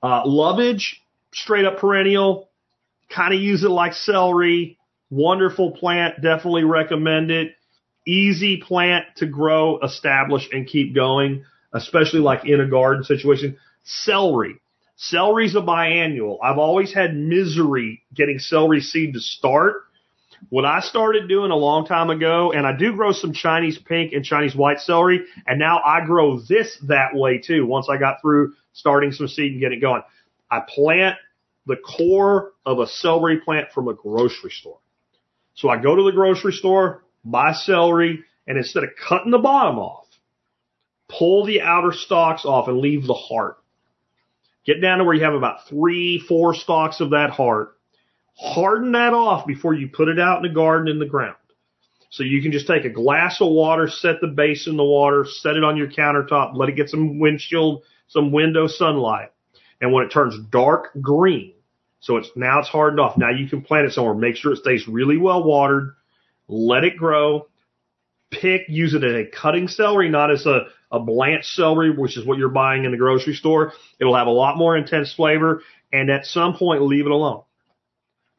Uh, 0.04 0.24
lovage, 0.26 1.02
straight 1.34 1.66
up 1.66 1.80
perennial, 1.80 2.51
kind 3.12 3.34
of 3.34 3.40
use 3.40 3.64
it 3.64 3.70
like 3.70 3.94
celery. 3.94 4.78
Wonderful 5.10 5.72
plant. 5.72 6.22
Definitely 6.22 6.64
recommend 6.64 7.32
it. 7.32 7.56
Easy 8.08 8.58
plant 8.58 9.06
to 9.18 9.26
grow, 9.28 9.80
establish, 9.82 10.48
and 10.52 10.66
keep 10.66 10.96
going, 10.96 11.44
especially 11.74 12.20
like 12.20 12.46
in 12.46 12.60
a 12.60 12.68
garden 12.68 13.04
situation. 13.04 13.58
Celery. 13.84 14.56
Celery's 14.96 15.56
a 15.56 15.62
biannual. 15.62 16.38
I've 16.44 16.58
always 16.58 16.94
had 16.94 17.16
misery 17.16 18.04
getting 18.14 18.40
celery 18.40 18.82
seed 18.82 19.14
to 19.14 19.20
start. 19.20 19.84
What 20.50 20.66
I 20.66 20.80
started 20.80 21.28
doing 21.28 21.52
a 21.52 21.56
long 21.56 21.86
time 21.86 22.10
ago, 22.10 22.52
and 22.52 22.66
I 22.66 22.76
do 22.76 22.94
grow 22.94 23.12
some 23.12 23.34
Chinese 23.34 23.78
pink 23.78 24.14
and 24.14 24.26
Chinese 24.26 24.56
white 24.56 24.80
celery, 24.80 25.22
and 25.46 25.60
now 25.60 25.82
I 25.86 26.04
grow 26.06 26.40
this 26.40 26.78
that 26.88 27.14
way 27.14 27.38
too. 27.38 27.66
Once 27.66 27.88
I 27.90 27.98
got 27.98 28.22
through 28.22 28.54
starting 28.74 29.12
some 29.12 29.28
seed 29.28 29.52
and 29.52 29.62
getting 29.62 29.80
it 29.80 29.82
going, 29.82 30.02
I 30.50 30.62
plant 30.68 31.18
the 31.66 31.78
core 31.78 32.54
of 32.66 32.80
a 32.80 32.88
celery 32.88 33.40
plant 33.40 33.72
from 33.72 33.88
a 33.88 33.94
grocery 33.94 34.52
store. 34.52 34.80
So 35.54 35.70
I 35.70 35.78
go 35.78 35.96
to 35.96 36.04
the 36.04 36.12
grocery 36.12 36.54
store, 36.54 37.04
buy 37.24 37.54
celery, 37.54 38.24
and 38.48 38.58
instead 38.58 38.84
of 38.84 38.92
cutting 38.96 39.32
the 39.32 39.38
bottom 39.38 39.78
off, 39.78 40.08
pull 41.08 41.46
the 41.46 41.62
outer 41.62 41.92
stalks 41.92 42.46
off 42.46 42.68
and 42.68 42.80
leave 42.80 43.06
the 43.06 43.14
heart. 43.14 43.58
Get 44.66 44.82
down 44.82 45.00
to 45.00 45.04
where 45.04 45.14
you 45.14 45.24
have 45.24 45.34
about 45.34 45.68
three, 45.68 46.20
four 46.20 46.54
stalks 46.54 47.00
of 47.00 47.12
that 47.12 47.32
heart. 47.32 47.78
Harden 48.36 48.94
that 48.94 49.14
off 49.14 49.46
before 49.46 49.74
you 49.74 49.90
put 49.90 50.08
it 50.08 50.20
out 50.20 50.38
in 50.38 50.44
the 50.44 50.56
garden 50.56 50.88
in 50.88 51.00
the 51.00 51.06
ground. 51.06 51.36
So 52.10 52.24
you 52.24 52.42
can 52.42 52.52
just 52.52 52.68
take 52.68 52.86
a 52.86 52.90
glass 52.90 53.40
of 53.40 53.50
water, 53.50 53.88
set 53.88 54.20
the 54.20 54.28
base 54.28 54.68
in 54.68 54.78
the 54.78 54.84
water, 54.84 55.26
set 55.26 55.56
it 55.56 55.64
on 55.64 55.78
your 55.78 55.88
countertop, 55.88 56.56
let 56.56 56.70
it 56.70 56.76
get 56.76 56.90
some 56.90 57.20
windshield, 57.20 57.84
some 58.08 58.32
window 58.32 58.68
sunlight. 58.68 59.31
And 59.82 59.92
when 59.92 60.06
it 60.06 60.10
turns 60.10 60.36
dark 60.52 60.90
green, 61.02 61.54
so 62.00 62.18
it's 62.18 62.30
now 62.36 62.60
it's 62.60 62.70
hardened 62.70 63.00
off. 63.00 63.18
Now 63.18 63.30
you 63.30 63.48
can 63.48 63.62
plant 63.62 63.88
it 63.88 63.94
somewhere. 63.94 64.14
Make 64.14 64.36
sure 64.36 64.54
it 64.54 64.58
stays 64.58 64.88
really 64.88 65.18
well 65.18 65.44
watered. 65.44 65.96
Let 66.48 66.84
it 66.84 66.98
grow. 66.98 67.48
Pick, 68.32 68.62
use 68.70 68.94
it 68.94 69.04
as 69.04 69.14
a 69.14 69.26
cutting 69.26 69.68
celery, 69.68 70.10
not 70.10 70.32
as 70.32 70.46
a, 70.46 70.68
a 70.92 71.00
blanched 71.00 71.50
celery, 71.50 71.92
which 71.92 72.18
is 72.18 72.26
what 72.26 72.38
you're 72.38 72.50
buying 72.50 72.86
in 72.86 72.92
the 72.92 72.98
grocery 72.98 73.34
store. 73.34 73.74
It'll 74.00 74.16
have 74.16 74.28
a 74.28 74.32
lot 74.32 74.58
more 74.58 74.78
intense 74.78 75.14
flavor. 75.14 75.62
And 75.92 76.10
at 76.10 76.26
some 76.26 76.56
point, 76.56 76.82
leave 76.84 77.06
it 77.06 77.12
alone. 77.12 77.44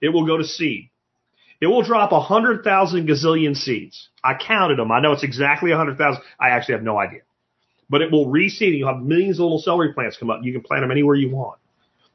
It 0.00 0.08
will 0.08 0.26
go 0.26 0.38
to 0.38 0.44
seed. 0.44 0.90
It 1.60 1.66
will 1.66 1.82
drop 1.82 2.10
a 2.12 2.20
hundred 2.20 2.64
thousand 2.64 3.06
gazillion 3.06 3.56
seeds. 3.56 4.08
I 4.24 4.34
counted 4.34 4.78
them. 4.78 4.90
I 4.90 5.00
know 5.00 5.12
it's 5.12 5.22
exactly 5.22 5.70
a 5.70 5.76
hundred 5.76 5.98
thousand. 5.98 6.22
I 6.40 6.50
actually 6.50 6.74
have 6.74 6.82
no 6.82 6.98
idea. 6.98 7.20
But 7.92 8.00
it 8.00 8.10
will 8.10 8.26
reseed. 8.26 8.78
You'll 8.78 8.88
have 8.88 9.02
millions 9.02 9.38
of 9.38 9.42
little 9.42 9.58
celery 9.58 9.92
plants 9.92 10.16
come 10.16 10.30
up. 10.30 10.40
You 10.42 10.50
can 10.54 10.62
plant 10.62 10.82
them 10.82 10.90
anywhere 10.90 11.14
you 11.14 11.30
want. 11.30 11.58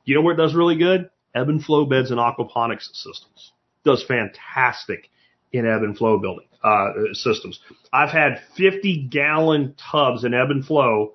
You 0.05 0.15
know 0.15 0.21
where 0.21 0.33
it 0.33 0.37
does 0.37 0.55
really 0.55 0.75
good? 0.75 1.11
Ebb 1.35 1.49
and 1.49 1.63
flow 1.63 1.85
beds 1.85 2.09
and 2.09 2.19
aquaponics 2.19 2.89
systems. 2.93 3.51
Does 3.85 4.03
fantastic 4.03 5.11
in 5.53 5.67
ebb 5.67 5.83
and 5.83 5.95
flow 5.95 6.17
building 6.17 6.47
uh, 6.63 7.13
systems. 7.13 7.59
I've 7.93 8.09
had 8.09 8.41
50 8.57 9.07
gallon 9.11 9.75
tubs 9.91 10.23
in 10.23 10.33
ebb 10.33 10.49
and 10.49 10.65
flow 10.65 11.13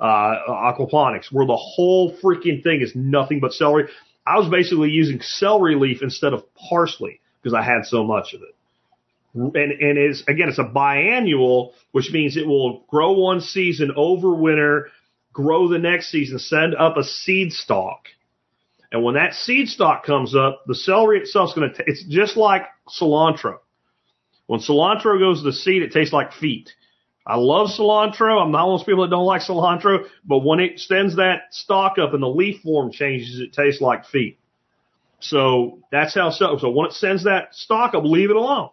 uh, 0.00 0.34
aquaponics 0.48 1.30
where 1.30 1.46
the 1.46 1.56
whole 1.56 2.12
freaking 2.16 2.64
thing 2.64 2.80
is 2.80 2.96
nothing 2.96 3.38
but 3.38 3.52
celery. 3.52 3.88
I 4.26 4.38
was 4.38 4.48
basically 4.48 4.90
using 4.90 5.20
celery 5.20 5.76
leaf 5.76 6.02
instead 6.02 6.32
of 6.32 6.42
parsley 6.56 7.20
because 7.40 7.54
I 7.54 7.62
had 7.62 7.84
so 7.84 8.02
much 8.02 8.34
of 8.34 8.42
it. 8.42 8.56
And, 9.34 9.54
and 9.54 9.98
it's, 9.98 10.22
again, 10.26 10.48
it's 10.48 10.58
a 10.58 10.64
biannual, 10.64 11.72
which 11.92 12.10
means 12.12 12.36
it 12.36 12.46
will 12.46 12.84
grow 12.88 13.12
one 13.12 13.40
season 13.40 13.92
over 13.96 14.34
winter, 14.34 14.88
grow 15.32 15.68
the 15.68 15.78
next 15.78 16.10
season, 16.10 16.38
send 16.38 16.74
up 16.74 16.96
a 16.96 17.04
seed 17.04 17.52
stalk. 17.52 18.06
And 18.92 19.04
when 19.04 19.14
that 19.14 19.34
seed 19.34 19.68
stalk 19.68 20.04
comes 20.04 20.34
up, 20.34 20.64
the 20.66 20.74
celery 20.74 21.20
itself 21.20 21.50
is 21.50 21.54
going 21.54 21.74
to, 21.74 21.84
it's 21.86 22.04
just 22.08 22.36
like 22.36 22.62
cilantro. 22.88 23.58
When 24.46 24.60
cilantro 24.60 25.20
goes 25.20 25.44
to 25.44 25.52
seed, 25.52 25.82
it 25.82 25.92
tastes 25.92 26.12
like 26.12 26.32
feet. 26.32 26.70
I 27.24 27.36
love 27.36 27.68
cilantro. 27.68 28.42
I'm 28.42 28.50
not 28.50 28.66
one 28.66 28.74
of 28.74 28.80
those 28.80 28.86
people 28.86 29.04
that 29.04 29.10
don't 29.10 29.26
like 29.26 29.42
cilantro, 29.42 30.06
but 30.24 30.38
when 30.38 30.58
it 30.58 30.80
sends 30.80 31.16
that 31.16 31.42
stalk 31.52 31.98
up 31.98 32.14
and 32.14 32.22
the 32.22 32.28
leaf 32.28 32.62
form 32.62 32.90
changes, 32.90 33.38
it 33.38 33.52
tastes 33.52 33.80
like 33.80 34.06
feet. 34.06 34.38
So 35.20 35.78
that's 35.92 36.14
how 36.14 36.30
so. 36.30 36.58
So 36.58 36.70
when 36.70 36.88
it 36.88 36.94
sends 36.94 37.24
that 37.24 37.54
stalk 37.54 37.94
up, 37.94 38.04
leave 38.04 38.30
it 38.30 38.36
alone. 38.36 38.70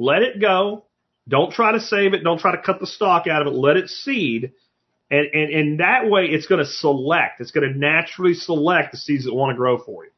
Let 0.00 0.22
it 0.22 0.40
go. 0.40 0.86
Don't 1.28 1.52
try 1.52 1.72
to 1.72 1.80
save 1.80 2.14
it. 2.14 2.24
Don't 2.24 2.40
try 2.40 2.56
to 2.56 2.62
cut 2.62 2.80
the 2.80 2.86
stalk 2.86 3.26
out 3.26 3.42
of 3.42 3.52
it. 3.52 3.56
Let 3.56 3.76
it 3.76 3.90
seed. 3.90 4.52
And, 5.10 5.26
and, 5.34 5.52
and 5.52 5.80
that 5.80 6.08
way 6.08 6.24
it's 6.24 6.46
going 6.46 6.64
to 6.64 6.70
select. 6.70 7.40
It's 7.40 7.50
going 7.50 7.70
to 7.70 7.78
naturally 7.78 8.32
select 8.32 8.92
the 8.92 8.98
seeds 8.98 9.26
that 9.26 9.34
want 9.34 9.52
to 9.52 9.56
grow 9.56 9.76
for 9.76 10.04
you. 10.04 10.10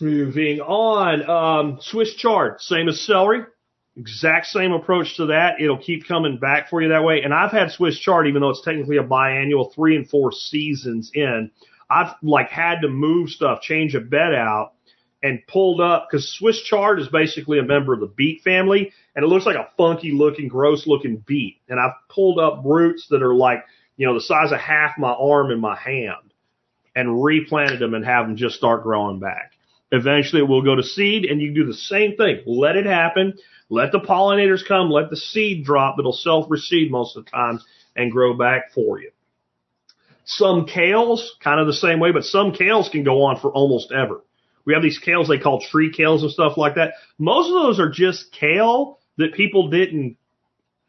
Moving 0.00 0.60
on, 0.60 1.28
um, 1.28 1.78
Swiss 1.82 2.14
chard, 2.14 2.60
same 2.60 2.88
as 2.88 3.00
celery. 3.06 3.44
Exact 3.96 4.46
same 4.46 4.72
approach 4.72 5.18
to 5.18 5.26
that. 5.26 5.60
It'll 5.60 5.78
keep 5.78 6.08
coming 6.08 6.38
back 6.38 6.68
for 6.68 6.82
you 6.82 6.88
that 6.88 7.04
way. 7.04 7.20
And 7.22 7.32
I've 7.32 7.52
had 7.52 7.70
Swiss 7.70 7.98
chard, 7.98 8.26
even 8.26 8.40
though 8.40 8.50
it's 8.50 8.64
technically 8.64 8.96
a 8.96 9.04
biannual, 9.04 9.72
three 9.72 9.96
and 9.96 10.08
four 10.08 10.32
seasons 10.32 11.10
in. 11.14 11.50
I've 11.88 12.14
like 12.22 12.48
had 12.48 12.80
to 12.80 12.88
move 12.88 13.28
stuff, 13.28 13.60
change 13.60 13.94
a 13.94 14.00
bed 14.00 14.34
out, 14.34 14.72
and 15.22 15.46
pulled 15.46 15.80
up 15.80 16.08
because 16.10 16.28
Swiss 16.28 16.62
chard 16.62 16.98
is 16.98 17.08
basically 17.08 17.58
a 17.58 17.62
member 17.62 17.92
of 17.92 18.00
the 18.00 18.06
beet 18.06 18.42
family, 18.42 18.92
and 19.14 19.24
it 19.24 19.28
looks 19.28 19.46
like 19.46 19.56
a 19.56 19.68
funky 19.76 20.12
looking, 20.12 20.48
gross 20.48 20.86
looking 20.86 21.22
beet. 21.26 21.58
And 21.68 21.78
I've 21.78 21.92
pulled 22.08 22.38
up 22.38 22.62
roots 22.64 23.06
that 23.10 23.22
are 23.22 23.34
like 23.34 23.64
you 23.96 24.06
know 24.06 24.14
the 24.14 24.20
size 24.20 24.52
of 24.52 24.58
half 24.58 24.98
my 24.98 25.12
arm 25.12 25.50
in 25.50 25.60
my 25.60 25.76
hand, 25.76 26.32
and 26.96 27.22
replanted 27.22 27.80
them 27.80 27.94
and 27.94 28.04
have 28.04 28.26
them 28.26 28.36
just 28.36 28.56
start 28.56 28.82
growing 28.82 29.18
back. 29.18 29.52
Eventually, 29.92 30.42
it 30.42 30.48
will 30.48 30.62
go 30.62 30.76
to 30.76 30.82
seed, 30.82 31.24
and 31.24 31.40
you 31.40 31.52
do 31.52 31.66
the 31.66 31.74
same 31.74 32.16
thing. 32.16 32.42
Let 32.46 32.76
it 32.76 32.86
happen. 32.86 33.34
Let 33.68 33.92
the 33.92 34.00
pollinators 34.00 34.66
come. 34.66 34.90
Let 34.90 35.10
the 35.10 35.16
seed 35.16 35.64
drop. 35.64 35.96
It'll 35.98 36.12
self 36.12 36.48
reseed 36.48 36.90
most 36.90 37.16
of 37.16 37.24
the 37.24 37.30
time 37.30 37.60
and 37.96 38.10
grow 38.10 38.34
back 38.34 38.72
for 38.72 39.00
you. 39.00 39.10
Some 40.24 40.66
kales, 40.66 41.20
kind 41.42 41.60
of 41.60 41.66
the 41.66 41.72
same 41.72 41.98
way, 41.98 42.12
but 42.12 42.24
some 42.24 42.52
kales 42.52 42.90
can 42.90 43.02
go 43.02 43.24
on 43.24 43.40
for 43.40 43.50
almost 43.50 43.90
ever. 43.90 44.22
We 44.70 44.74
have 44.74 44.84
these 44.84 45.00
kales 45.04 45.26
they 45.26 45.36
call 45.36 45.60
tree 45.60 45.90
kales 45.90 46.20
and 46.20 46.30
stuff 46.30 46.56
like 46.56 46.76
that. 46.76 46.92
Most 47.18 47.48
of 47.48 47.54
those 47.54 47.80
are 47.80 47.90
just 47.90 48.30
kale 48.30 49.00
that 49.16 49.34
people 49.34 49.68
didn't 49.68 50.16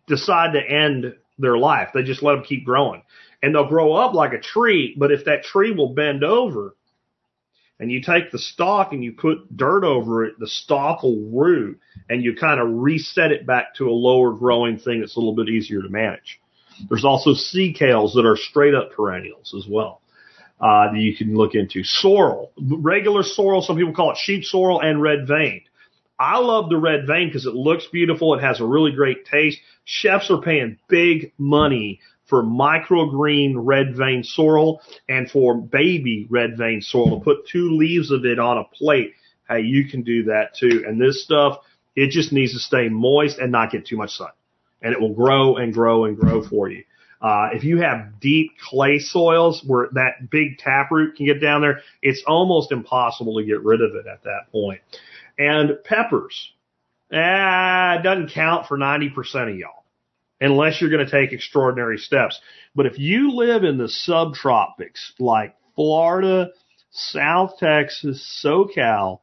decide 0.08 0.54
to 0.54 0.62
end 0.62 1.16
their 1.40 1.58
life. 1.58 1.90
They 1.92 2.04
just 2.04 2.22
let 2.22 2.36
them 2.36 2.44
keep 2.44 2.64
growing. 2.64 3.02
And 3.42 3.56
they'll 3.56 3.68
grow 3.68 3.94
up 3.94 4.14
like 4.14 4.34
a 4.34 4.40
tree, 4.40 4.96
but 4.96 5.12
if 5.12 5.26
that 5.26 5.46
tree 5.46 5.72
will 5.72 5.96
bend 5.96 6.24
over 6.24 6.76
and 7.80 7.92
you 7.92 8.04
take 8.04 8.30
the 8.30 8.38
stalk 8.38 8.94
and 8.94 9.04
you 9.04 9.14
put 9.14 9.58
dirt 9.58 9.84
over 9.84 10.26
it, 10.26 10.36
the 10.38 10.48
stalk 10.48 11.02
will 11.02 11.32
root 11.32 11.80
and 12.08 12.24
you 12.24 12.36
kind 12.36 12.60
of 12.60 12.68
reset 12.72 13.32
it 13.32 13.48
back 13.48 13.74
to 13.78 13.90
a 13.90 13.92
lower 13.92 14.32
growing 14.32 14.78
thing 14.78 15.00
that's 15.00 15.16
a 15.16 15.20
little 15.20 15.34
bit 15.34 15.50
easier 15.50 15.82
to 15.82 15.90
manage. 15.90 16.40
There's 16.88 17.04
also 17.04 17.34
sea 17.34 17.76
kales 17.78 18.14
that 18.14 18.28
are 18.28 18.38
straight 18.38 18.76
up 18.76 18.92
perennials 18.92 19.56
as 19.58 19.66
well. 19.68 20.01
Uh, 20.62 20.92
that 20.92 21.00
you 21.00 21.16
can 21.16 21.36
look 21.36 21.56
into. 21.56 21.84
Sorrel, 21.84 22.52
regular 22.56 23.24
sorrel, 23.24 23.64
some 23.64 23.78
people 23.78 23.94
call 23.94 24.12
it 24.12 24.18
sheep 24.18 24.44
sorrel 24.44 24.80
and 24.80 25.02
red 25.02 25.28
veined. 25.28 25.64
I 26.20 26.38
love 26.38 26.70
the 26.70 26.78
red 26.78 27.08
vein 27.08 27.30
because 27.30 27.48
it 27.48 27.56
looks 27.56 27.88
beautiful. 27.88 28.36
It 28.36 28.44
has 28.44 28.60
a 28.60 28.66
really 28.66 28.92
great 28.92 29.26
taste. 29.26 29.58
Chefs 29.86 30.30
are 30.30 30.40
paying 30.40 30.78
big 30.88 31.34
money 31.40 32.00
for 32.26 32.44
microgreen 32.44 33.54
red 33.58 33.96
vein 33.98 34.24
sorrel 34.24 34.82
and 35.10 35.32
for 35.32 35.58
baby 35.58 36.28
red 36.30 36.60
vein 36.60 36.84
sorrel 36.84 37.18
to 37.18 37.24
put 37.24 37.48
two 37.48 37.72
leaves 37.72 38.12
of 38.12 38.24
it 38.24 38.38
on 38.38 38.60
a 38.60 38.64
plate. 38.66 39.16
Hey, 39.50 39.62
you 39.62 39.90
can 39.90 40.04
do 40.04 40.26
that 40.26 40.56
too. 40.56 40.84
And 40.88 41.02
this 41.02 41.24
stuff, 41.24 41.58
it 41.96 42.12
just 42.12 42.32
needs 42.32 42.54
to 42.54 42.60
stay 42.60 42.88
moist 42.88 43.40
and 43.40 43.52
not 43.52 43.72
get 43.72 43.88
too 43.88 43.98
much 43.98 44.12
sun 44.12 44.30
and 44.82 44.94
it 44.94 45.00
will 45.00 45.14
grow 45.14 45.58
and 45.58 45.74
grow 45.74 46.06
and 46.06 46.18
grow 46.18 46.42
for 46.48 46.70
you. 46.70 46.84
Uh, 47.22 47.50
if 47.54 47.64
you 47.64 47.80
have 47.82 48.20
deep 48.20 48.52
clay 48.60 48.98
soils 48.98 49.64
where 49.66 49.90
that 49.94 50.30
big 50.30 50.58
taproot 50.58 51.16
can 51.16 51.28
get 51.28 51.40
down 51.40 51.62
there, 51.62 51.82
it's 52.02 52.24
almost 52.26 52.72
impossible 52.72 53.38
to 53.38 53.46
get 53.46 53.64
rid 53.64 53.82
of 53.82 53.96
it 53.96 54.08
at 54.08 54.24
that 54.24 54.52
point. 54.52 54.82
And 55.38 55.84
peppers, 55.84 56.52
ah, 57.14 58.00
it 58.00 58.04
doesn't 58.04 58.32
count 58.32 58.68
for 58.68 58.78
90% 58.78 59.52
of 59.52 59.56
y'all 59.56 59.84
unless 60.40 60.82
you're 60.82 60.90
going 60.90 61.06
to 61.06 61.12
take 61.12 61.32
extraordinary 61.32 61.98
steps. 61.98 62.40
But 62.76 62.88
if 62.88 62.98
you 62.98 63.36
live 63.36 63.64
in 63.64 63.78
the 63.78 63.92
subtropics 64.08 65.12
like 65.20 65.56
Florida, 65.76 66.50
South 66.90 67.58
Texas, 67.60 68.44
SoCal, 68.44 69.20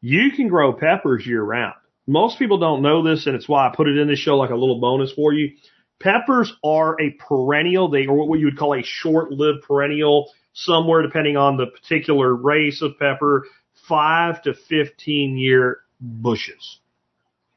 you 0.00 0.30
can 0.30 0.46
grow 0.48 0.72
peppers 0.72 1.26
year 1.26 1.42
round. 1.42 1.74
Most 2.06 2.38
people 2.38 2.58
don't 2.58 2.82
know 2.82 3.02
this, 3.02 3.26
and 3.26 3.34
it's 3.34 3.48
why 3.48 3.66
I 3.66 3.74
put 3.74 3.88
it 3.88 3.98
in 3.98 4.06
this 4.06 4.20
show 4.20 4.36
like 4.36 4.50
a 4.50 4.56
little 4.56 4.80
bonus 4.80 5.12
for 5.12 5.32
you. 5.32 5.56
Peppers 6.00 6.52
are 6.64 7.00
a 7.00 7.10
perennial. 7.12 7.88
They 7.88 8.06
are 8.06 8.12
what 8.12 8.38
you 8.38 8.46
would 8.46 8.58
call 8.58 8.74
a 8.74 8.82
short-lived 8.82 9.62
perennial, 9.62 10.30
somewhere 10.52 11.02
depending 11.02 11.36
on 11.36 11.56
the 11.56 11.66
particular 11.66 12.34
race 12.34 12.82
of 12.82 12.98
pepper, 12.98 13.46
five 13.88 14.42
to 14.42 14.54
15 14.54 15.38
year 15.38 15.78
bushes. 16.00 16.78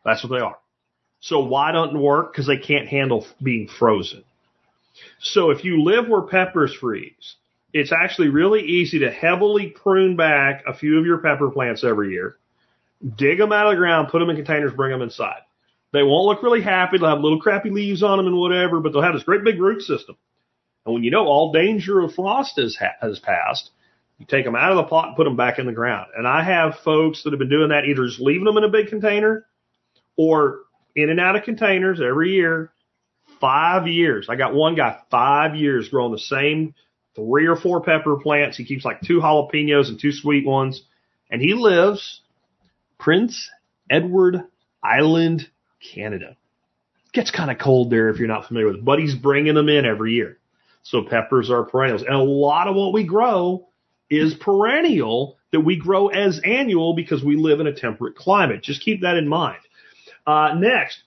That's 0.05 0.23
what 0.23 0.31
they 0.31 0.43
are. 0.43 0.57
So 1.19 1.39
why 1.39 1.73
don't 1.73 1.99
work? 1.99 2.31
Because 2.31 2.47
they 2.47 2.57
can't 2.57 2.87
handle 2.87 3.27
being 3.43 3.67
frozen. 3.67 4.23
So 5.19 5.51
if 5.51 5.65
you 5.65 5.83
live 5.83 6.07
where 6.07 6.21
peppers 6.21 6.73
freeze, 6.73 7.35
it's 7.73 7.91
actually 7.91 8.29
really 8.29 8.61
easy 8.61 8.99
to 8.99 9.11
heavily 9.11 9.67
prune 9.67 10.15
back 10.15 10.63
a 10.65 10.73
few 10.73 10.97
of 10.97 11.05
your 11.05 11.17
pepper 11.17 11.51
plants 11.51 11.83
every 11.83 12.11
year 12.11 12.37
dig 13.17 13.37
them 13.37 13.51
out 13.51 13.67
of 13.67 13.71
the 13.71 13.77
ground, 13.77 14.09
put 14.09 14.19
them 14.19 14.29
in 14.29 14.35
containers, 14.35 14.73
bring 14.73 14.91
them 14.91 15.01
inside. 15.01 15.41
They 15.91 16.03
won't 16.03 16.27
look 16.27 16.43
really 16.43 16.61
happy. 16.61 16.97
They'll 16.97 17.09
have 17.09 17.21
little 17.21 17.41
crappy 17.41 17.69
leaves 17.69 18.03
on 18.03 18.17
them 18.17 18.27
and 18.27 18.37
whatever, 18.37 18.79
but 18.79 18.93
they'll 18.93 19.01
have 19.01 19.15
this 19.15 19.23
great 19.23 19.43
big 19.43 19.59
root 19.59 19.81
system. 19.81 20.17
And 20.85 20.93
when 20.93 21.03
you 21.03 21.11
know 21.11 21.25
all 21.25 21.51
danger 21.51 21.99
of 22.01 22.13
frost 22.13 22.57
has, 22.57 22.77
has 23.01 23.19
passed, 23.19 23.71
you 24.17 24.25
take 24.25 24.45
them 24.45 24.55
out 24.55 24.71
of 24.71 24.77
the 24.77 24.83
pot 24.83 25.07
and 25.07 25.15
put 25.15 25.23
them 25.23 25.37
back 25.37 25.59
in 25.59 25.65
the 25.65 25.73
ground. 25.73 26.07
And 26.15 26.27
I 26.27 26.43
have 26.43 26.79
folks 26.83 27.23
that 27.23 27.31
have 27.31 27.39
been 27.39 27.49
doing 27.49 27.69
that, 27.69 27.85
either 27.85 28.05
just 28.05 28.19
leaving 28.19 28.43
them 28.43 28.57
in 28.57 28.63
a 28.63 28.69
big 28.69 28.87
container 28.87 29.45
or 30.15 30.61
in 30.95 31.09
and 31.09 31.19
out 31.19 31.35
of 31.35 31.43
containers 31.43 32.01
every 32.01 32.31
year. 32.31 32.71
Five 33.39 33.87
years. 33.87 34.27
I 34.29 34.35
got 34.35 34.53
one 34.53 34.75
guy 34.75 34.97
five 35.09 35.55
years 35.55 35.87
growing 35.87 36.11
the 36.11 36.19
same 36.19 36.75
three 37.15 37.47
or 37.47 37.55
four 37.55 37.81
pepper 37.81 38.17
plants. 38.17 38.57
He 38.57 38.65
keeps 38.65 38.83
like 38.83 38.99
two 39.01 39.21
jalapenos 39.21 39.87
and 39.87 39.99
two 39.99 40.11
sweet 40.11 40.45
ones. 40.45 40.83
And 41.31 41.41
he 41.41 41.53
lives 41.53 42.21
Prince 42.97 43.49
Edward 43.89 44.43
Island, 44.83 45.49
Canada. 45.93 46.35
Gets 47.13 47.31
kind 47.31 47.49
of 47.49 47.57
cold 47.57 47.89
there 47.89 48.09
if 48.09 48.19
you're 48.19 48.27
not 48.27 48.47
familiar 48.47 48.67
with 48.67 48.77
it, 48.77 48.85
but 48.85 48.99
he's 48.99 49.15
bringing 49.15 49.55
them 49.55 49.69
in 49.69 49.85
every 49.85 50.13
year. 50.13 50.37
So 50.83 51.03
peppers 51.03 51.49
are 51.49 51.63
perennials. 51.63 52.03
And 52.03 52.13
a 52.13 52.23
lot 52.23 52.67
of 52.67 52.75
what 52.75 52.93
we 52.93 53.03
grow 53.03 53.67
is 54.09 54.33
perennial 54.35 55.37
that 55.51 55.61
we 55.61 55.77
grow 55.77 56.07
as 56.07 56.39
annual 56.43 56.95
because 56.95 57.23
we 57.23 57.35
live 57.35 57.59
in 57.59 57.67
a 57.67 57.73
temperate 57.73 58.15
climate. 58.15 58.63
Just 58.63 58.81
keep 58.81 59.01
that 59.01 59.17
in 59.17 59.27
mind. 59.27 59.59
Uh, 60.25 60.53
next, 60.57 61.01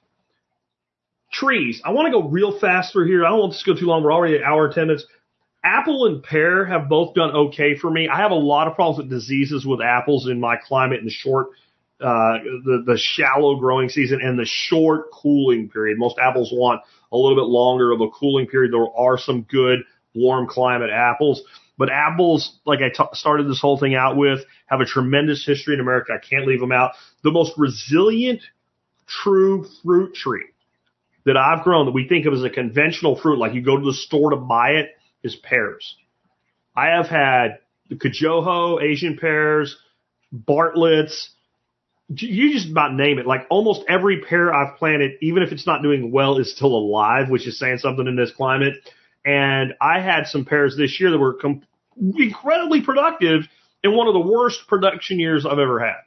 trees. 1.33 1.81
I 1.85 1.93
want 1.93 2.07
to 2.07 2.13
go 2.13 2.29
real 2.29 2.59
fast 2.59 2.93
through 2.93 3.07
here. 3.07 3.25
I 3.25 3.31
don't 3.31 3.39
want 3.39 3.53
this 3.53 3.63
to 3.63 3.75
go 3.75 3.79
too 3.79 3.87
long. 3.87 4.03
We're 4.03 4.13
already 4.13 4.37
at 4.37 4.43
hour 4.43 4.67
and 4.67 4.75
10 4.75 4.87
minutes. 4.89 5.07
Apple 5.65 6.07
and 6.07 6.23
pear 6.23 6.65
have 6.65 6.89
both 6.89 7.15
done 7.15 7.31
okay 7.31 7.77
for 7.77 7.91
me. 7.91 8.09
I 8.09 8.19
have 8.19 8.33
a 8.33 8.37
lot 8.37 8.67
of 8.67 8.75
problems 8.75 8.99
with 8.99 9.11
diseases 9.11 9.65
with 9.65 9.81
apples 9.81 10.27
in 10.27 10.41
my 10.41 10.57
climate 10.57 10.99
in 10.99 11.05
the 11.05 11.11
short, 11.11 11.51
uh, 12.03 12.39
the, 12.65 12.83
the 12.87 12.99
shallow 12.99 13.57
growing 13.57 13.89
season 13.89 14.21
and 14.23 14.39
the 14.39 14.47
short 14.47 15.11
cooling 15.13 15.69
period. 15.69 15.99
Most 15.99 16.19
apples 16.19 16.51
want 16.53 16.83
a 17.13 17.17
little 17.17 17.37
bit 17.37 17.49
longer 17.49 17.93
of 17.93 18.01
a 18.01 18.09
cooling 18.09 18.47
period. 18.47 18.73
There 18.73 18.87
are 18.97 19.19
some 19.19 19.43
good 19.43 19.81
warm 20.15 20.47
climate 20.47 20.91
apples, 20.91 21.43
but 21.79 21.91
apples, 21.91 22.59
like 22.67 22.81
I 22.81 22.89
t- 22.89 23.09
started 23.15 23.49
this 23.49 23.61
whole 23.61 23.79
thing 23.79 23.95
out 23.95 24.17
with, 24.17 24.41
have 24.67 24.81
a 24.81 24.85
tremendous 24.85 25.45
history 25.47 25.75
in 25.75 25.81
America. 25.81 26.13
I 26.13 26.27
can't 26.27 26.47
leave 26.47 26.61
them 26.61 26.73
out. 26.73 26.93
The 27.23 27.31
most 27.31 27.53
resilient 27.57 28.41
true 29.07 29.67
fruit 29.83 30.15
tree 30.15 30.47
that 31.25 31.37
I've 31.37 31.65
grown 31.65 31.87
that 31.87 31.93
we 31.93 32.09
think 32.09 32.27
of 32.27 32.35
as 32.35 32.43
a 32.43 32.51
conventional 32.51 33.21
fruit, 33.21 33.39
like 33.39 33.55
you 33.55 33.63
go 33.63 33.77
to 33.77 33.85
the 33.85 33.95
store 33.95 34.31
to 34.31 34.37
buy 34.37 34.71
it, 34.71 34.91
is 35.23 35.37
pears. 35.37 35.97
I 36.75 36.87
have 36.87 37.07
had 37.07 37.59
the 37.89 37.97
Kajoho, 37.97 38.83
Asian 38.83 39.19
pears, 39.19 39.77
Bartlett's, 40.33 41.31
you 42.09 42.53
just 42.53 42.71
about 42.71 42.95
name 42.95 43.19
it. 43.19 43.27
Like 43.27 43.47
almost 43.51 43.83
every 43.89 44.21
pear 44.21 44.53
I've 44.55 44.77
planted, 44.77 45.13
even 45.21 45.43
if 45.43 45.53
it's 45.53 45.67
not 45.67 45.83
doing 45.83 46.11
well, 46.11 46.39
is 46.39 46.53
still 46.53 46.75
alive, 46.75 47.31
which 47.31 47.47
is 47.47 47.59
saying 47.59 47.79
something 47.79 48.07
in 48.07 48.17
this 48.17 48.33
climate. 48.33 48.75
And 49.25 49.75
I 49.81 50.01
had 50.01 50.27
some 50.27 50.45
pears 50.45 50.77
this 50.77 51.01
year 51.01 51.11
that 51.11 51.19
were 51.19 51.35
com- 51.35 51.63
incredibly 51.97 52.83
productive 52.83 53.43
in 53.83 53.97
one 53.97 54.09
of 54.09 54.15
the 54.15 54.21
worst 54.21 54.67
production 54.69 55.19
years 55.19 55.47
I've 55.47 55.59
ever 55.59 55.81
had. 55.81 56.01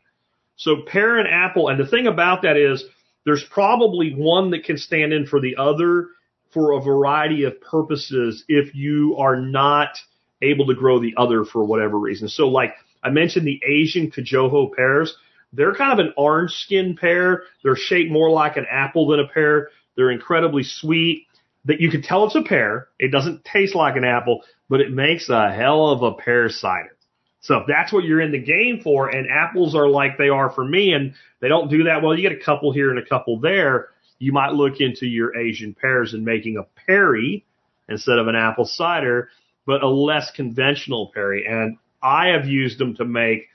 So 0.57 0.83
pear 0.87 1.17
and 1.17 1.27
apple, 1.27 1.67
and 1.67 1.79
the 1.79 1.87
thing 1.87 2.07
about 2.07 2.43
that 2.43 2.55
is 2.55 2.83
there's 3.25 3.43
probably 3.43 4.13
one 4.13 4.51
that 4.51 4.63
can 4.63 4.77
stand 4.77 5.11
in 5.11 5.25
for 5.25 5.41
the 5.41 5.57
other 5.57 6.09
for 6.53 6.71
a 6.71 6.81
variety 6.81 7.43
of 7.43 7.59
purposes 7.59 8.45
if 8.47 8.73
you 8.73 9.17
are 9.17 9.35
not 9.35 9.97
able 10.41 10.67
to 10.67 10.75
grow 10.75 10.99
the 10.99 11.13
other 11.17 11.43
for 11.43 11.65
whatever 11.65 11.99
reason. 11.99 12.29
So 12.29 12.47
like 12.47 12.75
I 13.03 13.09
mentioned 13.09 13.45
the 13.45 13.61
Asian 13.67 14.11
Kajoho 14.11 14.73
pears, 14.73 15.15
they're 15.53 15.75
kind 15.75 15.99
of 15.99 16.05
an 16.05 16.13
orange 16.17 16.51
skin 16.51 16.97
pear. 16.99 17.43
They're 17.63 17.75
shaped 17.75 18.11
more 18.11 18.29
like 18.29 18.57
an 18.57 18.65
apple 18.69 19.07
than 19.07 19.19
a 19.19 19.27
pear. 19.27 19.69
They're 19.95 20.11
incredibly 20.11 20.63
sweet. 20.63 21.27
That 21.65 21.81
you 21.81 21.89
can 21.89 22.03
tell 22.03 22.25
it's 22.25 22.35
a 22.35 22.43
pear. 22.43 22.89
It 22.99 23.11
doesn't 23.11 23.43
taste 23.43 23.73
like 23.73 23.95
an 23.95 24.03
apple, 24.03 24.43
but 24.69 24.81
it 24.81 24.91
makes 24.91 25.29
a 25.29 25.51
hell 25.51 25.89
of 25.89 26.03
a 26.03 26.13
pear 26.13 26.49
cider. 26.49 26.95
So 27.41 27.57
if 27.57 27.67
that's 27.67 27.93
what 27.93 28.03
you're 28.03 28.21
in 28.21 28.31
the 28.31 28.39
game 28.39 28.81
for, 28.83 29.09
and 29.09 29.27
apples 29.29 29.75
are 29.75 29.87
like 29.87 30.17
they 30.17 30.29
are 30.29 30.49
for 30.49 30.65
me, 30.65 30.93
and 30.93 31.13
they 31.39 31.47
don't 31.47 31.69
do 31.69 31.83
that 31.83 32.01
well, 32.01 32.15
you 32.15 32.27
get 32.27 32.39
a 32.39 32.43
couple 32.43 32.71
here 32.71 32.89
and 32.89 32.99
a 32.99 33.05
couple 33.05 33.39
there. 33.39 33.89
You 34.19 34.31
might 34.31 34.53
look 34.53 34.79
into 34.79 35.05
your 35.05 35.37
Asian 35.37 35.73
pears 35.73 36.13
and 36.13 36.23
making 36.25 36.57
a 36.57 36.63
perry 36.85 37.45
instead 37.87 38.17
of 38.17 38.27
an 38.27 38.35
apple 38.35 38.65
cider, 38.65 39.29
but 39.65 39.83
a 39.83 39.87
less 39.87 40.31
conventional 40.31 41.11
perry. 41.13 41.45
And 41.45 41.77
I 42.01 42.29
have 42.29 42.47
used 42.47 42.79
them 42.79 42.95
to 42.95 43.05
make 43.05 43.47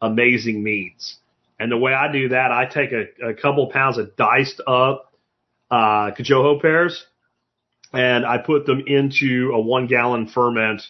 amazing 0.00 0.62
meads. 0.62 1.18
And 1.58 1.70
the 1.70 1.76
way 1.76 1.92
I 1.92 2.10
do 2.10 2.30
that, 2.30 2.50
I 2.50 2.66
take 2.66 2.90
a, 2.92 3.28
a 3.30 3.34
couple 3.34 3.70
pounds 3.70 3.98
of 3.98 4.16
diced 4.16 4.60
up 4.66 5.12
uh, 5.70 6.10
pears, 6.60 7.06
and 7.92 8.26
I 8.26 8.38
put 8.38 8.66
them 8.66 8.82
into 8.86 9.52
a 9.54 9.60
one 9.60 9.86
gallon 9.86 10.26
ferment 10.26 10.82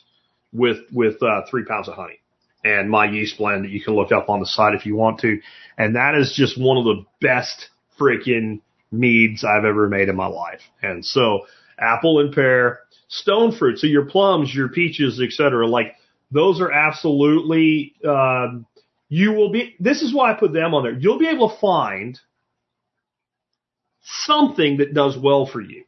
with 0.52 0.78
with 0.92 1.22
uh, 1.22 1.42
three 1.50 1.64
pounds 1.64 1.88
of 1.88 1.94
honey 1.94 2.20
and 2.64 2.90
my 2.90 3.04
yeast 3.04 3.36
blend 3.36 3.64
that 3.64 3.70
you 3.70 3.82
can 3.82 3.94
look 3.94 4.10
up 4.10 4.28
on 4.28 4.40
the 4.40 4.46
site 4.46 4.74
if 4.74 4.86
you 4.86 4.96
want 4.96 5.20
to. 5.20 5.40
And 5.76 5.96
that 5.96 6.14
is 6.14 6.32
just 6.34 6.58
one 6.60 6.78
of 6.78 6.84
the 6.84 7.04
best 7.20 7.68
freaking 8.00 8.60
meads 8.90 9.44
I've 9.44 9.64
ever 9.64 9.88
made 9.88 10.08
in 10.08 10.16
my 10.16 10.26
life. 10.26 10.62
And 10.82 11.04
so 11.04 11.46
apple 11.78 12.20
and 12.20 12.34
pear, 12.34 12.80
stone 13.08 13.52
fruit, 13.56 13.78
so 13.78 13.86
your 13.86 14.06
plums, 14.06 14.54
your 14.54 14.68
peaches, 14.68 15.20
etc. 15.20 15.66
Like 15.66 15.94
those 16.32 16.60
are 16.60 16.72
absolutely. 16.72 17.94
Um, 18.06 18.66
you 19.08 19.32
will 19.32 19.50
be. 19.50 19.74
This 19.78 20.02
is 20.02 20.14
why 20.14 20.30
I 20.30 20.34
put 20.34 20.52
them 20.52 20.74
on 20.74 20.82
there. 20.82 20.98
You'll 20.98 21.18
be 21.18 21.28
able 21.28 21.50
to 21.50 21.60
find 21.60 22.18
something 24.02 24.78
that 24.78 24.94
does 24.94 25.16
well 25.16 25.46
for 25.46 25.60
you. 25.60 25.84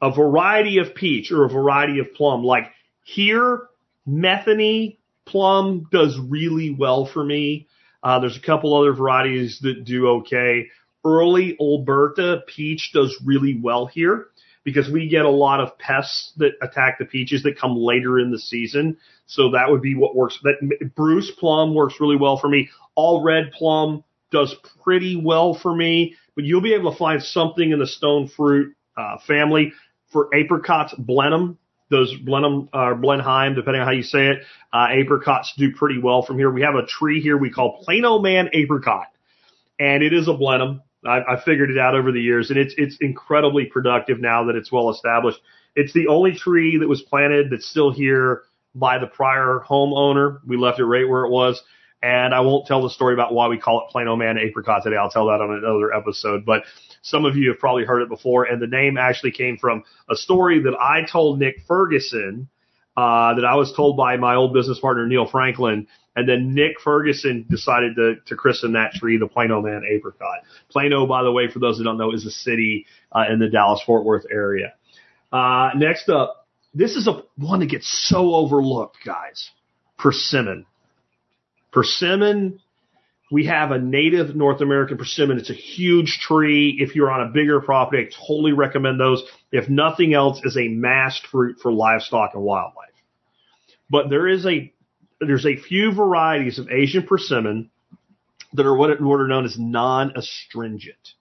A 0.00 0.14
variety 0.14 0.78
of 0.78 0.94
peach 0.94 1.32
or 1.32 1.44
a 1.44 1.48
variety 1.48 1.98
of 1.98 2.14
plum. 2.14 2.44
Like 2.44 2.70
here, 3.04 3.68
Methley 4.06 4.98
plum 5.26 5.88
does 5.90 6.18
really 6.18 6.70
well 6.70 7.06
for 7.06 7.24
me. 7.24 7.66
Uh, 8.02 8.20
there's 8.20 8.36
a 8.36 8.46
couple 8.46 8.74
other 8.74 8.92
varieties 8.92 9.58
that 9.62 9.84
do 9.84 10.08
okay. 10.08 10.68
Early 11.04 11.56
Elberta 11.60 12.46
peach 12.46 12.90
does 12.92 13.16
really 13.24 13.58
well 13.60 13.86
here 13.86 14.28
because 14.72 14.90
we 14.90 15.08
get 15.08 15.24
a 15.24 15.30
lot 15.30 15.60
of 15.60 15.78
pests 15.78 16.32
that 16.36 16.52
attack 16.60 16.98
the 16.98 17.04
peaches 17.06 17.42
that 17.42 17.58
come 17.58 17.74
later 17.74 18.18
in 18.18 18.30
the 18.30 18.38
season. 18.38 18.98
So 19.26 19.52
that 19.52 19.70
would 19.70 19.80
be 19.80 19.94
what 19.94 20.14
works. 20.14 20.38
That 20.42 20.90
Bruce 20.94 21.30
plum 21.38 21.74
works 21.74 21.94
really 22.00 22.16
well 22.16 22.38
for 22.38 22.48
me. 22.48 22.68
Allred 22.96 23.52
plum 23.52 24.04
does 24.30 24.54
pretty 24.82 25.16
well 25.16 25.54
for 25.54 25.74
me, 25.74 26.16
but 26.34 26.44
you'll 26.44 26.60
be 26.60 26.74
able 26.74 26.92
to 26.92 26.98
find 26.98 27.22
something 27.22 27.70
in 27.70 27.78
the 27.78 27.86
stone 27.86 28.28
fruit 28.28 28.74
uh, 28.96 29.16
family 29.26 29.72
for 30.12 30.28
apricots. 30.34 30.94
Blenheim, 30.98 31.56
those 31.90 32.14
Blenheim 32.14 32.68
or 32.74 32.92
uh, 32.92 32.94
Blenheim, 32.94 33.54
depending 33.54 33.80
on 33.80 33.86
how 33.86 33.92
you 33.94 34.02
say 34.02 34.26
it, 34.26 34.38
uh, 34.72 34.88
apricots 34.90 35.54
do 35.56 35.72
pretty 35.72 35.98
well 35.98 36.22
from 36.22 36.36
here. 36.36 36.50
We 36.50 36.62
have 36.62 36.74
a 36.74 36.86
tree 36.86 37.22
here 37.22 37.38
we 37.38 37.50
call 37.50 37.82
Plano 37.82 38.18
Man 38.18 38.50
apricot, 38.52 39.06
and 39.78 40.02
it 40.02 40.12
is 40.12 40.28
a 40.28 40.34
Blenheim. 40.34 40.82
I, 41.06 41.20
I 41.34 41.40
figured 41.44 41.70
it 41.70 41.78
out 41.78 41.94
over 41.94 42.12
the 42.12 42.20
years, 42.20 42.50
and 42.50 42.58
it's 42.58 42.74
it's 42.76 42.96
incredibly 43.00 43.66
productive 43.66 44.20
now 44.20 44.44
that 44.44 44.56
it's 44.56 44.72
well 44.72 44.90
established. 44.90 45.38
It's 45.74 45.92
the 45.92 46.08
only 46.08 46.34
tree 46.34 46.78
that 46.78 46.88
was 46.88 47.02
planted 47.02 47.50
that's 47.50 47.68
still 47.68 47.92
here 47.92 48.42
by 48.74 48.98
the 48.98 49.06
prior 49.06 49.60
homeowner. 49.68 50.40
We 50.46 50.56
left 50.56 50.78
it 50.78 50.84
right 50.84 51.08
where 51.08 51.24
it 51.24 51.30
was. 51.30 51.62
And 52.00 52.32
I 52.32 52.40
won't 52.40 52.66
tell 52.66 52.82
the 52.82 52.90
story 52.90 53.14
about 53.14 53.34
why 53.34 53.48
we 53.48 53.58
call 53.58 53.80
it 53.80 53.90
Plano 53.90 54.14
Man 54.14 54.38
apricot 54.38 54.82
today. 54.84 54.96
I'll 54.96 55.10
tell 55.10 55.26
that 55.26 55.40
on 55.40 55.50
another 55.50 55.92
episode. 55.92 56.44
But 56.44 56.62
some 57.02 57.24
of 57.24 57.36
you 57.36 57.48
have 57.50 57.58
probably 57.58 57.84
heard 57.84 58.02
it 58.02 58.08
before. 58.08 58.44
And 58.44 58.62
the 58.62 58.68
name 58.68 58.96
actually 58.96 59.32
came 59.32 59.56
from 59.58 59.82
a 60.08 60.14
story 60.14 60.62
that 60.62 60.76
I 60.78 61.04
told 61.10 61.40
Nick 61.40 61.62
Ferguson, 61.66 62.48
uh, 62.98 63.34
that 63.34 63.44
I 63.44 63.54
was 63.54 63.72
told 63.76 63.96
by 63.96 64.16
my 64.16 64.34
old 64.34 64.52
business 64.52 64.80
partner, 64.80 65.06
Neil 65.06 65.24
Franklin. 65.24 65.86
And 66.16 66.28
then 66.28 66.52
Nick 66.52 66.80
Ferguson 66.82 67.46
decided 67.48 67.94
to, 67.94 68.16
to 68.26 68.34
christen 68.34 68.72
that 68.72 68.90
tree 68.94 69.18
the 69.18 69.28
Plano 69.28 69.62
Man 69.62 69.82
apricot. 69.88 70.38
Plano, 70.68 71.06
by 71.06 71.22
the 71.22 71.30
way, 71.30 71.48
for 71.48 71.60
those 71.60 71.78
who 71.78 71.84
don't 71.84 71.96
know, 71.96 72.10
is 72.12 72.26
a 72.26 72.30
city 72.32 72.86
uh, 73.12 73.26
in 73.30 73.38
the 73.38 73.48
Dallas 73.48 73.80
Fort 73.86 74.04
Worth 74.04 74.24
area. 74.32 74.72
Uh, 75.30 75.70
next 75.76 76.08
up, 76.08 76.48
this 76.74 76.96
is 76.96 77.06
a 77.06 77.22
one 77.36 77.60
that 77.60 77.70
gets 77.70 77.86
so 78.08 78.34
overlooked, 78.34 78.96
guys. 79.06 79.48
Persimmon. 79.96 80.66
Persimmon, 81.70 82.58
we 83.30 83.46
have 83.46 83.70
a 83.70 83.78
native 83.78 84.34
North 84.34 84.60
American 84.60 84.96
persimmon. 84.96 85.38
It's 85.38 85.50
a 85.50 85.54
huge 85.54 86.18
tree. 86.20 86.76
If 86.80 86.96
you're 86.96 87.12
on 87.12 87.28
a 87.28 87.30
bigger 87.30 87.60
property, 87.60 88.02
I 88.02 88.26
totally 88.26 88.52
recommend 88.52 88.98
those. 88.98 89.22
If 89.52 89.68
nothing 89.68 90.14
else, 90.14 90.40
is 90.42 90.56
a 90.56 90.66
mast 90.66 91.28
fruit 91.30 91.58
for 91.62 91.70
livestock 91.70 92.32
and 92.34 92.42
wildlife. 92.42 92.87
But 93.90 94.10
there 94.10 94.28
is 94.28 94.46
a 94.46 94.72
there's 95.20 95.46
a 95.46 95.56
few 95.56 95.92
varieties 95.92 96.58
of 96.58 96.70
Asian 96.70 97.06
persimmon 97.06 97.70
that 98.52 98.66
are 98.66 98.76
what 98.76 98.90
are 98.90 99.28
known 99.28 99.44
as 99.44 99.58
non-astringent. 99.58 101.14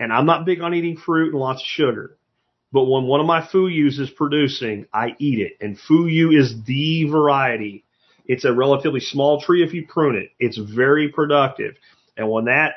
And 0.00 0.12
I'm 0.12 0.26
not 0.26 0.44
big 0.44 0.60
on 0.60 0.74
eating 0.74 0.96
fruit 0.96 1.32
and 1.32 1.40
lots 1.40 1.62
of 1.62 1.66
sugar. 1.66 2.16
But 2.72 2.84
when 2.84 3.04
one 3.04 3.20
of 3.20 3.26
my 3.26 3.40
fuyus 3.40 3.98
is 3.98 4.10
producing, 4.10 4.86
I 4.92 5.16
eat 5.18 5.38
it. 5.38 5.52
And 5.64 5.78
fuyu 5.78 6.38
is 6.38 6.64
the 6.64 7.04
variety 7.04 7.84
it's 8.28 8.44
a 8.44 8.52
relatively 8.52 9.00
small 9.00 9.40
tree 9.40 9.64
if 9.64 9.72
you 9.72 9.86
prune 9.86 10.14
it. 10.14 10.30
It's 10.38 10.58
very 10.58 11.08
productive. 11.08 11.76
And 12.16 12.30
when 12.30 12.44
that 12.44 12.74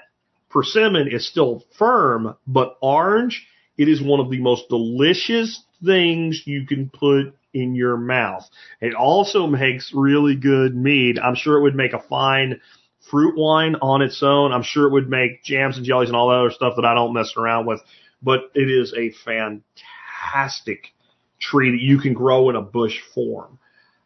persimmon 0.49 1.09
is 1.09 1.27
still 1.27 1.65
firm 1.77 2.35
but 2.47 2.77
orange, 2.81 3.45
it 3.77 3.89
is 3.89 4.01
one 4.01 4.22
of 4.22 4.31
the 4.31 4.39
most 4.39 4.69
delicious 4.69 5.61
things 5.84 6.43
you 6.45 6.65
can 6.65 6.89
put 6.89 7.35
in 7.53 7.76
your 7.76 7.98
mouth. 7.98 8.49
It 8.80 8.94
also 8.94 9.48
makes 9.48 9.91
really 9.94 10.36
good 10.36 10.76
mead. 10.76 11.19
I'm 11.19 11.36
sure 11.36 11.57
it 11.57 11.64
would 11.64 11.76
make 11.76 11.94
a 11.94 12.02
fine 12.02 12.61
fruit 13.10 13.38
wine 13.38 13.76
on 13.82 14.02
its 14.02 14.22
own. 14.23 14.52
I'm 14.52 14.64
sure 14.64 14.88
it 14.88 14.94
would 14.94 15.10
make 15.10 15.44
jams 15.44 15.78
and 15.78 15.86
jellies 15.86 16.10
and 16.10 16.15
all 16.15 16.30
that 16.30 16.40
other 16.40 16.52
stuff 16.52 16.73
that 16.78 16.86
I 16.86 16.94
don't 16.94 17.14
mess 17.14 17.34
around 17.38 17.65
with. 17.65 17.82
But 18.22 18.52
it 18.53 18.69
is 18.69 18.94
a 18.95 19.11
fantastic 19.26 20.94
tree 21.40 21.72
that 21.72 21.82
you 21.82 21.99
can 21.99 22.14
grow 22.14 22.49
in 22.49 22.56
a 22.56 22.61
bush 22.61 22.99
form. 23.14 23.57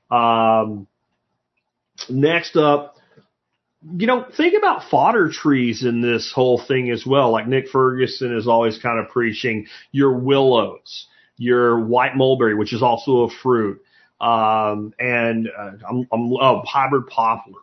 Um, 0.10 0.88
Next 2.10 2.56
up, 2.56 2.98
you 3.98 4.08
know, 4.08 4.26
think 4.36 4.56
about 4.58 4.90
fodder 4.90 5.30
trees 5.32 5.84
in 5.84 6.02
this 6.02 6.32
whole 6.34 6.62
thing 6.68 6.90
as 6.92 7.06
well. 7.06 7.32
Like 7.32 7.48
Nick 7.48 7.70
Ferguson 7.70 8.36
is 8.36 8.48
always 8.48 8.80
kind 8.80 9.00
of 9.00 9.12
preaching 9.12 9.68
your 9.92 10.18
willows, 10.18 11.08
your 11.38 11.80
white 11.80 12.16
mulberry, 12.16 12.56
which 12.56 12.74
is 12.74 12.82
also 12.82 13.24
a 13.24 13.30
fruit, 13.30 13.82
um, 14.22 14.94
and 15.00 15.50
uh, 15.58 15.72
I'm, 15.90 16.08
I'm 16.12 16.34
oh, 16.34 16.64
hybrid 16.66 17.08
poplar. 17.08 17.62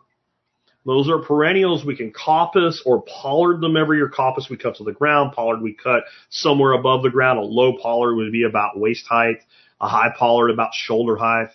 Those 0.85 1.09
are 1.09 1.19
perennials. 1.19 1.85
We 1.85 1.95
can 1.95 2.11
coppice 2.11 2.79
or 2.85 3.03
pollard 3.03 3.61
them 3.61 3.77
every 3.77 3.97
year. 3.97 4.09
Coppice 4.09 4.49
we 4.49 4.57
cut 4.57 4.75
to 4.75 4.83
the 4.83 4.91
ground. 4.91 5.31
Pollard 5.31 5.61
we 5.61 5.73
cut 5.73 6.03
somewhere 6.29 6.73
above 6.73 7.03
the 7.03 7.09
ground. 7.09 7.39
A 7.39 7.43
low 7.43 7.77
pollard 7.77 8.15
would 8.15 8.31
be 8.31 8.43
about 8.43 8.77
waist 8.77 9.07
height. 9.07 9.37
A 9.79 9.87
high 9.87 10.13
pollard 10.17 10.49
about 10.49 10.73
shoulder 10.73 11.15
height. 11.15 11.49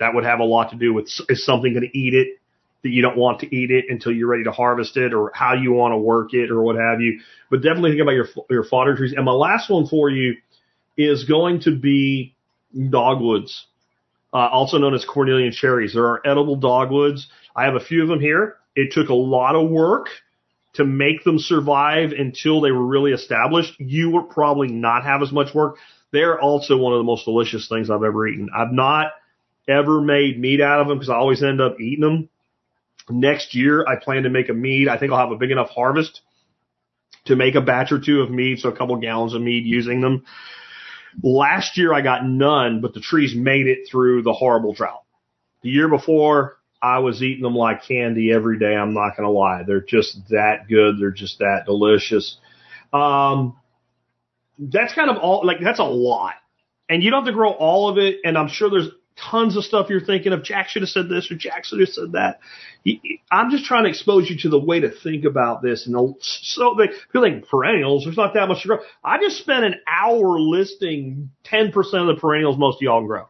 That 0.00 0.14
would 0.14 0.24
have 0.24 0.40
a 0.40 0.44
lot 0.44 0.70
to 0.70 0.76
do 0.76 0.92
with 0.92 1.08
is 1.28 1.44
something 1.46 1.72
going 1.72 1.88
to 1.90 1.98
eat 1.98 2.14
it 2.14 2.38
that 2.82 2.90
you 2.90 3.00
don't 3.00 3.16
want 3.16 3.40
to 3.40 3.56
eat 3.56 3.70
it 3.70 3.86
until 3.88 4.12
you're 4.12 4.28
ready 4.28 4.44
to 4.44 4.52
harvest 4.52 4.98
it 4.98 5.14
or 5.14 5.32
how 5.34 5.54
you 5.54 5.72
want 5.72 5.92
to 5.92 5.98
work 5.98 6.34
it 6.34 6.50
or 6.50 6.62
what 6.62 6.76
have 6.76 7.00
you. 7.00 7.18
But 7.50 7.62
definitely 7.62 7.92
think 7.92 8.02
about 8.02 8.12
your, 8.12 8.28
your 8.50 8.64
fodder 8.64 8.94
trees. 8.94 9.14
And 9.16 9.24
my 9.24 9.32
last 9.32 9.70
one 9.70 9.86
for 9.86 10.10
you 10.10 10.36
is 10.96 11.24
going 11.24 11.60
to 11.60 11.76
be 11.76 12.34
dogwoods, 12.90 13.66
uh, 14.32 14.48
also 14.48 14.78
known 14.78 14.94
as 14.94 15.04
Cornelian 15.04 15.52
cherries. 15.52 15.94
There 15.94 16.06
are 16.06 16.22
edible 16.26 16.56
dogwoods. 16.56 17.28
I 17.54 17.64
have 17.64 17.74
a 17.74 17.80
few 17.80 18.02
of 18.02 18.08
them 18.08 18.20
here. 18.20 18.56
It 18.74 18.92
took 18.92 19.08
a 19.08 19.14
lot 19.14 19.54
of 19.54 19.70
work 19.70 20.08
to 20.74 20.84
make 20.84 21.22
them 21.24 21.38
survive 21.38 22.10
until 22.10 22.60
they 22.60 22.72
were 22.72 22.84
really 22.84 23.12
established. 23.12 23.78
You 23.78 24.10
will 24.10 24.24
probably 24.24 24.68
not 24.68 25.04
have 25.04 25.22
as 25.22 25.30
much 25.30 25.54
work. 25.54 25.76
They're 26.12 26.40
also 26.40 26.76
one 26.76 26.92
of 26.92 26.98
the 26.98 27.04
most 27.04 27.24
delicious 27.24 27.68
things 27.68 27.90
I've 27.90 28.02
ever 28.02 28.26
eaten. 28.26 28.48
I've 28.54 28.72
not 28.72 29.12
ever 29.68 30.00
made 30.00 30.38
meat 30.38 30.60
out 30.60 30.80
of 30.80 30.88
them 30.88 30.98
because 30.98 31.10
I 31.10 31.14
always 31.14 31.42
end 31.42 31.60
up 31.60 31.80
eating 31.80 32.00
them. 32.00 32.28
Next 33.08 33.54
year, 33.54 33.84
I 33.86 33.96
plan 33.96 34.22
to 34.22 34.30
make 34.30 34.48
a 34.48 34.54
mead. 34.54 34.88
I 34.88 34.98
think 34.98 35.12
I'll 35.12 35.18
have 35.18 35.30
a 35.30 35.36
big 35.36 35.50
enough 35.50 35.70
harvest 35.70 36.22
to 37.26 37.36
make 37.36 37.54
a 37.54 37.60
batch 37.60 37.92
or 37.92 38.00
two 38.00 38.20
of 38.20 38.30
mead, 38.30 38.58
so 38.58 38.68
a 38.68 38.76
couple 38.76 38.96
gallons 38.96 39.34
of 39.34 39.42
mead 39.42 39.64
using 39.64 40.00
them. 40.00 40.24
Last 41.22 41.78
year, 41.78 41.94
I 41.94 42.00
got 42.00 42.24
none, 42.26 42.80
but 42.80 42.94
the 42.94 43.00
trees 43.00 43.34
made 43.34 43.66
it 43.66 43.88
through 43.90 44.22
the 44.22 44.32
horrible 44.32 44.72
drought. 44.72 45.04
The 45.62 45.70
year 45.70 45.88
before, 45.88 46.58
I 46.82 46.98
was 46.98 47.22
eating 47.22 47.42
them 47.42 47.54
like 47.54 47.84
candy 47.86 48.32
every 48.32 48.58
day. 48.58 48.74
I'm 48.74 48.92
not 48.92 49.16
going 49.16 49.26
to 49.26 49.30
lie. 49.30 49.62
They're 49.66 49.80
just 49.80 50.28
that 50.30 50.68
good. 50.68 50.96
They're 51.00 51.10
just 51.10 51.38
that 51.38 51.62
delicious. 51.66 52.36
Um, 52.92 53.56
that's 54.58 54.92
kind 54.92 55.08
of 55.10 55.16
all, 55.16 55.46
like, 55.46 55.58
that's 55.62 55.78
a 55.78 55.84
lot. 55.84 56.34
And 56.88 57.02
you 57.02 57.10
don't 57.10 57.24
have 57.24 57.32
to 57.32 57.36
grow 57.36 57.52
all 57.52 57.88
of 57.88 57.96
it. 57.98 58.18
And 58.24 58.36
I'm 58.36 58.48
sure 58.48 58.68
there's 58.68 58.88
tons 59.16 59.56
of 59.56 59.64
stuff 59.64 59.88
you're 59.90 60.00
thinking 60.00 60.32
of. 60.32 60.42
Jack 60.42 60.68
should 60.68 60.82
have 60.82 60.88
said 60.88 61.08
this 61.08 61.30
or 61.30 61.36
Jack 61.36 61.64
should 61.64 61.80
have 61.80 61.88
said 61.88 62.12
that. 62.12 62.40
I'm 63.30 63.50
just 63.50 63.64
trying 63.64 63.84
to 63.84 63.90
expose 63.90 64.28
you 64.28 64.38
to 64.40 64.48
the 64.48 64.58
way 64.58 64.80
to 64.80 64.90
think 64.90 65.24
about 65.24 65.62
this. 65.62 65.86
And 65.86 66.16
so 66.20 66.76
they 66.76 66.88
feel 67.12 67.22
like 67.22 67.48
perennials, 67.48 68.04
there's 68.04 68.16
not 68.16 68.34
that 68.34 68.48
much 68.48 68.62
to 68.62 68.68
grow. 68.68 68.78
I 69.02 69.18
just 69.18 69.38
spent 69.38 69.64
an 69.64 69.76
hour 69.88 70.38
listing 70.38 71.30
10% 71.46 71.68
of 71.76 72.06
the 72.06 72.20
perennials 72.20 72.58
most 72.58 72.76
of 72.76 72.82
y'all 72.82 73.06
grow. 73.06 73.28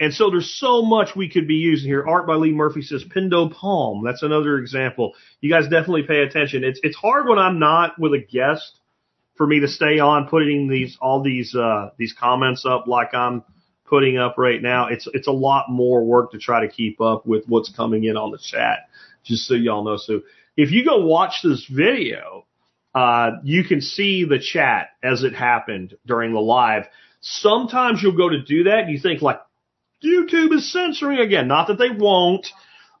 And 0.00 0.14
so 0.14 0.30
there's 0.30 0.50
so 0.58 0.82
much 0.82 1.16
we 1.16 1.28
could 1.28 1.48
be 1.48 1.54
using 1.54 1.88
here. 1.88 2.06
Art 2.06 2.26
by 2.26 2.34
Lee 2.34 2.52
Murphy 2.52 2.82
says 2.82 3.04
Pindo 3.04 3.52
Palm. 3.52 4.04
That's 4.04 4.22
another 4.22 4.58
example. 4.58 5.14
You 5.40 5.50
guys 5.50 5.64
definitely 5.64 6.04
pay 6.04 6.20
attention. 6.20 6.62
It's 6.62 6.78
it's 6.84 6.96
hard 6.96 7.26
when 7.26 7.38
I'm 7.38 7.58
not 7.58 7.98
with 7.98 8.12
a 8.12 8.24
guest 8.24 8.78
for 9.36 9.44
me 9.44 9.60
to 9.60 9.68
stay 9.68 9.98
on 9.98 10.28
putting 10.28 10.68
these 10.68 10.96
all 11.00 11.22
these 11.22 11.52
uh 11.54 11.90
these 11.96 12.12
comments 12.12 12.64
up 12.64 12.86
like 12.86 13.12
I'm 13.12 13.42
putting 13.88 14.18
up 14.18 14.36
right 14.38 14.60
now. 14.60 14.88
It's 14.88 15.08
it's 15.12 15.28
a 15.28 15.32
lot 15.32 15.66
more 15.70 16.04
work 16.04 16.32
to 16.32 16.38
try 16.38 16.60
to 16.60 16.68
keep 16.68 17.00
up 17.00 17.26
with 17.26 17.44
what's 17.46 17.70
coming 17.70 18.04
in 18.04 18.16
on 18.16 18.30
the 18.30 18.38
chat. 18.38 18.88
Just 19.24 19.46
so 19.46 19.54
y'all 19.54 19.84
know. 19.84 19.96
So 19.96 20.22
if 20.56 20.70
you 20.70 20.84
go 20.84 21.04
watch 21.04 21.40
this 21.42 21.66
video, 21.66 22.46
uh, 22.94 23.32
you 23.44 23.64
can 23.64 23.80
see 23.80 24.24
the 24.24 24.38
chat 24.38 24.90
as 25.02 25.22
it 25.22 25.34
happened 25.34 25.96
during 26.06 26.32
the 26.32 26.40
live. 26.40 26.84
Sometimes 27.20 28.02
you'll 28.02 28.16
go 28.16 28.28
to 28.28 28.42
do 28.42 28.64
that 28.64 28.80
and 28.80 28.90
you 28.90 28.98
think 28.98 29.22
like, 29.22 29.40
YouTube 30.02 30.54
is 30.54 30.72
censoring 30.72 31.18
again. 31.18 31.48
Not 31.48 31.66
that 31.68 31.78
they 31.78 31.90
won't, 31.90 32.46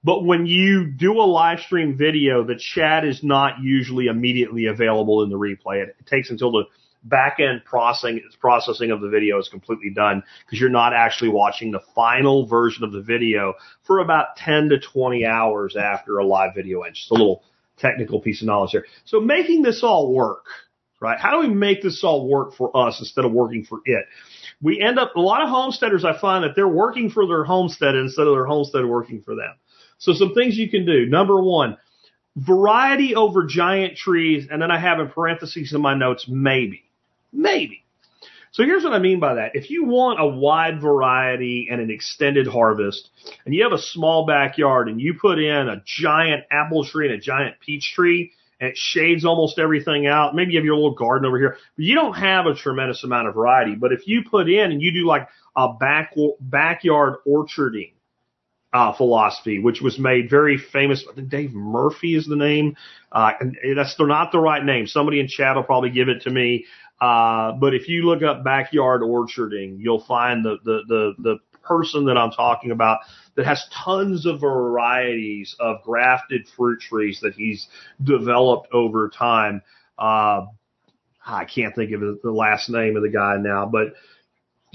but 0.02 0.24
when 0.24 0.46
you 0.46 0.86
do 0.86 1.12
a 1.12 1.22
live 1.22 1.60
stream 1.60 1.96
video, 1.96 2.44
the 2.44 2.56
chat 2.58 3.04
is 3.04 3.22
not 3.22 3.60
usually 3.62 4.06
immediately 4.06 4.66
available 4.66 5.22
in 5.22 5.30
the 5.30 5.38
replay. 5.38 5.84
It, 5.84 5.96
it 6.00 6.06
takes 6.06 6.30
until 6.30 6.50
the 6.50 6.64
back 7.04 7.38
end 7.40 7.64
processing 7.64 8.20
processing 8.40 8.90
of 8.90 9.00
the 9.00 9.08
video 9.08 9.38
is 9.38 9.48
completely 9.48 9.90
done 9.90 10.22
because 10.44 10.60
you're 10.60 10.68
not 10.68 10.92
actually 10.92 11.30
watching 11.30 11.70
the 11.70 11.80
final 11.94 12.46
version 12.46 12.84
of 12.84 12.92
the 12.92 13.02
video 13.02 13.54
for 13.82 14.00
about 14.00 14.36
10 14.36 14.70
to 14.70 14.80
20 14.80 15.24
hours 15.24 15.76
after 15.76 16.18
a 16.18 16.26
live 16.26 16.54
video 16.54 16.82
ends. 16.82 16.98
Just 16.98 17.10
a 17.10 17.14
little 17.14 17.42
technical 17.76 18.20
piece 18.20 18.42
of 18.42 18.46
knowledge 18.46 18.72
there. 18.72 18.84
So 19.04 19.20
making 19.20 19.62
this 19.62 19.82
all 19.82 20.12
work, 20.12 20.44
right? 21.00 21.18
How 21.18 21.40
do 21.40 21.48
we 21.48 21.54
make 21.54 21.82
this 21.82 22.02
all 22.02 22.28
work 22.28 22.54
for 22.54 22.76
us 22.76 22.98
instead 22.98 23.24
of 23.24 23.32
working 23.32 23.64
for 23.64 23.80
it? 23.84 24.04
we 24.60 24.80
end 24.80 24.98
up, 24.98 25.14
a 25.14 25.20
lot 25.20 25.42
of 25.42 25.48
homesteaders, 25.48 26.04
I 26.04 26.18
find 26.18 26.44
that 26.44 26.56
they're 26.56 26.66
working 26.68 27.10
for 27.10 27.26
their 27.26 27.44
homestead 27.44 27.94
instead 27.94 28.26
of 28.26 28.34
their 28.34 28.46
homestead 28.46 28.84
working 28.84 29.22
for 29.22 29.34
them. 29.34 29.54
So 29.98 30.12
some 30.12 30.34
things 30.34 30.56
you 30.56 30.68
can 30.68 30.84
do. 30.84 31.06
Number 31.06 31.40
one, 31.40 31.76
variety 32.36 33.14
over 33.14 33.44
giant 33.44 33.96
trees. 33.96 34.48
And 34.50 34.60
then 34.60 34.70
I 34.70 34.78
have 34.78 35.00
in 35.00 35.08
parentheses 35.08 35.72
in 35.72 35.80
my 35.80 35.94
notes, 35.94 36.26
maybe, 36.28 36.87
maybe. 37.32 37.84
So 38.52 38.64
here's 38.64 38.82
what 38.82 38.94
I 38.94 38.98
mean 38.98 39.20
by 39.20 39.34
that. 39.34 39.54
If 39.54 39.70
you 39.70 39.84
want 39.84 40.20
a 40.20 40.26
wide 40.26 40.80
variety 40.80 41.68
and 41.70 41.80
an 41.80 41.90
extended 41.90 42.46
harvest, 42.46 43.10
and 43.44 43.54
you 43.54 43.62
have 43.62 43.72
a 43.72 43.78
small 43.78 44.26
backyard 44.26 44.88
and 44.88 45.00
you 45.00 45.14
put 45.14 45.38
in 45.38 45.68
a 45.68 45.82
giant 45.84 46.44
apple 46.50 46.84
tree 46.84 47.06
and 47.06 47.14
a 47.14 47.20
giant 47.20 47.60
peach 47.60 47.92
tree, 47.94 48.32
and 48.60 48.70
it 48.70 48.76
shades 48.76 49.24
almost 49.24 49.58
everything 49.58 50.06
out. 50.06 50.34
Maybe 50.34 50.52
you 50.52 50.58
have 50.58 50.64
your 50.64 50.74
little 50.74 50.94
garden 50.94 51.26
over 51.26 51.38
here, 51.38 51.56
but 51.76 51.84
you 51.84 51.94
don't 51.94 52.14
have 52.14 52.46
a 52.46 52.54
tremendous 52.54 53.04
amount 53.04 53.28
of 53.28 53.34
variety. 53.34 53.74
But 53.74 53.92
if 53.92 54.08
you 54.08 54.22
put 54.28 54.48
in 54.48 54.72
and 54.72 54.82
you 54.82 54.92
do 54.92 55.06
like 55.06 55.28
a 55.54 55.74
back 55.74 56.14
backyard 56.40 57.16
orcharding 57.26 57.92
uh, 58.72 58.92
philosophy, 58.92 59.58
which 59.58 59.80
was 59.80 59.98
made 59.98 60.28
very 60.28 60.58
famous. 60.58 61.04
I 61.10 61.14
think 61.14 61.30
Dave 61.30 61.52
Murphy 61.52 62.14
is 62.14 62.26
the 62.26 62.36
name. 62.36 62.76
Uh, 63.10 63.32
and 63.40 63.56
that's 63.76 63.98
not 63.98 64.32
the 64.32 64.38
right 64.38 64.62
name. 64.62 64.86
Somebody 64.86 65.20
in 65.20 65.28
chat 65.28 65.56
will 65.56 65.62
probably 65.62 65.90
give 65.90 66.08
it 66.08 66.22
to 66.22 66.30
me. 66.30 66.66
Uh, 67.00 67.52
but 67.52 67.74
if 67.74 67.88
you 67.88 68.04
look 68.04 68.22
up 68.22 68.42
backyard 68.42 69.02
orcharding, 69.02 69.76
you'll 69.78 70.04
find 70.04 70.44
the, 70.44 70.56
the, 70.64 70.82
the, 70.88 71.14
the 71.18 71.36
person 71.62 72.06
that 72.06 72.16
I'm 72.16 72.30
talking 72.30 72.70
about 72.70 73.00
that 73.36 73.46
has 73.46 73.64
tons 73.84 74.26
of 74.26 74.40
varieties 74.40 75.54
of 75.60 75.82
grafted 75.84 76.48
fruit 76.56 76.80
trees 76.80 77.20
that 77.22 77.34
he's 77.34 77.68
developed 78.02 78.68
over 78.72 79.10
time. 79.10 79.62
Uh, 79.98 80.46
I 81.24 81.44
can't 81.44 81.74
think 81.74 81.92
of 81.92 82.00
the 82.00 82.30
last 82.30 82.70
name 82.70 82.96
of 82.96 83.02
the 83.02 83.10
guy 83.10 83.36
now, 83.38 83.66
but 83.66 83.88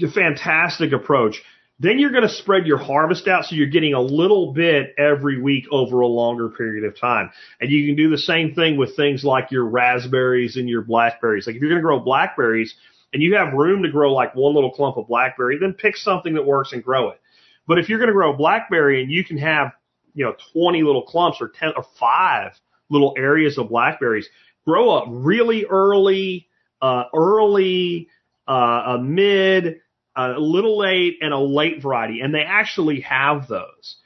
a 0.02 0.10
fantastic 0.10 0.92
approach. 0.92 1.42
Then 1.80 1.98
you're 1.98 2.12
going 2.12 2.22
to 2.22 2.28
spread 2.28 2.66
your 2.66 2.78
harvest 2.78 3.26
out 3.26 3.46
so 3.46 3.56
you're 3.56 3.66
getting 3.66 3.94
a 3.94 4.00
little 4.00 4.52
bit 4.52 4.94
every 4.96 5.40
week 5.40 5.64
over 5.72 6.00
a 6.00 6.06
longer 6.06 6.48
period 6.48 6.84
of 6.84 6.98
time. 6.98 7.30
And 7.60 7.70
you 7.70 7.86
can 7.86 7.96
do 7.96 8.10
the 8.10 8.18
same 8.18 8.54
thing 8.54 8.76
with 8.76 8.96
things 8.96 9.24
like 9.24 9.50
your 9.50 9.64
raspberries 9.64 10.56
and 10.56 10.68
your 10.68 10.82
blackberries. 10.82 11.46
Like 11.46 11.56
if 11.56 11.62
you're 11.62 11.70
going 11.70 11.80
to 11.80 11.86
grow 11.86 11.98
blackberries, 11.98 12.74
and 13.14 13.22
you 13.22 13.36
have 13.36 13.54
room 13.54 13.84
to 13.84 13.90
grow 13.90 14.12
like 14.12 14.34
one 14.34 14.54
little 14.54 14.72
clump 14.72 14.96
of 14.96 15.06
blackberry, 15.06 15.56
then 15.58 15.72
pick 15.72 15.96
something 15.96 16.34
that 16.34 16.44
works 16.44 16.72
and 16.72 16.82
grow 16.82 17.10
it. 17.10 17.20
But 17.66 17.78
if 17.78 17.88
you're 17.88 17.98
going 17.98 18.08
to 18.08 18.12
grow 18.12 18.34
a 18.34 18.36
blackberry 18.36 19.00
and 19.00 19.10
you 19.10 19.24
can 19.24 19.38
have, 19.38 19.72
you 20.14 20.24
know, 20.24 20.34
20 20.52 20.82
little 20.82 21.04
clumps 21.04 21.38
or 21.40 21.48
10 21.48 21.72
or 21.76 21.84
five 21.98 22.52
little 22.90 23.14
areas 23.16 23.56
of 23.56 23.68
blackberries, 23.68 24.28
grow 24.66 24.90
up 24.90 25.04
really 25.08 25.64
early, 25.64 26.48
uh, 26.82 27.04
early, 27.14 28.08
uh, 28.48 28.96
a 28.96 28.98
mid, 28.98 29.76
a 30.16 30.38
little 30.38 30.78
late, 30.78 31.18
and 31.20 31.32
a 31.32 31.38
late 31.38 31.82
variety. 31.82 32.20
And 32.20 32.34
they 32.34 32.44
actually 32.46 33.00
have 33.00 33.48
those. 33.48 33.96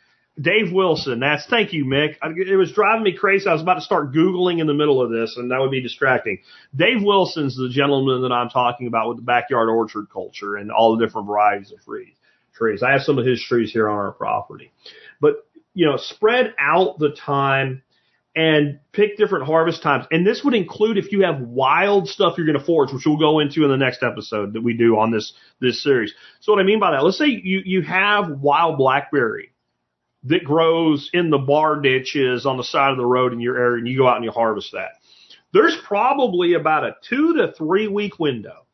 Dave 0.41 0.73
Wilson, 0.73 1.19
that's 1.19 1.47
thank 1.47 1.73
you, 1.73 1.85
Mick. 1.85 2.15
It 2.23 2.57
was 2.57 2.73
driving 2.73 3.03
me 3.03 3.13
crazy. 3.13 3.49
I 3.49 3.53
was 3.53 3.63
about 3.63 3.75
to 3.75 3.81
start 3.81 4.13
Googling 4.13 4.61
in 4.61 4.69
the 4.69 4.75
middle 4.75 5.03
of 5.03 5.11
this, 5.11 5.37
and 5.37 5.51
that 5.51 5.59
would 5.59 5.73
be 5.73 5.83
distracting. 5.83 6.39
Dave 6.77 7.03
Wilson's 7.03 7.57
the 7.57 7.69
gentleman 7.69 8.23
that 8.23 8.31
I'm 8.31 8.49
talking 8.49 8.87
about 8.87 9.09
with 9.09 9.17
the 9.17 9.25
backyard 9.25 9.69
orchard 9.69 10.07
culture 10.13 10.55
and 10.55 10.71
all 10.71 10.97
the 10.97 11.05
different 11.05 11.27
varieties 11.27 11.73
of 11.73 11.81
trees. 11.83 12.83
I 12.83 12.93
have 12.93 13.03
some 13.03 13.19
of 13.19 13.27
his 13.27 13.43
trees 13.43 13.73
here 13.73 13.89
on 13.89 13.97
our 13.97 14.13
property. 14.13 14.73
But, 15.21 15.47
you 15.75 15.87
know, 15.87 15.97
spread 15.97 16.55
out 16.59 17.01
the 17.01 17.11
time 17.11 17.83
and 18.35 18.79
pick 18.93 19.17
different 19.17 19.47
harvest 19.47 19.83
times. 19.83 20.07
And 20.11 20.27
this 20.27 20.43
would 20.45 20.55
include 20.55 20.99
if 20.99 21.11
you 21.13 21.23
have 21.23 21.41
wild 21.41 22.09
stuff 22.09 22.35
you're 22.37 22.47
going 22.47 22.59
to 22.59 22.65
forage, 22.65 22.93
which 22.93 23.05
we'll 23.05 23.17
go 23.17 23.41
into 23.41 23.65
in 23.65 23.71
the 23.71 23.77
next 23.77 24.03
episode 24.03 24.53
that 24.53 24.63
we 24.63 24.75
do 24.75 24.99
on 24.99 25.11
this, 25.11 25.33
this 25.61 25.83
series. 25.83 26.15
So 26.41 26.53
what 26.53 26.61
I 26.61 26.65
mean 26.65 26.79
by 26.79 26.93
that, 26.93 27.05
let's 27.05 27.19
say 27.19 27.27
you, 27.27 27.63
you 27.65 27.83
have 27.83 28.31
wild 28.31 28.79
blackberry 28.79 29.53
that 30.25 30.45
grows 30.45 31.11
in 31.13 31.31
the 31.31 31.39
bar 31.39 31.81
ditches 31.81 32.47
on 32.47 32.57
the 32.57 32.65
side 32.65 32.93
of 32.93 32.97
the 32.97 33.07
road 33.07 33.33
in 33.33 33.41
your 33.41 33.59
area 33.59 33.79
and 33.79 33.89
you 33.89 33.99
go 33.99 34.07
out 34.07 34.17
and 34.17 34.25
you 34.25 34.31
harvest 34.31 34.73
that. 34.73 34.91
There's 35.53 35.77
probably 35.85 36.55
about 36.55 36.85
a 36.85 36.97
two 37.09 37.39
to 37.39 37.53
three 37.53 37.89
week 37.89 38.19
window. 38.19 38.67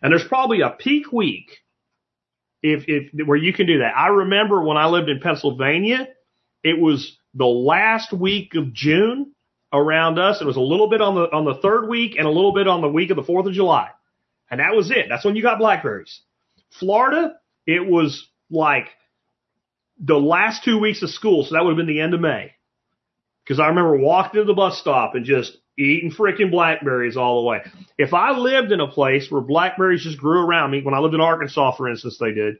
And 0.00 0.12
there's 0.12 0.26
probably 0.26 0.60
a 0.60 0.70
peak 0.70 1.12
week 1.12 1.58
if, 2.62 2.84
if, 2.86 3.26
where 3.26 3.36
you 3.36 3.52
can 3.52 3.66
do 3.66 3.78
that. 3.78 3.96
I 3.96 4.08
remember 4.08 4.62
when 4.62 4.76
I 4.76 4.86
lived 4.86 5.08
in 5.08 5.20
Pennsylvania, 5.20 6.08
it 6.62 6.78
was 6.78 7.18
the 7.38 7.46
last 7.46 8.12
week 8.12 8.54
of 8.56 8.74
June 8.74 9.32
around 9.72 10.18
us. 10.18 10.40
It 10.40 10.46
was 10.46 10.56
a 10.56 10.60
little 10.60 10.88
bit 10.88 11.00
on 11.00 11.14
the, 11.14 11.22
on 11.32 11.44
the 11.44 11.54
third 11.54 11.88
week 11.88 12.16
and 12.18 12.26
a 12.26 12.30
little 12.30 12.52
bit 12.52 12.66
on 12.66 12.80
the 12.80 12.88
week 12.88 13.10
of 13.10 13.16
the 13.16 13.22
4th 13.22 13.46
of 13.46 13.54
July. 13.54 13.90
And 14.50 14.60
that 14.60 14.74
was 14.74 14.90
it. 14.90 15.06
That's 15.08 15.24
when 15.24 15.36
you 15.36 15.42
got 15.42 15.58
blackberries. 15.58 16.20
Florida, 16.80 17.34
it 17.66 17.86
was 17.86 18.26
like 18.50 18.88
the 20.00 20.18
last 20.18 20.64
two 20.64 20.78
weeks 20.78 21.02
of 21.02 21.10
school, 21.10 21.44
so 21.44 21.54
that 21.54 21.64
would 21.64 21.70
have 21.70 21.76
been 21.76 21.86
the 21.86 22.00
end 22.00 22.14
of 22.14 22.20
May. 22.20 22.52
Because 23.44 23.60
I 23.60 23.68
remember 23.68 23.96
walking 23.96 24.40
to 24.40 24.44
the 24.44 24.54
bus 24.54 24.78
stop 24.78 25.14
and 25.14 25.24
just 25.24 25.56
eating 25.78 26.10
freaking 26.10 26.50
blackberries 26.50 27.16
all 27.16 27.42
the 27.42 27.48
way. 27.48 27.60
If 27.96 28.12
I 28.12 28.32
lived 28.32 28.72
in 28.72 28.80
a 28.80 28.88
place 28.88 29.30
where 29.30 29.40
blackberries 29.40 30.02
just 30.02 30.18
grew 30.18 30.40
around 30.40 30.70
me, 30.70 30.82
when 30.82 30.94
I 30.94 30.98
lived 30.98 31.14
in 31.14 31.20
Arkansas, 31.20 31.76
for 31.76 31.88
instance, 31.88 32.18
they 32.18 32.32
did, 32.32 32.56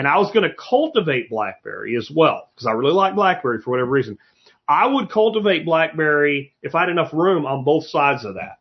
and 0.00 0.08
I 0.08 0.16
was 0.16 0.30
going 0.30 0.48
to 0.48 0.56
cultivate 0.56 1.28
blackberry 1.28 1.94
as 1.94 2.10
well, 2.10 2.48
because 2.54 2.66
I 2.66 2.72
really 2.72 2.94
like 2.94 3.14
blackberry 3.14 3.60
for 3.60 3.68
whatever 3.68 3.90
reason, 3.90 4.16
I 4.66 4.86
would 4.86 5.10
cultivate 5.10 5.66
blackberry 5.66 6.54
if 6.62 6.74
I 6.74 6.80
had 6.80 6.88
enough 6.88 7.12
room 7.12 7.44
on 7.44 7.64
both 7.64 7.86
sides 7.86 8.24
of 8.24 8.32
that. 8.36 8.60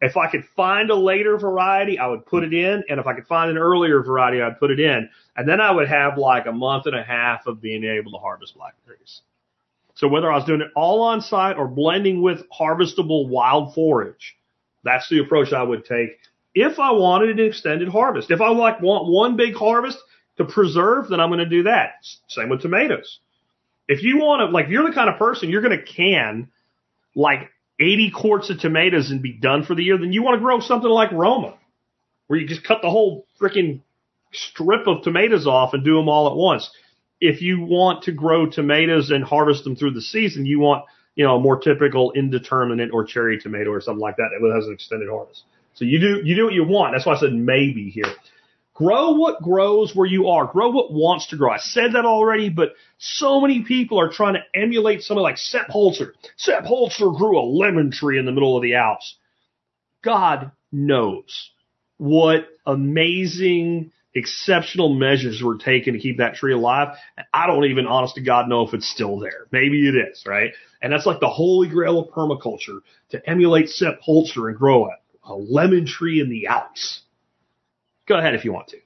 If 0.00 0.16
I 0.16 0.28
could 0.28 0.44
find 0.56 0.90
a 0.90 0.96
later 0.96 1.38
variety, 1.38 2.00
I 2.00 2.08
would 2.08 2.26
put 2.26 2.42
it 2.42 2.52
in. 2.52 2.82
And 2.88 2.98
if 2.98 3.06
I 3.06 3.14
could 3.14 3.28
find 3.28 3.48
an 3.48 3.58
earlier 3.58 4.02
variety, 4.02 4.42
I'd 4.42 4.58
put 4.58 4.72
it 4.72 4.80
in. 4.80 5.08
And 5.36 5.48
then 5.48 5.60
I 5.60 5.70
would 5.70 5.86
have 5.86 6.18
like 6.18 6.46
a 6.46 6.52
month 6.52 6.86
and 6.86 6.96
a 6.96 7.04
half 7.04 7.46
of 7.46 7.60
being 7.60 7.84
able 7.84 8.10
to 8.10 8.18
harvest 8.18 8.56
blackberries. 8.56 9.20
So 9.94 10.08
whether 10.08 10.32
I 10.32 10.34
was 10.34 10.46
doing 10.46 10.62
it 10.62 10.72
all 10.74 11.00
on 11.02 11.20
site 11.20 11.58
or 11.58 11.68
blending 11.68 12.22
with 12.22 12.42
harvestable 12.50 13.28
wild 13.28 13.72
forage, 13.72 14.36
that's 14.82 15.08
the 15.08 15.20
approach 15.20 15.52
I 15.52 15.62
would 15.62 15.84
take 15.84 16.18
if 16.56 16.80
I 16.80 16.90
wanted 16.90 17.38
an 17.38 17.46
extended 17.46 17.88
harvest. 17.88 18.32
If 18.32 18.40
I 18.40 18.48
like 18.48 18.82
want 18.82 19.06
one 19.06 19.36
big 19.36 19.54
harvest 19.54 19.98
to 20.38 20.44
preserve, 20.44 21.08
then 21.08 21.20
I'm 21.20 21.28
going 21.28 21.40
to 21.40 21.48
do 21.48 21.64
that. 21.64 21.94
Same 22.28 22.48
with 22.48 22.62
tomatoes. 22.62 23.18
If 23.88 24.02
you 24.02 24.18
want 24.18 24.40
to, 24.40 24.46
like, 24.46 24.66
if 24.66 24.70
you're 24.70 24.88
the 24.88 24.94
kind 24.94 25.10
of 25.10 25.18
person 25.18 25.50
you're 25.50 25.62
going 25.62 25.78
to 25.78 25.84
can 25.84 26.48
like 27.14 27.50
80 27.80 28.10
quarts 28.10 28.50
of 28.50 28.58
tomatoes 28.60 29.10
and 29.10 29.22
be 29.22 29.32
done 29.32 29.64
for 29.64 29.74
the 29.74 29.82
year, 29.82 29.98
then 29.98 30.12
you 30.12 30.22
want 30.22 30.36
to 30.36 30.40
grow 30.40 30.60
something 30.60 30.88
like 30.88 31.12
Roma, 31.12 31.58
where 32.26 32.38
you 32.38 32.46
just 32.46 32.64
cut 32.64 32.78
the 32.82 32.90
whole 32.90 33.26
freaking 33.40 33.80
strip 34.32 34.86
of 34.86 35.02
tomatoes 35.02 35.46
off 35.46 35.74
and 35.74 35.84
do 35.84 35.96
them 35.96 36.08
all 36.08 36.30
at 36.30 36.36
once. 36.36 36.70
If 37.20 37.42
you 37.42 37.60
want 37.60 38.04
to 38.04 38.12
grow 38.12 38.46
tomatoes 38.46 39.10
and 39.10 39.22
harvest 39.22 39.64
them 39.64 39.76
through 39.76 39.92
the 39.92 40.00
season, 40.00 40.46
you 40.46 40.58
want, 40.58 40.84
you 41.14 41.24
know, 41.24 41.36
a 41.36 41.40
more 41.40 41.58
typical 41.58 42.12
indeterminate 42.12 42.90
or 42.92 43.04
cherry 43.04 43.38
tomato 43.38 43.70
or 43.70 43.80
something 43.80 44.00
like 44.00 44.16
that 44.16 44.30
that 44.32 44.54
has 44.54 44.66
an 44.66 44.72
extended 44.72 45.08
harvest. 45.08 45.42
So 45.74 45.84
you 45.84 46.00
do, 46.00 46.20
you 46.24 46.34
do 46.34 46.44
what 46.44 46.54
you 46.54 46.64
want. 46.64 46.94
That's 46.94 47.06
why 47.06 47.14
I 47.14 47.20
said 47.20 47.32
maybe 47.32 47.90
here. 47.90 48.12
Grow 48.74 49.12
what 49.12 49.42
grows 49.42 49.94
where 49.94 50.06
you 50.06 50.28
are. 50.28 50.46
Grow 50.46 50.70
what 50.70 50.92
wants 50.92 51.26
to 51.28 51.36
grow. 51.36 51.50
I 51.50 51.58
said 51.58 51.92
that 51.92 52.06
already, 52.06 52.48
but 52.48 52.70
so 52.98 53.40
many 53.40 53.62
people 53.62 54.00
are 54.00 54.08
trying 54.08 54.34
to 54.34 54.58
emulate 54.58 55.02
somebody 55.02 55.24
like 55.24 55.36
Sepp 55.36 55.68
Holzer. 55.68 56.12
Sepp 56.36 56.64
Holzer 56.64 57.14
grew 57.16 57.38
a 57.38 57.44
lemon 57.44 57.90
tree 57.90 58.18
in 58.18 58.24
the 58.24 58.32
middle 58.32 58.56
of 58.56 58.62
the 58.62 58.76
Alps. 58.76 59.16
God 60.02 60.52
knows 60.72 61.50
what 61.98 62.48
amazing, 62.66 63.92
exceptional 64.14 64.94
measures 64.94 65.42
were 65.42 65.58
taken 65.58 65.92
to 65.92 66.00
keep 66.00 66.18
that 66.18 66.34
tree 66.34 66.54
alive. 66.54 66.96
I 67.32 67.46
don't 67.46 67.66
even, 67.66 67.86
honest 67.86 68.14
to 68.14 68.22
God, 68.22 68.48
know 68.48 68.66
if 68.66 68.72
it's 68.72 68.88
still 68.88 69.18
there. 69.18 69.46
Maybe 69.52 69.86
it 69.86 69.94
is, 69.94 70.24
right? 70.26 70.52
And 70.80 70.92
that's 70.92 71.06
like 71.06 71.20
the 71.20 71.28
holy 71.28 71.68
grail 71.68 72.00
of 72.00 72.08
permaculture 72.08 72.80
to 73.10 73.30
emulate 73.30 73.68
Sepp 73.68 74.00
Holzer 74.00 74.48
and 74.48 74.56
grow 74.56 74.86
a, 74.86 74.96
a 75.24 75.34
lemon 75.34 75.86
tree 75.86 76.20
in 76.20 76.30
the 76.30 76.46
Alps. 76.46 77.02
Go 78.06 78.18
ahead 78.18 78.34
if 78.34 78.44
you 78.44 78.52
want 78.52 78.68
to. 78.68 78.78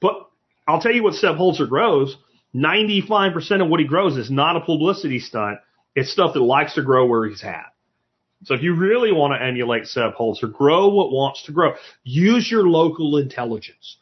But 0.00 0.28
I'll 0.66 0.80
tell 0.80 0.92
you 0.92 1.02
what 1.02 1.14
Sepp 1.14 1.36
Holzer 1.36 1.68
grows. 1.68 2.16
95% 2.54 3.62
of 3.62 3.68
what 3.68 3.80
he 3.80 3.86
grows 3.86 4.16
is 4.16 4.30
not 4.30 4.56
a 4.56 4.60
publicity 4.60 5.20
stunt. 5.20 5.58
It's 5.94 6.10
stuff 6.12 6.34
that 6.34 6.40
likes 6.40 6.74
to 6.74 6.82
grow 6.82 7.06
where 7.06 7.28
he's 7.28 7.42
at. 7.44 7.72
So 8.44 8.54
if 8.54 8.62
you 8.62 8.74
really 8.74 9.12
want 9.12 9.34
to 9.34 9.44
emulate 9.44 9.86
Sepp 9.86 10.14
Holzer, 10.14 10.52
grow 10.52 10.88
what 10.88 11.10
wants 11.10 11.44
to 11.44 11.52
grow. 11.52 11.74
Use 12.04 12.50
your 12.50 12.68
local 12.68 13.16
intelligence. 13.16 13.98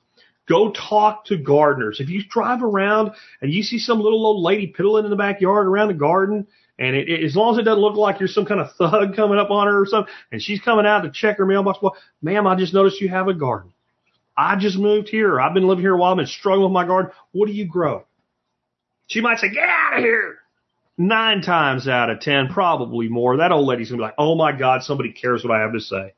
Go 0.47 0.71
talk 0.73 1.25
to 1.27 1.37
gardeners. 1.37 2.01
If 2.01 2.09
you 2.09 2.23
drive 2.29 2.63
around 2.63 3.13
and 3.41 3.53
you 3.53 3.63
see 3.63 3.79
some 3.79 4.01
little 4.01 4.25
old 4.27 4.43
lady 4.43 4.69
piddling 4.69 5.05
in 5.05 5.11
the 5.11 5.17
backyard 5.17 5.67
around 5.67 5.89
the 5.89 5.95
garden, 5.95 6.47
and 6.79 6.95
it, 6.95 7.09
it, 7.09 7.25
as 7.25 7.35
long 7.35 7.55
as 7.55 7.59
it 7.59 7.63
doesn't 7.63 7.81
look 7.81 7.97
like 7.97 8.21
you're 8.21 8.29
some 8.29 8.45
kind 8.45 8.61
of 8.61 8.73
thug 8.77 9.17
coming 9.17 9.39
up 9.39 9.51
on 9.51 9.67
her 9.67 9.81
or 9.81 9.87
something, 9.87 10.13
and 10.31 10.43
she's 10.43 10.61
coming 10.61 10.87
out 10.87 11.01
to 11.01 11.11
check 11.11 11.39
her 11.39 11.47
mailbox, 11.47 11.79
well, 11.83 11.97
ma'am, 12.23 12.47
I 12.47 12.55
just 12.55 12.75
noticed 12.75 13.01
you 13.01 13.09
have 13.09 13.29
a 13.29 13.35
garden. 13.35 13.73
I 14.37 14.57
just 14.57 14.77
moved 14.77 15.09
here. 15.09 15.41
I've 15.41 15.55
been 15.55 15.67
living 15.67 15.83
here 15.83 15.95
a 15.95 15.97
while. 15.97 16.13
I've 16.13 16.19
been 16.19 16.27
struggling 16.27 16.65
with 16.65 16.73
my 16.73 16.87
garden. 16.87 17.13
What 17.33 17.47
do 17.47 17.53
you 17.53 17.67
grow? 17.67 18.05
She 19.07 19.21
might 19.21 19.39
say, 19.39 19.51
get 19.51 19.69
out 19.69 19.99
of 19.99 20.05
here. 20.05 20.39
Nine 20.99 21.43
times 21.43 21.89
out 21.89 22.11
of 22.11 22.21
ten, 22.21 22.49
probably 22.49 23.09
more, 23.09 23.37
that 23.37 23.53
old 23.53 23.67
lady's 23.67 23.91
gonna 23.91 23.99
be 23.99 24.05
like, 24.05 24.15
oh 24.19 24.35
my 24.35 24.53
God, 24.53 24.83
somebody 24.83 25.13
cares 25.13 25.45
what 25.45 25.55
I 25.55 25.61
have 25.61 25.75
to 25.75 25.81
say. 25.81 26.15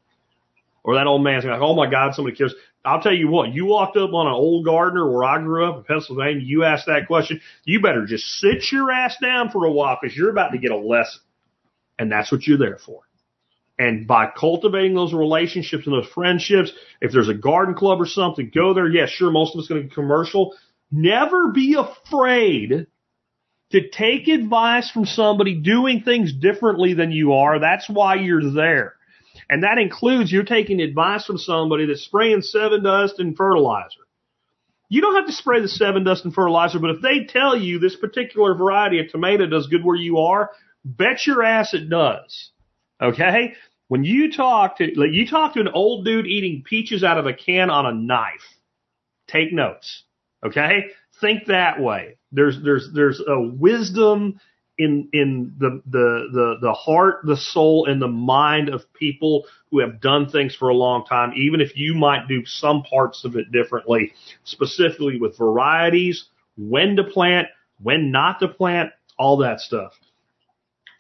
Or 0.85 0.95
that 0.95 1.07
old 1.09 1.23
man's 1.23 1.45
gonna 1.45 1.57
be 1.57 1.61
like, 1.61 1.69
oh 1.69 1.75
my 1.75 1.91
God, 1.91 2.15
somebody 2.15 2.37
cares. 2.37 2.55
I'll 2.85 3.03
tell 3.03 3.13
you 3.13 3.29
what, 3.29 3.53
you 3.53 3.67
walked 3.67 3.97
up 3.97 4.13
on 4.13 4.29
an 4.29 4.33
old 4.33 4.65
gardener 4.65 5.11
where 5.11 5.25
I 5.25 5.43
grew 5.43 5.69
up 5.69 5.79
in 5.79 5.83
Pennsylvania, 5.83 6.41
you 6.43 6.63
asked 6.63 6.87
that 6.87 7.09
question, 7.09 7.41
you 7.65 7.83
better 7.83 8.07
just 8.07 8.25
sit 8.25 8.71
your 8.71 8.93
ass 8.93 9.17
down 9.21 9.51
for 9.51 9.65
a 9.65 9.71
while 9.71 9.99
because 10.01 10.17
you're 10.17 10.31
about 10.31 10.51
to 10.51 10.59
get 10.59 10.71
a 10.71 10.77
lesson. 10.77 11.21
And 11.99 12.11
that's 12.13 12.31
what 12.31 12.47
you're 12.47 12.57
there 12.57 12.79
for. 12.79 13.01
And 13.79 14.09
by 14.09 14.27
cultivating 14.37 14.95
those 14.95 15.15
relationships 15.15 15.87
and 15.87 15.95
those 15.95 16.11
friendships, 16.13 16.73
if 17.01 17.13
there's 17.13 17.29
a 17.29 17.35
garden 17.35 17.75
club 17.75 18.01
or 18.01 18.07
something, 18.07 18.51
go 18.53 18.75
there. 18.75 18.89
Yes, 18.89 19.11
sure, 19.11 19.31
most 19.31 19.55
of 19.55 19.61
it's 19.61 19.69
going 19.69 19.83
to 19.83 19.89
be 19.89 19.95
commercial. 19.95 20.57
Never 20.91 21.53
be 21.53 21.77
afraid 21.79 22.89
to 23.71 23.89
take 23.91 24.27
advice 24.29 24.91
from 24.91 25.05
somebody 25.05 25.61
doing 25.61 26.03
things 26.03 26.33
differently 26.33 26.95
than 26.95 27.13
you 27.13 27.35
are. 27.35 27.61
That's 27.61 27.89
why 27.89 28.17
you're 28.17 28.53
there. 28.53 28.95
And 29.49 29.63
that 29.63 29.79
includes 29.79 30.33
you're 30.33 30.43
taking 30.43 30.81
advice 30.81 31.25
from 31.25 31.39
somebody 31.39 31.87
that's 31.87 32.05
spraying 32.05 32.43
Sevin 32.43 32.83
dust 32.83 33.19
and 33.19 33.37
fertilizer. 33.37 34.01
You 34.89 35.03
don't 35.03 35.17
have 35.17 35.27
to 35.27 35.33
spray 35.33 35.61
the 35.61 35.69
Sevin 35.69 36.05
dust 36.05 36.25
and 36.25 36.35
fertilizer, 36.35 36.79
but 36.79 36.91
if 36.91 37.03
they 37.03 37.25
tell 37.25 37.57
you 37.57 37.79
this 37.79 37.95
particular 37.95 38.55
variety 38.55 39.01
of 39.01 39.11
tomato 39.11 39.47
does 39.47 39.67
good 39.67 39.85
where 39.85 39.97
you 39.97 40.19
are, 40.19 40.51
bet 40.85 41.27
your 41.27 41.43
ass 41.45 41.75
it 41.75 41.89
does. 41.91 42.51
Okay? 43.01 43.55
When 43.89 44.05
you 44.05 44.33
talk 44.33 44.79
to, 44.79 44.93
like, 44.97 45.13
you 45.13 45.27
talk 45.27 45.55
to 45.55 45.61
an 45.61 45.69
old 45.69 46.05
dude 46.05 46.27
eating 46.27 46.63
peaches 46.65 47.03
out 47.03 47.19
of 47.19 47.27
a 47.27 47.33
can 47.33 47.71
on 47.71 47.87
a 47.87 47.93
knife, 47.93 48.59
take 49.27 49.53
notes. 49.53 50.05
Okay? 50.45 50.87
Think 51.21 51.47
that 51.47 51.81
way. 51.81 52.19
There's, 52.33 52.63
there's, 52.63 52.91
there's 52.93 53.21
a 53.27 53.41
wisdom 53.41 54.41
in, 54.77 55.09
in 55.13 55.55
the, 55.59 55.83
the, 55.87 56.29
the, 56.33 56.55
the 56.63 56.73
heart, 56.73 57.21
the 57.25 57.37
soul, 57.37 57.87
and 57.87 58.01
the 58.01 58.09
mind 58.09 58.69
of 58.69 58.93
people 58.93 59.45
who 59.71 59.81
have 59.81 60.01
done 60.01 60.29
things 60.29 60.55
for 60.55 60.69
a 60.69 60.75
long 60.75 61.05
time, 61.05 61.33
even 61.37 61.61
if 61.61 61.77
you 61.77 61.95
might 61.95 62.29
do 62.29 62.45
some 62.47 62.83
parts 62.83 63.25
of 63.25 63.37
it 63.37 63.51
differently, 63.51 64.13
specifically 64.45 65.19
with 65.19 65.37
varieties, 65.37 66.27
when 66.57 66.97
to 66.97 67.05
plant, 67.05 67.49
when 67.83 68.11
not 68.11 68.39
to 68.41 68.49
plant, 68.49 68.91
all 69.19 69.39
that 69.39 69.61
stuff. 69.61 69.93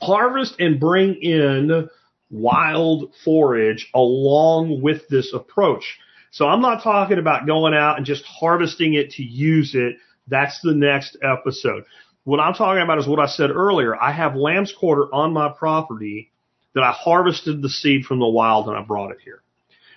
Harvest 0.00 0.56
and 0.58 0.80
bring 0.80 1.14
in 1.16 1.88
wild 2.30 3.12
forage 3.24 3.88
along 3.94 4.82
with 4.82 5.08
this 5.08 5.32
approach. 5.32 5.98
So 6.30 6.46
I'm 6.46 6.60
not 6.60 6.82
talking 6.82 7.18
about 7.18 7.46
going 7.46 7.74
out 7.74 7.96
and 7.96 8.06
just 8.06 8.24
harvesting 8.24 8.94
it 8.94 9.12
to 9.12 9.22
use 9.22 9.74
it. 9.74 9.96
That's 10.26 10.60
the 10.60 10.74
next 10.74 11.16
episode. 11.22 11.84
What 12.24 12.40
I'm 12.40 12.54
talking 12.54 12.82
about 12.82 12.98
is 12.98 13.08
what 13.08 13.20
I 13.20 13.26
said 13.26 13.50
earlier. 13.50 13.96
I 13.96 14.12
have 14.12 14.36
lamb's 14.36 14.72
quarter 14.72 15.12
on 15.14 15.32
my 15.32 15.48
property 15.48 16.30
that 16.74 16.82
I 16.82 16.92
harvested 16.92 17.62
the 17.62 17.70
seed 17.70 18.04
from 18.04 18.18
the 18.18 18.28
wild 18.28 18.68
and 18.68 18.76
I 18.76 18.82
brought 18.82 19.10
it 19.10 19.18
here. 19.24 19.42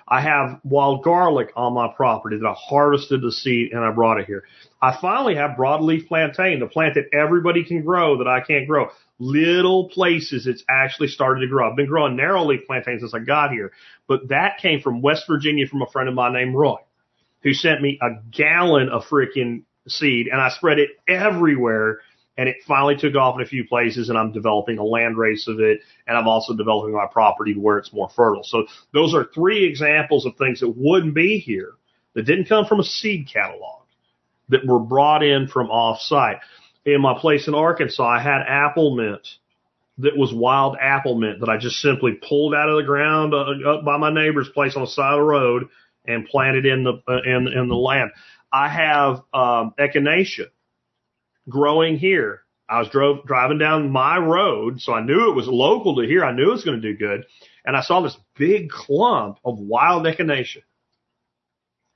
I 0.08 0.22
have 0.22 0.60
wild 0.64 1.04
garlic 1.04 1.52
on 1.56 1.74
my 1.74 1.88
property 1.88 2.38
that 2.38 2.48
I 2.48 2.54
harvested 2.54 3.22
the 3.22 3.32
seed 3.32 3.72
and 3.72 3.84
I 3.84 3.92
brought 3.92 4.20
it 4.20 4.26
here. 4.26 4.44
I 4.82 4.98
finally 5.00 5.36
have 5.36 5.52
broadleaf 5.52 6.08
plantain, 6.08 6.60
the 6.60 6.68
plant 6.68 6.96
that 6.96 7.14
everybody 7.14 7.64
can 7.64 7.84
grow 7.84 8.18
that 8.18 8.28
I 8.28 8.42
can't 8.42 8.68
grow. 8.68 8.90
Little 9.24 9.88
places 9.90 10.48
it's 10.48 10.64
actually 10.68 11.10
started 11.10 11.42
to 11.42 11.48
grow. 11.48 11.70
I've 11.70 11.76
been 11.76 11.86
growing 11.86 12.18
narrowleaf 12.18 12.66
plantains 12.66 13.02
since 13.02 13.14
I 13.14 13.20
got 13.20 13.52
here, 13.52 13.72
but 14.08 14.30
that 14.30 14.58
came 14.58 14.82
from 14.82 15.04
West 15.04 15.26
Virginia 15.28 15.68
from 15.68 15.84
a 15.84 15.86
friend 15.86 16.10
of 16.10 16.16
mine 16.16 16.34
named 16.34 16.56
Roy, 16.56 16.78
who 17.44 17.54
sent 17.54 17.84
me 17.84 18.00
a 18.02 18.20
gallon 18.32 18.90
of 18.90 19.04
freaking 19.06 19.62
seed 19.88 20.28
and 20.28 20.42
I 20.42 20.50
spread 20.50 20.80
it 20.80 20.90
everywhere 21.08 22.00
and 22.36 22.50
it 22.50 22.64
finally 22.68 22.96
took 22.96 23.14
off 23.14 23.36
in 23.36 23.42
a 23.42 23.48
few 23.48 23.68
places 23.68 24.10
and 24.10 24.18
I'm 24.18 24.32
developing 24.32 24.80
a 24.80 24.84
land 24.84 25.20
race 25.20 25.48
of 25.48 25.60
it 25.60 25.82
and 26.08 26.18
I'm 26.18 26.28
also 26.28 26.56
developing 26.56 26.94
my 26.94 27.06
property 27.06 27.54
where 27.54 27.78
it's 27.78 27.94
more 27.94 28.10
fertile. 28.10 28.44
So 28.44 28.66
those 28.92 29.14
are 29.14 29.30
three 29.36 29.66
examples 29.66 30.26
of 30.26 30.36
things 30.36 30.62
that 30.62 30.74
wouldn't 30.76 31.14
be 31.14 31.38
here 31.38 31.74
that 32.16 32.24
didn't 32.24 32.50
come 32.50 32.66
from 32.66 32.80
a 32.80 32.84
seed 32.84 33.30
catalog 33.32 33.84
that 34.50 34.66
were 34.66 34.80
brought 34.80 35.22
in 35.22 35.48
from 35.48 35.70
off 35.70 36.02
site. 36.02 36.38
In 36.86 37.02
my 37.02 37.18
place 37.20 37.48
in 37.48 37.54
Arkansas, 37.54 38.04
I 38.04 38.20
had 38.20 38.42
apple 38.48 38.96
mint 38.96 39.28
that 40.00 40.18
was 40.18 40.34
wild 40.34 40.78
apple 40.82 41.16
mint 41.16 41.42
that 41.42 41.50
I 41.50 41.58
just 41.58 41.80
simply 41.80 42.14
pulled 42.14 42.56
out 42.56 42.70
of 42.70 42.78
the 42.78 42.84
ground 42.84 43.34
uh, 43.34 43.70
up 43.70 43.86
by 43.86 43.98
my 43.98 44.12
neighbor's 44.12 44.50
place 44.50 44.76
on 44.76 44.82
the 44.82 44.88
side 44.88 45.14
of 45.14 45.20
the 45.20 45.24
road 45.24 45.70
and 46.06 46.26
planted 46.26 46.66
in 46.66 46.84
the 46.84 47.02
uh, 47.08 47.22
in 47.24 47.48
in 47.48 47.68
the 47.68 47.76
land. 47.76 48.12
I 48.52 48.68
have 48.68 49.22
um, 49.34 49.74
echinacea 49.80 50.48
growing 51.48 51.98
here. 51.98 52.42
I 52.68 52.80
was 52.80 52.90
drove 52.90 53.26
driving 53.26 53.58
down 53.58 53.92
my 53.92 54.18
road, 54.18 54.82
so 54.82 54.94
I 54.94 55.04
knew 55.04 55.30
it 55.30 55.36
was 55.36 55.48
local 55.48 55.98
to 55.98 56.08
here. 56.08 56.24
I 56.24 56.32
knew 56.32 56.50
it 56.50 56.54
was 56.54 56.64
going 56.64 56.82
to 56.82 56.92
do 56.92 56.98
good, 56.98 57.26
and 57.66 57.76
I 57.76 57.82
saw 57.82 58.02
this 58.02 58.18
big 58.38 58.70
clump 58.70 59.38
of 59.44 59.60
wild 59.60 60.06
echinacea. 60.06 60.64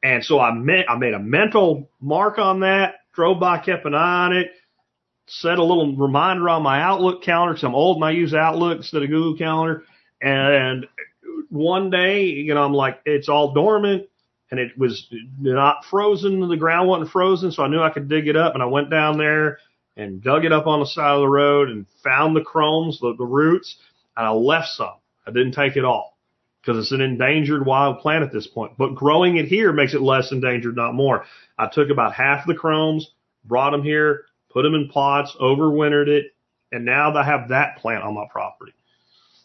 And 0.03 0.23
so 0.23 0.39
I 0.39 0.51
met, 0.51 0.89
I 0.89 0.97
made 0.97 1.13
a 1.13 1.19
mental 1.19 1.89
mark 1.99 2.37
on 2.37 2.59
that, 2.59 2.95
drove 3.13 3.39
by, 3.39 3.57
kept 3.57 3.85
an 3.85 3.95
eye 3.95 4.25
on 4.25 4.35
it, 4.35 4.51
set 5.27 5.57
a 5.57 5.63
little 5.63 5.95
reminder 5.95 6.49
on 6.49 6.63
my 6.63 6.81
Outlook 6.81 7.23
calendar 7.23 7.53
because 7.53 7.63
I'm 7.63 7.75
old 7.75 7.97
and 7.97 8.05
I 8.05 8.11
use 8.11 8.33
Outlook 8.33 8.77
instead 8.77 9.03
of 9.03 9.09
Google 9.09 9.37
Calendar. 9.37 9.83
And 10.21 10.85
one 11.49 11.89
day, 11.89 12.25
you 12.25 12.53
know, 12.53 12.63
I'm 12.63 12.73
like, 12.73 13.01
it's 13.05 13.29
all 13.29 13.53
dormant 13.53 14.07
and 14.51 14.59
it 14.59 14.77
was 14.77 15.07
not 15.39 15.85
frozen. 15.89 16.47
The 16.47 16.57
ground 16.57 16.87
wasn't 16.87 17.11
frozen. 17.11 17.51
So 17.51 17.63
I 17.63 17.67
knew 17.67 17.81
I 17.81 17.89
could 17.89 18.07
dig 18.07 18.27
it 18.27 18.35
up. 18.35 18.53
And 18.53 18.63
I 18.63 18.67
went 18.67 18.89
down 18.89 19.17
there 19.17 19.59
and 19.97 20.21
dug 20.21 20.45
it 20.45 20.51
up 20.51 20.67
on 20.67 20.79
the 20.79 20.85
side 20.85 21.15
of 21.15 21.21
the 21.21 21.27
road 21.27 21.69
and 21.69 21.85
found 22.03 22.35
the 22.35 22.41
chromes, 22.41 22.99
the, 22.99 23.15
the 23.17 23.25
roots, 23.25 23.77
and 24.15 24.27
I 24.27 24.31
left 24.31 24.67
some. 24.69 24.95
I 25.25 25.31
didn't 25.31 25.53
take 25.53 25.75
it 25.75 25.85
all 25.85 26.17
because 26.61 26.77
it's 26.79 26.91
an 26.91 27.01
endangered 27.01 27.65
wild 27.65 27.99
plant 27.99 28.23
at 28.23 28.31
this 28.31 28.47
point. 28.47 28.73
But 28.77 28.95
growing 28.95 29.37
it 29.37 29.47
here 29.47 29.71
makes 29.71 29.93
it 29.93 30.01
less 30.01 30.31
endangered, 30.31 30.75
not 30.75 30.93
more. 30.93 31.25
I 31.57 31.67
took 31.71 31.89
about 31.89 32.13
half 32.13 32.45
the 32.45 32.55
chromes, 32.55 33.11
brought 33.43 33.71
them 33.71 33.83
here, 33.83 34.25
put 34.55 34.63
them 34.63 34.73
in 34.73 34.87
pots, 34.87 35.35
overwintered 35.39 36.07
it, 36.07 36.27
and 36.71 36.85
now 36.85 37.13
I 37.13 37.23
have 37.23 37.49
that 37.49 37.77
plant 37.77 38.03
on 38.03 38.15
my 38.15 38.25
property. 38.31 38.71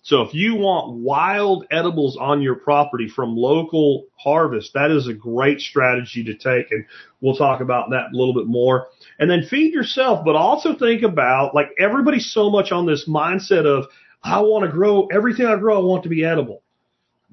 So 0.02 0.22
if 0.22 0.32
you 0.32 0.54
want 0.54 0.98
wild 0.98 1.66
edibles 1.70 2.16
on 2.16 2.40
your 2.40 2.54
property 2.54 3.08
from 3.08 3.36
local 3.36 4.06
harvest, 4.16 4.72
that 4.74 4.90
is 4.90 5.08
a 5.08 5.12
great 5.12 5.60
strategy 5.60 6.24
to 6.24 6.34
take. 6.34 6.70
And 6.70 6.86
we'll 7.20 7.34
talk 7.34 7.60
about 7.60 7.90
that 7.90 8.12
a 8.12 8.16
little 8.16 8.32
bit 8.32 8.46
more. 8.46 8.86
And 9.18 9.28
then 9.28 9.42
feed 9.42 9.74
yourself, 9.74 10.24
but 10.24 10.36
also 10.36 10.74
think 10.74 11.02
about 11.02 11.54
like 11.54 11.70
everybody's 11.78 12.32
so 12.32 12.48
much 12.48 12.72
on 12.72 12.86
this 12.86 13.06
mindset 13.08 13.66
of, 13.66 13.86
I 14.22 14.40
want 14.40 14.64
to 14.64 14.70
grow 14.70 15.06
everything 15.06 15.46
I 15.46 15.56
grow. 15.56 15.82
I 15.82 15.84
want 15.84 16.04
to 16.04 16.08
be 16.08 16.24
edible. 16.24 16.62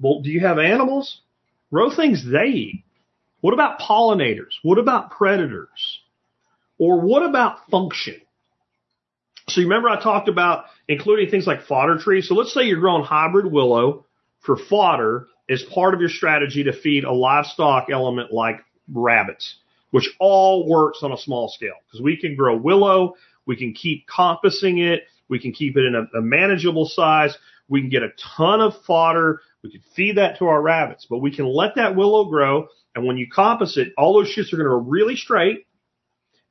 Well, 0.00 0.20
do 0.20 0.30
you 0.30 0.40
have 0.40 0.58
animals? 0.58 1.22
Grow 1.72 1.90
things 1.90 2.26
they 2.28 2.46
eat. 2.46 2.84
What 3.40 3.54
about 3.54 3.80
pollinators? 3.80 4.54
What 4.62 4.78
about 4.78 5.12
predators? 5.12 5.97
Or 6.78 7.00
what 7.00 7.22
about 7.22 7.68
function? 7.70 8.20
So 9.48 9.60
you 9.60 9.66
remember 9.66 9.88
I 9.88 10.00
talked 10.00 10.28
about 10.28 10.66
including 10.88 11.30
things 11.30 11.46
like 11.46 11.62
fodder 11.62 11.98
trees. 11.98 12.28
So 12.28 12.34
let's 12.34 12.52
say 12.52 12.62
you're 12.62 12.80
growing 12.80 13.04
hybrid 13.04 13.50
willow 13.50 14.06
for 14.40 14.56
fodder 14.56 15.26
as 15.50 15.62
part 15.62 15.94
of 15.94 16.00
your 16.00 16.10
strategy 16.10 16.64
to 16.64 16.72
feed 16.72 17.04
a 17.04 17.12
livestock 17.12 17.88
element 17.90 18.32
like 18.32 18.60
rabbits, 18.92 19.56
which 19.90 20.10
all 20.20 20.68
works 20.68 21.00
on 21.02 21.12
a 21.12 21.18
small 21.18 21.48
scale 21.48 21.74
because 21.86 22.02
we 22.02 22.16
can 22.16 22.36
grow 22.36 22.56
willow. 22.56 23.14
We 23.46 23.56
can 23.56 23.72
keep 23.72 24.06
coppicing 24.06 24.86
it. 24.86 25.04
We 25.28 25.38
can 25.38 25.52
keep 25.52 25.76
it 25.76 25.84
in 25.84 25.94
a, 25.94 26.18
a 26.18 26.22
manageable 26.22 26.86
size. 26.86 27.36
We 27.68 27.80
can 27.80 27.90
get 27.90 28.02
a 28.02 28.10
ton 28.36 28.60
of 28.60 28.74
fodder. 28.86 29.40
We 29.62 29.70
can 29.70 29.82
feed 29.94 30.18
that 30.18 30.38
to 30.38 30.46
our 30.46 30.60
rabbits, 30.60 31.06
but 31.08 31.18
we 31.18 31.34
can 31.34 31.46
let 31.46 31.74
that 31.76 31.96
willow 31.96 32.26
grow. 32.26 32.68
And 32.94 33.06
when 33.06 33.16
you 33.16 33.26
coppice 33.34 33.76
it, 33.76 33.92
all 33.96 34.14
those 34.14 34.28
shoots 34.28 34.52
are 34.52 34.56
going 34.56 34.66
to 34.66 34.70
go 34.70 34.90
really 34.90 35.16
straight 35.16 35.66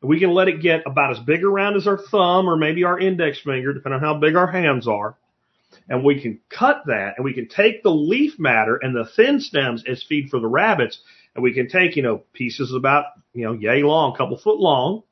we 0.02 0.20
can 0.20 0.32
let 0.32 0.48
it 0.48 0.62
get 0.62 0.84
about 0.86 1.12
as 1.12 1.20
big 1.20 1.44
around 1.44 1.76
as 1.76 1.88
our 1.88 1.98
thumb 1.98 2.48
or 2.48 2.56
maybe 2.56 2.84
our 2.84 3.00
index 3.00 3.40
finger, 3.42 3.74
depending 3.74 4.02
on 4.02 4.06
how 4.06 4.20
big 4.20 4.36
our 4.36 4.48
hands 4.48 4.88
are. 4.88 5.16
And 5.90 6.04
we 6.04 6.22
can 6.22 6.40
cut 6.50 6.84
that 6.86 7.14
and 7.18 7.26
we 7.26 7.34
can 7.34 7.48
take 7.48 7.82
the 7.82 7.92
leaf 7.92 8.38
matter 8.38 8.78
and 8.82 8.96
the 8.96 9.10
thin 9.16 9.40
stems 9.40 9.84
as 9.88 10.04
feed 10.04 10.30
for 10.30 10.40
the 10.40 10.48
rabbits. 10.48 11.00
And 11.34 11.44
we 11.44 11.54
can 11.54 11.68
take, 11.70 11.96
you 11.96 12.04
know, 12.04 12.24
pieces 12.34 12.74
about, 12.74 13.06
you 13.34 13.46
know, 13.46 13.54
yay 13.54 13.84
long, 13.84 14.16
couple 14.16 14.38
foot 14.38 14.60
long, 14.60 15.04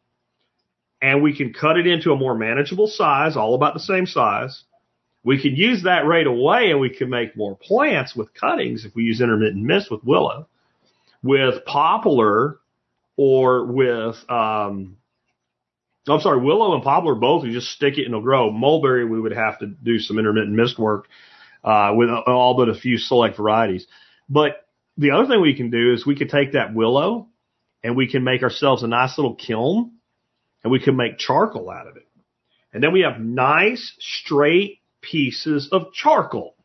and 1.02 1.22
we 1.22 1.36
can 1.36 1.54
cut 1.54 1.78
it 1.78 1.88
into 1.88 2.12
a 2.12 2.18
more 2.18 2.36
manageable 2.36 2.88
size, 2.88 3.38
all 3.38 3.56
about 3.56 3.74
the 3.74 3.80
same 3.80 4.06
size. 4.06 4.64
We 5.24 5.42
can 5.42 5.56
use 5.56 5.84
that 5.84 6.06
right 6.06 6.26
away 6.26 6.70
and 6.72 6.80
we 6.80 6.90
can 6.90 7.10
make 7.10 7.36
more 7.36 7.58
plants 7.58 8.16
with 8.16 8.34
cuttings 8.34 8.86
if 8.86 8.96
we 8.96 9.04
use 9.04 9.22
intermittent 9.22 9.64
mist 9.64 9.90
with 9.90 10.04
willow. 10.04 10.48
With 11.24 11.66
poplar, 11.66 12.60
or 13.18 13.66
with 13.66 14.16
um, 14.30 14.98
I'm 16.08 16.22
sorry, 16.22 16.40
willow 16.40 16.76
and 16.76 16.84
poplar 16.84 17.16
both. 17.16 17.46
You 17.46 17.52
just 17.52 17.72
stick 17.72 17.98
it 17.98 18.06
and 18.06 18.10
it'll 18.10 18.22
grow. 18.22 18.52
Mulberry, 18.52 19.06
we 19.06 19.20
would 19.20 19.32
have 19.32 19.60
to 19.60 19.68
do 19.68 19.98
some 20.00 20.20
intermittent 20.20 20.54
mist 20.54 20.78
work 20.78 21.08
uh, 21.64 21.94
with 21.96 22.10
all 22.10 22.56
but 22.56 22.70
a 22.70 22.76
few 22.76 22.98
select 22.98 23.38
varieties. 23.38 23.88
But 24.30 24.68
the 24.98 25.12
other 25.12 25.28
thing 25.28 25.42
we 25.42 25.56
can 25.56 25.72
do 25.72 25.94
is 25.94 26.06
we 26.06 26.16
could 26.16 26.30
take 26.30 26.54
that 26.54 26.76
willow 26.76 27.28
and 27.84 27.96
we 27.96 28.08
can 28.08 28.24
make 28.24 28.44
ourselves 28.44 28.84
a 28.84 28.88
nice 28.88 29.18
little 29.18 29.36
kiln 29.36 29.94
and 30.64 30.72
we 30.72 30.80
can 30.80 30.96
make 30.96 31.18
charcoal 31.18 31.72
out 31.72 31.88
of 31.88 31.98
it. 31.98 32.08
And 32.72 32.84
then 32.84 32.92
we 32.92 33.02
have 33.02 33.20
nice 33.20 33.96
straight 34.00 34.80
pieces 35.02 35.70
of 35.72 35.94
charcoal. 35.94 36.56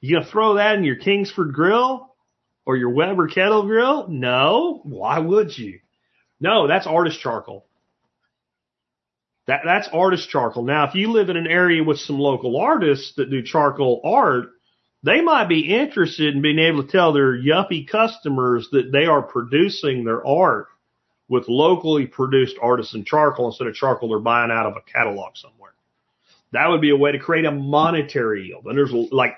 You 0.00 0.16
gonna 0.16 0.30
throw 0.30 0.54
that 0.54 0.76
in 0.76 0.84
your 0.84 0.96
Kingsford 0.96 1.52
grill? 1.52 2.13
Or 2.66 2.76
your 2.76 2.90
Weber 2.90 3.28
kettle 3.28 3.66
grill? 3.66 4.08
No. 4.08 4.80
Why 4.84 5.18
would 5.18 5.56
you? 5.56 5.80
No, 6.40 6.66
that's 6.68 6.86
artist 6.86 7.20
charcoal. 7.20 7.66
That, 9.46 9.60
that's 9.64 9.88
artist 9.92 10.28
charcoal. 10.30 10.64
Now, 10.64 10.88
if 10.88 10.94
you 10.94 11.12
live 11.12 11.28
in 11.28 11.36
an 11.36 11.46
area 11.46 11.84
with 11.84 11.98
some 11.98 12.18
local 12.18 12.56
artists 12.58 13.14
that 13.16 13.30
do 13.30 13.42
charcoal 13.42 14.00
art, 14.02 14.46
they 15.02 15.20
might 15.20 15.48
be 15.48 15.74
interested 15.74 16.34
in 16.34 16.40
being 16.40 16.58
able 16.58 16.82
to 16.82 16.90
tell 16.90 17.12
their 17.12 17.36
yuppie 17.36 17.86
customers 17.86 18.68
that 18.72 18.90
they 18.90 19.04
are 19.04 19.20
producing 19.20 20.04
their 20.04 20.26
art 20.26 20.68
with 21.28 21.48
locally 21.48 22.06
produced 22.06 22.56
artisan 22.60 23.04
charcoal 23.04 23.48
instead 23.48 23.66
of 23.66 23.74
charcoal 23.74 24.08
they're 24.08 24.18
buying 24.18 24.50
out 24.50 24.66
of 24.66 24.76
a 24.76 24.90
catalog 24.90 25.36
somewhere. 25.36 25.72
That 26.52 26.68
would 26.68 26.80
be 26.80 26.90
a 26.90 26.96
way 26.96 27.12
to 27.12 27.18
create 27.18 27.44
a 27.44 27.50
monetary 27.50 28.46
yield. 28.46 28.64
And 28.66 28.78
there's 28.78 28.92
like 28.92 29.34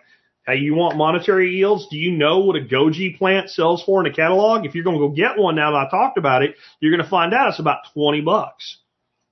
Hey, 0.47 0.59
you 0.59 0.77
want 0.77 0.97
monetary 0.97 1.57
yields? 1.57 1.89
Do 1.89 1.97
you 1.97 2.13
know 2.13 2.39
what 2.39 2.55
a 2.55 2.61
goji 2.61 3.19
plant 3.19 3.51
sells 3.51 3.83
for 3.83 3.99
in 4.01 4.11
a 4.11 4.15
catalog? 4.15 4.65
If 4.65 4.77
you're 4.77 4.85
going 4.85 4.97
to 4.97 5.09
go 5.09 5.09
get 5.09 5.37
one 5.37 5.57
now 5.57 5.73
that 5.73 5.89
I 5.89 5.91
talked 5.91 6.19
about 6.19 6.45
it, 6.45 6.55
you're 6.79 6.93
going 6.93 7.03
to 7.03 7.11
find 7.11 7.35
out 7.35 7.49
it's 7.49 7.59
about 7.59 7.79
20 7.95 8.21
bucks. 8.21 8.79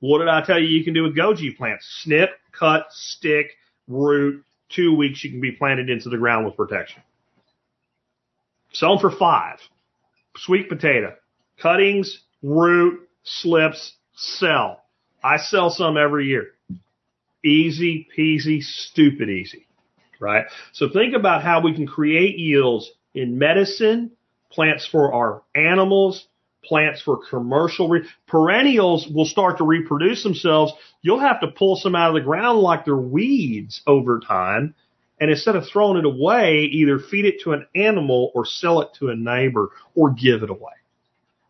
What 0.01 0.19
did 0.19 0.29
I 0.29 0.45
tell 0.45 0.59
you 0.59 0.67
you 0.67 0.83
can 0.83 0.93
do 0.93 1.05
with 1.05 1.17
goji 1.17 1.57
plants? 1.57 1.87
Snip, 2.03 2.31
cut, 2.51 2.87
stick, 2.91 3.53
root. 3.87 4.45
Two 4.69 4.97
weeks 4.97 5.23
you 5.23 5.31
can 5.31 5.41
be 5.41 5.53
planted 5.53 5.89
into 5.89 6.09
the 6.09 6.19
ground 6.19 6.47
with 6.47 6.57
protection. 6.57 7.01
Sell 8.73 8.97
them 8.97 8.99
for 8.99 9.17
five. 9.17 9.61
Sweet 10.37 10.69
potato. 10.69 11.15
Cuttings, 11.63 12.25
root, 12.43 13.09
slips, 13.23 13.95
sell. 14.17 14.83
I 15.23 15.37
sell 15.37 15.71
some 15.71 15.97
every 15.97 16.27
year. 16.27 16.49
Easy 17.45 18.09
peasy, 18.19 18.63
stupid 18.63 19.31
easy 19.31 19.69
right? 20.21 20.47
So 20.73 20.89
think 20.89 21.15
about 21.15 21.43
how 21.43 21.61
we 21.61 21.75
can 21.75 21.87
create 21.87 22.39
yields 22.39 22.91
in 23.15 23.39
medicine, 23.39 24.13
plants 24.51 24.87
for 24.87 25.13
our 25.13 25.43
animals, 25.55 26.27
plants 26.65 27.03
for 27.03 27.21
commercial 27.29 27.89
re- 27.89 28.09
perennials 28.27 29.07
will 29.13 29.27
start 29.27 29.59
to 29.59 29.65
reproduce 29.65 30.23
themselves. 30.23 30.73
You'll 31.03 31.21
have 31.21 31.41
to 31.41 31.49
pull 31.49 31.77
some 31.77 31.95
out 31.95 32.09
of 32.09 32.15
the 32.15 32.21
ground 32.21 32.59
like 32.59 32.85
they're 32.85 32.97
weeds 32.97 33.83
over 33.87 34.21
time. 34.21 34.75
And 35.21 35.31
instead 35.31 35.57
of 35.57 35.65
throwing 35.67 35.99
it 35.99 36.05
away, 36.05 36.65
either 36.65 36.99
feed 36.99 37.25
it 37.25 37.43
to 37.45 37.53
an 37.53 37.67
animal 37.75 38.33
or 38.35 38.45
sell 38.45 38.81
it 38.81 38.89
to 38.99 39.11
a 39.11 39.17
neighbor 39.17 39.71
or 39.95 40.11
give 40.11 40.43
it 40.43 40.51
away. 40.51 40.73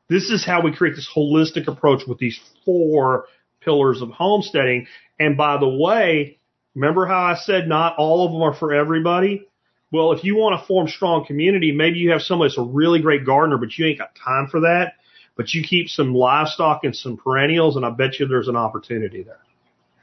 This 0.09 0.25
is 0.25 0.45
how 0.45 0.61
we 0.61 0.77
create 0.77 0.97
this 0.97 1.09
holistic 1.15 1.67
approach 1.67 2.03
with 2.07 2.19
these 2.19 2.39
four 2.65 3.25
pillars 3.63 4.03
of 4.03 4.11
homesteading. 4.11 4.87
And 5.19 5.37
by 5.37 5.59
the 5.59 5.69
way, 5.69 6.39
Remember 6.75 7.07
how 7.07 7.23
I 7.23 7.35
said 7.37 7.69
not 7.69 7.97
all 7.97 8.27
of 8.27 8.33
them 8.33 8.43
are 8.43 8.55
for 8.55 8.75
everybody? 8.75 9.47
Well, 9.93 10.13
if 10.13 10.25
you 10.25 10.37
want 10.37 10.61
to 10.61 10.67
form 10.67 10.89
strong 10.89 11.25
community, 11.25 11.71
maybe 11.71 11.99
you 11.99 12.11
have 12.11 12.23
somebody 12.23 12.49
that's 12.49 12.59
a 12.59 12.63
really 12.63 13.01
great 13.01 13.25
gardener, 13.25 13.59
but 13.59 13.79
you 13.79 13.87
ain't 13.87 13.99
got 13.99 14.17
time 14.17 14.49
for 14.49 14.61
that. 14.61 14.95
But 15.37 15.55
you 15.55 15.63
keep 15.63 15.89
some 15.89 16.15
livestock 16.15 16.81
and 16.83 16.95
some 16.95 17.17
perennials, 17.17 17.77
and 17.77 17.85
I 17.85 17.91
bet 17.91 18.19
you 18.19 18.27
there's 18.27 18.49
an 18.49 18.57
opportunity 18.57 19.23
there. 19.23 19.39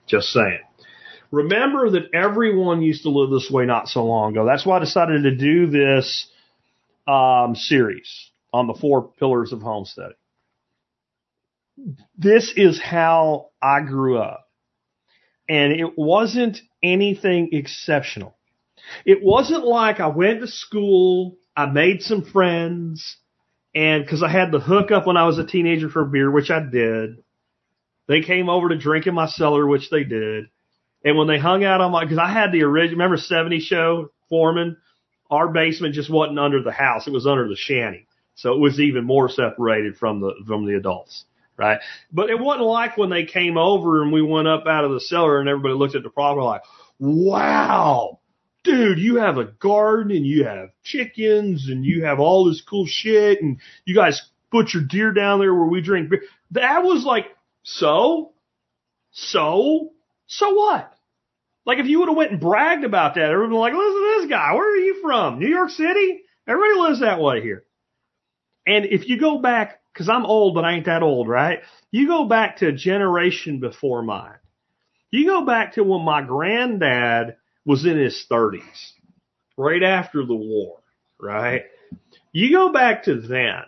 Just 0.08 0.30
saying. 0.30 0.60
Remember 1.32 1.90
that 1.92 2.14
everyone 2.14 2.82
used 2.82 3.04
to 3.04 3.10
live 3.10 3.32
this 3.32 3.50
way 3.50 3.66
not 3.66 3.88
so 3.88 4.06
long 4.06 4.32
ago. 4.32 4.46
That's 4.46 4.66
why 4.66 4.78
I 4.78 4.80
decided 4.80 5.24
to 5.24 5.36
do 5.36 5.68
this 5.68 6.28
um, 7.08 7.56
series 7.56 8.30
on 8.54 8.68
the 8.68 8.74
four 8.74 9.10
pillars 9.20 9.54
of 9.54 9.62
homesteading. 9.62 10.16
This 12.18 12.52
is 12.56 12.82
how 12.82 13.50
I 13.62 13.82
grew 13.82 14.20
up 14.20 14.51
and 15.50 15.74
it 15.74 15.98
wasn't 15.98 16.62
anything 16.82 17.50
exceptional. 17.52 18.36
It 19.06 19.24
wasn't 19.24 19.66
like 19.66 20.00
I 20.00 20.08
went 20.08 20.42
to 20.42 20.48
school, 20.48 21.38
I 21.56 21.68
made 21.68 22.02
some 22.02 22.24
friends, 22.24 23.18
and 23.76 24.04
because 24.04 24.24
I 24.24 24.30
had 24.30 24.52
the 24.52 24.60
hookup 24.60 25.06
when 25.06 25.18
I 25.18 25.26
was 25.26 25.38
a 25.38 25.46
teenager 25.46 25.90
for 25.90 26.06
beer, 26.06 26.32
which 26.32 26.52
I 26.52 26.60
did. 26.60 27.18
They 28.08 28.22
came 28.22 28.50
over 28.50 28.70
to 28.70 28.78
drink 28.78 29.08
in 29.08 29.16
my 29.16 29.28
cellar, 29.28 29.66
which 29.66 29.90
they 29.90 30.04
did. 30.04 30.46
And 31.06 31.18
when 31.18 31.28
they 31.28 31.40
hung 31.40 31.64
out 31.64 31.82
on 31.82 31.92
my, 31.92 32.04
because 32.04 32.18
I 32.18 32.28
had 32.28 32.52
the 32.52 32.64
original, 32.64 32.98
remember 32.98 33.18
70 33.18 33.60
show 33.60 34.12
Foreman? 34.30 34.78
Our 35.30 35.48
basement 35.48 35.96
just 35.96 36.10
wasn't 36.10 36.40
under 36.40 36.62
the 36.62 36.74
house; 36.74 37.08
it 37.08 37.14
was 37.14 37.26
under 37.26 37.48
the 37.48 37.56
shanty, 37.56 38.06
so 38.36 38.54
it 38.54 38.60
was 38.60 38.82
even 38.82 39.06
more 39.06 39.30
separated 39.30 39.98
from 39.98 40.20
the 40.20 40.34
from 40.46 40.66
the 40.66 40.76
adults 40.76 41.24
right? 41.62 41.80
But 42.12 42.30
it 42.32 42.40
wasn't 42.40 42.68
like 42.68 42.98
when 42.98 43.10
they 43.12 43.26
came 43.26 43.58
over 43.58 44.02
and 44.02 44.12
we 44.12 44.22
went 44.22 44.48
up 44.50 44.66
out 44.68 44.84
of 44.86 44.92
the 44.92 45.00
cellar 45.00 45.40
and 45.40 45.48
everybody 45.48 45.76
looked 45.76 45.96
at 45.96 46.04
the 46.04 46.10
property 46.10 46.46
like, 46.46 46.64
wow, 47.00 48.20
dude, 48.64 49.00
you 49.00 49.18
have 49.18 49.38
a 49.38 49.46
garden 49.46 50.16
and 50.16 50.26
you 50.26 50.46
have 50.46 50.70
chickens 50.84 51.70
and 51.70 51.86
you 51.86 52.06
have 52.06 52.20
all 52.20 52.46
this 52.46 52.62
cool 52.62 52.86
shit 52.88 53.42
and 53.42 53.60
you 53.86 53.96
guys 53.96 54.22
put 54.52 54.74
your 54.74 54.84
deer 54.84 55.14
down 55.14 55.40
there 55.40 55.54
where 55.54 55.68
we 55.68 55.82
drink 55.82 56.10
beer. 56.10 56.24
That 56.52 56.84
was 56.84 57.06
like, 57.06 57.28
so 57.64 58.34
So, 59.12 59.92
so 60.28 60.54
what? 60.54 60.94
Like 61.66 61.80
if 61.80 61.88
you 61.88 62.00
would 62.00 62.08
have 62.10 62.18
went 62.18 62.32
and 62.32 62.40
bragged 62.40 62.84
about 62.86 63.16
that, 63.16 63.26
everyone 63.26 63.52
would 63.52 63.58
be 63.58 63.60
like, 63.60 63.74
listen 63.74 64.02
to 64.02 64.22
this 64.22 64.30
guy. 64.30 64.54
Where 64.54 64.74
are 64.74 64.78
you 64.78 65.00
from? 65.02 65.40
New 65.40 65.50
York 65.50 65.70
City? 65.70 66.22
Everybody 66.48 66.80
lives 66.80 67.02
that 67.02 67.20
way 67.22 67.42
here. 67.42 67.64
And 68.66 68.86
if 68.86 69.08
you 69.08 69.20
go 69.20 69.40
back, 69.40 69.81
cause 69.96 70.10
I'm 70.10 70.26
old, 70.26 70.56
but 70.56 70.66
I 70.66 70.74
ain't 70.74 70.86
that 70.86 71.04
old, 71.04 71.28
right? 71.28 71.60
You 71.92 72.08
go 72.08 72.26
back 72.26 72.58
to 72.58 72.68
a 72.68 72.72
generation 72.72 73.60
before 73.60 74.02
mine. 74.02 74.38
You 75.12 75.26
go 75.26 75.46
back 75.46 75.74
to 75.74 75.84
when 75.84 76.04
my 76.04 76.22
granddad 76.22 77.36
was 77.66 77.86
in 77.86 77.98
his 77.98 78.26
thirties, 78.30 78.94
right 79.58 79.84
after 79.84 80.26
the 80.26 80.36
war, 80.36 80.80
right? 81.20 81.64
You 82.32 82.52
go 82.52 82.72
back 82.72 83.04
to 83.04 83.20
then 83.20 83.64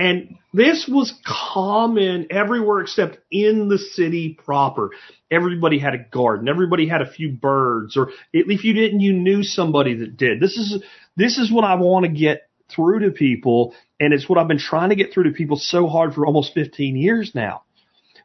and 0.00 0.36
this 0.54 0.88
was 0.90 1.12
common 1.26 2.28
everywhere 2.30 2.80
except 2.80 3.18
in 3.30 3.68
the 3.68 3.76
city 3.76 4.32
proper. 4.42 4.92
Everybody 5.30 5.78
had 5.78 5.92
a 5.92 5.98
garden. 5.98 6.48
Everybody 6.48 6.88
had 6.88 7.02
a 7.02 7.10
few 7.10 7.30
birds, 7.30 7.98
or 7.98 8.10
if 8.32 8.64
you 8.64 8.72
didn't, 8.72 9.00
you 9.00 9.12
knew 9.12 9.42
somebody 9.42 9.94
that 9.96 10.16
did. 10.16 10.40
This 10.40 10.56
is, 10.56 10.82
this 11.18 11.36
is 11.36 11.52
what 11.52 11.64
I 11.64 11.74
want 11.74 12.06
to 12.06 12.10
get 12.10 12.48
through 12.74 13.00
to 13.00 13.10
people. 13.10 13.74
And 13.98 14.12
it's 14.12 14.28
what 14.28 14.38
I've 14.38 14.48
been 14.48 14.58
trying 14.58 14.90
to 14.90 14.96
get 14.96 15.12
through 15.12 15.24
to 15.24 15.30
people 15.30 15.56
so 15.56 15.86
hard 15.86 16.14
for 16.14 16.26
almost 16.26 16.54
15 16.54 16.96
years 16.96 17.32
now. 17.34 17.62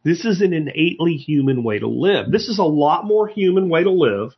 This 0.04 0.24
is 0.24 0.42
an 0.42 0.54
innately 0.54 1.16
human 1.16 1.64
way 1.64 1.80
to 1.80 1.88
live. 1.88 2.32
This 2.32 2.48
is 2.48 2.60
a 2.60 2.64
lot 2.64 3.06
more 3.06 3.28
human 3.28 3.70
way 3.70 3.84
to 3.84 3.92
live 3.92 4.32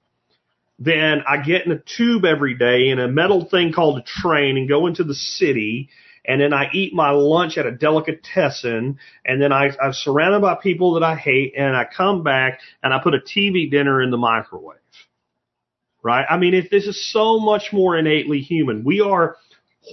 than 0.80 1.24
I 1.28 1.38
get 1.38 1.66
in 1.66 1.72
a 1.72 1.80
tube 1.80 2.24
every 2.24 2.56
day 2.56 2.90
in 2.90 3.00
a 3.00 3.08
metal 3.08 3.46
thing 3.50 3.74
called 3.74 3.98
a 3.98 4.04
train 4.04 4.58
and 4.58 4.70
go 4.70 4.88
into 4.88 5.04
the 5.04 5.16
city 5.16 5.90
and 6.28 6.42
then 6.42 6.54
I 6.54 6.70
eat 6.74 6.94
my 6.94 7.12
lunch 7.12 7.58
at 7.58 7.66
a 7.66 7.72
delicatessen, 7.72 9.00
and 9.26 9.42
then 9.42 9.54
I, 9.54 9.72
I'm 9.82 9.94
surrounded 9.94 10.42
by 10.42 10.56
people 10.56 10.96
that 10.96 11.04
I 11.04 11.16
hate, 11.16 11.54
and 11.58 11.76
I 11.76 11.86
come 11.86 12.22
back 12.22 12.60
and 12.84 12.94
I 12.94 13.00
put 13.02 13.16
a 13.16 13.20
TV 13.20 13.72
dinner 13.72 14.02
in 14.02 14.12
the 14.12 14.18
microwave. 14.18 14.78
Right? 16.04 16.26
I 16.30 16.38
mean, 16.38 16.54
if 16.54 16.70
this 16.70 16.86
is 16.86 17.12
so 17.12 17.40
much 17.40 17.70
more 17.72 17.98
innately 17.98 18.40
human. 18.40 18.84
We 18.84 19.02
are 19.02 19.38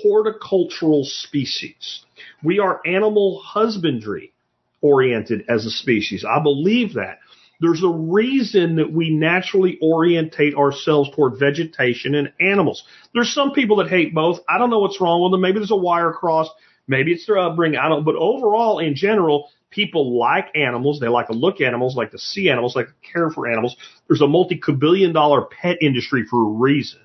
horticultural 0.02 1.04
species. 1.04 2.04
We 2.42 2.58
are 2.58 2.80
animal 2.86 3.40
husbandry 3.44 4.32
oriented 4.80 5.44
as 5.48 5.64
a 5.64 5.70
species. 5.70 6.24
I 6.24 6.42
believe 6.42 6.94
that. 6.94 7.18
There's 7.60 7.84
a 7.84 7.88
reason 7.88 8.76
that 8.76 8.92
we 8.92 9.10
naturally 9.10 9.78
orientate 9.80 10.54
ourselves 10.54 11.10
toward 11.14 11.38
vegetation 11.38 12.14
and 12.14 12.32
animals. 12.40 12.82
There's 13.14 13.32
some 13.32 13.52
people 13.52 13.76
that 13.76 13.88
hate 13.88 14.14
both. 14.14 14.40
I 14.48 14.58
don't 14.58 14.70
know 14.70 14.80
what's 14.80 15.00
wrong 15.00 15.22
with 15.22 15.32
them. 15.32 15.40
Maybe 15.40 15.60
there's 15.60 15.70
a 15.70 15.76
wire 15.76 16.12
cross. 16.12 16.48
Maybe 16.86 17.12
it's 17.12 17.26
their 17.26 17.38
upbringing. 17.38 17.78
I 17.78 17.88
don't, 17.88 18.04
but 18.04 18.16
overall, 18.16 18.80
in 18.80 18.94
general, 18.94 19.48
people 19.70 20.18
like 20.18 20.54
animals. 20.54 21.00
They 21.00 21.08
like 21.08 21.28
to 21.28 21.32
look 21.32 21.60
at 21.60 21.68
animals, 21.68 21.96
like 21.96 22.10
to 22.10 22.18
see 22.18 22.50
animals, 22.50 22.76
like 22.76 22.88
to 22.88 23.12
care 23.12 23.30
for 23.30 23.50
animals. 23.50 23.76
There's 24.08 24.20
a 24.20 24.26
multi-billion 24.26 25.12
dollar 25.12 25.46
pet 25.46 25.78
industry 25.80 26.24
for 26.28 26.42
a 26.42 26.52
reason. 26.52 27.00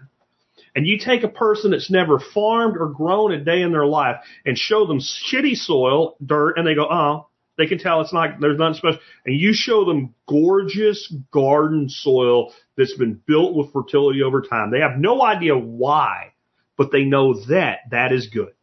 And 0.76 0.86
you 0.86 0.98
take 0.98 1.24
a 1.24 1.30
person 1.30 1.72
that's 1.72 1.92
never 1.92 2.20
farmed 2.20 2.78
or 2.78 2.88
grown 2.88 3.32
a 3.32 3.44
day 3.44 3.62
in 3.62 3.72
their 3.72 3.86
life 3.86 4.18
and 4.46 4.58
show 4.58 4.86
them 4.86 5.00
shitty 5.00 5.56
soil, 5.56 6.16
dirt, 6.24 6.58
and 6.58 6.66
they 6.66 6.76
go, 6.76 6.88
oh, 6.90 7.28
they 7.58 7.68
can 7.68 7.78
tell 7.78 8.02
it's 8.02 8.14
not, 8.14 8.40
there's 8.40 8.58
nothing 8.58 8.76
special. 8.76 9.00
And 9.26 9.36
you 9.38 9.54
show 9.54 9.84
them 9.84 10.16
gorgeous 10.28 11.14
garden 11.32 11.90
soil 11.90 12.54
that's 12.78 12.96
been 12.96 13.22
built 13.26 13.54
with 13.56 13.74
fertility 13.74 14.24
over 14.24 14.42
time. 14.42 14.72
They 14.72 14.80
have 14.80 14.98
no 14.98 15.22
idea 15.22 15.58
why, 15.58 16.34
but 16.78 16.92
they 16.92 17.04
know 17.04 17.34
that 17.48 17.80
that 17.92 18.14
is 18.14 18.28
good. 18.28 18.54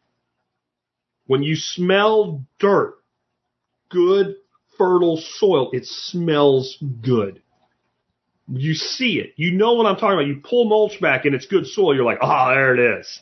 When 1.27 1.43
you 1.43 1.57
smell 1.57 2.47
dirt, 2.59 2.95
good 3.91 4.37
fertile 4.79 5.19
soil, 5.19 5.71
it 5.73 5.85
smells 5.85 6.83
good. 7.03 7.43
You 8.49 8.75
see 8.75 9.19
it. 9.19 9.33
You 9.37 9.53
know 9.53 9.75
what 9.75 9.87
I'm 9.87 9.97
talking 9.97 10.15
about. 10.15 10.27
You 10.27 10.41
pull 10.43 10.69
mulch 10.69 11.01
back 11.01 11.25
and 11.25 11.35
it's 11.35 11.47
good 11.47 11.67
soil. 11.67 11.95
You're 11.95 12.05
like, 12.05 12.19
oh, 12.21 12.51
there 12.51 12.75
it 12.75 13.01
is. 13.01 13.21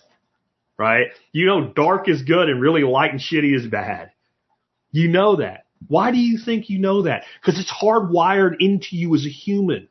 Right? 0.76 1.06
You 1.32 1.46
know 1.46 1.72
dark 1.72 2.09
is 2.09 2.22
good 2.22 2.48
and 2.48 2.60
really 2.60 2.82
light 2.82 3.12
and 3.12 3.20
shitty 3.20 3.56
is 3.56 3.66
bad. 3.66 4.10
You 4.90 5.09
know 5.09 5.36
that. 5.36 5.66
Why 5.88 6.10
do 6.10 6.18
you 6.18 6.38
think 6.38 6.68
you 6.68 6.78
know 6.78 7.02
that? 7.02 7.24
Because 7.40 7.60
it's 7.60 7.72
hardwired 7.72 8.56
into 8.60 8.96
you 8.96 9.14
as 9.14 9.26
a 9.26 9.30
human. 9.30 9.88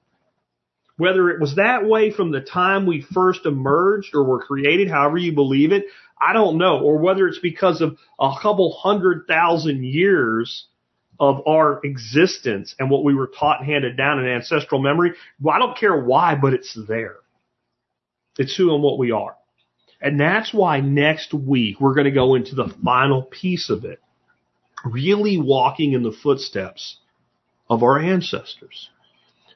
Whether 0.97 1.29
it 1.29 1.41
was 1.41 1.55
that 1.55 1.85
way 1.85 2.11
from 2.11 2.31
the 2.31 2.41
time 2.41 2.85
we 2.85 3.01
first 3.01 3.45
emerged 3.45 4.13
or 4.13 4.23
were 4.23 4.43
created, 4.43 4.89
however 4.89 5.17
you 5.17 5.33
believe 5.33 5.71
it, 5.71 5.85
I 6.19 6.33
don't 6.33 6.57
know. 6.57 6.79
Or 6.79 6.97
whether 6.97 7.27
it's 7.27 7.39
because 7.39 7.81
of 7.81 7.97
a 8.19 8.33
couple 8.41 8.71
hundred 8.73 9.25
thousand 9.27 9.83
years 9.83 10.67
of 11.19 11.47
our 11.47 11.79
existence 11.83 12.75
and 12.79 12.89
what 12.89 13.03
we 13.03 13.13
were 13.13 13.27
taught 13.27 13.61
and 13.61 13.69
handed 13.69 13.95
down 13.97 14.19
in 14.19 14.25
ancestral 14.25 14.81
memory. 14.81 15.13
Well, 15.41 15.55
I 15.55 15.59
don't 15.59 15.77
care 15.77 15.95
why, 15.95 16.35
but 16.35 16.53
it's 16.53 16.77
there. 16.87 17.17
It's 18.37 18.55
who 18.55 18.73
and 18.73 18.83
what 18.83 18.97
we 18.97 19.11
are. 19.11 19.35
And 20.01 20.19
that's 20.19 20.53
why 20.53 20.81
next 20.81 21.33
week 21.33 21.79
we're 21.79 21.93
going 21.93 22.05
to 22.05 22.11
go 22.11 22.35
into 22.35 22.55
the 22.55 22.73
final 22.83 23.23
piece 23.23 23.69
of 23.69 23.85
it 23.85 23.99
really 24.83 25.37
walking 25.37 25.93
in 25.93 26.03
the 26.03 26.11
footsteps 26.11 26.97
of 27.69 27.83
our 27.83 27.97
ancestors 27.99 28.89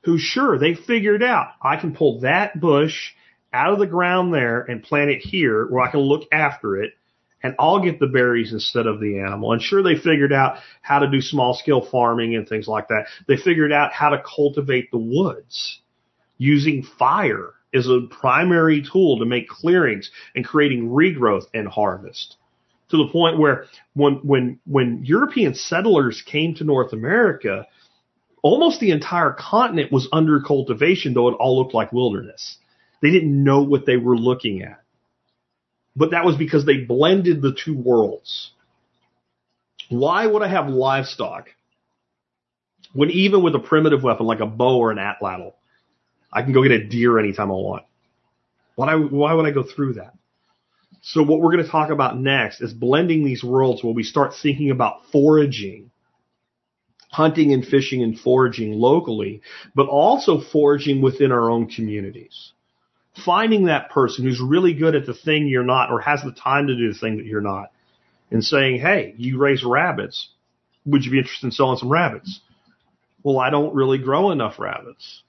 who 0.04 0.18
sure 0.18 0.58
they 0.58 0.74
figured 0.74 1.22
out 1.22 1.50
I 1.62 1.76
can 1.76 1.94
pull 1.94 2.22
that 2.22 2.60
bush 2.60 3.12
out 3.52 3.74
of 3.74 3.80
the 3.80 3.88
ground 3.88 4.34
there 4.34 4.62
and 4.62 4.82
plant 4.82 5.10
it 5.10 5.20
here 5.20 5.68
where 5.68 5.84
I 5.84 5.92
can 5.92 6.00
look 6.00 6.24
after 6.32 6.82
it 6.82 6.94
and 7.48 7.56
I'll 7.58 7.80
get 7.80 8.00
the 8.00 8.08
berries 8.08 8.52
instead 8.52 8.88
of 8.88 9.00
the 9.00 9.20
animal. 9.20 9.54
And 9.54 9.62
sure 9.62 9.82
they 9.82 9.96
figured 9.96 10.34
out 10.34 10.58
how 10.82 11.00
to 11.00 11.10
do 11.10 11.22
small 11.22 11.54
scale 11.54 11.82
farming 11.82 12.36
and 12.36 12.48
things 12.48 12.68
like 12.68 12.90
that. 12.90 13.06
They 13.26 13.38
figured 13.38 13.72
out 13.72 13.94
how 13.94 14.10
to 14.10 14.22
cultivate 14.22 14.92
the 14.92 14.98
woods 14.98 15.80
using 16.38 16.84
fire 16.84 17.54
as 17.74 17.88
a 17.88 18.02
primary 18.10 18.84
tool 18.84 19.20
to 19.20 19.26
make 19.26 19.48
clearings 19.48 20.12
and 20.36 20.46
creating 20.46 20.90
regrowth 20.90 21.46
and 21.54 21.70
harvest 21.70 22.36
to 22.90 22.98
the 22.98 23.10
point 23.12 23.40
where 23.40 23.66
when 23.94 24.16
when 24.24 24.60
when 24.66 25.04
European 25.06 25.54
settlers 25.54 26.22
came 26.22 26.56
to 26.56 26.66
North 26.66 26.92
America, 26.92 27.66
almost 28.42 28.82
the 28.82 28.92
entire 28.92 29.32
continent 29.32 29.92
was 29.92 30.10
under 30.12 30.42
cultivation, 30.42 31.14
though 31.14 31.30
it 31.30 31.38
all 31.40 31.58
looked 31.58 31.74
like 31.74 31.94
wilderness. 31.94 32.58
They 33.02 33.12
didn't 33.12 33.44
know 33.44 33.62
what 33.62 33.86
they 33.86 33.96
were 33.96 34.18
looking 34.18 34.64
at. 34.64 34.82
But 35.98 36.12
that 36.12 36.24
was 36.24 36.36
because 36.36 36.64
they 36.64 36.78
blended 36.78 37.42
the 37.42 37.54
two 37.54 37.76
worlds. 37.76 38.52
Why 39.90 40.28
would 40.28 40.44
I 40.44 40.48
have 40.48 40.70
livestock 40.70 41.50
when 42.94 43.10
even 43.10 43.42
with 43.42 43.56
a 43.56 43.60
primitive 43.60 44.04
weapon 44.04 44.28
like 44.28 44.40
a 44.40 44.46
bow 44.46 44.78
or 44.78 44.92
an 44.92 45.00
atlatl, 45.00 45.54
I 46.32 46.44
can 46.44 46.54
go 46.54 46.62
get 46.62 46.72
a 46.72 46.88
deer 46.88 47.18
anytime 47.18 47.50
I 47.50 47.56
want? 47.56 47.84
Why, 48.76 48.94
why 48.96 49.34
would 49.34 49.48
I 49.48 49.52
go 49.52 49.64
through 49.64 49.94
that? 49.94 50.14
So 51.02 51.24
what 51.24 51.40
we're 51.40 51.54
going 51.54 51.66
to 51.66 51.72
talk 51.72 51.90
about 51.90 52.20
next 52.20 52.62
is 52.62 52.74
blending 52.74 53.24
these 53.26 53.44
worlds 53.44 53.84
where 53.84 53.94
we 53.94 54.04
start 54.04 54.36
thinking 54.36 54.70
about 54.70 55.10
foraging, 55.12 55.90
hunting 57.10 57.54
and 57.54 57.66
fishing 57.66 58.04
and 58.04 58.20
foraging 58.20 58.74
locally, 58.74 59.42
but 59.74 59.88
also 59.88 60.42
foraging 60.42 61.02
within 61.02 61.32
our 61.32 61.50
own 61.50 61.68
communities. 61.68 62.52
Finding 63.26 63.66
that 63.66 63.90
person 63.90 64.26
who's 64.26 64.42
really 64.42 64.74
good 64.74 64.96
at 64.96 65.06
the 65.06 65.14
thing 65.14 65.48
you're 65.48 65.64
not 65.64 65.92
or 65.92 66.00
has 66.02 66.22
the 66.24 66.32
time 66.32 66.68
to 66.68 66.76
do 66.76 66.92
the 66.92 67.00
thing 67.00 67.18
that 67.18 67.26
you're 67.26 67.42
not 67.42 67.72
and 68.32 68.44
saying, 68.44 68.80
Hey, 68.80 69.14
you 69.18 69.38
raise 69.38 69.64
rabbits. 69.64 70.30
Would 70.86 71.04
you 71.04 71.12
be 71.12 71.18
interested 71.18 71.48
in 71.48 71.52
selling 71.52 71.78
some 71.78 71.90
rabbits? 71.90 72.40
Well, 73.24 73.40
I 73.40 73.50
don't 73.50 73.76
really 73.76 73.98
grow 73.98 74.32
enough 74.32 74.60
rabbits. 74.60 75.24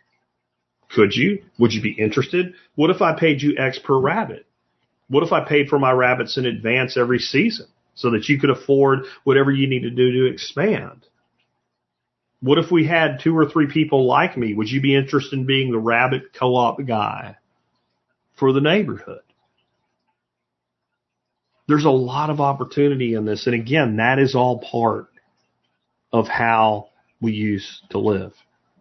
Could 0.91 1.15
you? 1.15 1.43
Would 1.59 1.73
you 1.73 1.83
be 1.83 1.93
interested? 1.93 2.55
What 2.75 2.91
if 2.91 3.03
I 3.03 3.19
paid 3.19 3.43
you 3.43 3.57
X 3.59 3.79
per 3.79 3.99
rabbit? 3.99 4.47
What 5.09 5.23
if 5.23 5.33
I 5.33 5.45
paid 5.45 5.69
for 5.69 5.79
my 5.79 5.93
rabbits 5.93 6.37
in 6.37 6.47
advance 6.47 6.97
every 6.97 7.19
season 7.19 7.67
so 7.95 8.11
that 8.11 8.29
you 8.29 8.39
could 8.39 8.51
afford 8.51 9.01
whatever 9.25 9.51
you 9.51 9.67
need 9.67 9.83
to 9.83 9.91
do 9.91 10.13
to 10.13 10.33
expand? 10.33 11.07
What 12.41 12.59
if 12.59 12.71
we 12.71 12.87
had 12.87 13.21
two 13.21 13.37
or 13.37 13.49
three 13.49 13.67
people 13.67 14.07
like 14.07 14.37
me? 14.37 14.55
Would 14.55 14.71
you 14.71 14.81
be 14.81 14.95
interested 14.95 15.39
in 15.39 15.47
being 15.47 15.73
the 15.73 15.79
rabbit 15.79 16.33
co-op 16.33 16.85
guy 16.87 17.37
for 18.39 18.53
the 18.53 18.61
neighborhood? 18.61 19.21
There's 21.67 21.85
a 21.85 21.91
lot 21.91 22.31
of 22.31 22.41
opportunity 22.41 23.15
in 23.15 23.25
this. 23.27 23.47
And 23.47 23.55
again, 23.55 23.97
that 23.97 24.19
is 24.19 24.35
all 24.35 24.61
part 24.61 25.09
of 26.13 26.27
how 26.27 26.89
we 27.21 27.33
used 27.33 27.83
to 27.91 27.99
live. 27.99 28.33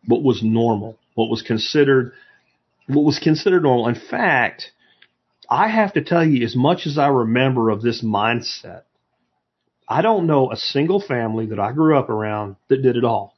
What 0.05 0.23
was 0.23 0.41
normal, 0.41 0.97
what 1.15 1.29
was 1.29 1.41
considered, 1.41 2.13
what 2.87 3.03
was 3.03 3.19
considered 3.19 3.63
normal. 3.63 3.89
In 3.89 3.95
fact, 3.95 4.71
I 5.49 5.67
have 5.67 5.93
to 5.93 6.03
tell 6.03 6.25
you, 6.25 6.45
as 6.45 6.55
much 6.55 6.87
as 6.87 6.97
I 6.97 7.07
remember 7.07 7.69
of 7.69 7.81
this 7.81 8.03
mindset, 8.03 8.83
I 9.87 10.01
don't 10.01 10.27
know 10.27 10.51
a 10.51 10.57
single 10.57 11.01
family 11.01 11.47
that 11.47 11.59
I 11.59 11.71
grew 11.71 11.97
up 11.97 12.09
around 12.09 12.57
that 12.69 12.81
did 12.81 12.97
it 12.97 13.05
all. 13.05 13.33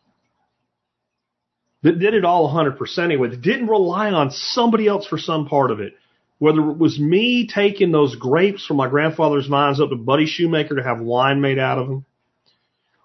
That 1.83 1.99
did 1.99 2.13
it 2.13 2.25
all 2.25 2.53
100% 2.53 2.99
anyway. 2.99 3.29
That 3.29 3.41
didn't 3.41 3.67
rely 3.67 4.11
on 4.11 4.31
somebody 4.31 4.87
else 4.87 5.07
for 5.07 5.17
some 5.17 5.47
part 5.47 5.71
of 5.71 5.79
it. 5.79 5.93
Whether 6.39 6.61
it 6.69 6.77
was 6.77 6.99
me 6.99 7.47
taking 7.47 7.91
those 7.91 8.15
grapes 8.15 8.65
from 8.65 8.77
my 8.77 8.89
grandfather's 8.89 9.47
vines 9.47 9.79
up 9.79 9.89
to 9.89 9.95
Buddy 9.95 10.25
Shoemaker 10.25 10.77
to 10.77 10.83
have 10.83 11.01
wine 11.01 11.41
made 11.41 11.59
out 11.59 11.77
of 11.77 11.87
them, 11.87 12.05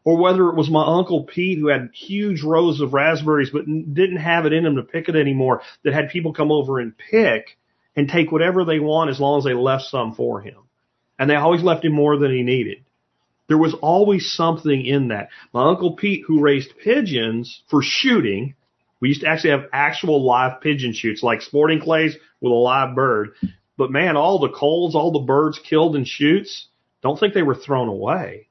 or 0.04 0.16
whether 0.16 0.48
it 0.48 0.56
was 0.56 0.70
my 0.70 0.84
uncle 0.84 1.24
Pete 1.24 1.58
who 1.58 1.68
had 1.68 1.90
huge 1.92 2.42
rows 2.42 2.80
of 2.80 2.94
raspberries 2.94 3.50
but 3.50 3.66
didn't 3.66 4.18
have 4.18 4.46
it 4.46 4.52
in 4.52 4.64
him 4.64 4.76
to 4.76 4.82
pick 4.82 5.08
it 5.08 5.16
anymore, 5.16 5.62
that 5.82 5.94
had 5.94 6.10
people 6.10 6.32
come 6.32 6.52
over 6.52 6.78
and 6.78 6.96
pick 6.96 7.58
and 7.96 8.08
take 8.08 8.30
whatever 8.30 8.64
they 8.64 8.78
want 8.78 9.10
as 9.10 9.18
long 9.18 9.38
as 9.38 9.44
they 9.44 9.54
left 9.54 9.84
some 9.84 10.14
for 10.14 10.40
him. 10.40 10.56
And 11.18 11.28
they 11.28 11.36
always 11.36 11.62
left 11.62 11.84
him 11.84 11.92
more 11.92 12.16
than 12.16 12.32
he 12.32 12.42
needed. 12.42 12.84
There 13.48 13.58
was 13.58 13.74
always 13.74 14.32
something 14.32 14.84
in 14.84 15.08
that. 15.08 15.28
My 15.52 15.68
uncle 15.68 15.96
Pete, 15.96 16.24
who 16.26 16.40
raised 16.40 16.78
pigeons 16.82 17.62
for 17.68 17.82
shooting, 17.82 18.54
we 19.04 19.10
used 19.10 19.20
to 19.20 19.28
actually 19.28 19.50
have 19.50 19.68
actual 19.70 20.24
live 20.24 20.62
pigeon 20.62 20.94
shoots, 20.94 21.22
like 21.22 21.42
sporting 21.42 21.78
clays 21.78 22.16
with 22.40 22.50
a 22.50 22.54
live 22.54 22.94
bird. 22.94 23.34
But 23.76 23.90
man, 23.90 24.16
all 24.16 24.38
the 24.38 24.48
colds, 24.48 24.94
all 24.94 25.12
the 25.12 25.18
birds 25.18 25.58
killed 25.58 25.94
in 25.94 26.06
shoots, 26.06 26.68
don't 27.02 27.20
think 27.20 27.34
they 27.34 27.42
were 27.42 27.54
thrown 27.54 27.88
away. 27.88 28.48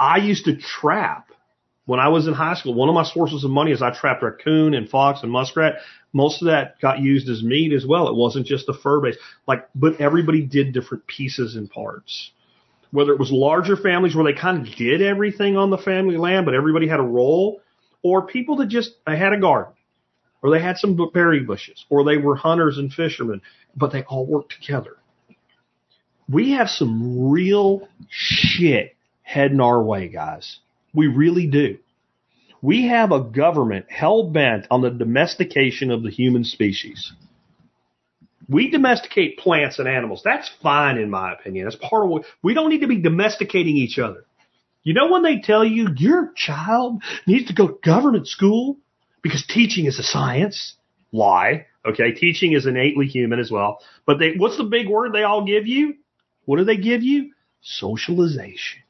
I 0.00 0.16
used 0.16 0.46
to 0.46 0.56
trap 0.56 1.30
when 1.86 2.00
I 2.00 2.08
was 2.08 2.26
in 2.26 2.34
high 2.34 2.54
school. 2.54 2.74
One 2.74 2.88
of 2.88 2.96
my 2.96 3.04
sources 3.04 3.44
of 3.44 3.52
money 3.52 3.70
is 3.70 3.82
I 3.82 3.92
trapped 3.92 4.24
raccoon 4.24 4.74
and 4.74 4.88
fox 4.88 5.22
and 5.22 5.30
muskrat. 5.30 5.74
Most 6.12 6.42
of 6.42 6.46
that 6.46 6.80
got 6.80 6.98
used 6.98 7.28
as 7.28 7.40
meat 7.40 7.72
as 7.72 7.86
well. 7.86 8.08
It 8.08 8.16
wasn't 8.16 8.46
just 8.46 8.66
the 8.66 8.74
fur 8.74 9.00
base. 9.00 9.16
Like, 9.46 9.68
but 9.76 10.00
everybody 10.00 10.42
did 10.42 10.72
different 10.72 11.06
pieces 11.06 11.54
and 11.54 11.70
parts. 11.70 12.32
Whether 12.90 13.12
it 13.12 13.20
was 13.20 13.30
larger 13.30 13.76
families 13.76 14.16
where 14.16 14.24
they 14.24 14.36
kind 14.36 14.66
of 14.66 14.74
did 14.74 15.02
everything 15.02 15.56
on 15.56 15.70
the 15.70 15.78
family 15.78 16.16
land, 16.16 16.46
but 16.46 16.56
everybody 16.56 16.88
had 16.88 16.98
a 16.98 17.04
role, 17.04 17.60
or 18.02 18.26
people 18.26 18.56
that 18.56 18.68
just 18.68 18.92
they 19.06 19.16
had 19.16 19.32
a 19.32 19.40
garden, 19.40 19.74
or 20.42 20.50
they 20.50 20.60
had 20.60 20.76
some 20.76 20.98
berry 21.12 21.40
bushes, 21.40 21.84
or 21.88 22.04
they 22.04 22.16
were 22.16 22.36
hunters 22.36 22.78
and 22.78 22.92
fishermen, 22.92 23.40
but 23.76 23.92
they 23.92 24.02
all 24.02 24.26
worked 24.26 24.54
together. 24.60 24.96
We 26.28 26.52
have 26.52 26.68
some 26.68 27.30
real 27.30 27.88
shit 28.08 28.96
heading 29.22 29.60
our 29.60 29.82
way, 29.82 30.08
guys. 30.08 30.58
We 30.94 31.06
really 31.06 31.46
do. 31.46 31.78
We 32.60 32.88
have 32.88 33.10
a 33.10 33.20
government 33.20 33.86
hell 33.90 34.30
bent 34.30 34.66
on 34.70 34.82
the 34.82 34.90
domestication 34.90 35.90
of 35.90 36.02
the 36.02 36.10
human 36.10 36.44
species. 36.44 37.12
We 38.48 38.70
domesticate 38.70 39.38
plants 39.38 39.78
and 39.78 39.88
animals. 39.88 40.22
That's 40.24 40.50
fine 40.62 40.98
in 40.98 41.10
my 41.10 41.32
opinion. 41.32 41.64
That's 41.64 41.76
part 41.76 42.04
of 42.04 42.10
what 42.10 42.24
we 42.42 42.54
don't 42.54 42.70
need 42.70 42.82
to 42.82 42.86
be 42.86 43.00
domesticating 43.00 43.76
each 43.76 43.98
other. 43.98 44.24
You 44.82 44.94
know 44.94 45.10
when 45.10 45.22
they 45.22 45.40
tell 45.40 45.64
you 45.64 45.88
your 45.96 46.32
child 46.34 47.02
needs 47.26 47.48
to 47.48 47.54
go 47.54 47.68
to 47.68 47.78
government 47.84 48.26
school 48.26 48.78
because 49.22 49.46
teaching 49.46 49.86
is 49.86 49.98
a 49.98 50.02
science? 50.02 50.74
Lie. 51.12 51.66
Okay, 51.84 52.12
teaching 52.12 52.52
is 52.52 52.66
innately 52.66 53.06
human 53.06 53.38
as 53.38 53.50
well. 53.50 53.78
But 54.06 54.18
they, 54.18 54.34
what's 54.36 54.56
the 54.56 54.64
big 54.64 54.88
word 54.88 55.12
they 55.12 55.24
all 55.24 55.44
give 55.44 55.66
you? 55.66 55.94
What 56.44 56.58
do 56.58 56.64
they 56.64 56.76
give 56.76 57.02
you? 57.02 57.32
Socialization. 57.60 58.82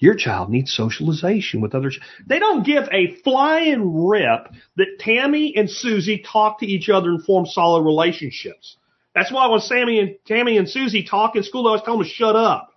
Your 0.00 0.14
child 0.14 0.50
needs 0.50 0.72
socialization 0.72 1.60
with 1.60 1.74
others. 1.74 1.98
They 2.26 2.38
don't 2.38 2.64
give 2.64 2.84
a 2.92 3.16
flying 3.22 4.06
rip 4.06 4.48
that 4.76 4.98
Tammy 5.00 5.54
and 5.56 5.68
Susie 5.68 6.24
talk 6.24 6.60
to 6.60 6.66
each 6.66 6.88
other 6.88 7.10
and 7.10 7.24
form 7.24 7.46
solid 7.46 7.82
relationships. 7.82 8.76
That's 9.14 9.32
why 9.32 9.48
when 9.48 9.60
Sammy 9.60 9.98
and 9.98 10.16
Tammy 10.24 10.56
and 10.56 10.68
Susie 10.68 11.02
talk 11.02 11.34
in 11.34 11.42
school, 11.42 11.64
they 11.64 11.68
always 11.68 11.82
tell 11.82 11.98
them 11.98 12.06
to 12.06 12.10
shut 12.10 12.36
up. 12.36 12.67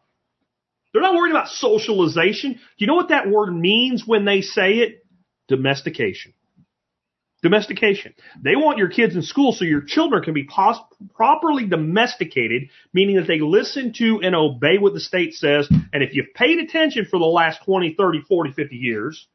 They're 0.93 1.01
not 1.01 1.15
worried 1.15 1.31
about 1.31 1.47
socialization. 1.49 2.53
Do 2.53 2.59
you 2.77 2.87
know 2.87 2.95
what 2.95 3.09
that 3.09 3.29
word 3.29 3.51
means 3.51 4.05
when 4.05 4.25
they 4.25 4.41
say 4.41 4.79
it? 4.79 5.05
Domestication. 5.47 6.33
Domestication. 7.41 8.13
They 8.43 8.55
want 8.55 8.77
your 8.77 8.89
kids 8.89 9.15
in 9.15 9.23
school 9.23 9.51
so 9.51 9.65
your 9.65 9.81
children 9.81 10.21
can 10.21 10.33
be 10.33 10.43
pos- 10.43 10.77
properly 11.15 11.65
domesticated, 11.65 12.69
meaning 12.93 13.15
that 13.15 13.25
they 13.25 13.39
listen 13.39 13.93
to 13.93 14.21
and 14.21 14.35
obey 14.35 14.77
what 14.77 14.93
the 14.93 14.99
state 14.99 15.33
says. 15.33 15.67
And 15.91 16.03
if 16.03 16.13
you've 16.13 16.33
paid 16.35 16.59
attention 16.59 17.07
for 17.09 17.17
the 17.17 17.25
last 17.25 17.63
20, 17.65 17.95
30, 17.95 18.21
40, 18.27 18.51
50 18.51 18.75
years 18.75 19.27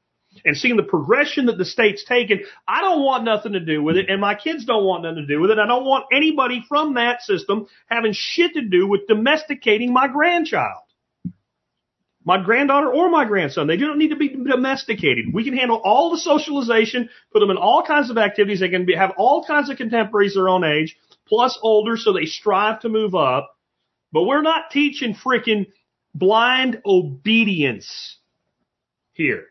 and 0.44 0.56
seen 0.56 0.76
the 0.76 0.84
progression 0.84 1.46
that 1.46 1.58
the 1.58 1.64
state's 1.64 2.04
taken, 2.04 2.44
I 2.68 2.80
don't 2.82 3.02
want 3.02 3.24
nothing 3.24 3.54
to 3.54 3.60
do 3.60 3.82
with 3.82 3.96
it 3.96 4.08
and 4.08 4.20
my 4.20 4.36
kids 4.36 4.66
don't 4.66 4.84
want 4.84 5.02
nothing 5.02 5.26
to 5.26 5.26
do 5.26 5.40
with 5.40 5.50
it. 5.50 5.58
I 5.58 5.66
don't 5.66 5.86
want 5.86 6.04
anybody 6.12 6.64
from 6.68 6.94
that 6.94 7.22
system 7.22 7.66
having 7.86 8.12
shit 8.14 8.54
to 8.54 8.62
do 8.62 8.86
with 8.86 9.08
domesticating 9.08 9.92
my 9.92 10.06
grandchild 10.06 10.85
my 12.26 12.42
granddaughter 12.42 12.92
or 12.92 13.08
my 13.08 13.24
grandson. 13.24 13.68
They 13.68 13.76
don't 13.76 13.98
need 13.98 14.10
to 14.10 14.16
be 14.16 14.28
domesticated. 14.28 15.26
We 15.32 15.44
can 15.44 15.56
handle 15.56 15.80
all 15.82 16.10
the 16.10 16.18
socialization, 16.18 17.08
put 17.32 17.38
them 17.38 17.50
in 17.50 17.56
all 17.56 17.84
kinds 17.84 18.10
of 18.10 18.18
activities. 18.18 18.58
They 18.58 18.68
can 18.68 18.84
be, 18.84 18.96
have 18.96 19.12
all 19.16 19.44
kinds 19.44 19.70
of 19.70 19.76
contemporaries 19.76 20.34
their 20.34 20.48
own 20.48 20.64
age, 20.64 20.96
plus 21.28 21.56
older, 21.62 21.96
so 21.96 22.12
they 22.12 22.26
strive 22.26 22.80
to 22.80 22.88
move 22.88 23.14
up. 23.14 23.56
But 24.10 24.24
we're 24.24 24.42
not 24.42 24.72
teaching 24.72 25.14
freaking 25.14 25.66
blind 26.14 26.82
obedience 26.84 28.16
here. 29.12 29.44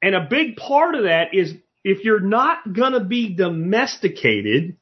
And 0.00 0.14
a 0.14 0.26
big 0.28 0.56
part 0.56 0.94
of 0.94 1.02
that 1.02 1.34
is 1.34 1.52
if 1.84 2.02
you're 2.02 2.20
not 2.20 2.72
going 2.72 2.92
to 2.92 3.04
be 3.04 3.34
domesticated, 3.34 4.78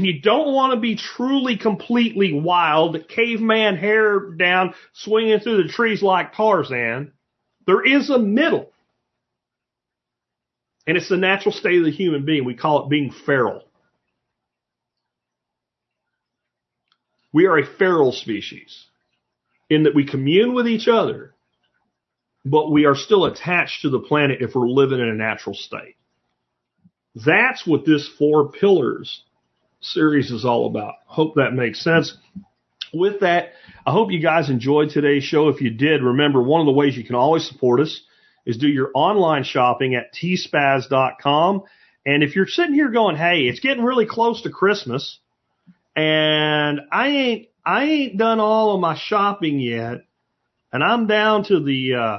and 0.00 0.06
you 0.06 0.18
don't 0.22 0.54
want 0.54 0.72
to 0.72 0.80
be 0.80 0.96
truly 0.96 1.58
completely 1.58 2.32
wild, 2.32 3.06
caveman 3.06 3.76
hair 3.76 4.30
down, 4.30 4.72
swinging 4.94 5.40
through 5.40 5.62
the 5.62 5.68
trees 5.68 6.02
like 6.02 6.34
Tarzan, 6.34 7.12
there 7.66 7.84
is 7.84 8.08
a 8.08 8.18
middle. 8.18 8.72
And 10.86 10.96
it's 10.96 11.10
the 11.10 11.18
natural 11.18 11.52
state 11.52 11.80
of 11.80 11.84
the 11.84 11.90
human 11.90 12.24
being. 12.24 12.46
We 12.46 12.54
call 12.54 12.82
it 12.82 12.88
being 12.88 13.12
feral. 13.26 13.64
We 17.30 17.44
are 17.44 17.58
a 17.58 17.66
feral 17.76 18.12
species 18.12 18.86
in 19.68 19.82
that 19.82 19.94
we 19.94 20.06
commune 20.06 20.54
with 20.54 20.66
each 20.66 20.88
other, 20.88 21.34
but 22.46 22.72
we 22.72 22.86
are 22.86 22.96
still 22.96 23.26
attached 23.26 23.82
to 23.82 23.90
the 23.90 24.00
planet 24.00 24.40
if 24.40 24.54
we're 24.54 24.66
living 24.66 24.98
in 24.98 25.10
a 25.10 25.14
natural 25.14 25.54
state. 25.54 25.96
That's 27.14 27.66
what 27.66 27.84
this 27.84 28.08
four 28.18 28.50
pillars 28.50 29.24
series 29.80 30.30
is 30.30 30.44
all 30.44 30.66
about. 30.66 30.94
Hope 31.06 31.34
that 31.36 31.52
makes 31.52 31.82
sense. 31.82 32.16
With 32.92 33.20
that, 33.20 33.52
I 33.86 33.92
hope 33.92 34.10
you 34.10 34.20
guys 34.20 34.50
enjoyed 34.50 34.90
today's 34.90 35.24
show. 35.24 35.48
If 35.48 35.60
you 35.60 35.70
did, 35.70 36.02
remember 36.02 36.42
one 36.42 36.60
of 36.60 36.66
the 36.66 36.72
ways 36.72 36.96
you 36.96 37.04
can 37.04 37.14
always 37.14 37.46
support 37.48 37.80
us 37.80 38.02
is 38.44 38.56
do 38.56 38.68
your 38.68 38.90
online 38.94 39.44
shopping 39.44 39.94
at 39.94 40.12
tspaz.com. 40.14 41.62
And 42.04 42.22
if 42.22 42.34
you're 42.34 42.46
sitting 42.46 42.74
here 42.74 42.90
going, 42.90 43.16
Hey, 43.16 43.42
it's 43.42 43.60
getting 43.60 43.84
really 43.84 44.06
close 44.06 44.42
to 44.42 44.50
Christmas 44.50 45.18
and 45.94 46.80
I 46.90 47.08
ain't, 47.08 47.48
I 47.64 47.84
ain't 47.84 48.16
done 48.16 48.40
all 48.40 48.74
of 48.74 48.80
my 48.80 48.96
shopping 48.96 49.60
yet 49.60 49.98
and 50.72 50.82
I'm 50.82 51.06
down 51.06 51.44
to 51.44 51.60
the, 51.60 51.94
uh, 51.94 52.18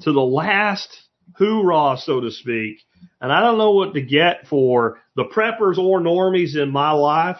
to 0.00 0.12
the 0.12 0.20
last 0.20 0.96
hoorah, 1.38 1.98
so 1.98 2.20
to 2.20 2.30
speak. 2.30 2.78
And 3.20 3.32
I 3.32 3.40
don't 3.40 3.58
know 3.58 3.72
what 3.72 3.94
to 3.94 4.02
get 4.02 4.46
for 4.48 5.00
the 5.16 5.24
preppers 5.24 5.78
or 5.78 6.00
normies 6.00 6.56
in 6.56 6.70
my 6.70 6.92
life. 6.92 7.38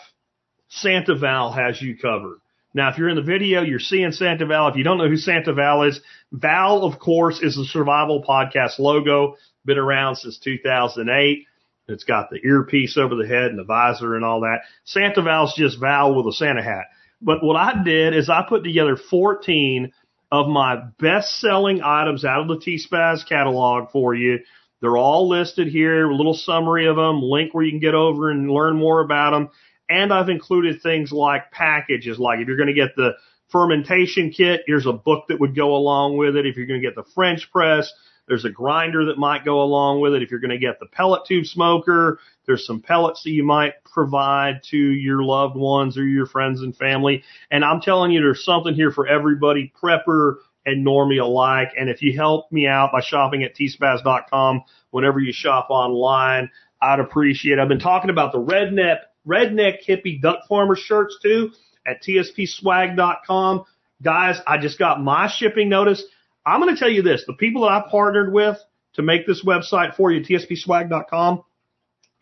Santa 0.69 1.15
Val 1.15 1.53
has 1.53 1.81
you 1.81 1.97
covered. 1.97 2.39
Now, 2.73 2.91
if 2.91 2.99
you're 2.99 3.09
in 3.09 3.17
the 3.17 3.23
video, 3.23 3.63
you're 3.63 3.79
seeing 3.79 4.11
Santa 4.11 4.47
Val. 4.47 4.69
If 4.69 4.77
you 4.77 4.83
don't 4.83 4.99
know 4.99 5.09
who 5.09 5.17
Santa 5.17 5.55
Val 5.55 5.85
is, 5.85 6.01
Val, 6.33 6.83
of 6.83 6.99
course, 6.99 7.41
is 7.41 7.55
the 7.55 7.65
Survival 7.65 8.25
Podcast 8.25 8.81
logo. 8.81 9.37
Been 9.65 9.79
around 9.79 10.17
since 10.17 10.39
2008. 10.39 11.47
It's 11.87 12.05
got 12.05 12.31
the 12.31 12.41
earpiece 12.43 12.97
over 12.97 13.15
the 13.15 13.29
head 13.29 13.51
and 13.51 13.59
the 13.59 13.65
visor 13.65 14.17
and 14.17 14.25
all 14.25 14.41
that. 14.41 14.63
Santa 14.85 15.23
Val's 15.23 15.55
just 15.55 15.79
Val 15.79 16.15
with 16.15 16.27
a 16.27 16.33
Santa 16.33 16.63
hat. 16.63 16.87
But 17.21 17.43
what 17.43 17.57
I 17.57 17.83
did 17.85 18.15
is 18.15 18.29
I 18.29 18.45
put 18.49 18.65
together 18.65 18.97
14 18.97 19.93
of 20.33 20.49
my 20.49 20.77
best 20.99 21.39
selling 21.41 21.81
items 21.83 22.25
out 22.25 22.41
of 22.41 22.49
the 22.49 22.59
T-Spaz 22.59 23.27
catalog 23.29 23.91
for 23.93 24.15
you. 24.15 24.41
They're 24.81 24.97
all 24.97 25.29
listed 25.29 25.69
here, 25.69 26.11
a 26.11 26.15
little 26.15 26.35
summary 26.35 26.87
of 26.87 26.97
them, 26.97 27.23
link 27.23 27.55
where 27.55 27.65
you 27.65 27.71
can 27.73 27.81
get 27.81 27.95
over 27.95 28.31
and 28.31 28.51
learn 28.51 28.77
more 28.77 29.01
about 29.01 29.31
them. 29.31 29.49
And 29.89 30.13
I've 30.13 30.29
included 30.29 30.83
things 30.83 31.13
like 31.13 31.51
packages, 31.51 32.19
like 32.19 32.41
if 32.41 32.49
you're 32.49 32.57
going 32.57 32.69
to 32.69 32.75
get 32.75 32.97
the 32.97 33.13
fermentation 33.49 34.31
kit, 34.31 34.63
here's 34.67 34.87
a 34.87 34.93
book 34.93 35.27
that 35.29 35.41
would 35.41 35.55
go 35.55 35.77
along 35.77 36.17
with 36.17 36.37
it. 36.37 36.47
If 36.47 36.57
you're 36.57 36.67
going 36.67 36.81
to 36.81 36.87
get 36.87 36.97
the 36.97 37.11
French 37.15 37.51
press, 37.53 37.93
there's 38.27 38.45
a 38.45 38.51
grinder 38.51 39.05
that 39.07 39.19
might 39.19 39.45
go 39.45 39.63
along 39.63 40.01
with 40.01 40.15
it. 40.15 40.23
If 40.23 40.31
you're 40.31 40.41
going 40.41 40.51
to 40.51 40.59
get 40.59 40.81
the 40.81 40.87
pellet 40.87 41.27
tube 41.27 41.45
smoker, 41.45 42.19
there's 42.47 42.67
some 42.67 42.81
pellets 42.81 43.23
that 43.23 43.31
you 43.31 43.45
might 43.45 43.75
provide 43.85 44.63
to 44.71 44.77
your 44.77 45.23
loved 45.23 45.57
ones 45.57 45.99
or 45.99 46.07
your 46.07 46.27
friends 46.27 46.63
and 46.63 46.77
family. 46.77 47.23
And 47.51 47.65
I'm 47.65 47.81
telling 47.81 48.11
you, 48.11 48.21
there's 48.21 48.45
something 48.45 48.75
here 48.75 48.91
for 48.91 49.07
everybody, 49.07 49.73
prepper 49.81 50.37
and 50.67 50.87
normie 50.87 51.21
alike. 51.21 51.69
And 51.79 51.89
if 51.89 52.03
you 52.03 52.17
help 52.17 52.51
me 52.51 52.67
out 52.67 52.91
by 52.93 53.01
shopping 53.01 53.43
at 53.43 53.55
tspaz.com 53.55 54.63
whenever 54.91 55.21
you 55.21 55.33
shop 55.33 55.69
online, 55.71 56.51
I'd 56.81 57.01
appreciate 57.01 57.59
it. 57.59 57.63
I've 57.63 57.69
been 57.69 57.79
talking 57.79 58.11
about 58.11 58.33
the 58.33 58.39
redneck, 58.39 58.99
redneck 59.27 59.85
hippie 59.87 60.21
duck 60.21 60.47
farmer 60.49 60.77
shirts 60.77 61.19
too 61.23 61.51
at 61.87 62.03
tspswag.com. 62.03 63.65
Guys, 64.03 64.41
I 64.47 64.59
just 64.59 64.79
got 64.79 65.03
my 65.03 65.29
shipping 65.29 65.69
notice. 65.69 66.03
I'm 66.45 66.61
going 66.61 66.75
to 66.75 66.79
tell 66.79 66.91
you 66.91 67.03
this, 67.03 67.25
the 67.27 67.33
people 67.33 67.63
that 67.63 67.73
I 67.73 67.85
partnered 67.91 68.33
with 68.33 68.59
to 68.95 69.03
make 69.03 69.27
this 69.27 69.45
website 69.45 69.97
for 69.97 70.11
you, 70.13 70.23
tspswag.com, 70.23 71.43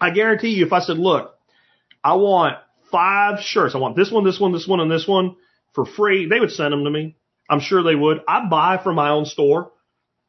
I 0.01 0.11
guarantee 0.11 0.51
you 0.51 0.67
if 0.67 0.73
I 0.73 0.81
said, 0.81 0.99
look, 0.99 1.35
I 2.03 2.15
want 2.15 2.57
five 2.91 3.41
shirts. 3.41 3.75
I 3.75 3.79
want 3.79 3.97
this 3.97 4.11
one, 4.11 4.25
this 4.25 4.39
one, 4.39 4.53
this 4.53 4.67
one, 4.67 4.81
and 4.81 4.91
this 4.91 5.07
one 5.07 5.37
for 5.73 5.85
free. 5.85 6.29
They 6.29 6.41
would 6.41 6.51
send 6.51 6.73
them 6.73 6.85
to 6.85 6.91
me. 6.91 7.17
I'm 7.53 7.61
sure 7.61 7.83
they 7.83 7.95
would. 7.95 8.23
I 8.27 8.49
buy 8.49 8.81
from 8.83 8.95
my 8.95 9.11
own 9.11 9.27
store 9.27 9.73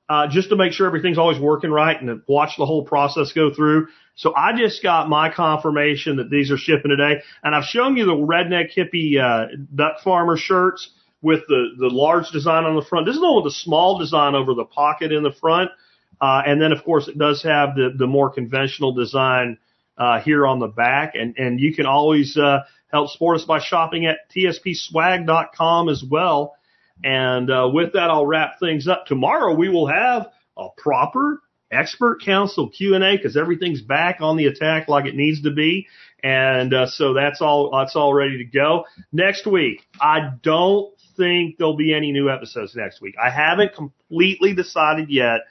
uh, 0.09 0.27
just 0.27 0.49
to 0.49 0.57
make 0.57 0.73
sure 0.73 0.85
everything's 0.87 1.17
always 1.17 1.39
working 1.39 1.71
right 1.71 1.99
and 1.99 2.21
watch 2.27 2.57
the 2.57 2.65
whole 2.65 2.83
process 2.83 3.31
go 3.31 3.53
through. 3.53 3.87
So 4.15 4.35
I 4.35 4.51
just 4.57 4.83
got 4.83 5.07
my 5.07 5.31
confirmation 5.33 6.17
that 6.17 6.29
these 6.29 6.51
are 6.51 6.57
shipping 6.57 6.89
today, 6.89 7.21
and 7.41 7.55
I've 7.55 7.63
shown 7.63 7.95
you 7.95 8.05
the 8.05 8.11
redneck 8.11 8.75
hippie 8.75 9.17
uh, 9.17 9.47
duck 9.73 10.01
farmer 10.03 10.35
shirts 10.35 10.91
with 11.21 11.39
the 11.47 11.69
the 11.79 11.87
large 11.87 12.29
design 12.31 12.65
on 12.65 12.75
the 12.75 12.83
front. 12.83 13.05
This 13.05 13.15
is 13.15 13.21
the 13.21 13.25
one 13.25 13.41
with 13.41 13.53
the 13.53 13.57
small 13.57 13.97
design 13.97 14.35
over 14.35 14.53
the 14.53 14.65
pocket 14.65 15.13
in 15.13 15.23
the 15.23 15.31
front, 15.31 15.71
uh, 16.19 16.41
and 16.45 16.61
then 16.61 16.73
of 16.73 16.83
course 16.83 17.07
it 17.07 17.17
does 17.17 17.41
have 17.43 17.75
the 17.75 17.95
the 17.97 18.05
more 18.05 18.29
conventional 18.29 18.93
design 18.93 19.57
uh, 19.97 20.19
here 20.19 20.45
on 20.45 20.59
the 20.59 20.67
back, 20.67 21.15
and 21.15 21.37
and 21.37 21.61
you 21.61 21.73
can 21.73 21.85
always 21.85 22.35
uh, 22.35 22.59
help 22.91 23.09
support 23.09 23.37
us 23.37 23.45
by 23.45 23.59
shopping 23.59 24.05
at 24.05 24.29
tspswag.com 24.35 25.87
as 25.87 26.03
well. 26.03 26.55
And 27.03 27.49
uh, 27.49 27.69
with 27.73 27.93
that, 27.93 28.09
I'll 28.09 28.25
wrap 28.25 28.59
things 28.59 28.87
up. 28.87 29.05
Tomorrow 29.05 29.55
we 29.55 29.69
will 29.69 29.87
have 29.87 30.27
a 30.57 30.67
proper 30.77 31.41
expert 31.71 32.21
council 32.23 32.69
Q 32.69 32.95
and 32.95 33.03
A 33.03 33.17
because 33.17 33.35
everything's 33.35 33.81
back 33.81 34.17
on 34.21 34.37
the 34.37 34.45
attack 34.45 34.87
like 34.87 35.05
it 35.05 35.15
needs 35.15 35.41
to 35.43 35.51
be, 35.51 35.87
and 36.23 36.73
uh, 36.73 36.87
so 36.87 37.13
that's 37.13 37.41
all 37.41 37.71
that's 37.71 37.95
all 37.95 38.13
ready 38.13 38.37
to 38.37 38.45
go. 38.45 38.85
Next 39.11 39.45
week, 39.47 39.81
I 39.99 40.31
don't 40.41 40.93
think 41.17 41.57
there'll 41.57 41.75
be 41.75 41.93
any 41.93 42.11
new 42.11 42.29
episodes 42.29 42.75
next 42.75 43.01
week. 43.01 43.15
I 43.21 43.29
haven't 43.29 43.75
completely 43.75 44.53
decided 44.53 45.09
yet, 45.09 45.41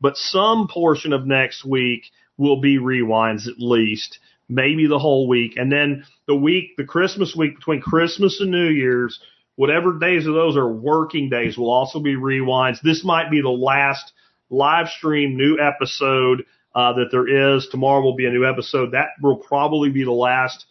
but 0.00 0.16
some 0.16 0.68
portion 0.68 1.12
of 1.12 1.26
next 1.26 1.64
week 1.64 2.04
will 2.36 2.60
be 2.60 2.78
rewinds 2.78 3.46
at 3.46 3.58
least, 3.58 4.18
maybe 4.48 4.86
the 4.86 4.98
whole 4.98 5.28
week, 5.28 5.54
and 5.56 5.70
then 5.70 6.04
the 6.26 6.36
week, 6.36 6.76
the 6.76 6.84
Christmas 6.84 7.34
week 7.36 7.56
between 7.56 7.80
Christmas 7.80 8.40
and 8.40 8.50
New 8.50 8.68
Year's 8.68 9.20
whatever 9.60 9.98
days 9.98 10.26
of 10.26 10.32
those 10.32 10.56
are 10.56 10.72
working 10.72 11.28
days 11.28 11.58
will 11.58 11.70
also 11.70 12.00
be 12.00 12.14
rewinds. 12.16 12.80
This 12.80 13.04
might 13.04 13.30
be 13.30 13.42
the 13.42 13.50
last 13.50 14.10
live 14.48 14.88
stream 14.88 15.36
new 15.36 15.58
episode 15.60 16.46
uh, 16.74 16.94
that 16.94 17.08
there 17.10 17.56
is. 17.56 17.68
Tomorrow 17.70 18.00
will 18.00 18.16
be 18.16 18.24
a 18.24 18.30
new 18.30 18.48
episode. 18.48 18.92
That 18.92 19.08
will 19.20 19.36
probably 19.36 19.90
be 19.90 20.02
the 20.02 20.12
last 20.12 20.64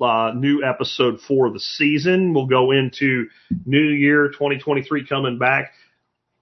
uh, 0.00 0.32
new 0.34 0.64
episode 0.64 1.20
for 1.20 1.48
the 1.50 1.60
season. 1.60 2.34
We'll 2.34 2.48
go 2.48 2.72
into 2.72 3.26
New 3.64 3.78
Year 3.78 4.26
2023 4.30 5.06
coming 5.06 5.38
back. 5.38 5.70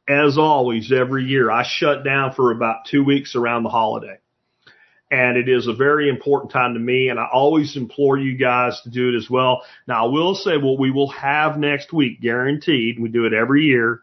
As 0.08 0.38
always, 0.38 0.90
every 0.90 1.24
year 1.24 1.50
I 1.50 1.62
shut 1.62 2.04
down 2.04 2.32
for 2.32 2.52
about 2.52 2.86
two 2.90 3.04
weeks 3.04 3.36
around 3.36 3.64
the 3.64 3.68
holiday 3.68 4.16
and 5.12 5.36
it 5.36 5.46
is 5.46 5.66
a 5.66 5.74
very 5.74 6.08
important 6.08 6.50
time 6.50 6.72
to 6.72 6.80
me. 6.80 7.10
And 7.10 7.20
I 7.20 7.28
always 7.30 7.76
implore 7.76 8.16
you 8.16 8.34
guys 8.38 8.80
to 8.82 8.90
do 8.90 9.10
it 9.10 9.14
as 9.14 9.28
well. 9.28 9.62
Now, 9.86 10.06
I 10.06 10.08
will 10.08 10.34
say 10.34 10.56
what 10.56 10.78
we 10.78 10.90
will 10.90 11.10
have 11.10 11.58
next 11.58 11.92
week, 11.92 12.22
guaranteed. 12.22 12.98
We 12.98 13.10
do 13.10 13.26
it 13.26 13.34
every 13.34 13.64
year. 13.64 14.00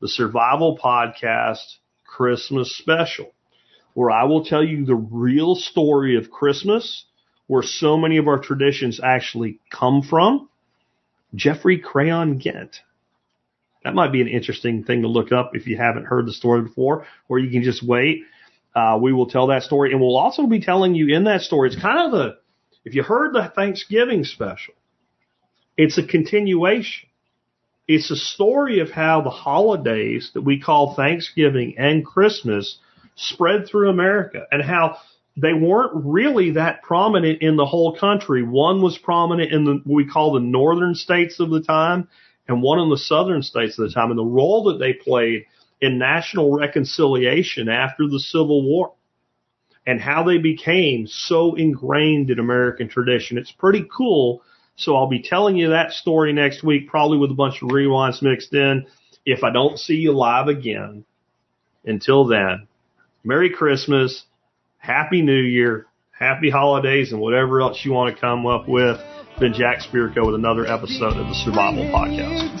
The 0.00 0.08
Survival 0.08 0.76
Podcast 0.76 1.76
Christmas 2.04 2.76
Special, 2.76 3.32
where 3.94 4.10
I 4.10 4.24
will 4.24 4.44
tell 4.44 4.64
you 4.64 4.84
the 4.84 4.96
real 4.96 5.54
story 5.54 6.16
of 6.16 6.32
Christmas, 6.32 7.04
where 7.46 7.62
so 7.62 7.96
many 7.96 8.16
of 8.16 8.26
our 8.26 8.40
traditions 8.40 9.00
actually 9.00 9.60
come 9.70 10.02
from. 10.02 10.48
Geoffrey 11.32 11.78
Crayon 11.78 12.40
Gent. 12.40 12.80
That 13.84 13.94
might 13.94 14.10
be 14.10 14.20
an 14.20 14.26
interesting 14.26 14.82
thing 14.82 15.02
to 15.02 15.08
look 15.08 15.30
up 15.30 15.52
if 15.54 15.68
you 15.68 15.76
haven't 15.76 16.06
heard 16.06 16.26
the 16.26 16.32
story 16.32 16.62
before, 16.62 17.06
or 17.28 17.38
you 17.38 17.50
can 17.52 17.62
just 17.62 17.86
wait. 17.86 18.24
Uh, 18.74 18.98
we 19.00 19.12
will 19.12 19.26
tell 19.26 19.48
that 19.48 19.62
story, 19.62 19.92
and 19.92 20.00
we'll 20.00 20.16
also 20.16 20.46
be 20.46 20.60
telling 20.60 20.94
you 20.94 21.14
in 21.14 21.24
that 21.24 21.42
story. 21.42 21.70
It's 21.70 21.80
kind 21.80 21.98
of 21.98 22.12
the, 22.12 22.36
if 22.84 22.94
you 22.94 23.02
heard 23.02 23.34
the 23.34 23.50
Thanksgiving 23.54 24.24
special, 24.24 24.74
it's 25.76 25.98
a 25.98 26.06
continuation. 26.06 27.08
It's 27.88 28.10
a 28.10 28.16
story 28.16 28.78
of 28.78 28.90
how 28.90 29.22
the 29.22 29.30
holidays 29.30 30.30
that 30.34 30.42
we 30.42 30.60
call 30.60 30.94
Thanksgiving 30.94 31.74
and 31.78 32.06
Christmas 32.06 32.78
spread 33.16 33.66
through 33.66 33.90
America 33.90 34.46
and 34.52 34.62
how 34.62 34.98
they 35.36 35.52
weren't 35.52 36.04
really 36.04 36.52
that 36.52 36.82
prominent 36.82 37.42
in 37.42 37.56
the 37.56 37.66
whole 37.66 37.96
country. 37.96 38.42
One 38.42 38.82
was 38.82 38.98
prominent 38.98 39.52
in 39.52 39.64
the, 39.64 39.80
what 39.84 39.96
we 39.96 40.06
call 40.06 40.32
the 40.32 40.40
northern 40.40 40.94
states 40.94 41.40
of 41.40 41.50
the 41.50 41.62
time 41.62 42.08
and 42.46 42.62
one 42.62 42.78
in 42.78 42.90
the 42.90 42.98
southern 42.98 43.42
states 43.42 43.78
of 43.78 43.88
the 43.88 43.94
time. 43.94 44.10
And 44.10 44.18
the 44.18 44.24
role 44.24 44.64
that 44.64 44.78
they 44.78 44.92
played 44.92 45.46
in 45.80 45.98
national 45.98 46.52
reconciliation 46.52 47.68
after 47.68 48.06
the 48.06 48.20
Civil 48.20 48.62
War 48.62 48.92
and 49.86 50.00
how 50.00 50.22
they 50.24 50.38
became 50.38 51.06
so 51.06 51.54
ingrained 51.54 52.30
in 52.30 52.38
American 52.38 52.88
tradition. 52.88 53.38
It's 53.38 53.52
pretty 53.52 53.86
cool. 53.94 54.42
So 54.76 54.96
I'll 54.96 55.08
be 55.08 55.22
telling 55.22 55.56
you 55.56 55.70
that 55.70 55.92
story 55.92 56.32
next 56.32 56.62
week, 56.62 56.88
probably 56.88 57.18
with 57.18 57.30
a 57.30 57.34
bunch 57.34 57.62
of 57.62 57.68
rewinds 57.68 58.22
mixed 58.22 58.54
in. 58.54 58.86
If 59.24 59.42
I 59.44 59.50
don't 59.50 59.78
see 59.78 59.96
you 59.96 60.12
live 60.12 60.48
again, 60.48 61.04
until 61.84 62.26
then, 62.26 62.66
Merry 63.24 63.50
Christmas, 63.50 64.24
Happy 64.78 65.22
New 65.22 65.40
Year, 65.40 65.86
Happy 66.10 66.50
Holidays, 66.50 67.12
and 67.12 67.20
whatever 67.20 67.60
else 67.60 67.84
you 67.84 67.92
want 67.92 68.14
to 68.14 68.20
come 68.20 68.46
up 68.46 68.68
with. 68.68 68.98
Been 69.38 69.54
Jack 69.54 69.80
Spirko 69.80 70.26
with 70.26 70.34
another 70.34 70.66
episode 70.66 71.16
of 71.16 71.26
the 71.26 71.34
Survival 71.34 71.84
Podcast. 71.84 72.60